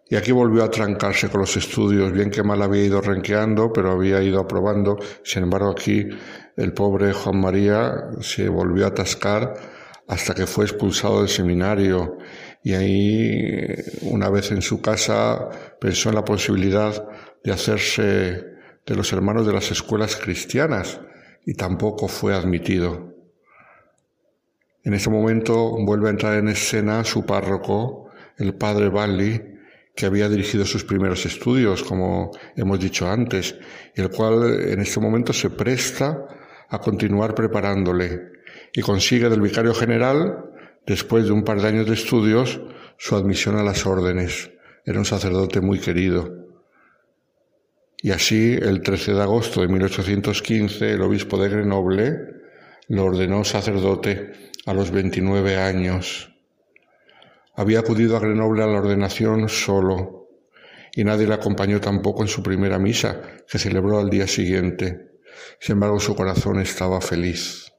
Y 0.08 0.16
aquí 0.16 0.32
volvió 0.32 0.64
a 0.64 0.70
trancarse 0.70 1.28
con 1.28 1.40
los 1.40 1.56
estudios, 1.56 2.12
bien 2.12 2.30
que 2.30 2.42
mal 2.42 2.60
había 2.62 2.84
ido 2.84 3.00
renqueando, 3.00 3.72
pero 3.72 3.92
había 3.92 4.22
ido 4.22 4.40
aprobando. 4.40 4.98
Sin 5.22 5.44
embargo, 5.44 5.70
aquí 5.70 6.06
el 6.56 6.72
pobre 6.72 7.12
Juan 7.12 7.40
María 7.40 7.92
se 8.20 8.48
volvió 8.48 8.84
a 8.84 8.88
atascar 8.88 9.54
hasta 10.06 10.34
que 10.34 10.46
fue 10.46 10.66
expulsado 10.66 11.20
del 11.20 11.28
seminario. 11.28 12.18
Y 12.62 12.74
ahí, 12.74 13.66
una 14.02 14.28
vez 14.28 14.50
en 14.50 14.62
su 14.62 14.80
casa, 14.80 15.48
pensó 15.80 16.10
en 16.10 16.14
la 16.16 16.24
posibilidad 16.24 17.08
de 17.42 17.52
hacerse 17.52 18.04
de 18.86 18.96
los 18.96 19.12
hermanos 19.12 19.46
de 19.46 19.52
las 19.54 19.70
escuelas 19.70 20.16
cristianas 20.16 21.00
y 21.46 21.54
tampoco 21.54 22.08
fue 22.08 22.34
admitido. 22.34 23.14
En 24.82 24.92
ese 24.92 25.08
momento 25.08 25.76
vuelve 25.84 26.08
a 26.08 26.10
entrar 26.10 26.34
en 26.34 26.48
escena 26.48 27.04
su 27.04 27.24
párroco, 27.24 28.10
el 28.36 28.54
padre 28.54 28.90
Valli, 28.90 29.53
que 29.94 30.06
había 30.06 30.28
dirigido 30.28 30.66
sus 30.66 30.84
primeros 30.84 31.24
estudios, 31.24 31.82
como 31.84 32.32
hemos 32.56 32.80
dicho 32.80 33.08
antes, 33.08 33.54
y 33.94 34.00
el 34.00 34.10
cual 34.10 34.60
en 34.68 34.80
este 34.80 35.00
momento 35.00 35.32
se 35.32 35.50
presta 35.50 36.26
a 36.68 36.78
continuar 36.78 37.34
preparándole 37.34 38.32
y 38.72 38.80
consigue 38.80 39.28
del 39.28 39.40
vicario 39.40 39.72
general, 39.72 40.50
después 40.86 41.26
de 41.26 41.32
un 41.32 41.44
par 41.44 41.60
de 41.60 41.68
años 41.68 41.86
de 41.86 41.94
estudios, 41.94 42.60
su 42.98 43.14
admisión 43.14 43.56
a 43.56 43.62
las 43.62 43.86
órdenes. 43.86 44.50
Era 44.84 44.98
un 44.98 45.04
sacerdote 45.04 45.60
muy 45.60 45.78
querido. 45.78 46.44
Y 47.98 48.10
así, 48.10 48.58
el 48.60 48.82
13 48.82 49.14
de 49.14 49.22
agosto 49.22 49.60
de 49.60 49.68
1815, 49.68 50.92
el 50.92 51.02
obispo 51.02 51.38
de 51.38 51.48
Grenoble 51.48 52.18
lo 52.88 53.04
ordenó 53.04 53.44
sacerdote 53.44 54.32
a 54.66 54.74
los 54.74 54.90
29 54.90 55.56
años. 55.56 56.33
Había 57.56 57.80
acudido 57.80 58.16
a 58.16 58.20
Grenoble 58.20 58.64
a 58.64 58.66
la 58.66 58.78
ordenación 58.78 59.48
solo 59.48 60.28
y 60.92 61.04
nadie 61.04 61.26
le 61.26 61.34
acompañó 61.34 61.80
tampoco 61.80 62.22
en 62.22 62.28
su 62.28 62.42
primera 62.42 62.78
misa, 62.78 63.20
que 63.48 63.58
celebró 63.58 63.98
al 63.98 64.10
día 64.10 64.26
siguiente. 64.26 65.10
Sin 65.60 65.74
embargo, 65.74 66.00
su 66.00 66.14
corazón 66.14 66.60
estaba 66.60 67.00
feliz. 67.00 67.72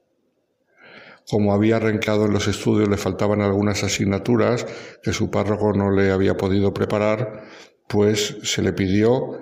Como 1.27 1.53
había 1.53 1.77
arrancado 1.77 2.25
en 2.25 2.33
los 2.33 2.47
estudios, 2.47 2.87
le 2.87 2.97
faltaban 2.97 3.41
algunas 3.41 3.83
asignaturas 3.83 4.65
que 5.01 5.11
su 5.11 5.31
párroco 5.31 5.73
no 5.73 5.91
le 5.91 6.11
había 6.11 6.37
podido 6.37 6.73
preparar, 6.73 7.43
pues 7.87 8.37
se 8.43 8.61
le 8.61 8.73
pidió 8.73 9.39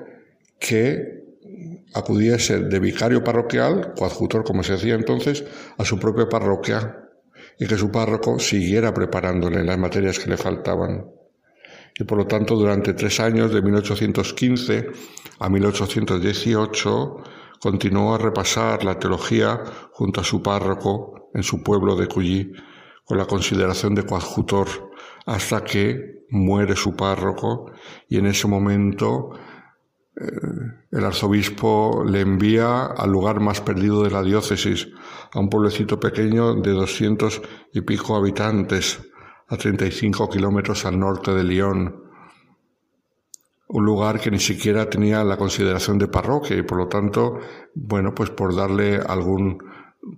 que 0.59 1.23
acudiese 1.93 2.59
de 2.59 2.79
vicario 2.79 3.23
parroquial, 3.23 3.93
coadjutor 3.95 4.43
como 4.43 4.63
se 4.63 4.73
hacía 4.73 4.95
entonces, 4.95 5.43
a 5.77 5.85
su 5.85 5.99
propia 5.99 6.29
parroquia 6.29 7.02
y 7.59 7.67
que 7.67 7.77
su 7.77 7.91
párroco 7.91 8.39
siguiera 8.39 8.93
preparándole 8.93 9.63
las 9.63 9.77
materias 9.77 10.19
que 10.19 10.29
le 10.29 10.37
faltaban. 10.37 11.05
Y 11.97 12.03
por 12.05 12.17
lo 12.17 12.25
tanto, 12.25 12.55
durante 12.55 12.93
tres 12.93 13.19
años, 13.19 13.53
de 13.53 13.61
1815 13.61 14.87
a 15.39 15.49
1818, 15.49 17.23
continuó 17.59 18.15
a 18.15 18.17
repasar 18.17 18.83
la 18.83 18.97
teología 18.97 19.61
junto 19.91 20.21
a 20.21 20.23
su 20.23 20.41
párroco 20.41 21.29
en 21.33 21.43
su 21.43 21.63
pueblo 21.63 21.95
de 21.95 22.07
Cuyí, 22.07 22.51
con 23.05 23.17
la 23.17 23.25
consideración 23.25 23.95
de 23.95 24.05
coadjutor, 24.05 24.67
hasta 25.25 25.63
que 25.63 26.25
muere 26.29 26.75
su 26.75 26.95
párroco 26.95 27.71
y 28.09 28.17
en 28.17 28.25
ese 28.25 28.47
momento 28.47 29.31
eh, 30.15 30.25
el 30.91 31.05
arzobispo 31.05 32.03
le 32.05 32.21
envía 32.21 32.85
al 32.85 33.11
lugar 33.11 33.39
más 33.39 33.61
perdido 33.61 34.03
de 34.03 34.11
la 34.11 34.21
diócesis, 34.21 34.87
a 35.31 35.39
un 35.39 35.49
pueblecito 35.49 35.99
pequeño 35.99 36.55
de 36.55 36.71
doscientos 36.71 37.41
y 37.73 37.81
pico 37.81 38.15
habitantes, 38.15 39.01
a 39.47 39.57
35 39.57 40.29
kilómetros 40.29 40.85
al 40.85 40.99
norte 40.99 41.33
de 41.33 41.43
Lyon. 41.43 42.03
Un 43.67 43.85
lugar 43.85 44.19
que 44.19 44.29
ni 44.29 44.39
siquiera 44.39 44.87
tenía 44.87 45.23
la 45.23 45.37
consideración 45.37 45.97
de 45.97 46.07
parroquia 46.07 46.55
y 46.55 46.61
por 46.61 46.77
lo 46.77 46.87
tanto, 46.87 47.39
bueno, 47.73 48.13
pues 48.13 48.29
por 48.29 48.55
darle 48.55 48.97
algún 48.97 49.57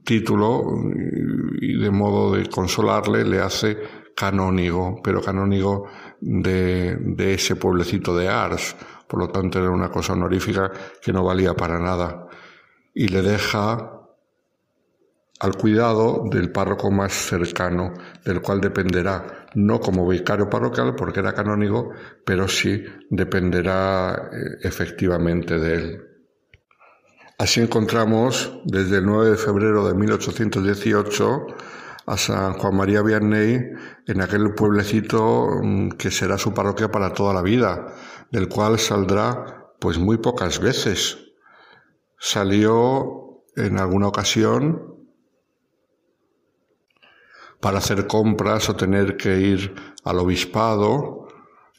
título 0.03 0.63
y 1.61 1.79
de 1.79 1.91
modo 1.91 2.35
de 2.35 2.49
consolarle, 2.49 3.23
le 3.23 3.39
hace 3.39 3.77
canónigo, 4.15 4.99
pero 5.03 5.21
canónigo 5.21 5.85
de, 6.19 6.97
de 6.97 7.33
ese 7.35 7.55
pueblecito 7.55 8.15
de 8.15 8.27
Ars. 8.27 8.75
Por 9.07 9.19
lo 9.19 9.29
tanto, 9.29 9.59
era 9.59 9.69
una 9.69 9.89
cosa 9.89 10.13
honorífica 10.13 10.71
que 11.01 11.13
no 11.13 11.23
valía 11.23 11.53
para 11.53 11.79
nada. 11.79 12.27
Y 12.93 13.07
le 13.07 13.21
deja 13.21 13.95
al 15.39 15.55
cuidado 15.55 16.23
del 16.29 16.51
párroco 16.51 16.91
más 16.91 17.13
cercano, 17.13 17.93
del 18.23 18.41
cual 18.41 18.61
dependerá, 18.61 19.47
no 19.53 19.79
como 19.79 20.07
vicario 20.07 20.49
parroquial, 20.49 20.95
porque 20.95 21.19
era 21.19 21.33
canónigo, 21.33 21.91
pero 22.25 22.47
sí 22.47 22.83
dependerá 23.09 24.29
eh, 24.31 24.57
efectivamente 24.63 25.59
de 25.59 25.75
él. 25.75 26.01
Así 27.37 27.59
encontramos 27.59 28.61
desde 28.63 28.99
el 28.99 29.05
9 29.05 29.31
de 29.31 29.37
febrero 29.37 29.85
de 29.85 29.93
1818 29.93 31.47
a 32.07 32.17
San 32.17 32.53
Juan 32.53 32.75
María 32.77 33.01
Vianney 33.01 33.71
en 34.07 34.21
aquel 34.21 34.53
pueblecito 34.53 35.59
mm, 35.61 35.89
que 35.91 36.11
será 36.11 36.37
su 36.37 36.53
parroquia 36.53 36.89
para 36.89 37.13
toda 37.13 37.33
la 37.33 37.41
vida, 37.41 37.93
del 38.35 38.49
cual 38.49 38.77
saldrá 38.77 39.71
pues 39.79 39.97
muy 39.97 40.17
pocas 40.17 40.59
veces. 40.59 41.17
Salió 42.19 43.45
en 43.55 43.79
alguna 43.79 44.09
ocasión 44.09 44.93
para 47.61 47.77
hacer 47.77 48.07
compras 48.07 48.67
o 48.67 48.75
tener 48.75 49.15
que 49.15 49.39
ir 49.39 49.73
al 50.03 50.19
obispado. 50.19 51.29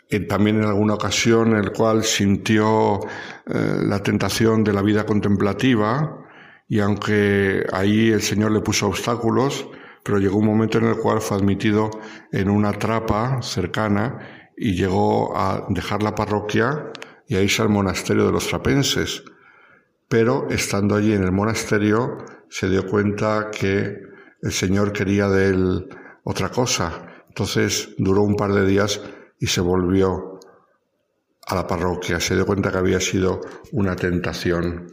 Y 0.09 0.27
también 0.27 0.63
en 0.63 0.65
alguna 0.65 0.95
ocasión 0.95 1.49
en 1.49 1.59
el 1.59 1.73
cual 1.73 2.05
sintió 2.05 3.01
eh, 3.01 3.81
la 3.83 4.03
tentación 4.03 4.65
de 4.65 4.73
la 4.73 4.81
vida 4.81 5.05
contemplativa 5.05 6.25
Y 6.69 6.79
aunque 6.81 7.67
ahí 7.71 8.11
el 8.13 8.23
Señor 8.23 8.53
le 8.53 8.61
puso 8.61 8.87
obstáculos, 8.87 9.69
pero 10.03 10.19
llegó 10.19 10.39
un 10.39 10.47
momento 10.47 10.79
en 10.79 10.87
el 10.87 10.97
cual 10.97 11.21
fue 11.21 11.37
admitido 11.37 11.91
en 12.33 12.49
una 12.49 12.73
trapa 12.73 13.43
cercana 13.43 14.46
y 14.57 14.75
llegó 14.75 15.37
a 15.37 15.67
dejar 15.69 16.03
la 16.03 16.15
parroquia 16.15 16.93
y 17.29 17.37
a 17.37 17.43
irse 17.43 17.63
al 17.63 17.69
monasterio 17.69 18.27
de 18.27 18.33
los 18.33 18.49
trapenses. 18.49 19.23
Pero 20.09 20.49
estando 20.51 20.95
allí 20.95 21.13
en 21.13 21.25
el 21.25 21.33
monasterio 21.33 22.19
se 22.49 22.69
dio 22.69 22.87
cuenta 22.87 23.51
que 23.51 24.01
el 24.43 24.53
Señor 24.53 24.93
quería 24.93 25.29
de 25.29 25.49
él 25.49 25.89
otra 26.25 26.51
cosa. 26.51 27.25
Entonces 27.29 27.91
duró 27.99 28.23
un 28.23 28.37
par 28.37 28.53
de 28.53 28.67
días 28.67 29.01
y 29.39 29.47
se 29.47 29.61
volvió 29.61 30.41
a 31.47 31.55
la 31.55 31.67
parroquia. 31.67 32.21
Se 32.21 32.35
dio 32.35 32.47
cuenta 32.47 32.71
que 32.71 32.79
había 32.79 33.01
sido 33.01 33.41
una 33.73 33.95
tentación. 33.97 34.89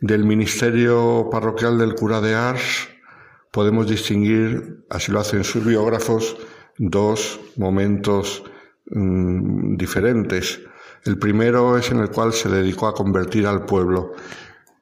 Del 0.00 0.24
ministerio 0.24 1.28
parroquial 1.30 1.78
del 1.78 1.94
cura 1.94 2.20
de 2.20 2.34
Ars 2.34 2.88
podemos 3.50 3.88
distinguir, 3.88 4.84
así 4.88 5.12
lo 5.12 5.20
hacen 5.20 5.44
sus 5.44 5.64
biógrafos, 5.64 6.36
dos 6.80 7.38
momentos 7.56 8.42
mm, 8.86 9.76
diferentes. 9.76 10.60
El 11.04 11.18
primero 11.18 11.76
es 11.76 11.90
en 11.90 12.00
el 12.00 12.10
cual 12.10 12.32
se 12.32 12.48
dedicó 12.48 12.88
a 12.88 12.94
convertir 12.94 13.46
al 13.46 13.66
pueblo. 13.66 14.12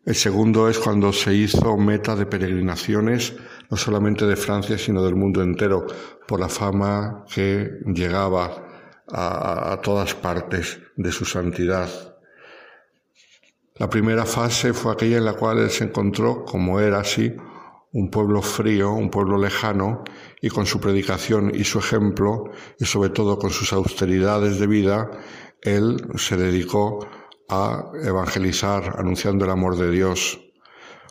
El 0.04 0.14
segundo 0.14 0.68
es 0.68 0.78
cuando 0.78 1.12
se 1.12 1.34
hizo 1.34 1.76
meta 1.76 2.14
de 2.14 2.24
peregrinaciones, 2.24 3.34
no 3.68 3.76
solamente 3.76 4.26
de 4.26 4.36
Francia, 4.36 4.78
sino 4.78 5.02
del 5.02 5.16
mundo 5.16 5.42
entero, 5.42 5.86
por 6.26 6.38
la 6.38 6.48
fama 6.48 7.24
que 7.34 7.80
llegaba 7.86 8.64
a, 9.10 9.72
a 9.72 9.80
todas 9.80 10.14
partes 10.14 10.78
de 10.96 11.10
su 11.10 11.24
santidad. 11.24 11.88
La 13.74 13.90
primera 13.90 14.24
fase 14.24 14.72
fue 14.72 14.92
aquella 14.92 15.18
en 15.18 15.24
la 15.24 15.34
cual 15.34 15.58
él 15.58 15.70
se 15.70 15.84
encontró, 15.84 16.44
como 16.44 16.80
era 16.80 17.00
así, 17.00 17.34
un 17.92 18.10
pueblo 18.10 18.42
frío, 18.42 18.92
un 18.92 19.10
pueblo 19.10 19.38
lejano, 19.38 20.04
y 20.40 20.48
con 20.48 20.66
su 20.66 20.80
predicación 20.80 21.52
y 21.54 21.64
su 21.64 21.78
ejemplo, 21.78 22.50
y 22.78 22.84
sobre 22.84 23.10
todo 23.10 23.38
con 23.38 23.50
sus 23.50 23.72
austeridades 23.72 24.58
de 24.58 24.66
vida, 24.66 25.10
él 25.62 26.06
se 26.16 26.36
dedicó 26.36 27.08
a 27.48 27.90
evangelizar 28.02 28.96
anunciando 28.98 29.44
el 29.44 29.50
amor 29.50 29.76
de 29.76 29.90
Dios. 29.90 30.40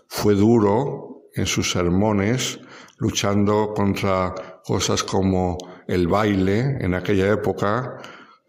Fue 0.08 0.36
duro 0.36 1.24
en 1.36 1.46
sus 1.46 1.72
sermones, 1.72 2.60
luchando 2.98 3.74
contra 3.76 4.34
cosas 4.64 5.04
como 5.04 5.58
el 5.88 6.08
baile 6.08 6.78
en 6.80 6.94
aquella 6.94 7.32
época, 7.32 7.98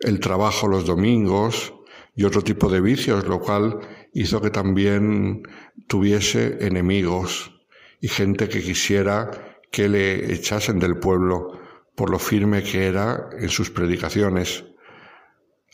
el 0.00 0.20
trabajo 0.20 0.68
los 0.68 0.86
domingos 0.86 1.74
y 2.14 2.24
otro 2.24 2.42
tipo 2.42 2.68
de 2.68 2.80
vicios, 2.80 3.26
lo 3.26 3.40
cual 3.40 3.78
hizo 4.12 4.40
que 4.40 4.50
también 4.50 5.42
tuviese 5.86 6.58
enemigos 6.66 7.52
y 8.00 8.08
gente 8.08 8.48
que 8.48 8.62
quisiera 8.62 9.47
que 9.70 9.88
le 9.88 10.32
echasen 10.32 10.78
del 10.78 10.98
pueblo 10.98 11.58
por 11.94 12.10
lo 12.10 12.18
firme 12.18 12.62
que 12.62 12.86
era 12.86 13.28
en 13.38 13.48
sus 13.48 13.70
predicaciones. 13.70 14.64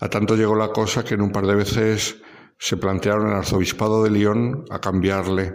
A 0.00 0.08
tanto 0.08 0.36
llegó 0.36 0.54
la 0.56 0.68
cosa 0.68 1.04
que 1.04 1.14
en 1.14 1.20
un 1.20 1.30
par 1.30 1.46
de 1.46 1.54
veces 1.54 2.16
se 2.58 2.76
plantearon 2.76 3.28
el 3.28 3.34
arzobispado 3.34 4.02
de 4.02 4.10
León 4.10 4.64
a 4.70 4.80
cambiarle, 4.80 5.52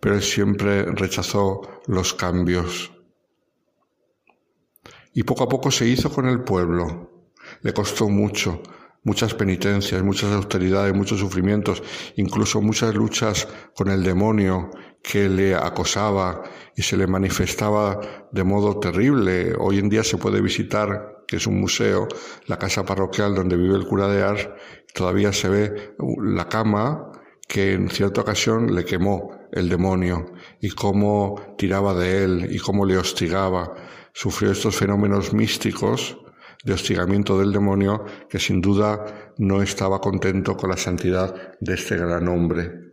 pero 0.00 0.14
él 0.14 0.22
siempre 0.22 0.84
rechazó 0.84 1.82
los 1.86 2.14
cambios. 2.14 2.92
Y 5.12 5.22
poco 5.22 5.44
a 5.44 5.48
poco 5.48 5.70
se 5.70 5.86
hizo 5.86 6.10
con 6.10 6.26
el 6.26 6.42
pueblo. 6.42 7.30
Le 7.62 7.72
costó 7.72 8.08
mucho, 8.08 8.62
muchas 9.06 9.34
penitencias, 9.34 10.02
muchas 10.02 10.32
austeridades, 10.32 10.92
muchos 10.92 11.20
sufrimientos, 11.20 11.80
incluso 12.16 12.60
muchas 12.60 12.92
luchas 12.92 13.46
con 13.74 13.88
el 13.88 14.02
demonio 14.02 14.68
que 15.00 15.28
le 15.28 15.54
acosaba 15.54 16.42
y 16.74 16.82
se 16.82 16.96
le 16.96 17.06
manifestaba 17.06 18.00
de 18.32 18.42
modo 18.42 18.80
terrible. 18.80 19.54
Hoy 19.60 19.78
en 19.78 19.88
día 19.88 20.02
se 20.02 20.18
puede 20.18 20.40
visitar, 20.40 21.22
que 21.28 21.36
es 21.36 21.46
un 21.46 21.60
museo, 21.60 22.08
la 22.48 22.58
casa 22.58 22.84
parroquial 22.84 23.36
donde 23.36 23.56
vive 23.56 23.76
el 23.76 23.86
cura 23.86 24.08
de 24.08 24.24
Ars, 24.24 24.48
todavía 24.92 25.32
se 25.32 25.48
ve 25.50 25.94
la 26.20 26.48
cama 26.48 27.12
que 27.46 27.74
en 27.74 27.88
cierta 27.88 28.22
ocasión 28.22 28.74
le 28.74 28.84
quemó 28.84 29.38
el 29.52 29.68
demonio 29.68 30.32
y 30.60 30.70
cómo 30.70 31.54
tiraba 31.56 31.94
de 31.94 32.24
él 32.24 32.48
y 32.50 32.58
cómo 32.58 32.84
le 32.84 32.98
hostigaba. 32.98 33.72
Sufrió 34.12 34.50
estos 34.50 34.74
fenómenos 34.74 35.32
místicos 35.32 36.18
de 36.64 36.72
hostigamiento 36.72 37.38
del 37.38 37.52
demonio 37.52 38.04
que 38.28 38.38
sin 38.38 38.60
duda 38.60 39.32
no 39.38 39.62
estaba 39.62 40.00
contento 40.00 40.56
con 40.56 40.70
la 40.70 40.76
santidad 40.76 41.56
de 41.60 41.74
este 41.74 41.96
gran 41.96 42.28
hombre. 42.28 42.86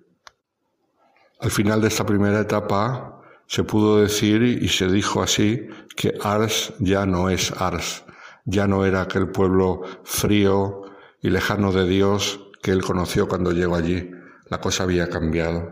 Al 1.40 1.52
final 1.52 1.82
de 1.82 1.88
esta 1.88 2.06
primera 2.06 2.40
etapa 2.40 3.22
se 3.48 3.64
pudo 3.64 4.02
decir 4.02 4.44
y 4.44 4.68
se 4.70 4.88
dijo 4.88 5.22
así 5.22 5.68
que 5.96 6.14
Ars 6.22 6.74
ya 6.80 7.06
no 7.06 7.30
es 7.30 7.52
Ars, 7.52 8.06
ya 8.46 8.68
no 8.68 8.86
era 8.86 9.02
aquel 9.02 9.30
pueblo 9.30 9.82
frío 10.04 10.84
y 11.22 11.30
lejano 11.30 11.72
de 11.72 11.88
Dios 11.88 12.40
que 12.62 12.72
él 12.72 12.82
conoció 12.82 13.28
cuando 13.28 13.52
llegó 13.52 13.76
allí. 13.76 14.10
La 14.50 14.60
cosa 14.60 14.84
había 14.84 15.10
cambiado. 15.10 15.72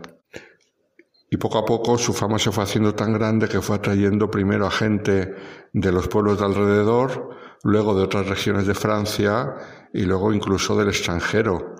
Y 1.32 1.38
poco 1.38 1.56
a 1.56 1.64
poco 1.64 1.96
su 1.96 2.12
fama 2.12 2.38
se 2.38 2.52
fue 2.52 2.62
haciendo 2.62 2.94
tan 2.94 3.14
grande 3.14 3.48
que 3.48 3.62
fue 3.62 3.76
atrayendo 3.76 4.30
primero 4.30 4.66
a 4.66 4.70
gente 4.70 5.34
de 5.72 5.90
los 5.90 6.06
pueblos 6.06 6.38
de 6.38 6.44
alrededor, 6.44 7.30
luego 7.62 7.94
de 7.94 8.02
otras 8.02 8.26
regiones 8.26 8.66
de 8.66 8.74
Francia 8.74 9.54
y 9.94 10.02
luego 10.02 10.34
incluso 10.34 10.76
del 10.76 10.88
extranjero. 10.88 11.74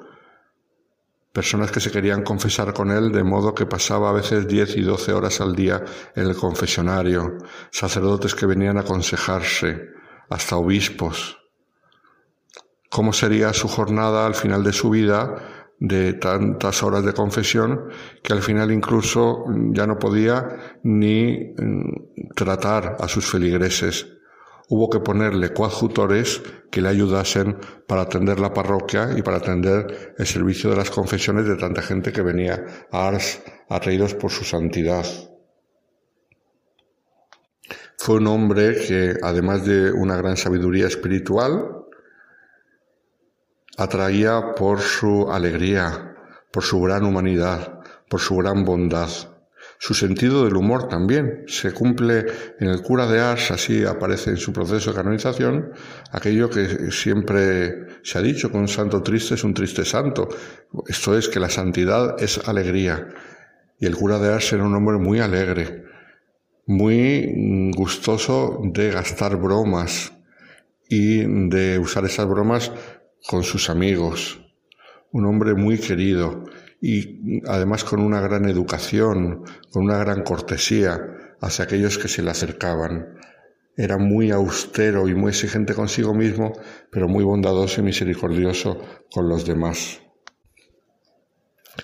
Personas 1.34 1.70
que 1.70 1.80
se 1.80 1.90
querían 1.90 2.22
confesar 2.22 2.72
con 2.72 2.90
él 2.90 3.12
de 3.12 3.24
modo 3.24 3.54
que 3.54 3.66
pasaba 3.66 4.08
a 4.08 4.14
veces 4.14 4.48
10 4.48 4.78
y 4.78 4.80
12 4.80 5.12
horas 5.12 5.38
al 5.42 5.54
día 5.54 5.84
en 6.16 6.28
el 6.28 6.34
confesionario, 6.34 7.36
sacerdotes 7.70 8.34
que 8.34 8.46
venían 8.46 8.78
a 8.78 8.80
aconsejarse, 8.80 9.90
hasta 10.30 10.56
obispos. 10.56 11.36
¿Cómo 12.88 13.12
sería 13.12 13.52
su 13.52 13.68
jornada 13.68 14.24
al 14.24 14.34
final 14.34 14.64
de 14.64 14.72
su 14.72 14.88
vida 14.88 15.51
de 15.84 16.12
tantas 16.14 16.84
horas 16.84 17.04
de 17.04 17.12
confesión 17.12 17.88
que 18.22 18.32
al 18.32 18.40
final 18.40 18.70
incluso 18.70 19.44
ya 19.72 19.84
no 19.84 19.98
podía 19.98 20.78
ni 20.84 21.54
mm, 21.58 22.34
tratar 22.36 22.96
a 23.00 23.08
sus 23.08 23.28
feligreses? 23.28 24.06
hubo 24.68 24.88
que 24.88 25.00
ponerle 25.00 25.52
coadjutores 25.52 26.40
que 26.70 26.80
le 26.80 26.88
ayudasen 26.88 27.58
para 27.86 28.02
atender 28.02 28.40
la 28.40 28.54
parroquia 28.54 29.10
y 29.14 29.20
para 29.20 29.36
atender 29.36 30.14
el 30.16 30.26
servicio 30.26 30.70
de 30.70 30.76
las 30.76 30.90
confesiones 30.90 31.46
de 31.46 31.56
tanta 31.56 31.82
gente 31.82 32.10
que 32.10 32.22
venía 32.22 32.64
a 32.90 33.08
Ars 33.08 33.42
atraídos 33.68 34.14
por 34.14 34.30
su 34.30 34.44
santidad. 34.44 35.04
Fue 37.98 38.16
un 38.16 38.26
hombre 38.28 38.76
que, 38.76 39.14
además 39.22 39.66
de 39.66 39.92
una 39.92 40.16
gran 40.16 40.38
sabiduría 40.38 40.86
espiritual, 40.86 41.81
atraía 43.76 44.54
por 44.54 44.80
su 44.80 45.30
alegría, 45.30 46.14
por 46.52 46.62
su 46.62 46.80
gran 46.80 47.04
humanidad, 47.04 47.80
por 48.08 48.20
su 48.20 48.36
gran 48.36 48.64
bondad. 48.64 49.08
Su 49.78 49.94
sentido 49.94 50.44
del 50.44 50.56
humor 50.56 50.88
también 50.88 51.44
se 51.48 51.72
cumple 51.72 52.26
en 52.60 52.68
el 52.68 52.82
cura 52.82 53.06
de 53.06 53.20
Ars, 53.20 53.50
así 53.50 53.84
aparece 53.84 54.30
en 54.30 54.36
su 54.36 54.52
proceso 54.52 54.90
de 54.90 54.96
canonización, 54.96 55.72
aquello 56.12 56.48
que 56.50 56.92
siempre 56.92 57.86
se 58.04 58.18
ha 58.18 58.22
dicho, 58.22 58.50
que 58.50 58.58
un 58.58 58.68
santo 58.68 59.02
triste 59.02 59.34
es 59.34 59.42
un 59.42 59.54
triste 59.54 59.84
santo. 59.84 60.28
Esto 60.86 61.18
es 61.18 61.28
que 61.28 61.40
la 61.40 61.50
santidad 61.50 62.22
es 62.22 62.46
alegría. 62.46 63.08
Y 63.80 63.86
el 63.86 63.96
cura 63.96 64.20
de 64.20 64.32
Ars 64.32 64.52
era 64.52 64.62
un 64.62 64.74
hombre 64.76 64.98
muy 64.98 65.18
alegre, 65.18 65.82
muy 66.66 67.72
gustoso 67.74 68.60
de 68.62 68.92
gastar 68.92 69.36
bromas 69.36 70.12
y 70.88 71.48
de 71.48 71.80
usar 71.80 72.04
esas 72.04 72.28
bromas 72.28 72.70
con 73.26 73.42
sus 73.42 73.70
amigos. 73.70 74.40
Un 75.12 75.26
hombre 75.26 75.54
muy 75.54 75.78
querido 75.78 76.44
y 76.80 77.40
además 77.46 77.84
con 77.84 78.00
una 78.00 78.20
gran 78.20 78.48
educación, 78.48 79.44
con 79.70 79.84
una 79.84 79.98
gran 79.98 80.22
cortesía 80.22 81.00
hacia 81.40 81.64
aquellos 81.64 81.98
que 81.98 82.08
se 82.08 82.22
le 82.22 82.30
acercaban. 82.30 83.18
Era 83.76 83.98
muy 83.98 84.30
austero 84.30 85.08
y 85.08 85.14
muy 85.14 85.30
exigente 85.30 85.74
consigo 85.74 86.14
mismo, 86.14 86.52
pero 86.90 87.08
muy 87.08 87.24
bondadoso 87.24 87.80
y 87.80 87.84
misericordioso 87.84 88.80
con 89.10 89.28
los 89.28 89.46
demás. 89.46 90.00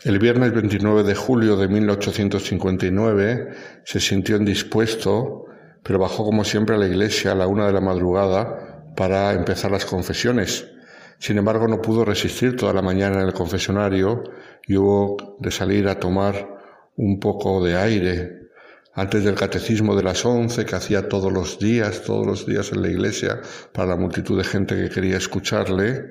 El 0.05 0.19
viernes 0.19 0.53
29 0.53 1.03
de 1.03 1.15
julio 1.15 1.57
de 1.57 1.69
1859 1.69 3.49
se 3.85 4.01
sintió 4.01 4.37
indispuesto, 4.37 5.47
pero 5.83 5.99
bajó 5.99 6.25
como 6.25 6.45
siempre 6.45 6.75
a 6.75 6.79
la 6.79 6.87
iglesia 6.87 7.33
a 7.33 7.35
la 7.35 7.47
una 7.47 7.67
de 7.67 7.73
la 7.73 7.81
madrugada 7.81 8.85
para 8.97 9.33
empezar 9.33 9.71
las 9.71 9.87
confesiones 9.87 10.67
sin 11.19 11.37
embargo, 11.37 11.67
no 11.67 11.83
pudo 11.83 12.05
resistir 12.05 12.57
toda 12.57 12.73
la 12.73 12.83
mañana 12.83 13.21
en 13.21 13.27
el 13.27 13.33
confesionario 13.33 14.23
y 14.67 14.77
hubo 14.77 15.37
de 15.41 15.51
salir 15.51 15.89
a 15.89 15.99
tomar 15.99 16.59
un 16.97 17.19
poco 17.19 17.65
de 17.65 17.77
aire. 17.77 18.39
Antes 18.95 19.25
del 19.25 19.35
catecismo 19.35 19.95
de 19.97 20.03
las 20.03 20.25
once 20.25 20.65
que 20.65 20.77
hacía 20.77 21.09
todos 21.09 21.33
los 21.33 21.59
días, 21.59 22.03
todos 22.03 22.27
los 22.27 22.47
días 22.47 22.73
en 22.73 22.83
la 22.83 22.89
iglesia 22.89 23.41
para 23.73 23.89
la 23.89 23.97
multitud 23.97 24.37
de 24.37 24.45
gente 24.45 24.77
que 24.77 24.91
quería 24.91 25.17
escucharle, 25.17 26.05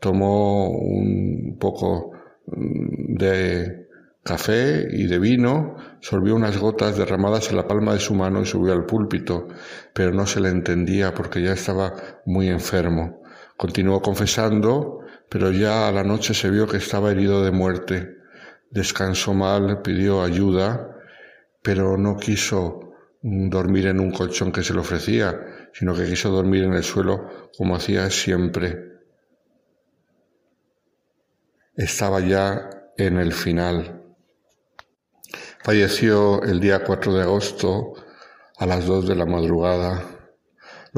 tomó 0.00 0.68
un 0.70 1.56
poco 1.58 2.12
mm, 2.46 3.16
de 3.16 3.88
café 4.22 4.88
y 4.90 5.06
de 5.06 5.18
vino, 5.18 5.76
sorbió 6.00 6.34
unas 6.34 6.58
gotas 6.58 6.98
derramadas 6.98 7.50
en 7.50 7.56
la 7.56 7.66
palma 7.66 7.94
de 7.94 8.00
su 8.00 8.14
mano 8.14 8.42
y 8.42 8.46
subió 8.46 8.72
al 8.72 8.84
púlpito, 8.84 9.48
pero 9.92 10.12
no 10.12 10.26
se 10.26 10.40
le 10.40 10.50
entendía 10.50 11.14
porque 11.14 11.42
ya 11.42 11.52
estaba 11.52 11.94
muy 12.26 12.48
enfermo. 12.48 13.17
Continuó 13.58 14.00
confesando, 14.00 15.00
pero 15.28 15.50
ya 15.50 15.88
a 15.88 15.92
la 15.92 16.04
noche 16.04 16.32
se 16.32 16.48
vio 16.48 16.68
que 16.68 16.76
estaba 16.76 17.10
herido 17.10 17.42
de 17.42 17.50
muerte. 17.50 18.18
Descansó 18.70 19.34
mal, 19.34 19.82
pidió 19.82 20.22
ayuda, 20.22 20.96
pero 21.60 21.98
no 21.98 22.16
quiso 22.16 22.92
dormir 23.20 23.88
en 23.88 23.98
un 23.98 24.12
colchón 24.12 24.52
que 24.52 24.62
se 24.62 24.74
le 24.74 24.78
ofrecía, 24.78 25.68
sino 25.72 25.92
que 25.92 26.06
quiso 26.06 26.30
dormir 26.30 26.62
en 26.62 26.74
el 26.74 26.84
suelo 26.84 27.50
como 27.56 27.74
hacía 27.74 28.08
siempre. 28.10 28.92
Estaba 31.74 32.20
ya 32.20 32.70
en 32.96 33.18
el 33.18 33.32
final. 33.32 34.04
Falleció 35.64 36.44
el 36.44 36.60
día 36.60 36.84
4 36.84 37.12
de 37.12 37.22
agosto 37.22 37.94
a 38.56 38.66
las 38.66 38.86
2 38.86 39.08
de 39.08 39.16
la 39.16 39.26
madrugada. 39.26 40.17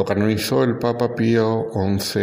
Lo 0.01 0.07
canonizó 0.07 0.65
el 0.65 0.79
Papa 0.79 1.15
Pío 1.15 1.67
XI 1.75 2.21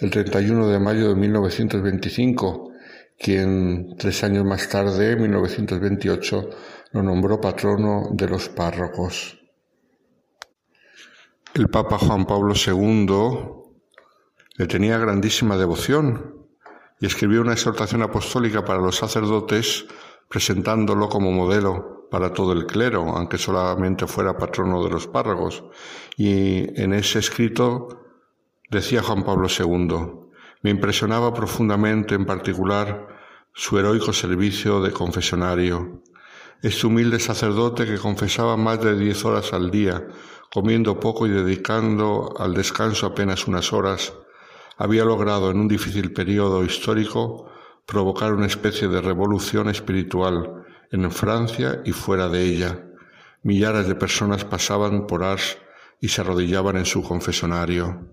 el 0.00 0.10
31 0.10 0.68
de 0.68 0.78
mayo 0.78 1.08
de 1.08 1.14
1925, 1.14 2.70
quien 3.18 3.96
tres 3.96 4.22
años 4.24 4.44
más 4.44 4.68
tarde, 4.68 5.12
en 5.12 5.22
1928, 5.22 6.50
lo 6.92 7.02
nombró 7.02 7.40
patrono 7.40 8.10
de 8.12 8.28
los 8.28 8.50
párrocos. 8.50 9.40
El 11.54 11.70
Papa 11.70 11.96
Juan 11.96 12.26
Pablo 12.26 12.52
II 12.54 13.06
le 14.58 14.66
tenía 14.66 14.98
grandísima 14.98 15.56
devoción 15.56 16.46
y 17.00 17.06
escribió 17.06 17.40
una 17.40 17.54
exhortación 17.54 18.02
apostólica 18.02 18.66
para 18.66 18.82
los 18.82 18.96
sacerdotes 18.96 19.86
presentándolo 20.28 21.08
como 21.08 21.32
modelo 21.32 22.03
para 22.14 22.32
todo 22.32 22.52
el 22.52 22.64
clero, 22.64 23.08
aunque 23.08 23.38
solamente 23.38 24.06
fuera 24.06 24.38
patrono 24.38 24.84
de 24.84 24.88
los 24.88 25.08
párragos. 25.08 25.64
Y 26.16 26.80
en 26.80 26.92
ese 26.92 27.18
escrito 27.18 27.88
decía 28.70 29.02
Juan 29.02 29.24
Pablo 29.24 29.48
II, 29.48 30.30
me 30.62 30.70
impresionaba 30.70 31.34
profundamente 31.34 32.14
en 32.14 32.24
particular 32.24 33.08
su 33.52 33.80
heroico 33.80 34.12
servicio 34.12 34.80
de 34.80 34.92
confesionario. 34.92 36.02
Este 36.62 36.86
humilde 36.86 37.18
sacerdote 37.18 37.84
que 37.84 37.98
confesaba 37.98 38.56
más 38.56 38.80
de 38.80 38.96
diez 38.96 39.24
horas 39.24 39.52
al 39.52 39.72
día, 39.72 40.06
comiendo 40.52 41.00
poco 41.00 41.26
y 41.26 41.30
dedicando 41.30 42.32
al 42.38 42.54
descanso 42.54 43.06
apenas 43.06 43.48
unas 43.48 43.72
horas, 43.72 44.12
había 44.76 45.04
logrado 45.04 45.50
en 45.50 45.58
un 45.58 45.66
difícil 45.66 46.12
periodo 46.12 46.64
histórico 46.64 47.50
provocar 47.86 48.32
una 48.34 48.46
especie 48.46 48.86
de 48.86 49.00
revolución 49.00 49.68
espiritual 49.68 50.63
en 50.90 51.10
Francia 51.10 51.82
y 51.84 51.92
fuera 51.92 52.28
de 52.28 52.42
ella. 52.42 52.84
Millares 53.42 53.88
de 53.88 53.94
personas 53.94 54.44
pasaban 54.44 55.06
por 55.06 55.22
Ars 55.22 55.58
y 56.00 56.08
se 56.08 56.20
arrodillaban 56.20 56.76
en 56.76 56.86
su 56.86 57.02
confesonario. 57.02 58.08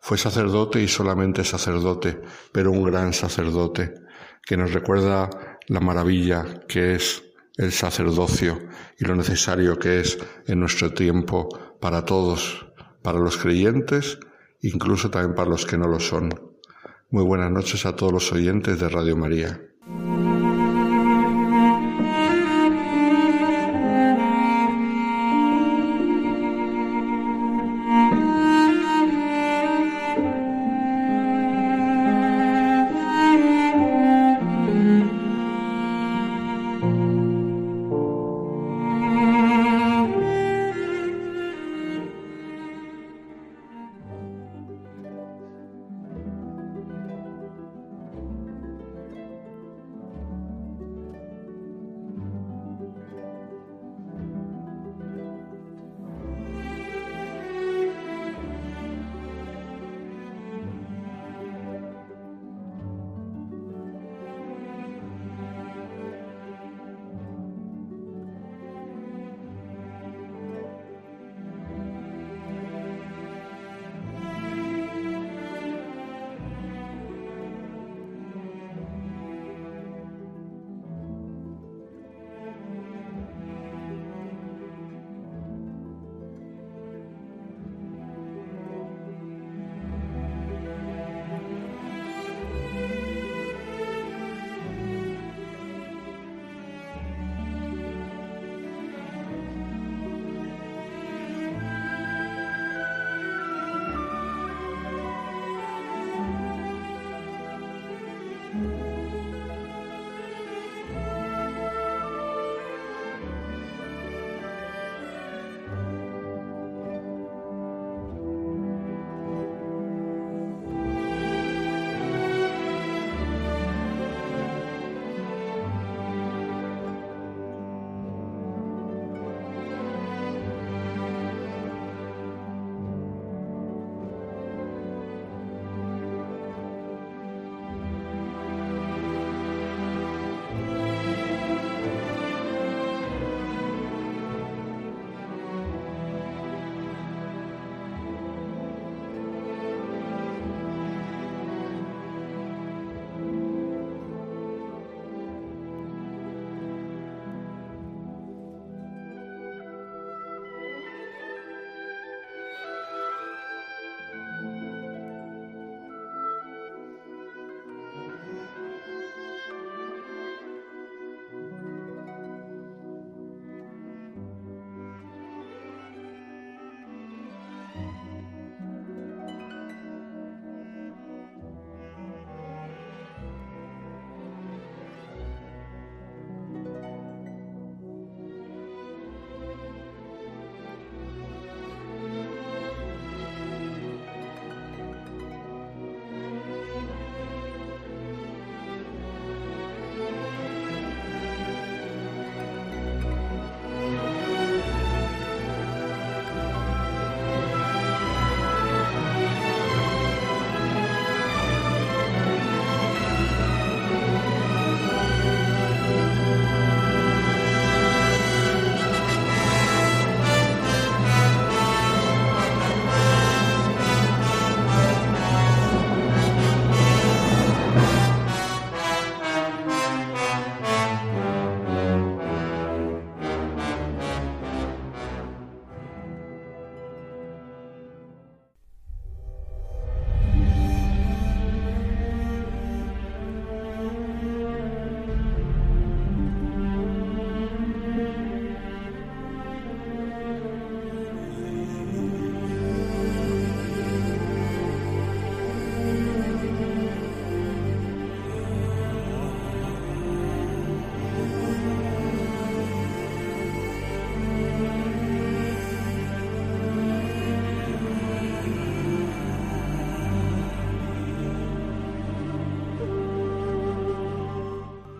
Fue 0.00 0.18
sacerdote 0.18 0.82
y 0.82 0.88
solamente 0.88 1.44
sacerdote, 1.44 2.20
pero 2.52 2.70
un 2.70 2.84
gran 2.84 3.12
sacerdote, 3.12 3.94
que 4.44 4.56
nos 4.56 4.72
recuerda 4.72 5.30
la 5.68 5.80
maravilla 5.80 6.60
que 6.68 6.94
es 6.94 7.24
el 7.56 7.72
sacerdocio 7.72 8.68
y 8.98 9.04
lo 9.04 9.16
necesario 9.16 9.78
que 9.78 10.00
es 10.00 10.18
en 10.46 10.60
nuestro 10.60 10.92
tiempo 10.92 11.48
para 11.80 12.04
todos, 12.04 12.66
para 13.02 13.18
los 13.18 13.36
creyentes, 13.36 14.18
incluso 14.60 15.10
también 15.10 15.34
para 15.34 15.50
los 15.50 15.66
que 15.66 15.78
no 15.78 15.88
lo 15.88 16.00
son. 16.00 16.30
Muy 17.10 17.24
buenas 17.24 17.50
noches 17.50 17.86
a 17.86 17.96
todos 17.96 18.12
los 18.12 18.32
oyentes 18.32 18.78
de 18.78 18.88
Radio 18.88 19.16
María. 19.16 19.60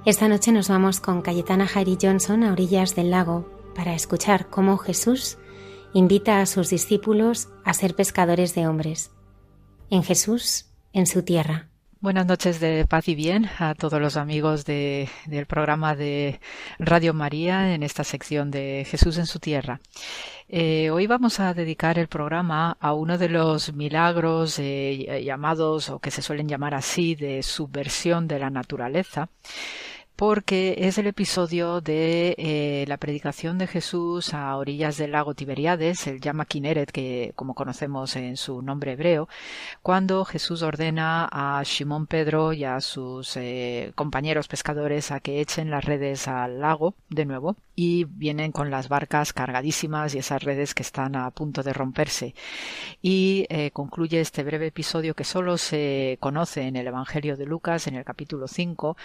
Esta 0.07 0.29
noche 0.29 0.53
nos 0.53 0.69
vamos 0.69 1.01
con 1.01 1.21
Cayetana 1.21 1.67
Jairi 1.67 1.99
Johnson 2.01 2.45
a 2.45 2.53
orillas 2.53 2.95
del 2.95 3.11
lago 3.11 3.45
para 3.75 3.93
escuchar 3.93 4.47
cómo 4.49 4.79
Jesús 4.79 5.37
invita 5.95 6.41
a 6.41 6.47
sus 6.47 6.71
discípulos 6.71 7.49
a 7.65 7.75
ser 7.75 7.97
pescadores 7.97 8.55
de 8.55 8.69
hombres. 8.69 9.11
En 9.91 10.05
Jesús, 10.05 10.67
en 10.93 11.09
su 11.09 11.25
tierra. 11.25 11.71
Buenas 11.99 12.25
noches 12.25 12.61
de 12.61 12.87
paz 12.87 13.09
y 13.09 13.17
bien 13.17 13.49
a 13.59 13.75
todos 13.75 14.01
los 14.01 14.17
amigos 14.17 14.65
de, 14.65 15.09
del 15.27 15.47
programa 15.47 15.97
de 15.97 16.39
Radio 16.79 17.13
María 17.13 17.75
en 17.75 17.83
esta 17.83 18.05
sección 18.05 18.53
de 18.53 18.87
Jesús 18.89 19.19
en 19.19 19.27
su 19.27 19.41
tierra. 19.41 19.81
Eh, 20.49 20.91
hoy 20.91 21.09
vamos 21.09 21.41
a 21.41 21.53
dedicar 21.53 21.99
el 21.99 22.07
programa 22.07 22.77
a 22.79 22.95
uno 22.95 23.19
de 23.19 23.29
los 23.29 23.73
milagros 23.73 24.61
eh, 24.61 25.25
llamados 25.25 25.91
o 25.91 25.99
que 25.99 26.13
se 26.13 26.23
suelen 26.23 26.49
llamar 26.49 26.75
así 26.75 27.17
de 27.17 27.43
subversión 27.43 28.29
de 28.29 28.39
la 28.39 28.51
naturaleza 28.51 29.31
porque 30.17 30.77
es 30.79 30.97
el 30.97 31.07
episodio 31.07 31.83
de 31.83 32.35
eh, 32.39 32.85
la 32.89 32.97
predicación 32.97 33.59
de 33.59 33.67
Jesús 33.67 34.33
a 34.33 34.57
orillas 34.57 34.97
del 34.97 35.13
lago 35.13 35.35
Tiberiades, 35.35 36.07
el 36.07 36.21
llama 36.21 36.47
Kineret, 36.47 36.91
que 36.91 37.33
como 37.37 37.55
conocemos 37.55 38.17
en 38.17 38.39
su 38.39 38.63
nombre 38.63 38.93
hebreo, 38.93 39.29
cuando 39.83 40.25
Jesús 40.25 40.63
ordena 40.63 41.29
a 41.31 41.63
Simón 41.67 42.07
Pedro 42.07 42.55
y 42.55 42.65
a 42.65 42.81
sus 42.81 43.37
eh, 43.37 43.93
compañeros 43.95 44.49
pescadores 44.49 45.11
a 45.11 45.21
que 45.21 45.41
echen 45.41 45.71
las 45.71 45.85
redes 45.85 46.29
al 46.29 46.61
lago 46.61 46.95
de 47.11 47.27
nuevo 47.27 47.57
y 47.75 48.05
vienen 48.05 48.53
con 48.53 48.71
las 48.71 48.89
barcas 48.89 49.35
cargadísimas 49.35 50.15
y 50.15 50.19
esas 50.19 50.43
redes 50.43 50.75
que 50.75 50.83
están 50.83 51.15
a 51.15 51.31
punto 51.31 51.63
de 51.63 51.75
romperse. 51.75 52.35
Y 53.03 53.45
eh, 53.51 53.71
concluye 53.71 54.21
este 54.21 54.43
breve 54.43 54.69
episodio 54.69 55.15
que 55.15 55.25
solo 55.25 55.59
se 55.59 56.17
conoce 56.21 56.63
en 56.63 56.77
el 56.77 56.87
Evangelio 56.87 57.37
de 57.37 57.45
Lucas, 57.45 57.87
en 57.87 57.97
el 57.97 58.05
capítulo 58.05 58.49
5, 58.49 58.97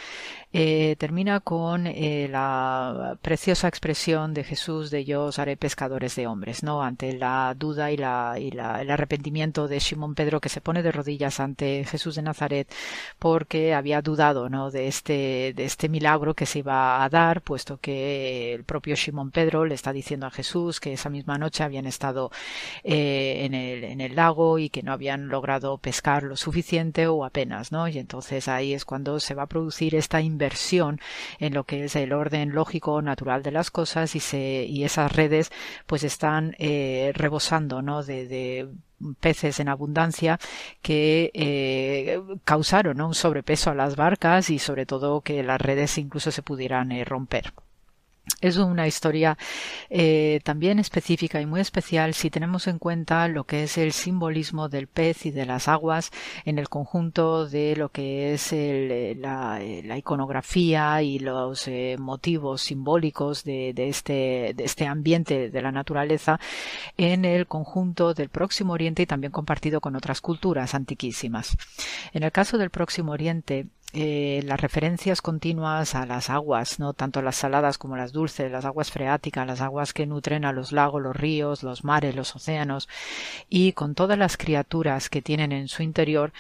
termina 1.01 1.39
con 1.39 1.87
eh, 1.87 2.27
la 2.29 3.17
preciosa 3.23 3.67
expresión 3.67 4.35
de 4.35 4.43
Jesús 4.43 4.91
de 4.91 5.03
yo 5.03 5.25
os 5.25 5.39
haré 5.39 5.57
pescadores 5.57 6.15
de 6.15 6.27
hombres, 6.27 6.61
¿no? 6.61 6.83
Ante 6.83 7.17
la 7.17 7.55
duda 7.57 7.91
y, 7.91 7.97
la, 7.97 8.35
y 8.37 8.49
el 8.49 8.91
arrepentimiento 8.91 9.67
de 9.67 9.79
Simón 9.79 10.13
Pedro 10.13 10.39
que 10.39 10.49
se 10.49 10.61
pone 10.61 10.83
de 10.83 10.91
rodillas 10.91 11.39
ante 11.39 11.85
Jesús 11.85 12.13
de 12.13 12.21
Nazaret 12.21 12.71
porque 13.17 13.73
había 13.73 14.03
dudado, 14.03 14.47
¿no? 14.47 14.69
De 14.69 14.87
este, 14.87 15.53
de 15.55 15.65
este 15.65 15.89
milagro 15.89 16.35
que 16.35 16.45
se 16.45 16.59
iba 16.59 17.03
a 17.03 17.09
dar, 17.09 17.41
puesto 17.41 17.79
que 17.79 18.53
el 18.53 18.63
propio 18.63 18.95
Simón 18.95 19.31
Pedro 19.31 19.65
le 19.65 19.73
está 19.73 19.91
diciendo 19.93 20.27
a 20.27 20.29
Jesús 20.29 20.79
que 20.79 20.93
esa 20.93 21.09
misma 21.09 21.39
noche 21.39 21.63
habían 21.63 21.87
estado 21.87 22.29
eh, 22.83 23.41
en, 23.45 23.55
el, 23.55 23.85
en 23.85 24.01
el 24.01 24.15
lago 24.15 24.59
y 24.59 24.69
que 24.69 24.83
no 24.83 24.93
habían 24.93 25.29
logrado 25.29 25.79
pescar 25.79 26.21
lo 26.21 26.37
suficiente 26.37 27.07
o 27.07 27.25
apenas, 27.25 27.71
¿no? 27.71 27.87
Y 27.87 27.97
entonces 27.97 28.47
ahí 28.47 28.75
es 28.75 28.85
cuando 28.85 29.19
se 29.19 29.33
va 29.33 29.43
a 29.43 29.47
producir 29.47 29.95
esta 29.95 30.21
inversión 30.21 30.90
en 31.39 31.53
lo 31.53 31.63
que 31.65 31.85
es 31.85 31.95
el 31.95 32.13
orden 32.13 32.51
lógico 32.51 33.01
natural 33.01 33.43
de 33.43 33.51
las 33.51 33.72
cosas 33.72 34.15
y 34.15 34.19
se 34.19 34.65
y 34.68 34.84
esas 34.84 35.11
redes 35.15 35.51
pues 35.85 36.03
están 36.03 36.55
eh, 36.59 37.11
rebosando 37.15 37.81
¿no? 37.81 38.03
de, 38.03 38.69
peces 39.19 39.59
en 39.59 39.69
abundancia 39.69 40.39
que 40.81 41.31
eh, 41.34 42.22
causaron 42.43 43.01
un 43.01 43.15
sobrepeso 43.15 43.72
a 43.72 43.76
las 43.76 43.95
barcas 43.95 44.49
y 44.49 44.59
sobre 44.59 44.85
todo 44.85 45.22
que 45.22 45.43
las 45.43 45.59
redes 45.59 45.97
incluso 45.97 46.31
se 46.31 46.43
pudieran 46.43 46.91
eh, 46.91 47.03
romper. 47.05 47.53
Es 48.39 48.57
una 48.57 48.88
historia 48.88 49.38
eh, 49.89 50.41
también 50.43 50.77
específica 50.80 51.41
y 51.41 51.45
muy 51.48 51.60
especial 51.60 52.14
si 52.14 52.30
tenemos 52.30 52.68
en 52.68 52.77
cuenta 52.77 53.27
lo 53.27 53.45
que 53.45 53.64
es 53.64 53.77
el 53.80 53.91
simbolismo 53.93 54.69
del 54.69 54.88
pez 54.88 55.26
y 55.26 55.31
de 55.31 55.45
las 55.45 55.68
aguas 55.68 56.11
en 56.45 56.60
el 56.60 56.69
conjunto 56.69 57.48
de 57.48 57.76
lo 57.76 57.89
que 57.89 58.34
es 58.34 58.53
eh, 58.53 59.15
la, 59.19 59.61
eh, 59.61 59.81
la, 59.84 59.98
iconografía 59.98 61.02
y 61.02 61.19
los 61.19 61.69
motivos 61.98 62.61
simbólicos 62.61 63.43
de, 63.43 63.73
este, 63.76 64.53
de 64.56 64.64
este 64.64 64.85
ambiente 64.85 65.49
de 65.49 65.61
la 65.61 65.72
naturaleza 65.72 66.39
en 66.98 67.26
el 67.26 67.48
conjunto 67.48 68.14
del 68.14 68.30
Próximo 68.30 68.73
Oriente 68.73 69.03
y 69.03 69.07
también 69.07 69.31
compartido 69.31 69.81
con 69.81 69.95
otras 69.95 70.22
culturas 70.22 70.73
antiquísimas. 70.76 71.57
En 72.14 72.23
el 72.23 72.31
caso 72.31 72.57
del 72.57 72.69
Próximo 72.69 73.11
Oriente, 73.11 73.68
eh, 73.93 74.41
las 74.45 74.61
referencias 74.61 75.22
continuas 75.22 75.95
a 75.95 76.05
las 76.05 76.30
aguas, 76.30 76.80
no 76.80 76.93
tanto 76.93 77.22
las 77.22 77.35
saladas 77.35 77.77
como 77.77 77.97
las 77.97 78.13
dulces, 78.13 78.51
las 78.51 78.63
aguas 78.63 78.89
freáticas, 78.91 79.45
las 79.45 79.61
aguas 79.61 79.93
que 79.93 80.05
nutren 80.05 80.45
a 80.45 80.53
los 80.53 80.72
lagos, 80.72 81.01
los 81.01 81.15
ríos, 81.15 81.63
los 81.63 81.84
mares, 81.84 82.15
los 82.15 82.35
océanos, 82.35 82.88
y 83.49 83.73
con 83.73 83.93
todas 83.95 84.18
las 84.18 84.38
criaturas 84.38 85.09
que 85.09 85.22
tienen 85.22 85.51
en 85.51 85.68
su 85.68 85.84
interior, 85.84 86.31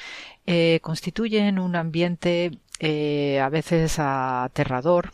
eh, 0.45 0.79
constituyen 0.81 1.59
un 1.59 1.75
ambiente 1.75 2.51
eh, 2.79 3.39
a 3.41 3.49
veces 3.49 3.99
aterrador, 3.99 5.11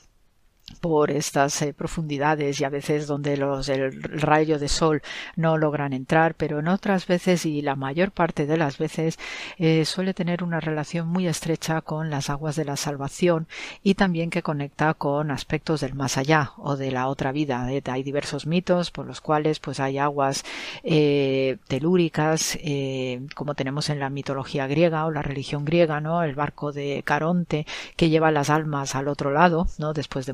por 0.81 1.11
estas 1.11 1.61
eh, 1.61 1.73
profundidades 1.73 2.59
y 2.59 2.63
a 2.63 2.69
veces 2.69 3.07
donde 3.07 3.37
los 3.37 3.69
el 3.69 4.01
rayo 4.03 4.59
de 4.59 4.67
sol 4.67 5.01
no 5.35 5.57
logran 5.57 5.93
entrar 5.93 6.35
pero 6.35 6.59
en 6.59 6.67
otras 6.67 7.07
veces 7.07 7.45
y 7.45 7.61
la 7.61 7.75
mayor 7.75 8.11
parte 8.11 8.45
de 8.45 8.57
las 8.57 8.77
veces 8.77 9.17
eh, 9.57 9.85
suele 9.85 10.13
tener 10.13 10.43
una 10.43 10.59
relación 10.59 11.07
muy 11.07 11.27
estrecha 11.27 11.81
con 11.81 12.09
las 12.09 12.29
aguas 12.29 12.55
de 12.55 12.65
la 12.65 12.75
salvación 12.75 13.47
y 13.81 13.95
también 13.95 14.29
que 14.29 14.43
conecta 14.43 14.93
con 14.93 15.31
aspectos 15.31 15.81
del 15.81 15.95
más 15.95 16.17
allá 16.17 16.51
o 16.57 16.75
de 16.75 16.91
la 16.91 17.07
otra 17.07 17.31
vida 17.31 17.71
¿eh? 17.71 17.81
hay 17.87 18.03
diversos 18.03 18.45
mitos 18.45 18.91
por 18.91 19.05
los 19.05 19.21
cuales 19.21 19.59
pues 19.59 19.79
hay 19.79 19.97
aguas 19.97 20.43
telúricas 21.67 22.57
como 23.35 23.55
tenemos 23.55 23.89
en 23.89 23.99
la 23.99 24.09
mitología 24.09 24.67
griega 24.67 25.05
o 25.05 25.11
la 25.11 25.21
religión 25.21 25.65
griega 25.65 26.01
no 26.01 26.23
el 26.23 26.35
barco 26.35 26.71
de 26.71 27.01
Caronte 27.05 27.65
que 27.95 28.09
lleva 28.09 28.31
las 28.31 28.49
almas 28.49 28.95
al 28.95 29.07
otro 29.07 29.31
lado 29.31 29.67
no 29.77 29.93
después 29.93 30.25
de 30.25 30.33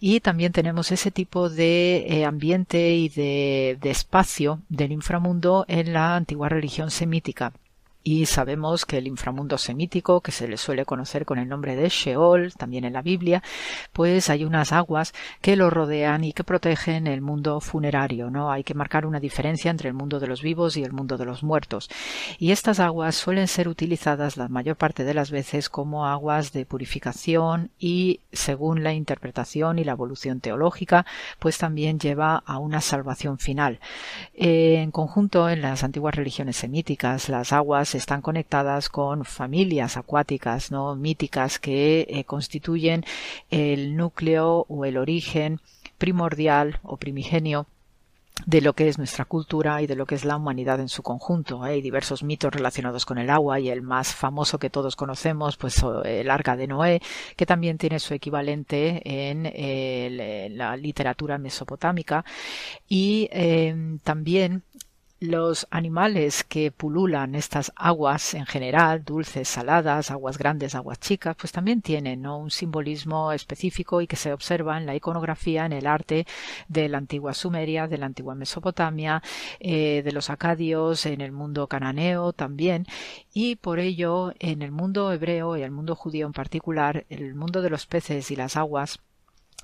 y 0.00 0.20
también 0.20 0.52
tenemos 0.52 0.92
ese 0.92 1.10
tipo 1.10 1.48
de 1.48 2.06
eh, 2.08 2.24
ambiente 2.24 2.94
y 2.94 3.08
de, 3.08 3.78
de 3.80 3.90
espacio 3.90 4.62
del 4.68 4.92
inframundo 4.92 5.64
en 5.68 5.92
la 5.92 6.16
antigua 6.16 6.48
religión 6.48 6.90
semítica 6.90 7.52
y 8.04 8.26
sabemos 8.26 8.84
que 8.84 8.98
el 8.98 9.06
inframundo 9.06 9.58
semítico, 9.58 10.20
que 10.20 10.32
se 10.32 10.48
le 10.48 10.56
suele 10.56 10.84
conocer 10.84 11.24
con 11.24 11.38
el 11.38 11.48
nombre 11.48 11.76
de 11.76 11.88
Sheol, 11.88 12.52
también 12.54 12.84
en 12.84 12.92
la 12.92 13.02
Biblia, 13.02 13.42
pues 13.92 14.30
hay 14.30 14.44
unas 14.44 14.72
aguas 14.72 15.14
que 15.40 15.56
lo 15.56 15.70
rodean 15.70 16.24
y 16.24 16.32
que 16.32 16.44
protegen 16.44 17.06
el 17.06 17.20
mundo 17.20 17.60
funerario, 17.60 18.30
¿no? 18.30 18.50
Hay 18.50 18.64
que 18.64 18.74
marcar 18.74 19.06
una 19.06 19.20
diferencia 19.20 19.70
entre 19.70 19.88
el 19.88 19.94
mundo 19.94 20.20
de 20.20 20.26
los 20.26 20.42
vivos 20.42 20.76
y 20.76 20.82
el 20.82 20.92
mundo 20.92 21.16
de 21.16 21.24
los 21.24 21.42
muertos. 21.42 21.88
Y 22.38 22.50
estas 22.50 22.80
aguas 22.80 23.14
suelen 23.14 23.48
ser 23.48 23.68
utilizadas 23.68 24.36
la 24.36 24.48
mayor 24.48 24.76
parte 24.76 25.04
de 25.04 25.14
las 25.14 25.30
veces 25.30 25.68
como 25.68 26.06
aguas 26.06 26.52
de 26.52 26.66
purificación 26.66 27.70
y, 27.78 28.20
según 28.32 28.82
la 28.82 28.92
interpretación 28.92 29.78
y 29.78 29.84
la 29.84 29.92
evolución 29.92 30.40
teológica, 30.40 31.06
pues 31.38 31.58
también 31.58 31.98
lleva 31.98 32.42
a 32.46 32.58
una 32.58 32.80
salvación 32.80 33.38
final. 33.38 33.78
En 34.34 34.90
conjunto, 34.90 35.48
en 35.48 35.62
las 35.62 35.84
antiguas 35.84 36.14
religiones 36.14 36.56
semíticas, 36.56 37.28
las 37.28 37.52
aguas 37.52 37.91
están 37.94 38.22
conectadas 38.22 38.88
con 38.88 39.24
familias 39.24 39.96
acuáticas, 39.96 40.70
¿no? 40.70 40.94
míticas 40.96 41.58
que 41.58 42.06
eh, 42.08 42.24
constituyen 42.24 43.04
el 43.50 43.96
núcleo 43.96 44.66
o 44.68 44.84
el 44.84 44.96
origen 44.96 45.60
primordial 45.98 46.80
o 46.82 46.96
primigenio 46.96 47.66
de 48.46 48.60
lo 48.60 48.72
que 48.72 48.88
es 48.88 48.98
nuestra 48.98 49.24
cultura 49.24 49.82
y 49.82 49.86
de 49.86 49.94
lo 49.94 50.06
que 50.06 50.14
es 50.14 50.24
la 50.24 50.36
humanidad 50.36 50.80
en 50.80 50.88
su 50.88 51.02
conjunto. 51.02 51.62
Hay 51.62 51.80
diversos 51.80 52.22
mitos 52.22 52.52
relacionados 52.52 53.04
con 53.06 53.18
el 53.18 53.30
agua 53.30 53.60
y 53.60 53.68
el 53.68 53.82
más 53.82 54.14
famoso 54.14 54.58
que 54.58 54.70
todos 54.70 54.96
conocemos, 54.96 55.56
pues 55.56 55.82
el 56.04 56.30
arca 56.30 56.56
de 56.56 56.66
Noé, 56.66 57.02
que 57.36 57.46
también 57.46 57.78
tiene 57.78 58.00
su 58.00 58.14
equivalente 58.14 59.02
en, 59.04 59.46
el, 59.46 60.56
la 60.56 60.76
literatura 60.76 61.38
mesopotámica 61.38 62.24
y 62.88 63.28
eh, 63.32 63.98
también 64.02 64.62
los 65.22 65.68
animales 65.70 66.42
que 66.42 66.72
pululan 66.72 67.36
estas 67.36 67.72
aguas 67.76 68.34
en 68.34 68.44
general, 68.44 69.04
dulces, 69.04 69.46
saladas, 69.46 70.10
aguas 70.10 70.36
grandes, 70.36 70.74
aguas 70.74 70.98
chicas, 70.98 71.36
pues 71.38 71.52
también 71.52 71.80
tienen 71.80 72.26
un 72.26 72.50
simbolismo 72.50 73.30
específico 73.30 74.00
y 74.00 74.08
que 74.08 74.16
se 74.16 74.32
observa 74.32 74.76
en 74.76 74.84
la 74.84 74.96
iconografía, 74.96 75.64
en 75.64 75.74
el 75.74 75.86
arte 75.86 76.26
de 76.66 76.88
la 76.88 76.98
antigua 76.98 77.34
Sumeria, 77.34 77.86
de 77.86 77.98
la 77.98 78.06
antigua 78.06 78.34
Mesopotamia, 78.34 79.22
eh, 79.60 80.02
de 80.04 80.10
los 80.10 80.28
acadios, 80.28 81.06
en 81.06 81.20
el 81.20 81.30
mundo 81.30 81.68
cananeo 81.68 82.32
también, 82.32 82.86
y 83.32 83.54
por 83.54 83.78
ello 83.78 84.32
en 84.40 84.60
el 84.60 84.72
mundo 84.72 85.12
hebreo 85.12 85.56
y 85.56 85.62
el 85.62 85.70
mundo 85.70 85.94
judío 85.94 86.26
en 86.26 86.32
particular, 86.32 87.06
el 87.10 87.36
mundo 87.36 87.62
de 87.62 87.70
los 87.70 87.86
peces 87.86 88.32
y 88.32 88.36
las 88.36 88.56
aguas 88.56 88.98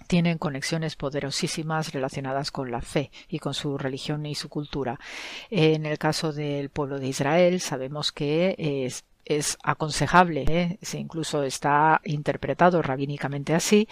tienen 0.07 0.39
conexiones 0.39 0.97
poderosísimas 0.97 1.93
relacionadas 1.93 2.51
con 2.51 2.71
la 2.71 2.81
fe 2.81 3.11
y 3.29 3.39
con 3.39 3.55
su 3.55 3.79
religión 3.79 4.25
y 4.27 4.35
su 4.35 4.49
cultura. 4.49 4.99
En 5.51 5.87
el 5.87 5.99
caso 5.99 6.33
del 6.33 6.71
pueblo 6.71 6.99
de 6.99 7.09
Israel 7.09 7.61
sabemos 7.61 8.13
que 8.13 8.55
es 8.59 9.05
es 9.29 9.59
aconsejable, 9.63 10.45
¿eh? 10.49 10.79
incluso 10.95 11.43
está 11.43 12.01
interpretado 12.05 12.83
rabínicamente 12.83 13.55
así, 13.55 13.89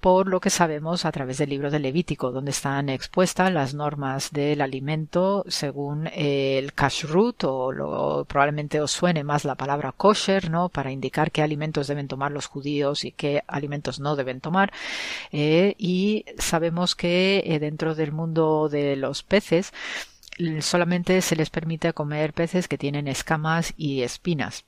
por 0.00 0.26
lo 0.26 0.40
que 0.40 0.50
sabemos 0.50 1.04
a 1.04 1.12
través 1.12 1.38
del 1.38 1.50
libro 1.50 1.70
de 1.70 1.78
Levítico, 1.78 2.32
donde 2.32 2.50
están 2.50 2.88
expuestas 2.88 3.52
las 3.52 3.74
normas 3.74 4.32
del 4.32 4.60
alimento 4.60 5.44
según 5.46 6.08
el 6.08 6.72
kashrut, 6.74 7.44
o 7.44 8.24
probablemente 8.28 8.80
os 8.80 8.90
suene 8.90 9.22
más 9.22 9.44
la 9.44 9.54
palabra 9.54 9.92
kosher, 9.92 10.50
¿no? 10.50 10.68
Para 10.68 10.90
indicar 10.90 11.30
qué 11.30 11.42
alimentos 11.42 11.86
deben 11.86 12.08
tomar 12.08 12.32
los 12.32 12.46
judíos 12.46 13.04
y 13.04 13.12
qué 13.12 13.44
alimentos 13.46 14.00
no 14.00 14.16
deben 14.16 14.40
tomar. 14.40 14.72
Eh, 15.30 15.74
y 15.78 16.24
sabemos 16.38 16.96
que 16.96 17.44
eh, 17.46 17.58
dentro 17.60 17.94
del 17.94 18.12
mundo 18.12 18.68
de 18.68 18.96
los 18.96 19.22
peces, 19.22 19.72
solamente 20.60 21.20
se 21.22 21.36
les 21.36 21.50
permite 21.50 21.92
comer 21.92 22.32
peces 22.32 22.66
que 22.68 22.78
tienen 22.78 23.06
escamas 23.06 23.74
y 23.76 24.02
espinas 24.02 24.64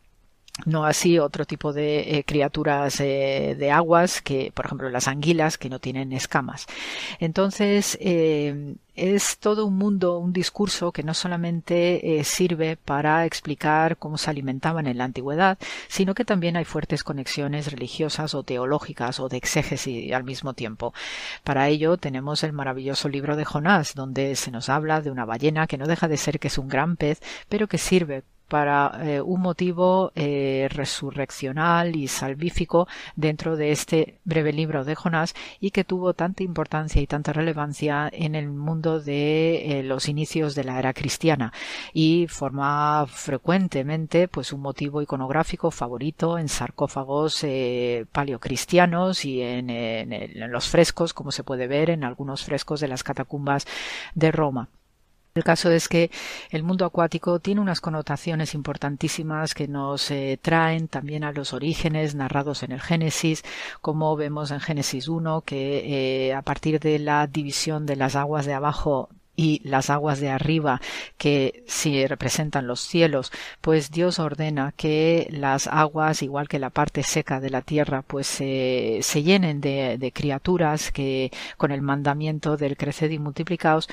no 0.66 0.84
así 0.84 1.18
otro 1.18 1.44
tipo 1.44 1.72
de 1.72 2.18
eh, 2.18 2.24
criaturas 2.24 3.00
eh, 3.00 3.56
de 3.58 3.70
aguas 3.72 4.22
que 4.22 4.52
por 4.54 4.66
ejemplo 4.66 4.88
las 4.88 5.08
anguilas 5.08 5.58
que 5.58 5.68
no 5.68 5.80
tienen 5.80 6.12
escamas. 6.12 6.66
Entonces 7.18 7.98
eh, 8.00 8.76
es 8.94 9.38
todo 9.38 9.66
un 9.66 9.76
mundo 9.76 10.18
un 10.18 10.32
discurso 10.32 10.92
que 10.92 11.02
no 11.02 11.12
solamente 11.12 12.22
sirve 12.22 12.76
para 12.76 13.26
explicar 13.26 13.96
cómo 13.96 14.16
se 14.16 14.30
alimentaban 14.30 14.86
en 14.86 14.98
la 14.98 15.04
antigüedad 15.04 15.58
sino 15.88 16.14
que 16.14 16.24
también 16.24 16.56
hay 16.56 16.64
fuertes 16.64 17.02
conexiones 17.02 17.72
religiosas 17.72 18.34
o 18.34 18.44
teológicas 18.44 19.18
o 19.18 19.28
de 19.28 19.38
exégesis 19.38 20.12
al 20.12 20.22
mismo 20.22 20.54
tiempo. 20.54 20.94
Para 21.42 21.68
ello 21.68 21.96
tenemos 21.96 22.44
el 22.44 22.52
maravilloso 22.52 23.08
libro 23.08 23.34
de 23.34 23.44
Jonás 23.44 23.94
donde 23.96 24.36
se 24.36 24.52
nos 24.52 24.68
habla 24.68 25.00
de 25.00 25.10
una 25.10 25.24
ballena 25.24 25.66
que 25.66 25.78
no 25.78 25.86
deja 25.88 26.06
de 26.06 26.16
ser 26.16 26.38
que 26.38 26.48
es 26.48 26.58
un 26.58 26.68
gran 26.68 26.96
pez 26.96 27.20
pero 27.48 27.66
que 27.66 27.78
sirve 27.78 28.22
para 28.54 29.00
eh, 29.02 29.20
un 29.20 29.40
motivo 29.40 30.12
eh, 30.14 30.68
resurreccional 30.70 31.96
y 31.96 32.06
salvífico 32.06 32.86
dentro 33.16 33.56
de 33.56 33.72
este 33.72 34.20
breve 34.22 34.52
libro 34.52 34.84
de 34.84 34.94
Jonás 34.94 35.34
y 35.58 35.72
que 35.72 35.82
tuvo 35.82 36.14
tanta 36.14 36.44
importancia 36.44 37.02
y 37.02 37.08
tanta 37.08 37.32
relevancia 37.32 38.08
en 38.12 38.36
el 38.36 38.48
mundo 38.48 39.00
de 39.00 39.80
eh, 39.80 39.82
los 39.82 40.08
inicios 40.08 40.54
de 40.54 40.62
la 40.62 40.78
era 40.78 40.92
cristiana 40.92 41.52
y 41.92 42.28
forma 42.28 43.04
frecuentemente 43.08 44.28
pues 44.28 44.52
un 44.52 44.60
motivo 44.60 45.02
iconográfico 45.02 45.72
favorito 45.72 46.38
en 46.38 46.48
sarcófagos 46.48 47.44
paleocristianos 48.12 49.24
y 49.24 49.42
en, 49.42 49.68
en 49.68 50.52
los 50.52 50.68
frescos 50.68 51.12
como 51.12 51.32
se 51.32 51.42
puede 51.42 51.66
ver 51.66 51.90
en 51.90 52.04
algunos 52.04 52.44
frescos 52.44 52.78
de 52.78 52.86
las 52.86 53.02
catacumbas 53.02 53.66
de 54.14 54.30
Roma. 54.30 54.68
El 55.34 55.42
caso 55.42 55.68
es 55.72 55.88
que 55.88 56.12
el 56.50 56.62
mundo 56.62 56.84
acuático 56.84 57.40
tiene 57.40 57.60
unas 57.60 57.80
connotaciones 57.80 58.54
importantísimas 58.54 59.52
que 59.54 59.66
nos 59.66 60.12
eh, 60.12 60.38
traen 60.40 60.86
también 60.86 61.24
a 61.24 61.32
los 61.32 61.52
orígenes 61.52 62.14
narrados 62.14 62.62
en 62.62 62.70
el 62.70 62.80
Génesis, 62.80 63.42
como 63.80 64.14
vemos 64.14 64.52
en 64.52 64.60
Génesis 64.60 65.08
1, 65.08 65.40
que 65.40 66.28
eh, 66.28 66.34
a 66.34 66.42
partir 66.42 66.78
de 66.78 67.00
la 67.00 67.26
división 67.26 67.84
de 67.84 67.96
las 67.96 68.14
aguas 68.14 68.46
de 68.46 68.54
abajo 68.54 69.08
y 69.36 69.60
las 69.64 69.90
aguas 69.90 70.20
de 70.20 70.30
arriba 70.30 70.80
que 71.18 71.64
si 71.66 72.06
representan 72.06 72.66
los 72.66 72.80
cielos, 72.80 73.32
pues 73.60 73.90
Dios 73.90 74.18
ordena 74.18 74.72
que 74.76 75.28
las 75.30 75.66
aguas, 75.66 76.22
igual 76.22 76.48
que 76.48 76.58
la 76.58 76.70
parte 76.70 77.02
seca 77.02 77.40
de 77.40 77.50
la 77.50 77.62
tierra, 77.62 78.02
pues 78.02 78.26
se 78.26 79.22
llenen 79.22 79.60
de, 79.60 79.98
de, 79.98 80.12
criaturas 80.12 80.92
que 80.92 81.32
con 81.56 81.70
el 81.72 81.82
mandamiento 81.82 82.56
del 82.56 82.76
creced 82.76 83.10
y 83.10 83.18
multiplicaos, 83.18 83.88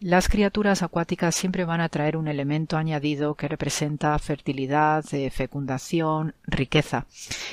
las 0.00 0.28
criaturas 0.28 0.82
acuáticas 0.82 1.34
siempre 1.34 1.64
van 1.64 1.80
a 1.80 1.88
traer 1.88 2.16
un 2.16 2.28
elemento 2.28 2.76
añadido 2.76 3.34
que 3.34 3.48
representa 3.48 4.18
fertilidad, 4.18 5.04
eh, 5.12 5.30
fecundación, 5.30 6.34
riqueza. 6.44 7.06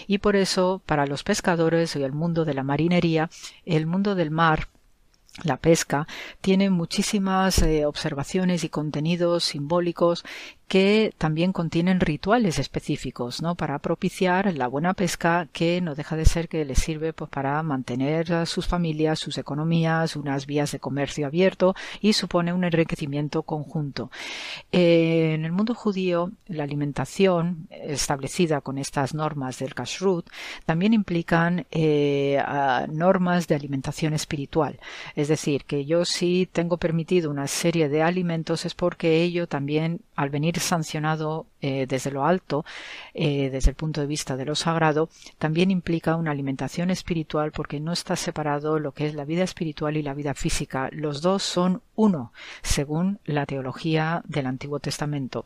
Y 0.07 0.20
por 0.20 0.36
eso, 0.36 0.82
para 0.86 1.06
los 1.06 1.24
pescadores 1.24 1.95
y 1.95 2.03
el 2.03 2.11
mundo 2.11 2.45
de 2.45 2.53
la 2.53 2.64
marinería, 2.64 3.30
el 3.65 3.86
mundo 3.86 4.15
del 4.15 4.32
mar 4.32 4.68
la 5.41 5.57
pesca 5.57 6.07
tiene 6.41 6.69
muchísimas 6.69 7.61
eh, 7.64 7.85
observaciones 7.85 8.64
y 8.64 8.69
contenidos 8.69 9.45
simbólicos 9.45 10.23
que 10.68 11.14
también 11.18 11.53
contienen 11.53 11.99
rituales 11.99 12.60
específicos, 12.60 13.41
¿no? 13.41 13.56
Para 13.56 13.80
propiciar 13.80 14.53
la 14.56 14.68
buena 14.68 14.94
pesca 14.94 15.48
que 15.52 15.81
no 15.81 15.95
deja 15.95 16.15
de 16.15 16.26
ser 16.26 16.48
que 16.48 16.65
les 16.65 16.80
sirve 16.80 17.14
pues, 17.14 17.30
para 17.30 17.61
mantener 17.64 18.34
a 18.34 18.45
sus 18.45 18.68
familias, 18.68 19.19
sus 19.19 19.38
economías, 19.38 20.15
unas 20.15 20.45
vías 20.45 20.72
de 20.72 20.80
comercio 20.80 21.27
abierto 21.27 21.76
y 22.02 22.14
supone 22.14 22.53
un 22.53 22.64
enriquecimiento 22.64 23.44
conjunto. 23.44 24.10
Eh, 24.72 25.34
en 25.35 25.45
el 25.45 25.52
mundo 25.52 25.76
judío, 25.76 26.31
la 26.48 26.64
alimentación 26.64 27.68
establecida 27.69 28.61
con 28.61 28.77
estas 28.77 29.14
normas 29.14 29.60
del 29.60 29.76
kashrut 29.76 30.27
también 30.65 30.94
implican 30.94 31.65
eh, 31.72 32.41
normas 32.90 33.48
de 33.48 33.56
alimentación 33.56 34.14
espiritual. 34.14 34.80
Es 35.15 35.27
decir, 35.27 35.65
que 35.65 35.85
yo 35.85 36.06
si 36.06 36.48
tengo 36.52 36.77
permitido 36.77 37.30
una 37.30 37.48
serie 37.48 37.90
de 37.90 38.02
alimentos 38.02 38.65
es 38.65 38.76
porque 38.76 39.22
ello 39.22 39.48
también 39.48 40.02
al 40.15 40.30
venir 40.30 40.60
sancionado 40.60 41.45
eh, 41.61 41.85
desde 41.88 42.11
lo 42.11 42.26
alto, 42.26 42.65
eh, 43.14 43.49
desde 43.49 43.72
el 43.72 43.76
punto 43.76 44.02
de 44.02 44.07
vista 44.07 44.35
de 44.38 44.45
lo 44.45 44.56
sagrado, 44.56 45.10
también 45.38 45.72
implica 45.72 46.15
una 46.15 46.31
alimentación 46.31 46.90
espiritual 46.90 47.52
porque 47.52 47.80
no 47.80 47.91
está 47.91 48.15
separado 48.15 48.80
lo 48.80 48.91
que 48.91 49.07
es 49.07 49.15
la 49.15 49.26
vida 49.26 49.44
espiritual 49.44 49.98
y 49.98 50.03
la 50.03 50.14
vida 50.14 50.34
física. 50.34 50.90
Los 50.91 51.22
dos 51.22 51.44
son 51.44 51.81
uno, 51.95 52.34
según 52.61 53.19
la 53.26 53.45
teología 53.45 54.23
del 54.26 54.48
Antiguo 54.48 54.80
Testamento. 54.80 55.45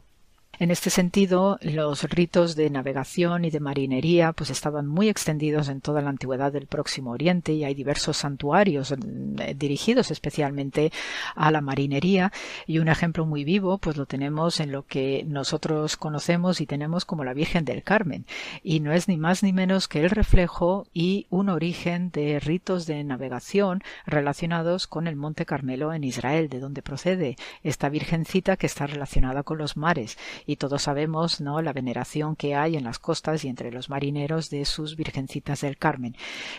En 0.60 0.72
este 0.72 0.90
sentido, 0.90 1.60
los 1.62 2.02
ritos 2.06 2.56
de 2.56 2.72
navegación 2.72 3.46
y 3.46 3.52
de 3.52 3.60
marinería 3.60 4.34
pues 4.34 4.50
estaban 4.50 4.88
muy 4.88 5.08
extendidos 5.08 5.70
en 5.70 5.82
toda 5.82 6.02
la 6.02 6.10
antigüedad 6.10 6.52
del 6.52 6.66
Próximo 6.66 7.12
Oriente 7.12 7.54
y 7.54 7.64
hay 7.64 7.76
diversos 7.76 8.18
santuarios 8.18 8.92
eh, 8.92 9.54
dirigidos 9.56 10.10
especialmente 10.10 10.92
a 11.36 11.52
la 11.52 11.62
marinería. 11.62 12.32
Y 12.66 12.80
un 12.80 12.88
ejemplo 12.88 13.28
muy 13.28 13.44
vivo 13.44 13.78
pues 13.78 13.98
lo 13.98 14.08
tenemos 14.08 14.60
en 14.60 14.72
lo 14.72 14.84
que 14.88 15.24
nosotros 15.28 15.96
conocemos 15.96 16.60
y 16.60 16.66
tenemos 16.66 17.06
como 17.06 17.24
la 17.24 17.36
Virgen 17.36 17.64
del 17.64 17.84
Carmen. 17.84 18.26
Y 18.64 18.80
no 18.80 18.94
es 18.94 19.08
ni 19.08 19.18
más 19.18 19.44
ni 19.44 19.54
menos 19.54 19.88
que 19.88 20.02
el 20.02 20.10
reflejo 20.10 20.88
y 20.92 21.28
un 21.30 21.50
origen 21.50 22.10
de 22.10 22.40
ritos 22.40 22.88
de 22.88 23.04
navegación 23.04 23.84
relacionados 24.08 24.88
con 24.88 25.06
el 25.06 25.18
Monte 25.18 25.46
Carmelo 25.46 25.94
en 25.94 26.04
Israel 26.04 26.50
de 26.50 26.60
donde 26.60 26.82
procede 26.82 27.36
esta 27.62 27.90
virgencita 27.90 28.58
que 28.58 28.66
está 28.66 28.88
relacionada 28.88 29.44
con 29.44 29.60
los 29.60 29.78
mares 29.78 30.18
y 30.48 30.56
todos 30.56 30.82
sabemos 30.82 31.42
no 31.42 31.62
la 31.62 31.74
veneración 31.74 32.36
que 32.36 32.56
hay 32.56 32.76
en 32.78 32.86
las 32.86 32.98
costas 32.98 33.44
y 33.44 33.50
entre 33.50 33.72
los 33.72 33.90
marineros 33.90 34.50
de 34.50 34.66
sus 34.66 34.96
virgencitas 34.96 35.62
del 35.62 35.78
Carmen. 35.78 36.16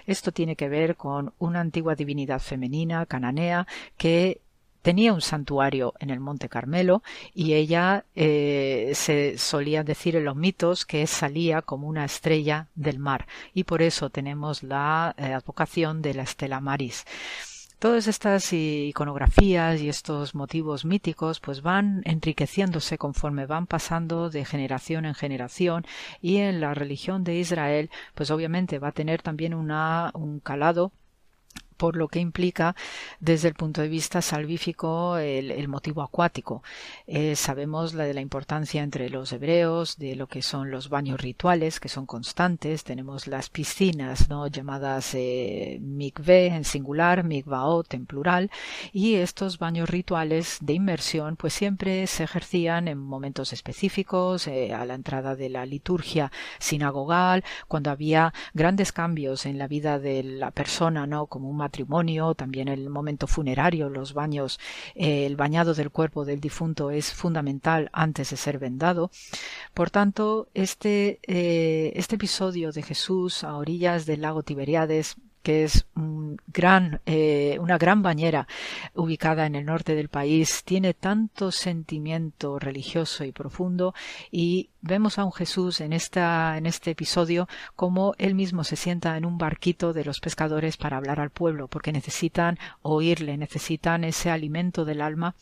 Esto 0.07 0.31
tiene 0.31 0.55
que 0.55 0.69
ver 0.69 0.95
con 0.95 1.33
una 1.39 1.61
antigua 1.61 1.97
divinidad 1.97 2.41
femenina 2.41 3.07
cananea 3.07 3.67
que 3.97 4.41
tenía 4.83 5.13
un 5.13 5.21
santuario 5.21 5.95
en 5.99 6.11
el 6.11 6.21
Monte 6.21 6.49
Carmelo 6.49 7.03
y 7.35 7.55
ella 7.55 8.05
eh, 8.15 8.93
se 8.95 9.37
solía 9.39 9.83
decir 9.85 10.17
en 10.17 10.25
los 10.25 10.37
mitos 10.37 10.87
que 10.87 11.07
salía 11.07 11.63
como 11.63 11.89
una 11.89 12.05
estrella 12.05 12.69
del 12.75 12.99
mar 12.99 13.27
y 13.55 13.65
por 13.65 13.83
eso 13.83 14.11
tenemos 14.11 14.63
la 14.63 15.15
eh, 15.19 15.33
advocación 15.33 16.03
de 16.03 16.15
la 16.15 16.23
Estela 16.23 16.61
Maris. 16.61 17.05
Todas 17.79 18.09
estas 18.09 18.53
iconografías 18.53 19.81
y 19.81 19.89
estos 19.89 20.35
motivos 20.35 20.85
míticos 20.85 21.39
pues 21.39 21.63
van 21.63 22.03
enriqueciéndose 22.05 22.99
conforme 22.99 23.47
van 23.47 23.69
pasando 23.69 24.31
de 24.31 24.45
generación 24.45 25.05
en 25.05 25.15
generación 25.15 25.87
y 26.21 26.39
en 26.39 26.61
la 26.61 26.75
religión 26.75 27.23
de 27.23 27.37
Israel 27.37 27.89
pues 28.17 28.33
obviamente 28.33 28.81
va 28.81 28.89
a 28.89 28.93
tener 28.93 29.23
también 29.23 29.55
una, 29.55 30.11
un 30.15 30.41
calado 30.41 30.91
por 31.79 31.97
lo 31.97 32.09
que 32.09 32.19
implica 32.19 32.77
desde 33.21 33.49
el 33.49 33.55
punto 33.55 33.81
de 33.81 33.89
vista 33.89 34.21
salvífico 34.21 35.17
el, 35.17 35.69
motivo 35.69 36.03
acuático. 36.03 36.63
Eh, 37.07 37.37
sabemos 37.37 37.95
la 37.95 38.05
de 38.05 38.15
la 38.15 38.21
importancia 38.21 38.83
entre 38.83 39.09
los 39.11 39.33
hebreos 39.33 39.97
de 39.97 40.17
lo 40.17 40.27
que 40.27 40.43
son 40.43 40.71
los 40.71 40.89
baños 40.89 41.21
rituales 41.21 41.81
que 41.81 41.89
son 41.89 42.05
constantes. 42.05 42.85
Tenemos 42.85 43.27
las 43.27 43.49
piscinas 43.49 44.29
no 44.29 44.47
llamadas 44.49 45.15
eh, 45.15 45.81
en 45.81 46.65
singular, 46.65 47.25
mikvaot 47.25 47.95
en 47.95 48.07
plural 48.07 48.51
y 48.93 49.15
estos 49.15 49.59
baños 49.59 49.89
rituales 49.89 50.59
de 50.61 50.73
inmersión 50.75 51.37
pues 51.37 51.55
siempre 51.55 52.07
se 52.07 52.25
ejercían 52.25 52.89
en 52.89 52.99
momentos 52.99 53.53
específicos 53.53 54.49
eh, 54.49 54.75
a 54.75 54.85
la 54.85 54.95
entrada 54.95 55.37
de 55.37 55.49
la 55.49 55.65
liturgia 55.65 56.33
sinagogal 56.59 57.45
cuando 57.69 57.91
había 57.91 58.35
grandes 58.53 58.93
cambios 58.93 59.47
en 59.47 59.59
la 59.59 59.69
vida 59.69 59.99
de 59.99 60.23
la 60.25 60.51
persona 60.51 61.07
no 61.07 61.27
como 61.27 61.49
un 61.49 61.57
matrimonio, 61.69 62.35
también 62.35 62.69
el 62.69 62.89
momento 62.89 63.27
funerario, 63.27 63.89
los 63.91 64.15
baños, 64.15 64.59
eh, 64.95 65.27
el 65.27 65.37
bañado 65.37 65.75
del 65.75 65.91
cuerpo 65.91 66.25
del 66.25 66.41
difunto 66.41 66.91
es 66.91 67.13
fundamental 67.13 67.91
antes 67.93 68.31
de 68.31 68.37
ser 68.37 68.59
vendado. 68.59 69.11
Por 69.75 69.91
tanto, 69.91 70.49
este, 70.55 71.21
eh, 71.27 71.93
este 71.95 72.17
episodio 72.17 72.73
de 72.73 72.83
Jesús 72.83 73.45
a 73.45 73.57
orillas 73.57 74.07
del 74.07 74.23
lago 74.23 74.43
Tiberiades 74.43 75.17
que 75.43 75.65
es 75.65 75.87
un, 75.95 76.39
gran, 76.47 77.01
eh, 77.07 77.59
una 77.61 77.79
gran 77.79 78.03
bañera 78.03 78.47
ubicada 78.95 79.47
en 79.47 79.55
el 79.55 79.65
norte 79.65 79.95
del 79.95 80.09
país 80.09 80.63
tiene 80.65 80.95
tanto 80.95 81.51
sentimiento 81.51 82.59
religioso 82.59 83.25
y 83.25 83.33
profundo 83.33 83.95
y 84.31 84.71
vemos 84.81 85.19
a 85.19 85.25
un 85.25 85.33
Jesús 85.33 85.81
en 85.81 85.93
esta 85.93 86.57
en 86.57 86.67
este 86.67 86.93
episodio 86.93 87.49
como 87.77 88.15
él 88.19 88.35
mismo 88.35 88.65
se 88.65 88.77
sienta 88.77 89.17
en 89.17 89.25
un 89.25 89.39
barquito 89.39 89.93
de 89.93 90.05
los 90.05 90.21
pescadores 90.21 90.77
para 90.77 90.97
hablar 90.97 91.21
al 91.21 91.31
pueblo 91.31 91.69
porque 91.69 91.93
necesitan 91.93 92.59
oírle, 92.83 93.37
necesitan 93.37 94.05
ese 94.05 94.31
alimento 94.31 94.85
del 94.85 95.01
alma 95.01 95.35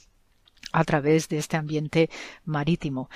a 0.72 0.84
través 0.84 1.28
de 1.28 1.38
este 1.38 1.56
ambiente 1.56 2.10
marítimo. 2.44 3.08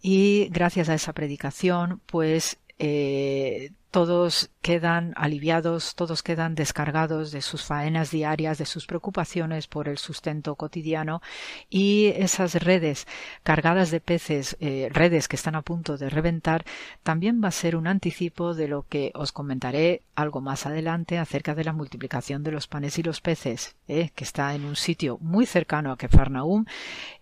Y 0.00 0.48
gracias 0.50 0.88
a 0.88 0.94
esa 0.94 1.12
predicación, 1.12 2.00
pues 2.06 2.58
eh, 2.78 3.70
todos 3.90 4.50
quedan 4.64 5.12
aliviados, 5.14 5.94
todos 5.94 6.22
quedan 6.22 6.54
descargados 6.54 7.32
de 7.32 7.42
sus 7.42 7.64
faenas 7.64 8.10
diarias, 8.10 8.56
de 8.56 8.64
sus 8.64 8.86
preocupaciones 8.86 9.66
por 9.66 9.88
el 9.88 9.98
sustento 9.98 10.54
cotidiano 10.54 11.20
y 11.68 12.06
esas 12.16 12.54
redes 12.54 13.06
cargadas 13.42 13.90
de 13.90 14.00
peces, 14.00 14.56
eh, 14.60 14.88
redes 14.90 15.28
que 15.28 15.36
están 15.36 15.54
a 15.54 15.60
punto 15.60 15.98
de 15.98 16.08
reventar, 16.08 16.64
también 17.02 17.42
va 17.44 17.48
a 17.48 17.50
ser 17.50 17.76
un 17.76 17.86
anticipo 17.86 18.54
de 18.54 18.68
lo 18.68 18.86
que 18.88 19.12
os 19.14 19.32
comentaré 19.32 20.00
algo 20.14 20.40
más 20.40 20.64
adelante 20.64 21.18
acerca 21.18 21.54
de 21.54 21.64
la 21.64 21.74
multiplicación 21.74 22.42
de 22.42 22.52
los 22.52 22.66
panes 22.66 22.98
y 22.98 23.02
los 23.02 23.20
peces, 23.20 23.76
eh, 23.86 24.12
que 24.14 24.24
está 24.24 24.54
en 24.54 24.64
un 24.64 24.76
sitio 24.76 25.18
muy 25.20 25.44
cercano 25.44 25.92
a 25.92 25.98
Kefarnaum 25.98 26.64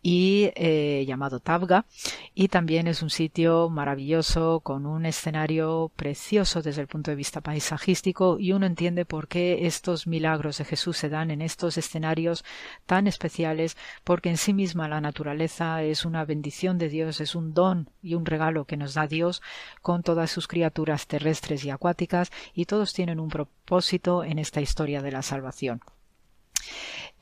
y 0.00 0.52
eh, 0.54 1.04
llamado 1.08 1.40
Tabga. 1.40 1.86
Y 2.36 2.48
también 2.48 2.86
es 2.86 3.02
un 3.02 3.10
sitio 3.10 3.68
maravilloso 3.68 4.60
con 4.60 4.86
un 4.86 5.06
escenario 5.06 5.90
precioso 5.96 6.62
desde 6.62 6.82
el 6.82 6.86
punto 6.86 7.10
de 7.10 7.16
vista 7.16 7.31
paisajístico 7.40 8.38
y 8.38 8.52
uno 8.52 8.66
entiende 8.66 9.04
por 9.04 9.28
qué 9.28 9.66
estos 9.66 10.06
milagros 10.06 10.58
de 10.58 10.64
Jesús 10.64 10.96
se 10.96 11.08
dan 11.08 11.30
en 11.30 11.42
estos 11.42 11.78
escenarios 11.78 12.44
tan 12.86 13.06
especiales 13.06 13.76
porque 14.04 14.28
en 14.28 14.36
sí 14.36 14.52
misma 14.52 14.88
la 14.88 15.00
naturaleza 15.00 15.82
es 15.82 16.04
una 16.04 16.24
bendición 16.24 16.78
de 16.78 16.88
Dios, 16.88 17.20
es 17.20 17.34
un 17.34 17.54
don 17.54 17.90
y 18.02 18.14
un 18.14 18.26
regalo 18.26 18.64
que 18.64 18.76
nos 18.76 18.94
da 18.94 19.06
Dios 19.06 19.42
con 19.80 20.02
todas 20.02 20.30
sus 20.30 20.48
criaturas 20.48 21.06
terrestres 21.06 21.64
y 21.64 21.70
acuáticas 21.70 22.30
y 22.54 22.66
todos 22.66 22.92
tienen 22.92 23.20
un 23.20 23.28
propósito 23.28 24.24
en 24.24 24.38
esta 24.38 24.60
historia 24.60 25.02
de 25.02 25.12
la 25.12 25.22
salvación. 25.22 25.80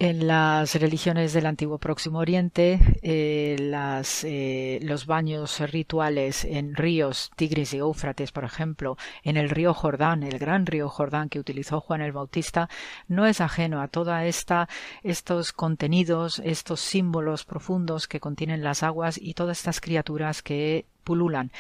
En 0.03 0.27
las 0.27 0.77
religiones 0.77 1.35
del 1.35 1.45
antiguo 1.45 1.77
Próximo 1.77 2.21
Oriente, 2.21 2.81
eh, 3.03 3.57
las, 3.61 4.25
eh, 4.25 4.79
los 4.83 5.05
baños 5.05 5.61
rituales 5.61 6.47
en 6.47 6.75
ríos, 6.75 7.31
Tigris 7.37 7.75
y 7.75 7.81
Éufrates, 7.81 8.33
por 8.33 8.45
ejemplo, 8.45 8.97
en 9.25 9.37
el 9.37 9.51
río 9.51 9.75
Jordán, 9.75 10.23
el 10.23 10.39
gran 10.39 10.65
río 10.65 10.89
Jordán 10.89 11.29
que 11.29 11.39
utilizó 11.39 11.83
Juan 11.83 12.01
el 12.01 12.13
Bautista, 12.13 12.71
no 13.09 13.27
es 13.27 13.43
ajeno 13.43 13.83
a 13.83 13.89
toda 13.89 14.25
esta 14.25 14.71
estos 15.03 15.53
contenidos, 15.53 16.41
estos 16.47 16.81
símbolos 16.81 17.45
profundos 17.45 18.09
que 18.09 18.21
contienen 18.21 18.65
las 18.65 18.83
aguas 18.83 19.19
y 19.21 19.35
todas 19.35 19.59
estas 19.59 19.83
criaturas 19.83 20.41
que 20.41 20.87
pululan. 21.01 21.51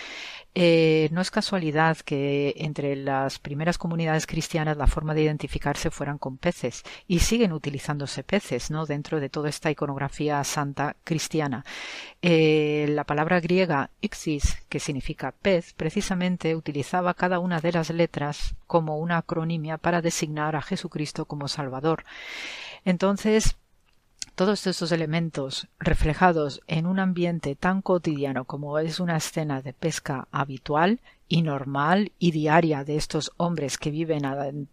Eh, 0.55 1.09
no 1.13 1.21
es 1.21 1.31
casualidad 1.31 1.97
que 1.99 2.55
entre 2.57 2.97
las 2.97 3.39
primeras 3.39 3.79
comunidades 3.79 4.27
cristianas 4.27 4.77
la 4.77 4.89
forma 4.89 5.15
de 5.15 5.23
identificarse 5.23 5.93
fueran 5.93 6.19
con 6.19 6.39
peces 6.39 6.83
y 7.07 7.21
siguen 7.21 7.53
utilizándose 7.53 8.25
peces 8.25 8.71
¿no? 8.71 8.85
dentro 8.85 9.21
de 9.21 9.29
toda 9.29 9.49
esta 9.49 9.71
iconografía 9.71 10.43
santa 10.43 10.97
cristiana. 11.05 11.65
Eh, 12.21 12.87
la 12.91 13.05
palabra 13.05 13.39
griega 13.41 13.91
ixis, 14.01 14.59
que 14.69 14.81
significa 14.81 15.33
pez, 15.33 15.73
precisamente 15.75 16.57
utilizaba 16.57 17.15
cada 17.15 17.39
una 17.39 17.61
de 17.61 17.73
las 17.73 17.91
letras 17.91 18.57
como 18.67 18.99
una 18.99 19.19
acronimia 19.19 19.79
para 19.79 20.03
designar 20.03 20.57
a 20.57 20.63
Jesucristo 20.63 21.27
como 21.27 21.47
Salvador. 21.47 22.05
Entonces, 22.85 23.57
todos 24.41 24.67
estos 24.67 24.91
elementos 24.91 25.69
reflejados 25.79 26.63
en 26.67 26.87
un 26.87 26.99
ambiente 26.99 27.57
tan 27.57 27.83
cotidiano 27.83 28.47
como 28.47 28.79
es 28.79 28.99
una 28.99 29.19
escena 29.19 29.61
de 29.61 29.75
pesca 29.75 30.29
habitual 30.33 31.01
y 31.31 31.43
normal 31.43 32.13
y 32.19 32.33
diaria 32.33 32.83
de 32.85 32.97
estos 32.97 33.31
hombres 33.37 33.79
que 33.79 33.93
viven 33.93 34.25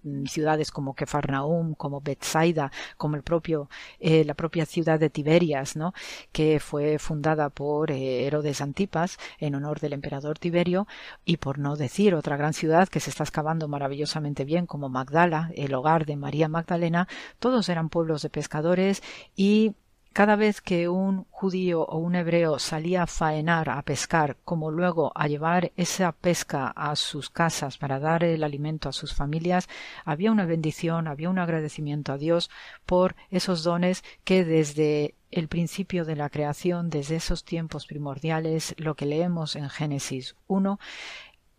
en 0.04 0.28
ciudades 0.28 0.72
como 0.72 0.96
Kefarnaum, 0.96 1.76
como 1.76 2.02
Bethsaida, 2.02 2.72
como 2.98 3.16
el 3.16 3.22
propio, 3.22 3.70
eh, 4.00 4.26
la 4.26 4.34
propia 4.34 4.66
ciudad 4.66 5.00
de 5.00 5.12
Tiberias, 5.12 5.76
¿no? 5.76 5.94
que 6.32 6.60
fue 6.60 6.98
fundada 6.98 7.52
por 7.52 7.92
eh, 7.92 8.26
Herodes 8.26 8.60
Antipas 8.60 9.20
en 9.38 9.54
honor 9.54 9.80
del 9.80 9.94
emperador 9.94 10.40
Tiberio, 10.40 10.88
y 11.26 11.38
por 11.38 11.60
no 11.60 11.76
decir 11.76 12.16
otra 12.16 12.38
gran 12.38 12.54
ciudad 12.54 12.90
que 12.90 13.00
se 13.00 13.12
está 13.12 13.24
excavando 13.24 13.68
maravillosamente 13.68 14.44
bien 14.44 14.66
como 14.66 14.90
Magdala, 14.90 15.52
el 15.56 15.76
hogar 15.76 16.08
de 16.08 16.16
María 16.16 16.50
Magdalena, 16.50 17.08
todos 17.38 17.70
eran 17.70 17.90
pueblos 17.90 18.24
de 18.24 18.32
pescadores 18.32 19.04
y 19.36 19.76
cada 20.18 20.36
vez 20.36 20.62
que 20.62 20.90
un 20.90 21.26
judío 21.30 21.84
o 21.84 22.00
un 22.00 22.16
hebreo 22.16 22.58
salía 22.58 23.04
a 23.04 23.06
faenar, 23.06 23.70
a 23.70 23.80
pescar, 23.84 24.36
como 24.44 24.72
luego 24.72 25.12
a 25.14 25.28
llevar 25.28 25.72
esa 25.78 26.12
pesca 26.12 26.70
a 26.70 26.96
sus 26.96 27.30
casas 27.30 27.78
para 27.78 28.00
dar 28.00 28.24
el 28.24 28.44
alimento 28.44 28.90
a 28.90 28.94
sus 28.94 29.14
familias, 29.14 29.70
había 30.06 30.32
una 30.32 30.48
bendición, 30.48 31.08
había 31.08 31.30
un 31.30 31.38
agradecimiento 31.38 32.14
a 32.14 32.18
Dios 32.18 32.50
por 32.88 33.16
esos 33.30 33.62
dones 33.62 34.04
que 34.24 34.44
desde 34.44 35.14
el 35.30 35.50
principio 35.50 36.04
de 36.04 36.16
la 36.16 36.32
creación, 36.32 36.90
desde 36.90 37.18
esos 37.18 37.44
tiempos 37.44 37.86
primordiales, 37.86 38.74
lo 38.80 38.96
que 38.96 39.06
leemos 39.06 39.56
en 39.56 39.70
Génesis 39.70 40.36
1, 40.48 40.80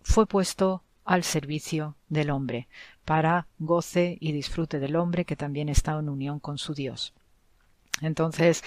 fue 0.02 0.26
puesto 0.26 0.82
al 1.04 1.22
servicio 1.22 1.94
del 2.08 2.30
hombre, 2.30 2.66
para 3.04 3.46
goce 3.60 4.18
y 4.18 4.32
disfrute 4.32 4.80
del 4.80 4.96
hombre 4.96 5.24
que 5.24 5.36
también 5.36 5.68
está 5.68 5.96
en 5.96 6.08
unión 6.08 6.40
con 6.40 6.58
su 6.58 6.74
Dios. 6.74 7.14
Entonces, 8.02 8.62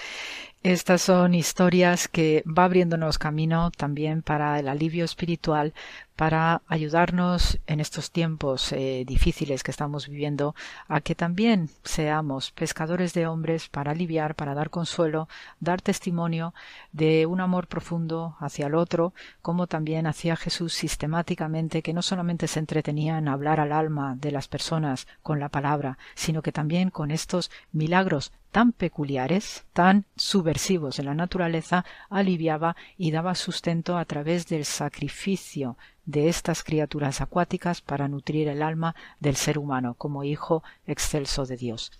estas 0.62 1.02
son 1.02 1.34
historias 1.34 2.06
que 2.06 2.44
va 2.46 2.64
abriéndonos 2.64 3.18
camino 3.18 3.72
también 3.72 4.22
para 4.22 4.60
el 4.60 4.68
alivio 4.68 5.04
espiritual, 5.04 5.74
para 6.14 6.62
ayudarnos 6.68 7.58
en 7.66 7.80
estos 7.80 8.12
tiempos 8.12 8.70
eh, 8.72 9.04
difíciles 9.04 9.64
que 9.64 9.72
estamos 9.72 10.06
viviendo 10.06 10.54
a 10.86 11.00
que 11.00 11.16
también 11.16 11.68
seamos 11.82 12.52
pescadores 12.52 13.12
de 13.12 13.26
hombres 13.26 13.68
para 13.68 13.90
aliviar, 13.90 14.36
para 14.36 14.54
dar 14.54 14.70
consuelo, 14.70 15.28
dar 15.58 15.82
testimonio 15.82 16.54
de 16.92 17.26
un 17.26 17.40
amor 17.40 17.66
profundo 17.66 18.36
hacia 18.38 18.68
el 18.68 18.76
otro, 18.76 19.14
como 19.40 19.66
también 19.66 20.06
hacía 20.06 20.36
Jesús 20.36 20.74
sistemáticamente, 20.74 21.82
que 21.82 21.94
no 21.94 22.02
solamente 22.02 22.46
se 22.46 22.60
entretenía 22.60 23.18
en 23.18 23.26
hablar 23.26 23.58
al 23.58 23.72
alma 23.72 24.14
de 24.16 24.30
las 24.30 24.46
personas 24.46 25.08
con 25.24 25.40
la 25.40 25.48
palabra, 25.48 25.98
sino 26.14 26.40
que 26.40 26.52
también 26.52 26.90
con 26.90 27.10
estos 27.10 27.50
milagros 27.72 28.32
tan 28.52 28.72
peculiares, 28.72 29.64
tan 29.72 30.04
subversivos 30.14 30.51
en 30.98 31.04
la 31.04 31.14
naturaleza, 31.14 31.84
aliviaba 32.10 32.76
y 32.96 33.10
daba 33.10 33.34
sustento 33.34 33.96
a 33.96 34.04
través 34.04 34.46
del 34.46 34.64
sacrificio 34.64 35.76
de 36.04 36.28
estas 36.28 36.62
criaturas 36.62 37.20
acuáticas 37.20 37.80
para 37.80 38.08
nutrir 38.08 38.48
el 38.48 38.62
alma 38.62 38.94
del 39.20 39.36
ser 39.36 39.58
humano 39.58 39.94
como 39.94 40.24
hijo 40.24 40.62
excelso 40.86 41.46
de 41.46 41.56
Dios. 41.56 41.92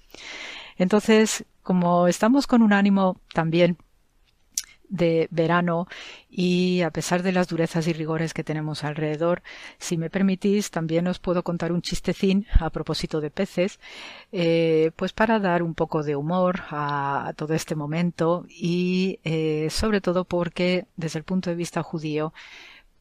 Entonces, 0.77 1.45
como 1.63 2.09
estamos 2.09 2.47
con 2.47 2.63
un 2.63 2.73
ánimo 2.73 3.21
también 3.33 3.79
de 4.93 5.27
verano 5.31 5.89
y 6.31 6.83
a 6.83 6.91
pesar 6.91 7.23
de 7.23 7.33
las 7.33 7.49
durezas 7.49 7.89
y 7.89 7.93
rigores 7.93 8.35
que 8.35 8.45
tenemos 8.45 8.85
alrededor, 8.85 9.43
si 9.79 9.97
me 9.97 10.11
permitís, 10.11 10.71
también 10.71 11.07
os 11.09 11.19
puedo 11.19 11.43
contar 11.43 11.73
un 11.73 11.83
chistecín 11.83 12.47
a 12.61 12.71
propósito 12.71 13.21
de 13.21 13.31
peces, 13.31 13.81
eh, 14.33 14.93
pues 14.97 15.13
para 15.13 15.41
dar 15.41 15.63
un 15.63 15.75
poco 15.75 16.03
de 16.03 16.15
humor 16.15 16.61
a, 16.71 17.33
todo 17.37 17.55
este 17.55 17.75
momento 17.75 18.45
y 18.49 19.19
eh, 19.25 19.69
sobre 19.71 20.01
todo 20.01 20.25
porque 20.25 20.87
desde 20.97 21.19
el 21.19 21.25
punto 21.25 21.49
de 21.51 21.57
vista 21.57 21.83
judío 21.83 22.35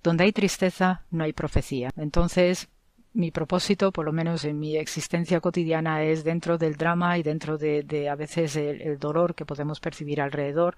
donde 0.01 0.23
hay 0.23 0.31
tristeza 0.31 1.03
no 1.11 1.25
hay 1.25 1.33
profecía. 1.33 1.89
Entonces, 1.97 2.69
mi 3.13 3.31
propósito, 3.31 3.91
por 3.91 4.05
lo 4.05 4.13
menos 4.13 4.45
en 4.45 4.57
mi 4.57 4.77
existencia 4.77 5.41
cotidiana, 5.41 6.03
es 6.03 6.23
dentro 6.23 6.57
del 6.57 6.75
drama 6.75 7.17
y 7.17 7.23
dentro 7.23 7.57
de, 7.57 8.09
a 8.09 8.15
veces 8.15 8.55
el, 8.55 8.97
dolor 8.99 9.35
que 9.35 9.45
podemos 9.45 9.79
percibir 9.79 10.21
alrededor, 10.21 10.75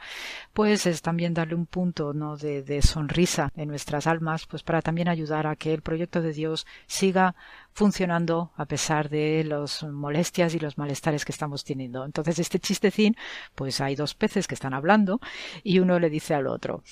pues 0.54 0.86
es 0.88 1.02
también 1.02 1.34
darle 1.34 1.56
un 1.56 1.66
punto 1.66 2.14
¿no? 2.14 2.38
de, 2.38 2.64
de 2.64 2.82
sonrisa 2.82 3.52
en 3.56 3.70
nuestras 3.70 4.08
almas, 4.08 4.48
pues 4.48 4.64
para 4.64 4.82
también 4.82 5.10
ayudar 5.10 5.46
a 5.48 5.56
que 5.56 5.74
el 5.74 5.82
proyecto 5.82 6.22
de 6.22 6.34
Dios 6.34 6.66
siga 6.88 7.36
funcionando 7.74 8.52
a 8.56 8.66
pesar 8.66 9.10
de 9.10 9.44
las 9.44 9.84
molestias 9.84 10.54
y 10.54 10.60
los 10.60 10.78
malestares 10.78 11.26
que 11.26 11.32
estamos 11.32 11.64
teniendo. 11.64 12.06
Entonces, 12.06 12.40
este 12.40 12.60
chistecín, 12.60 13.16
pues 13.56 13.82
hay 13.82 13.96
dos 13.96 14.14
peces 14.14 14.48
que 14.48 14.56
están 14.56 14.74
hablando 14.74 15.20
y 15.64 15.80
uno 15.80 16.00
le 16.00 16.10
dice 16.10 16.34
al 16.34 16.48
otro, 16.48 16.84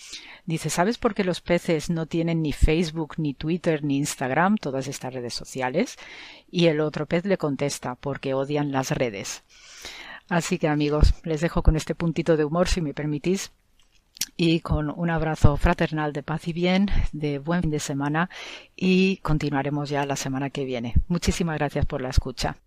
dice, 0.46 0.70
¿sabes 0.70 0.98
por 0.98 1.14
qué 1.14 1.24
los 1.24 1.42
peces 1.42 1.90
no 1.90 2.06
tienen 2.06 2.42
ni 2.42 2.52
Facebook, 2.52 3.16
ni 3.18 3.34
Twitter, 3.34 3.84
ni 3.84 3.98
Instagram, 3.98 4.58
todas 4.58 4.88
estas 4.88 5.14
redes 5.14 5.34
sociales? 5.34 5.98
Y 6.50 6.68
el 6.68 6.82
otro 6.82 7.06
pez 7.06 7.26
le 7.26 7.38
contesta, 7.38 7.96
porque 7.96 8.34
odian 8.34 8.72
las 8.72 8.92
redes. 8.92 9.44
Así 10.30 10.58
que 10.58 10.68
amigos, 10.68 11.14
les 11.24 11.42
dejo 11.42 11.62
con 11.62 11.76
este 11.76 11.96
puntito 11.96 12.38
de 12.38 12.46
humor, 12.46 12.68
si 12.68 12.82
me 12.82 12.94
permitís, 12.94 13.52
y 14.38 14.62
con 14.62 14.90
un 14.90 15.10
abrazo 15.10 15.58
fraternal 15.58 16.14
de 16.14 16.24
paz 16.24 16.48
y 16.48 16.54
bien, 16.54 16.88
de 17.12 17.40
buen 17.40 17.62
fin 17.62 17.72
de 17.72 17.80
semana 17.80 18.30
y 18.76 19.18
continuaremos 19.18 19.90
ya 19.90 20.06
la 20.06 20.16
semana 20.16 20.50
que 20.50 20.66
viene. 20.66 20.94
Muchísimas 21.08 21.58
gracias 21.58 21.86
por 21.86 22.02
la 22.02 22.10
escucha. 22.10 22.58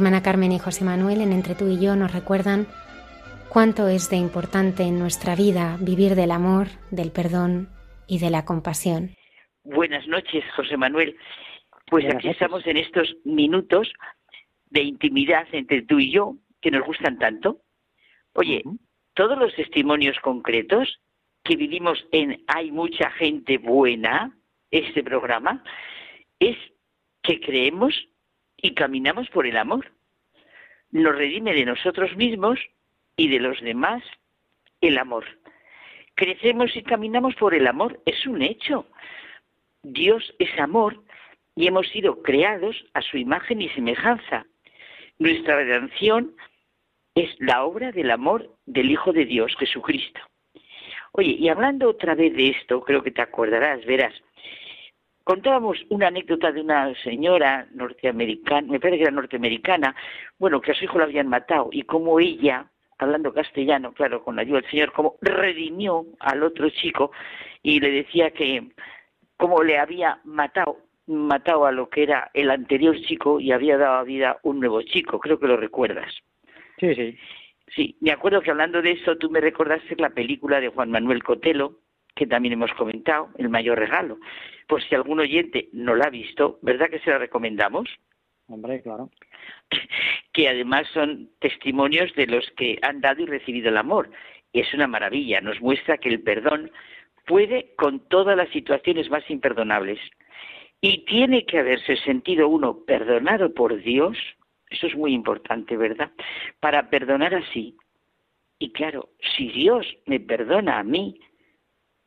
Hermana 0.00 0.22
Carmen 0.22 0.50
y 0.50 0.58
José 0.58 0.82
Manuel 0.82 1.20
en 1.20 1.30
Entre 1.30 1.54
tú 1.54 1.68
y 1.68 1.78
yo 1.78 1.94
nos 1.94 2.10
recuerdan 2.10 2.66
cuánto 3.50 3.86
es 3.86 4.08
de 4.08 4.16
importante 4.16 4.84
en 4.84 4.98
nuestra 4.98 5.36
vida 5.36 5.76
vivir 5.78 6.14
del 6.14 6.30
amor, 6.30 6.68
del 6.90 7.12
perdón 7.12 7.68
y 8.08 8.18
de 8.18 8.30
la 8.30 8.46
compasión. 8.46 9.10
Buenas 9.62 10.08
noches, 10.08 10.42
José 10.56 10.78
Manuel. 10.78 11.18
Pues 11.84 12.04
Buenas 12.04 12.14
aquí 12.14 12.28
noches. 12.28 12.40
estamos 12.40 12.66
en 12.66 12.78
estos 12.78 13.14
minutos 13.24 13.92
de 14.70 14.84
intimidad 14.84 15.46
entre 15.52 15.82
tú 15.82 15.98
y 15.98 16.10
yo 16.10 16.36
que 16.62 16.70
nos 16.70 16.86
gustan 16.86 17.18
tanto. 17.18 17.60
Oye, 18.32 18.62
todos 19.12 19.36
los 19.36 19.54
testimonios 19.54 20.18
concretos 20.20 20.98
que 21.44 21.56
vivimos 21.56 22.02
en 22.12 22.42
Hay 22.46 22.70
mucha 22.70 23.10
gente 23.10 23.58
buena, 23.58 24.34
este 24.70 25.02
programa, 25.02 25.62
es 26.38 26.56
que 27.22 27.38
creemos 27.38 27.94
y 28.62 28.74
caminamos 28.74 29.28
por 29.30 29.46
el 29.46 29.56
amor. 29.56 29.92
Nos 30.90 31.14
redime 31.14 31.54
de 31.54 31.64
nosotros 31.64 32.16
mismos 32.16 32.58
y 33.16 33.28
de 33.28 33.40
los 33.40 33.60
demás 33.60 34.02
el 34.80 34.98
amor. 34.98 35.24
Crecemos 36.14 36.74
y 36.76 36.82
caminamos 36.82 37.34
por 37.36 37.54
el 37.54 37.66
amor, 37.66 38.00
es 38.06 38.26
un 38.26 38.42
hecho. 38.42 38.86
Dios 39.82 40.34
es 40.38 40.58
amor 40.58 41.02
y 41.54 41.66
hemos 41.66 41.88
sido 41.88 42.22
creados 42.22 42.84
a 42.94 43.02
su 43.02 43.16
imagen 43.16 43.62
y 43.62 43.68
semejanza. 43.70 44.46
Nuestra 45.18 45.56
redención 45.56 46.34
es 47.14 47.30
la 47.38 47.64
obra 47.64 47.92
del 47.92 48.10
amor 48.10 48.50
del 48.66 48.90
Hijo 48.90 49.12
de 49.12 49.24
Dios, 49.24 49.54
Jesucristo. 49.58 50.20
Oye, 51.12 51.32
y 51.32 51.48
hablando 51.48 51.88
otra 51.88 52.14
vez 52.14 52.34
de 52.34 52.50
esto, 52.50 52.82
creo 52.82 53.02
que 53.02 53.10
te 53.10 53.22
acordarás, 53.22 53.84
verás, 53.84 54.14
contábamos 55.30 55.78
una 55.90 56.08
anécdota 56.08 56.50
de 56.50 56.60
una 56.60 56.92
señora 57.04 57.64
norteamericana, 57.72 58.66
me 58.66 58.80
parece 58.80 58.96
que 58.96 59.02
era 59.04 59.12
norteamericana, 59.12 59.94
bueno, 60.40 60.60
que 60.60 60.72
a 60.72 60.74
su 60.74 60.82
hijo 60.82 60.98
lo 60.98 61.04
habían 61.04 61.28
matado 61.28 61.68
y 61.70 61.82
cómo 61.82 62.18
ella, 62.18 62.68
hablando 62.98 63.32
castellano, 63.32 63.92
claro, 63.92 64.24
con 64.24 64.34
la 64.34 64.42
ayuda 64.42 64.60
del 64.60 64.70
Señor, 64.72 64.92
como 64.92 65.14
redimió 65.20 66.04
al 66.18 66.42
otro 66.42 66.68
chico 66.70 67.12
y 67.62 67.78
le 67.78 67.92
decía 67.92 68.32
que 68.32 68.72
como 69.36 69.62
le 69.62 69.78
había 69.78 70.18
matado 70.24 70.78
matado 71.06 71.64
a 71.64 71.70
lo 71.70 71.88
que 71.88 72.02
era 72.02 72.32
el 72.34 72.50
anterior 72.50 73.00
chico 73.02 73.38
y 73.38 73.52
había 73.52 73.78
dado 73.78 73.98
a 73.98 74.02
vida 74.02 74.38
un 74.42 74.58
nuevo 74.58 74.82
chico, 74.82 75.20
creo 75.20 75.38
que 75.38 75.46
lo 75.46 75.56
recuerdas. 75.56 76.12
Sí, 76.80 76.92
sí. 76.96 77.16
Sí, 77.76 77.96
me 78.00 78.10
acuerdo 78.10 78.40
que 78.40 78.50
hablando 78.50 78.82
de 78.82 78.90
eso 78.90 79.16
tú 79.16 79.30
me 79.30 79.40
recordaste 79.40 79.94
la 79.96 80.10
película 80.10 80.60
de 80.60 80.70
Juan 80.70 80.90
Manuel 80.90 81.22
Cotelo, 81.22 81.78
que 82.16 82.26
también 82.26 82.54
hemos 82.54 82.72
comentado, 82.72 83.28
El 83.38 83.48
mayor 83.48 83.78
regalo. 83.78 84.18
Por 84.70 84.84
si 84.84 84.94
algún 84.94 85.18
oyente 85.18 85.68
no 85.72 85.96
la 85.96 86.04
ha 86.04 86.10
visto, 86.10 86.60
¿verdad 86.62 86.88
que 86.88 87.00
se 87.00 87.10
la 87.10 87.18
recomendamos? 87.18 87.88
Hombre, 88.46 88.80
claro. 88.80 89.10
que 90.32 90.48
además 90.48 90.86
son 90.94 91.28
testimonios 91.40 92.14
de 92.14 92.28
los 92.28 92.48
que 92.52 92.78
han 92.82 93.00
dado 93.00 93.20
y 93.20 93.26
recibido 93.26 93.70
el 93.70 93.76
amor. 93.76 94.12
Y 94.52 94.60
es 94.60 94.72
una 94.72 94.86
maravilla, 94.86 95.40
nos 95.40 95.60
muestra 95.60 95.98
que 95.98 96.08
el 96.08 96.22
perdón 96.22 96.70
puede 97.26 97.74
con 97.74 97.98
todas 98.08 98.36
las 98.36 98.48
situaciones 98.50 99.10
más 99.10 99.28
imperdonables. 99.28 99.98
Y 100.80 101.04
tiene 101.04 101.44
que 101.46 101.58
haberse 101.58 101.96
sentido 101.96 102.46
uno 102.46 102.84
perdonado 102.84 103.52
por 103.52 103.76
Dios, 103.82 104.16
eso 104.70 104.86
es 104.86 104.94
muy 104.94 105.14
importante, 105.14 105.76
¿verdad? 105.76 106.12
Para 106.60 106.90
perdonar 106.90 107.34
así. 107.34 107.76
Y 108.60 108.70
claro, 108.70 109.08
si 109.36 109.48
Dios 109.48 109.84
me 110.06 110.20
perdona 110.20 110.78
a 110.78 110.84
mí, 110.84 111.18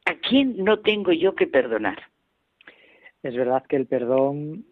¿a 0.06 0.16
quién 0.16 0.64
no 0.64 0.80
tengo 0.80 1.12
yo 1.12 1.36
que 1.36 1.48
perdonar? 1.48 2.13
Es 3.24 3.36
verdad 3.36 3.66
que 3.68 3.78
el 3.78 3.88
perdón 3.88 4.66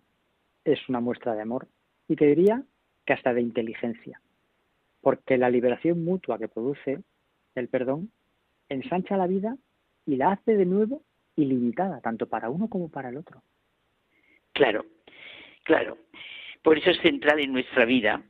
es 0.66 0.88
una 0.90 1.00
muestra 1.00 1.34
de 1.34 1.42
amor 1.42 1.68
y 2.08 2.16
te 2.16 2.28
diría 2.28 2.64
que 3.06 3.14
hasta 3.14 3.34
de 3.34 3.42
inteligencia, 3.42 4.22
porque 5.00 5.38
la 5.38 5.50
liberación 5.50 6.04
mutua 6.04 6.38
que 6.38 6.50
produce 6.50 7.00
el 7.56 7.68
perdón 7.70 8.12
ensancha 8.70 9.18
la 9.18 9.28
vida 9.28 9.58
y 10.06 10.18
la 10.18 10.34
hace 10.34 10.56
de 10.56 10.66
nuevo 10.66 11.02
ilimitada, 11.36 12.02
tanto 12.02 12.28
para 12.28 12.50
uno 12.50 12.68
como 12.68 12.90
para 12.90 13.10
el 13.10 13.18
otro. 13.18 13.42
Claro, 14.54 14.86
claro. 15.64 15.98
Por 16.62 16.78
eso 16.78 16.92
es 16.92 17.00
central 17.02 17.40
en 17.40 17.54
nuestra 17.54 17.86
vida, 17.86 18.22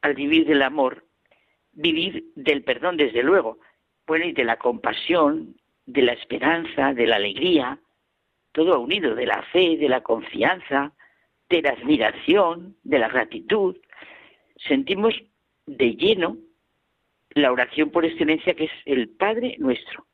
al 0.00 0.14
vivir 0.14 0.46
del 0.46 0.62
amor, 0.62 1.04
vivir 1.72 2.32
del 2.34 2.62
perdón, 2.62 2.96
desde 2.96 3.22
luego, 3.22 3.58
bueno, 4.06 4.24
y 4.24 4.32
de 4.32 4.44
la 4.44 4.56
compasión, 4.56 5.56
de 5.84 6.02
la 6.02 6.12
esperanza, 6.12 6.94
de 6.94 7.06
la 7.06 7.16
alegría, 7.16 7.78
todo 8.58 8.80
unido, 8.80 9.14
de 9.14 9.24
la 9.24 9.40
fe, 9.52 9.76
de 9.76 9.88
la 9.88 10.00
confianza, 10.00 10.92
de 11.48 11.62
la 11.62 11.70
admiración, 11.70 12.74
de 12.82 12.98
la 12.98 13.08
gratitud. 13.08 13.76
Sentimos 14.56 15.14
de 15.66 15.94
lleno 15.94 16.36
la 17.30 17.52
oración 17.52 17.90
por 17.90 18.04
excelencia 18.04 18.54
que 18.54 18.64
es 18.64 18.72
el 18.84 19.10
Padre 19.10 19.54
nuestro. 19.60 20.06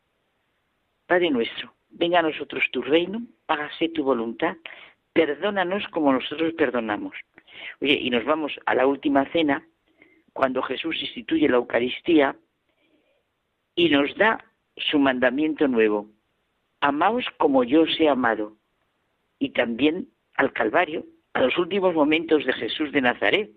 Padre 1.06 1.30
nuestro, 1.30 1.72
venga 1.88 2.18
a 2.18 2.22
nosotros 2.22 2.64
tu 2.70 2.82
reino, 2.82 3.22
hágase 3.48 3.88
tu 3.88 4.04
voluntad, 4.04 4.58
perdónanos 5.14 5.88
como 5.88 6.12
nosotros 6.12 6.52
perdonamos. 6.52 7.16
Oye, 7.80 7.94
y 7.94 8.10
nos 8.10 8.26
vamos 8.26 8.52
a 8.66 8.74
la 8.74 8.86
última 8.86 9.24
cena, 9.32 9.66
cuando 10.34 10.60
Jesús 10.60 11.00
instituye 11.00 11.48
la 11.48 11.56
Eucaristía 11.56 12.36
y 13.74 13.88
nos 13.88 14.14
da 14.16 14.44
su 14.76 14.98
mandamiento 14.98 15.66
nuevo. 15.66 16.10
Amaos 16.84 17.24
como 17.38 17.64
yo 17.64 17.84
os 17.84 17.98
he 17.98 18.10
amado. 18.10 18.58
Y 19.38 19.54
también 19.54 20.10
al 20.36 20.52
Calvario, 20.52 21.06
a 21.32 21.40
los 21.40 21.56
últimos 21.56 21.94
momentos 21.94 22.44
de 22.44 22.52
Jesús 22.52 22.92
de 22.92 23.00
Nazaret, 23.00 23.50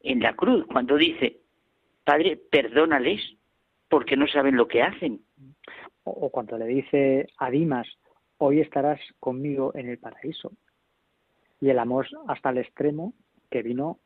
en 0.00 0.20
la 0.20 0.34
cruz, 0.34 0.64
cuando 0.72 0.96
dice, 0.96 1.40
Padre, 2.04 2.38
perdónales 2.50 3.20
porque 3.90 4.16
no 4.16 4.26
saben 4.26 4.56
lo 4.56 4.66
que 4.66 4.82
hacen. 4.82 5.20
O, 6.04 6.10
o 6.10 6.30
cuando 6.30 6.56
le 6.56 6.64
dice 6.64 7.26
a 7.36 7.50
Dimas, 7.50 7.86
hoy 8.38 8.62
estarás 8.62 8.98
conmigo 9.20 9.72
en 9.74 9.90
el 9.90 9.98
paraíso. 9.98 10.52
Y 11.60 11.68
el 11.68 11.78
amor 11.78 12.06
hasta 12.28 12.48
el 12.48 12.58
extremo 12.58 13.12
que 13.50 13.62
vino 13.62 13.98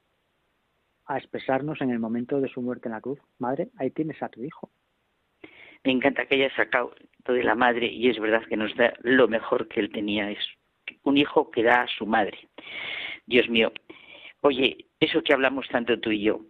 a 1.06 1.16
expresarnos 1.16 1.80
en 1.80 1.90
el 1.90 2.00
momento 2.00 2.40
de 2.40 2.48
su 2.48 2.60
muerte 2.60 2.88
en 2.88 2.94
la 2.94 3.00
cruz. 3.00 3.20
Madre, 3.38 3.68
ahí 3.76 3.92
tienes 3.92 4.20
a 4.20 4.28
tu 4.28 4.42
hijo. 4.42 4.68
Me 5.84 5.92
encanta 5.92 6.26
que 6.26 6.34
haya 6.34 6.52
sacado 6.56 6.92
de 7.30 7.44
la 7.44 7.54
madre 7.54 7.86
y 7.86 8.08
es 8.08 8.18
verdad 8.18 8.44
que 8.48 8.56
nos 8.56 8.74
da 8.74 8.94
lo 9.02 9.28
mejor 9.28 9.68
que 9.68 9.80
él 9.80 9.90
tenía, 9.90 10.30
es 10.30 10.44
un 11.04 11.16
hijo 11.16 11.50
que 11.50 11.62
da 11.62 11.82
a 11.82 11.88
su 11.88 12.06
madre. 12.06 12.48
Dios 13.26 13.48
mío, 13.48 13.72
oye, 14.40 14.86
eso 14.98 15.22
que 15.22 15.32
hablamos 15.32 15.68
tanto 15.68 16.00
tú 16.00 16.10
y 16.10 16.22
yo, 16.22 16.40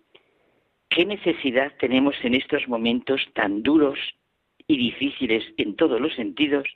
¿qué 0.89 1.05
necesidad 1.05 1.73
tenemos 1.79 2.15
en 2.23 2.35
estos 2.35 2.67
momentos 2.69 3.21
tan 3.35 3.63
duros 3.63 3.99
y 4.67 4.79
difíciles 4.79 5.45
en 5.59 5.77
todos 5.77 6.01
los 6.01 6.15
sentidos 6.15 6.67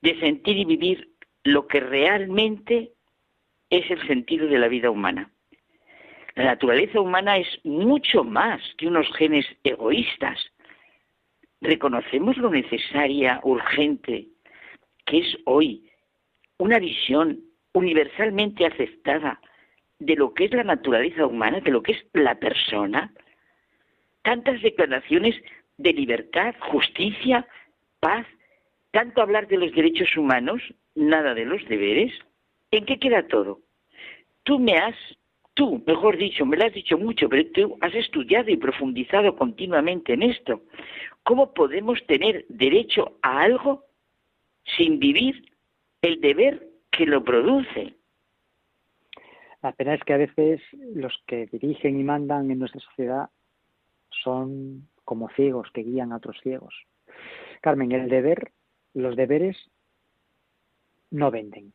de 0.00 0.18
sentir 0.18 0.56
y 0.56 0.64
vivir 0.64 1.08
lo 1.44 1.68
que 1.68 1.80
realmente 1.80 2.92
es 3.70 3.88
el 3.90 4.04
sentido 4.08 4.48
de 4.48 4.58
la 4.58 4.68
vida 4.68 4.90
humana? 4.90 5.30
La 6.34 6.44
naturaleza 6.44 7.00
humana 7.00 7.38
es 7.38 7.60
mucho 7.64 8.24
más 8.24 8.60
que 8.76 8.88
unos 8.88 9.06
genes 9.16 9.46
egoístas 9.62 10.40
reconocemos 11.60 12.36
lo 12.36 12.50
necesaria, 12.50 13.40
urgente, 13.42 14.28
que 15.06 15.18
es 15.18 15.36
hoy 15.44 15.90
una 16.58 16.78
visión 16.78 17.40
universalmente 17.72 18.66
aceptada 18.66 19.40
de 19.98 20.16
lo 20.16 20.34
que 20.34 20.44
es 20.44 20.52
la 20.52 20.64
naturaleza 20.64 21.26
humana, 21.26 21.60
de 21.60 21.70
lo 21.70 21.82
que 21.82 21.92
es 21.92 22.04
la 22.12 22.36
persona. 22.36 23.12
Tantas 24.22 24.62
declaraciones 24.62 25.34
de 25.78 25.92
libertad, 25.92 26.54
justicia, 26.60 27.46
paz, 28.00 28.26
tanto 28.92 29.22
hablar 29.22 29.48
de 29.48 29.58
los 29.58 29.72
derechos 29.72 30.16
humanos, 30.16 30.62
nada 30.94 31.34
de 31.34 31.44
los 31.44 31.66
deberes. 31.68 32.12
¿En 32.70 32.84
qué 32.86 32.98
queda 32.98 33.26
todo? 33.26 33.60
Tú 34.44 34.58
me 34.58 34.76
has, 34.76 34.96
tú, 35.54 35.82
mejor 35.86 36.16
dicho, 36.16 36.44
me 36.44 36.56
lo 36.56 36.66
has 36.66 36.74
dicho 36.74 36.98
mucho, 36.98 37.28
pero 37.28 37.50
tú 37.52 37.78
has 37.80 37.94
estudiado 37.94 38.50
y 38.50 38.56
profundizado 38.56 39.34
continuamente 39.36 40.12
en 40.12 40.24
esto. 40.24 40.62
¿Cómo 41.22 41.54
podemos 41.54 42.04
tener 42.06 42.44
derecho 42.48 43.18
a 43.22 43.42
algo 43.42 43.84
sin 44.76 44.98
vivir 44.98 45.50
el 46.02 46.20
deber 46.20 46.68
que 46.90 47.06
lo 47.06 47.24
produce? 47.24 47.94
La 49.62 49.72
pena 49.72 49.94
es 49.94 50.02
que 50.02 50.12
a 50.12 50.18
veces 50.18 50.60
los 50.94 51.14
que 51.26 51.46
dirigen 51.46 51.98
y 51.98 52.04
mandan 52.04 52.50
en 52.50 52.58
nuestra 52.58 52.80
sociedad 52.80 53.30
son 54.10 54.86
como 55.04 55.30
ciegos 55.30 55.70
que 55.72 55.82
guían 55.82 56.12
a 56.12 56.16
otros 56.16 56.36
ciegos. 56.42 56.74
Carmen, 57.62 57.92
el 57.92 58.08
deber, 58.08 58.52
los 58.92 59.16
deberes 59.16 59.56
no 61.10 61.30
venden. 61.30 61.72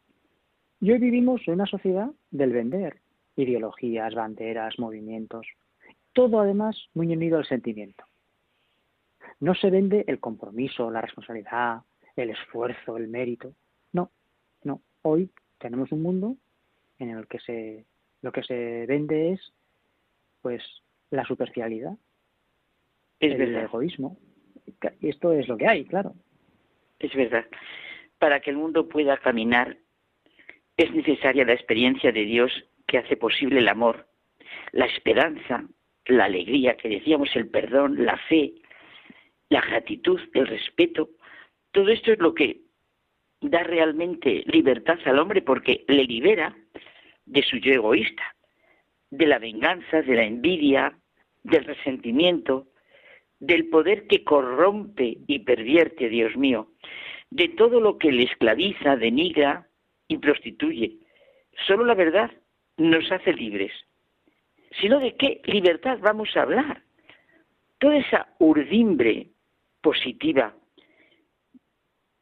Y 0.81 0.91
hoy 0.91 0.99
vivimos 0.99 1.41
en 1.47 1.55
una 1.55 1.65
sociedad 1.65 2.11
del 2.29 2.51
vender, 2.51 3.01
ideologías, 3.39 4.13
banderas, 4.13 4.77
movimientos, 4.79 5.47
todo 6.13 6.39
además 6.39 6.77
muy 6.93 7.07
unido 7.07 7.37
al 7.37 7.45
sentimiento. 7.45 8.03
No 9.39 9.55
se 9.55 9.69
vende 9.69 10.03
el 10.07 10.19
compromiso, 10.19 10.91
la 10.91 11.01
responsabilidad, 11.01 11.81
el 12.15 12.31
esfuerzo, 12.31 12.97
el 12.97 13.07
mérito. 13.07 13.53
No, 13.93 14.11
no. 14.63 14.81
Hoy 15.01 15.29
tenemos 15.57 15.91
un 15.91 16.01
mundo 16.01 16.35
en 16.99 17.11
el 17.11 17.27
que 17.27 17.39
se, 17.39 17.85
lo 18.21 18.31
que 18.31 18.43
se 18.43 18.85
vende 18.85 19.31
es 19.31 19.53
pues 20.41 20.63
la 21.11 21.25
superficialidad, 21.25 21.93
Es 23.19 23.31
el 23.31 23.37
verdad. 23.37 23.63
egoísmo. 23.63 24.17
Esto 25.01 25.33
es 25.33 25.47
lo 25.47 25.57
que 25.57 25.67
hay, 25.67 25.85
claro. 25.85 26.13
Es 26.99 27.13
verdad. 27.15 27.45
Para 28.17 28.41
que 28.41 28.49
el 28.49 28.57
mundo 28.57 28.87
pueda 28.87 29.17
caminar 29.17 29.77
es 30.77 30.93
necesaria 30.93 31.45
la 31.45 31.53
experiencia 31.53 32.11
de 32.11 32.23
Dios 32.23 32.51
que 32.89 32.97
hace 32.97 33.15
posible 33.15 33.59
el 33.59 33.67
amor, 33.67 34.07
la 34.71 34.85
esperanza, 34.85 35.63
la 36.05 36.25
alegría, 36.25 36.75
que 36.75 36.89
decíamos, 36.89 37.29
el 37.35 37.47
perdón, 37.47 38.03
la 38.03 38.17
fe, 38.17 38.55
la 39.49 39.61
gratitud, 39.61 40.19
el 40.33 40.47
respeto. 40.47 41.09
Todo 41.71 41.89
esto 41.89 42.11
es 42.11 42.19
lo 42.19 42.33
que 42.33 42.61
da 43.41 43.63
realmente 43.63 44.43
libertad 44.47 44.97
al 45.05 45.19
hombre 45.19 45.43
porque 45.43 45.85
le 45.87 46.03
libera 46.03 46.57
de 47.25 47.43
su 47.43 47.57
yo 47.57 47.71
egoísta, 47.73 48.35
de 49.11 49.27
la 49.27 49.37
venganza, 49.37 50.01
de 50.01 50.15
la 50.15 50.23
envidia, 50.23 50.97
del 51.43 51.65
resentimiento, 51.65 52.67
del 53.39 53.69
poder 53.69 54.07
que 54.07 54.23
corrompe 54.23 55.19
y 55.27 55.39
pervierte, 55.39 56.09
Dios 56.09 56.35
mío, 56.35 56.71
de 57.29 57.49
todo 57.49 57.79
lo 57.79 57.99
que 57.99 58.11
le 58.11 58.23
esclaviza, 58.23 58.95
denigra 58.95 59.67
y 60.07 60.17
prostituye. 60.17 60.97
Solo 61.67 61.85
la 61.85 61.93
verdad 61.93 62.31
nos 62.79 63.11
hace 63.11 63.33
libres. 63.33 63.71
Sino 64.81 64.99
de 64.99 65.15
qué 65.15 65.41
libertad 65.45 65.99
vamos 66.01 66.35
a 66.35 66.41
hablar. 66.41 66.81
Toda 67.77 67.97
esa 67.97 68.27
urdimbre 68.39 69.27
positiva 69.81 70.53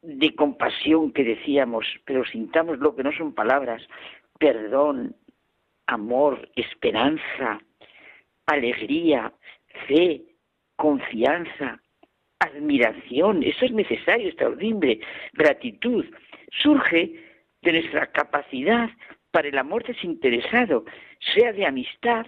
de 0.02 0.36
compasión 0.36 1.12
que 1.12 1.24
decíamos, 1.24 1.86
pero 2.06 2.26
sintamos 2.26 2.80
lo 2.80 2.96
que 2.96 3.04
no 3.04 3.12
son 3.12 3.34
palabras, 3.34 3.82
perdón, 4.40 5.16
amor, 5.88 6.50
esperanza, 6.56 7.60
alegría, 8.46 9.34
fe, 9.88 10.22
confianza, 10.76 11.82
admiración, 12.40 13.44
eso 13.44 13.66
es 13.66 13.72
necesario, 13.72 14.30
esta 14.30 14.48
urdimbre, 14.48 15.00
gratitud, 15.34 16.06
surge 16.52 17.24
de 17.62 17.72
nuestra 17.74 18.08
capacidad 18.12 18.90
para 19.32 19.48
el 19.48 19.58
amor 19.58 19.86
desinteresado, 19.86 20.86
sea 21.34 21.54
de 21.54 21.66
amistad 21.66 22.26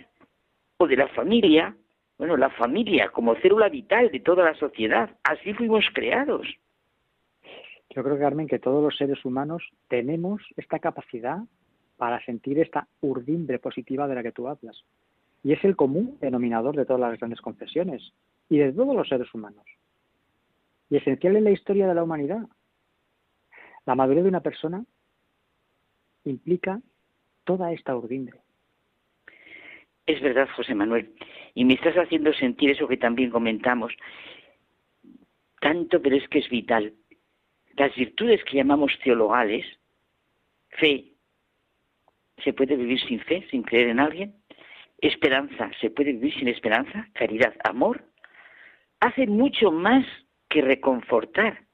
o 0.78 0.88
de 0.88 0.98
la 0.98 1.08
familia, 1.10 1.76
bueno, 2.18 2.36
la 2.38 2.50
familia 2.50 3.10
como 3.10 3.36
célula 3.36 3.70
vital 3.70 4.12
de 4.12 4.20
toda 4.20 4.44
la 4.44 4.56
sociedad, 4.56 5.18
así 5.24 5.54
fuimos 5.54 5.86
creados. 5.94 6.48
Yo 7.90 8.04
creo, 8.04 8.20
Carmen, 8.20 8.48
que 8.48 8.60
todos 8.60 8.84
los 8.84 8.98
seres 8.98 9.24
humanos 9.26 9.64
tenemos 9.88 10.42
esta 10.58 10.80
capacidad 10.80 11.40
para 11.98 12.24
sentir 12.24 12.60
esta 12.60 12.88
urdimbre 13.02 13.60
positiva 13.60 14.08
de 14.08 14.16
la 14.16 14.24
que 14.24 14.32
tú 14.32 14.48
hablas. 14.48 14.84
Y 15.44 15.54
es 15.54 15.64
el 15.64 15.76
común 15.76 16.18
denominador 16.20 16.76
de 16.76 16.86
todas 16.86 17.02
las 17.02 17.18
grandes 17.18 17.42
confesiones 17.42 18.14
y 18.50 18.58
de 18.58 18.72
todos 18.72 18.96
los 18.96 19.08
seres 19.08 19.34
humanos. 19.34 19.66
Y 20.90 20.98
esencial 20.98 21.36
en 21.36 21.46
la 21.46 21.52
historia 21.52 21.88
de 21.88 21.96
la 21.96 22.04
humanidad. 22.04 22.48
La 23.86 23.96
madurez 23.96 24.24
de 24.24 24.30
una 24.30 24.42
persona 24.42 24.84
implica 26.30 26.82
toda 27.44 27.72
esta 27.72 27.96
urdimbre. 27.96 28.40
Es 30.06 30.22
verdad, 30.22 30.50
José 30.56 30.74
Manuel. 30.74 31.14
Y 31.54 31.66
me 31.66 31.76
estás 31.76 31.96
haciendo 31.96 32.34
sentir 32.34 32.72
eso 32.72 32.88
que 32.88 32.98
también 32.98 33.30
comentamos. 33.30 33.94
Tanto, 35.62 36.02
pero 36.02 36.16
es 36.16 36.28
que 36.30 36.40
es 36.40 36.50
vital. 36.50 36.94
Las 37.76 37.96
virtudes 37.96 38.44
que 38.44 38.58
llamamos 38.58 38.98
teologales, 39.04 39.66
fe, 40.70 41.14
¿se 42.44 42.54
puede 42.54 42.76
vivir 42.76 43.00
sin 43.02 43.20
fe, 43.20 43.46
sin 43.52 43.62
creer 43.64 43.90
en 43.90 44.00
alguien? 44.00 44.36
Esperanza, 44.98 45.70
¿se 45.80 45.90
puede 45.90 46.14
vivir 46.14 46.34
sin 46.34 46.48
esperanza? 46.48 47.08
Caridad, 47.14 47.54
amor, 47.64 48.04
hacen 49.00 49.32
mucho 49.32 49.72
más 49.72 50.06
que 50.50 50.62
reconfortar. 50.62 51.66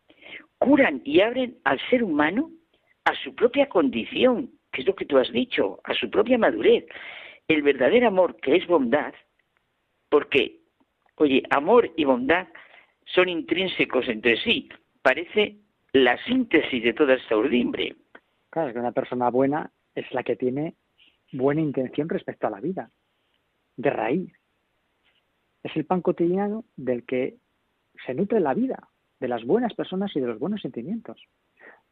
Curan 0.58 1.02
y 1.06 1.22
abren 1.22 1.58
al 1.64 1.80
ser 1.90 2.04
humano 2.04 2.52
a 3.06 3.16
su 3.24 3.34
propia 3.36 3.70
condición, 3.70 4.52
que 4.72 4.82
es 4.82 4.88
lo 4.88 4.96
que 4.96 5.06
tú 5.06 5.18
has 5.18 5.32
dicho, 5.32 5.80
a 5.84 5.94
su 5.94 6.10
propia 6.10 6.38
madurez. 6.38 6.86
El 7.48 7.62
verdadero 7.62 8.08
amor, 8.08 8.36
que 8.38 8.56
es 8.56 8.68
bondad, 8.68 9.14
porque, 10.10 10.62
oye, 11.16 11.44
amor 11.52 11.92
y 11.96 12.04
bondad 12.04 12.48
son 13.06 13.30
intrínsecos 13.30 14.08
entre 14.08 14.38
sí. 14.38 14.70
Parece 15.02 15.58
la 15.94 16.18
síntesis 16.26 16.84
de 16.84 16.94
toda 16.94 17.14
esta 17.14 17.38
urdimbre. 17.38 17.96
Claro, 18.50 18.74
que 18.74 18.80
una 18.80 18.92
persona 18.92 19.30
buena 19.30 19.72
es 19.94 20.12
la 20.12 20.24
que 20.24 20.36
tiene 20.36 20.76
buena 21.32 21.62
intención 21.62 22.10
respecto 22.10 22.48
a 22.48 22.50
la 22.50 22.60
vida, 22.60 22.90
de 23.78 23.90
raíz. 23.90 24.34
Es 25.64 25.76
el 25.76 25.86
pan 25.86 26.02
cotidiano 26.02 26.66
del 26.76 27.06
que 27.06 27.38
se 28.06 28.14
nutre 28.14 28.40
la 28.40 28.54
vida, 28.54 28.90
de 29.20 29.28
las 29.28 29.44
buenas 29.46 29.74
personas 29.74 30.16
y 30.16 30.20
de 30.20 30.28
los 30.28 30.40
buenos 30.40 30.62
sentimientos. 30.62 31.22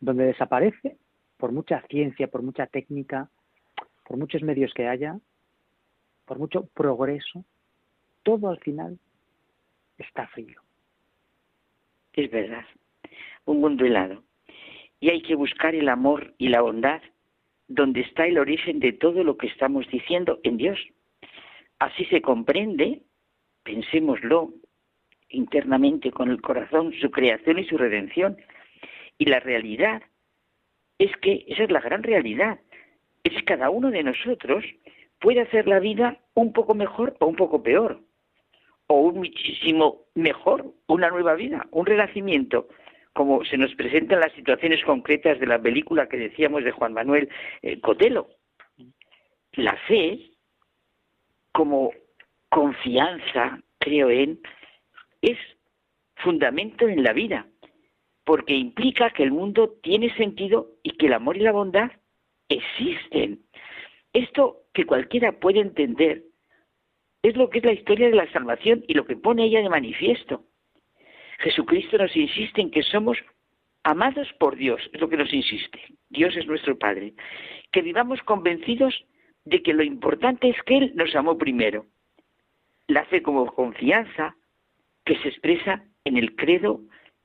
Donde 0.03 0.25
desaparece, 0.25 0.97
por 1.37 1.53
mucha 1.53 1.81
ciencia, 1.87 2.27
por 2.27 2.43
mucha 2.43 2.67
técnica, 2.67 3.29
por 4.05 4.17
muchos 4.17 4.43
medios 4.43 4.73
que 4.73 4.85
haya, 4.85 5.17
por 6.25 6.39
mucho 6.39 6.65
progreso, 6.73 7.45
todo 8.21 8.49
al 8.49 8.59
final 8.59 8.99
está 9.97 10.27
frío. 10.27 10.59
Es 12.11 12.29
verdad, 12.29 12.65
un 13.45 13.61
mundo 13.61 13.85
helado. 13.85 14.23
Y 14.99 15.09
hay 15.09 15.21
que 15.21 15.35
buscar 15.35 15.73
el 15.73 15.87
amor 15.87 16.33
y 16.37 16.49
la 16.49 16.59
bondad 16.59 17.01
donde 17.69 18.01
está 18.01 18.27
el 18.27 18.39
origen 18.39 18.81
de 18.81 18.91
todo 18.91 19.23
lo 19.23 19.37
que 19.37 19.47
estamos 19.47 19.87
diciendo 19.87 20.41
en 20.43 20.57
Dios. 20.57 20.79
Así 21.79 22.03
se 22.05 22.21
comprende, 22.21 23.03
pensémoslo 23.63 24.51
internamente 25.29 26.11
con 26.11 26.29
el 26.29 26.41
corazón, 26.41 26.91
su 26.99 27.09
creación 27.09 27.59
y 27.59 27.65
su 27.65 27.77
redención. 27.77 28.37
Y 29.23 29.25
la 29.25 29.39
realidad 29.39 30.03
es 30.99 31.15
que 31.21 31.45
esa 31.47 31.63
es 31.63 31.71
la 31.71 31.79
gran 31.79 32.03
realidad. 32.03 32.59
Es 33.23 33.31
que 33.33 33.45
cada 33.45 33.69
uno 33.69 33.89
de 33.89 34.03
nosotros 34.03 34.65
puede 35.21 35.39
hacer 35.39 35.65
la 35.65 35.79
vida 35.79 36.17
un 36.33 36.51
poco 36.51 36.75
mejor 36.75 37.15
o 37.21 37.27
un 37.27 37.37
poco 37.37 37.63
peor. 37.63 38.01
O 38.87 38.99
un 38.99 39.19
muchísimo 39.19 40.01
mejor, 40.13 40.65
una 40.87 41.09
nueva 41.09 41.35
vida, 41.35 41.65
un 41.71 41.85
renacimiento 41.85 42.67
como 43.13 43.45
se 43.45 43.57
nos 43.57 43.73
presentan 43.75 44.19
las 44.19 44.33
situaciones 44.33 44.83
concretas 44.83 45.39
de 45.39 45.47
la 45.47 45.61
película 45.61 46.09
que 46.09 46.17
decíamos 46.17 46.65
de 46.65 46.71
Juan 46.71 46.91
Manuel 46.91 47.29
eh, 47.61 47.79
Cotelo. 47.79 48.27
La 49.53 49.77
fe, 49.87 50.31
como 51.53 51.93
confianza, 52.49 53.61
creo 53.77 54.09
en, 54.09 54.41
es 55.21 55.37
fundamento 56.17 56.89
en 56.89 57.03
la 57.03 57.13
vida, 57.13 57.47
porque 58.25 58.53
implica 58.53 59.09
que 59.09 59.23
el 59.23 59.31
mundo 59.31 59.75
tiene 59.81 60.13
sentido 60.15 60.71
y 60.83 60.91
que 60.91 61.07
el 61.07 61.13
amor 61.13 61.37
y 61.37 61.41
la 61.41 61.51
bondad 61.51 61.91
existen. 62.49 63.41
Esto 64.13 64.61
que 64.73 64.85
cualquiera 64.85 65.39
puede 65.39 65.59
entender 65.59 66.23
es 67.21 67.35
lo 67.35 67.49
que 67.49 67.59
es 67.59 67.65
la 67.65 67.73
historia 67.73 68.09
de 68.09 68.15
la 68.15 68.31
salvación 68.31 68.83
y 68.87 68.93
lo 68.93 69.05
que 69.05 69.15
pone 69.15 69.45
ella 69.45 69.61
de 69.61 69.69
manifiesto. 69.69 70.43
Jesucristo 71.39 71.97
nos 71.97 72.15
insiste 72.15 72.61
en 72.61 72.71
que 72.71 72.83
somos 72.83 73.17
amados 73.83 74.27
por 74.39 74.55
Dios, 74.55 74.81
es 74.93 75.01
lo 75.01 75.09
que 75.09 75.17
nos 75.17 75.33
insiste. 75.33 75.79
Dios 76.09 76.35
es 76.37 76.47
nuestro 76.47 76.77
Padre. 76.77 77.13
Que 77.71 77.81
vivamos 77.81 78.21
convencidos 78.23 79.05
de 79.45 79.61
que 79.61 79.73
lo 79.73 79.83
importante 79.83 80.49
es 80.49 80.61
que 80.63 80.77
Él 80.77 80.91
nos 80.95 81.15
amó 81.15 81.37
primero. 81.37 81.85
La 82.87 83.05
fe 83.05 83.21
como 83.21 83.45
confianza 83.53 84.35
que 85.05 85.17
se 85.17 85.29
expresa 85.29 85.83
en 86.05 86.17
el 86.17 86.35
credo 86.35 86.81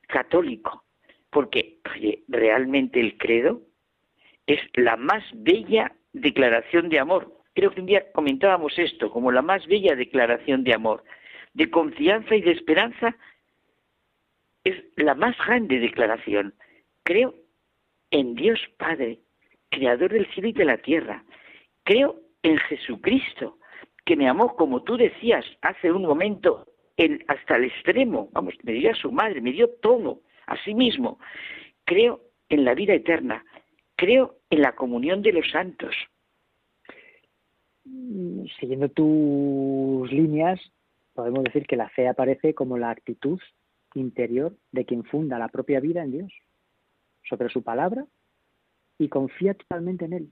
católico, 0.07 0.83
porque 1.29 1.79
oye, 1.95 2.23
realmente 2.27 2.99
el 2.99 3.17
credo 3.17 3.61
es 4.47 4.59
la 4.73 4.97
más 4.97 5.23
bella 5.33 5.95
declaración 6.13 6.89
de 6.89 6.99
amor. 6.99 7.33
Creo 7.53 7.71
que 7.71 7.81
un 7.81 7.87
día 7.87 8.11
comentábamos 8.13 8.77
esto 8.77 9.11
como 9.11 9.31
la 9.31 9.41
más 9.41 9.65
bella 9.67 9.95
declaración 9.95 10.63
de 10.63 10.73
amor, 10.73 11.03
de 11.53 11.69
confianza 11.69 12.35
y 12.35 12.41
de 12.41 12.51
esperanza 12.51 13.15
es 14.63 14.75
la 14.95 15.15
más 15.15 15.37
grande 15.37 15.79
declaración. 15.79 16.53
Creo 17.03 17.35
en 18.11 18.35
Dios 18.35 18.59
Padre, 18.77 19.19
creador 19.69 20.11
del 20.11 20.27
cielo 20.33 20.49
y 20.49 20.53
de 20.53 20.65
la 20.65 20.77
tierra. 20.77 21.23
Creo 21.83 22.19
en 22.43 22.57
Jesucristo, 22.57 23.57
que 24.05 24.15
me 24.15 24.27
amó, 24.27 24.55
como 24.55 24.83
tú 24.83 24.97
decías 24.97 25.45
hace 25.61 25.91
un 25.91 26.03
momento, 26.03 26.65
en, 26.97 27.23
hasta 27.27 27.55
el 27.57 27.65
extremo. 27.65 28.29
Vamos, 28.33 28.55
me 28.63 28.73
dio 28.73 28.91
a 28.91 28.95
su 28.95 29.11
madre, 29.11 29.41
me 29.41 29.51
dio 29.51 29.69
todo, 29.81 30.21
a 30.49 30.57
sí 30.63 30.73
mismo. 30.73 31.19
Creo 31.85 32.21
en 32.49 32.65
la 32.65 32.73
vida 32.73 32.93
eterna. 32.93 33.45
Creo 33.95 34.39
en 34.49 34.61
la 34.61 34.75
comunión 34.75 35.21
de 35.21 35.33
los 35.33 35.49
santos. 35.51 35.95
Siguiendo 38.59 38.89
tus 38.89 40.11
líneas, 40.11 40.59
podemos 41.13 41.43
decir 41.43 41.65
que 41.65 41.75
la 41.75 41.89
fe 41.89 42.07
aparece 42.07 42.53
como 42.53 42.77
la 42.77 42.89
actitud 42.89 43.39
interior 43.93 44.55
de 44.71 44.85
quien 44.85 45.03
funda 45.03 45.39
la 45.39 45.47
propia 45.47 45.79
vida 45.79 46.03
en 46.03 46.11
Dios, 46.11 46.33
sobre 47.23 47.49
su 47.49 47.63
palabra 47.63 48.05
y 48.97 49.09
confía 49.09 49.53
totalmente 49.53 50.05
en 50.05 50.13
Él. 50.13 50.31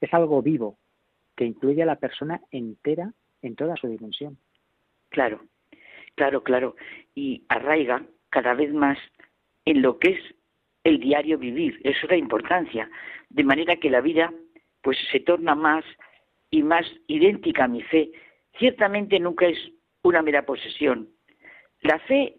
Es 0.00 0.12
algo 0.12 0.42
vivo 0.42 0.78
que 1.36 1.44
incluye 1.44 1.82
a 1.82 1.86
la 1.86 1.96
persona 1.96 2.40
entera 2.50 3.12
en 3.42 3.56
toda 3.56 3.76
su 3.76 3.88
dimensión. 3.88 4.38
Claro, 5.08 5.40
claro, 6.14 6.42
claro. 6.42 6.76
Y 7.14 7.44
arraiga 7.48 8.04
cada 8.34 8.54
vez 8.54 8.74
más 8.74 8.98
en 9.64 9.80
lo 9.80 10.00
que 10.00 10.10
es 10.10 10.34
el 10.82 10.98
diario 10.98 11.38
vivir. 11.38 11.80
Eso 11.84 12.08
da 12.08 12.16
importancia. 12.16 12.90
De 13.30 13.44
manera 13.44 13.76
que 13.76 13.88
la 13.88 14.00
vida 14.00 14.32
pues 14.82 14.98
se 15.12 15.20
torna 15.20 15.54
más 15.54 15.84
y 16.50 16.64
más 16.64 16.84
idéntica 17.06 17.64
a 17.64 17.68
mi 17.68 17.80
fe. 17.82 18.10
Ciertamente 18.58 19.20
nunca 19.20 19.46
es 19.46 19.58
una 20.02 20.20
mera 20.20 20.44
posesión. 20.44 21.10
La 21.82 22.00
fe 22.00 22.34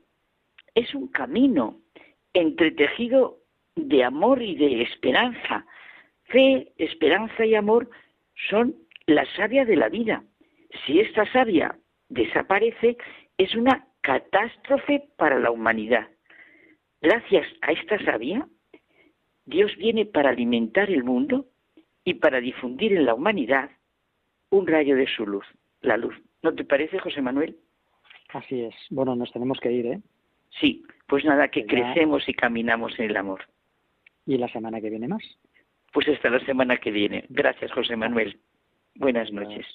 es 0.76 0.94
un 0.94 1.08
camino 1.08 1.80
entretejido 2.34 3.38
de 3.78 4.04
amor 4.04 4.42
y 4.42 4.56
de 4.56 4.82
esperanza. 4.82 5.66
Fe, 6.26 6.74
esperanza 6.78 7.46
y 7.46 7.56
amor 7.56 7.90
son 8.50 8.76
la 9.08 9.26
savia 9.38 9.64
de 9.64 9.78
la 9.78 9.88
vida. 9.88 10.26
Si 10.86 11.00
esta 11.00 11.26
savia 11.32 11.80
desaparece, 12.10 12.98
es 13.38 13.56
una 13.56 13.88
catástrofe 14.06 15.10
para 15.18 15.40
la 15.40 15.50
humanidad. 15.50 16.08
Gracias 17.02 17.48
a 17.62 17.72
esta 17.72 17.98
savia, 18.06 18.48
Dios 19.46 19.76
viene 19.78 20.06
para 20.06 20.30
alimentar 20.30 20.90
el 20.92 21.04
mundo 21.04 21.48
y 22.04 22.14
para 22.16 22.40
difundir 22.40 22.94
en 22.94 23.06
la 23.06 23.16
humanidad 23.16 23.72
un 24.52 24.68
rayo 24.68 24.96
de 24.96 25.08
su 25.08 25.26
luz, 25.26 25.46
la 25.82 25.98
luz. 25.98 26.16
¿No 26.44 26.54
te 26.54 26.64
parece, 26.64 27.00
José 27.00 27.22
Manuel? 27.22 27.58
Así 28.30 28.62
es. 28.62 28.76
Bueno, 28.92 29.16
nos 29.16 29.32
tenemos 29.32 29.60
que 29.60 29.72
ir, 29.72 29.86
¿eh? 29.88 30.00
Sí, 30.60 30.84
pues 31.08 31.26
nada, 31.26 31.48
que 31.48 31.62
Ya. 31.62 31.68
crecemos 31.68 32.28
y 32.30 32.34
caminamos 32.34 32.98
en 33.00 33.10
el 33.10 33.18
amor. 33.18 33.42
Y 34.28 34.38
la 34.38 34.48
semana 34.50 34.80
que 34.82 34.90
viene 34.92 35.08
más. 35.08 35.24
Pues 35.94 36.08
hasta 36.10 36.30
la 36.30 36.40
semana 36.46 36.78
que 36.78 36.92
viene. 36.92 37.26
Gracias, 37.30 37.72
José 37.72 37.96
Manuel. 37.96 38.40
Buenas 38.96 39.32
noches. 39.32 39.66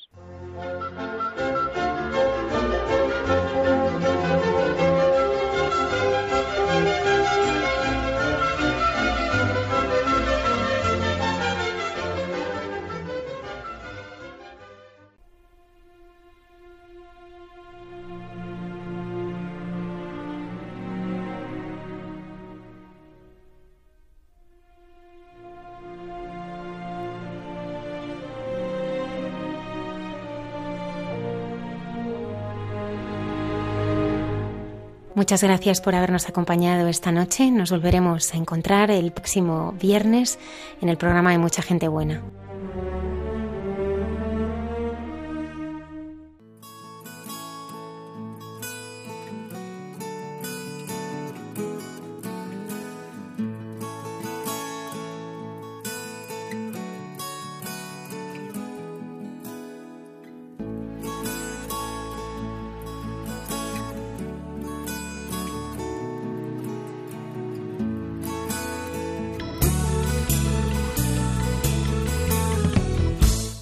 Muchas 35.31 35.45
gracias 35.45 35.81
por 35.81 35.95
habernos 35.95 36.29
acompañado 36.29 36.89
esta 36.89 37.13
noche. 37.13 37.53
Nos 37.53 37.71
volveremos 37.71 38.35
a 38.35 38.37
encontrar 38.37 38.91
el 38.91 39.13
próximo 39.13 39.77
viernes 39.81 40.41
en 40.81 40.89
el 40.89 40.97
programa 40.97 41.31
de 41.31 41.39
Mucha 41.39 41.63
Gente 41.63 41.87
Buena. 41.87 42.21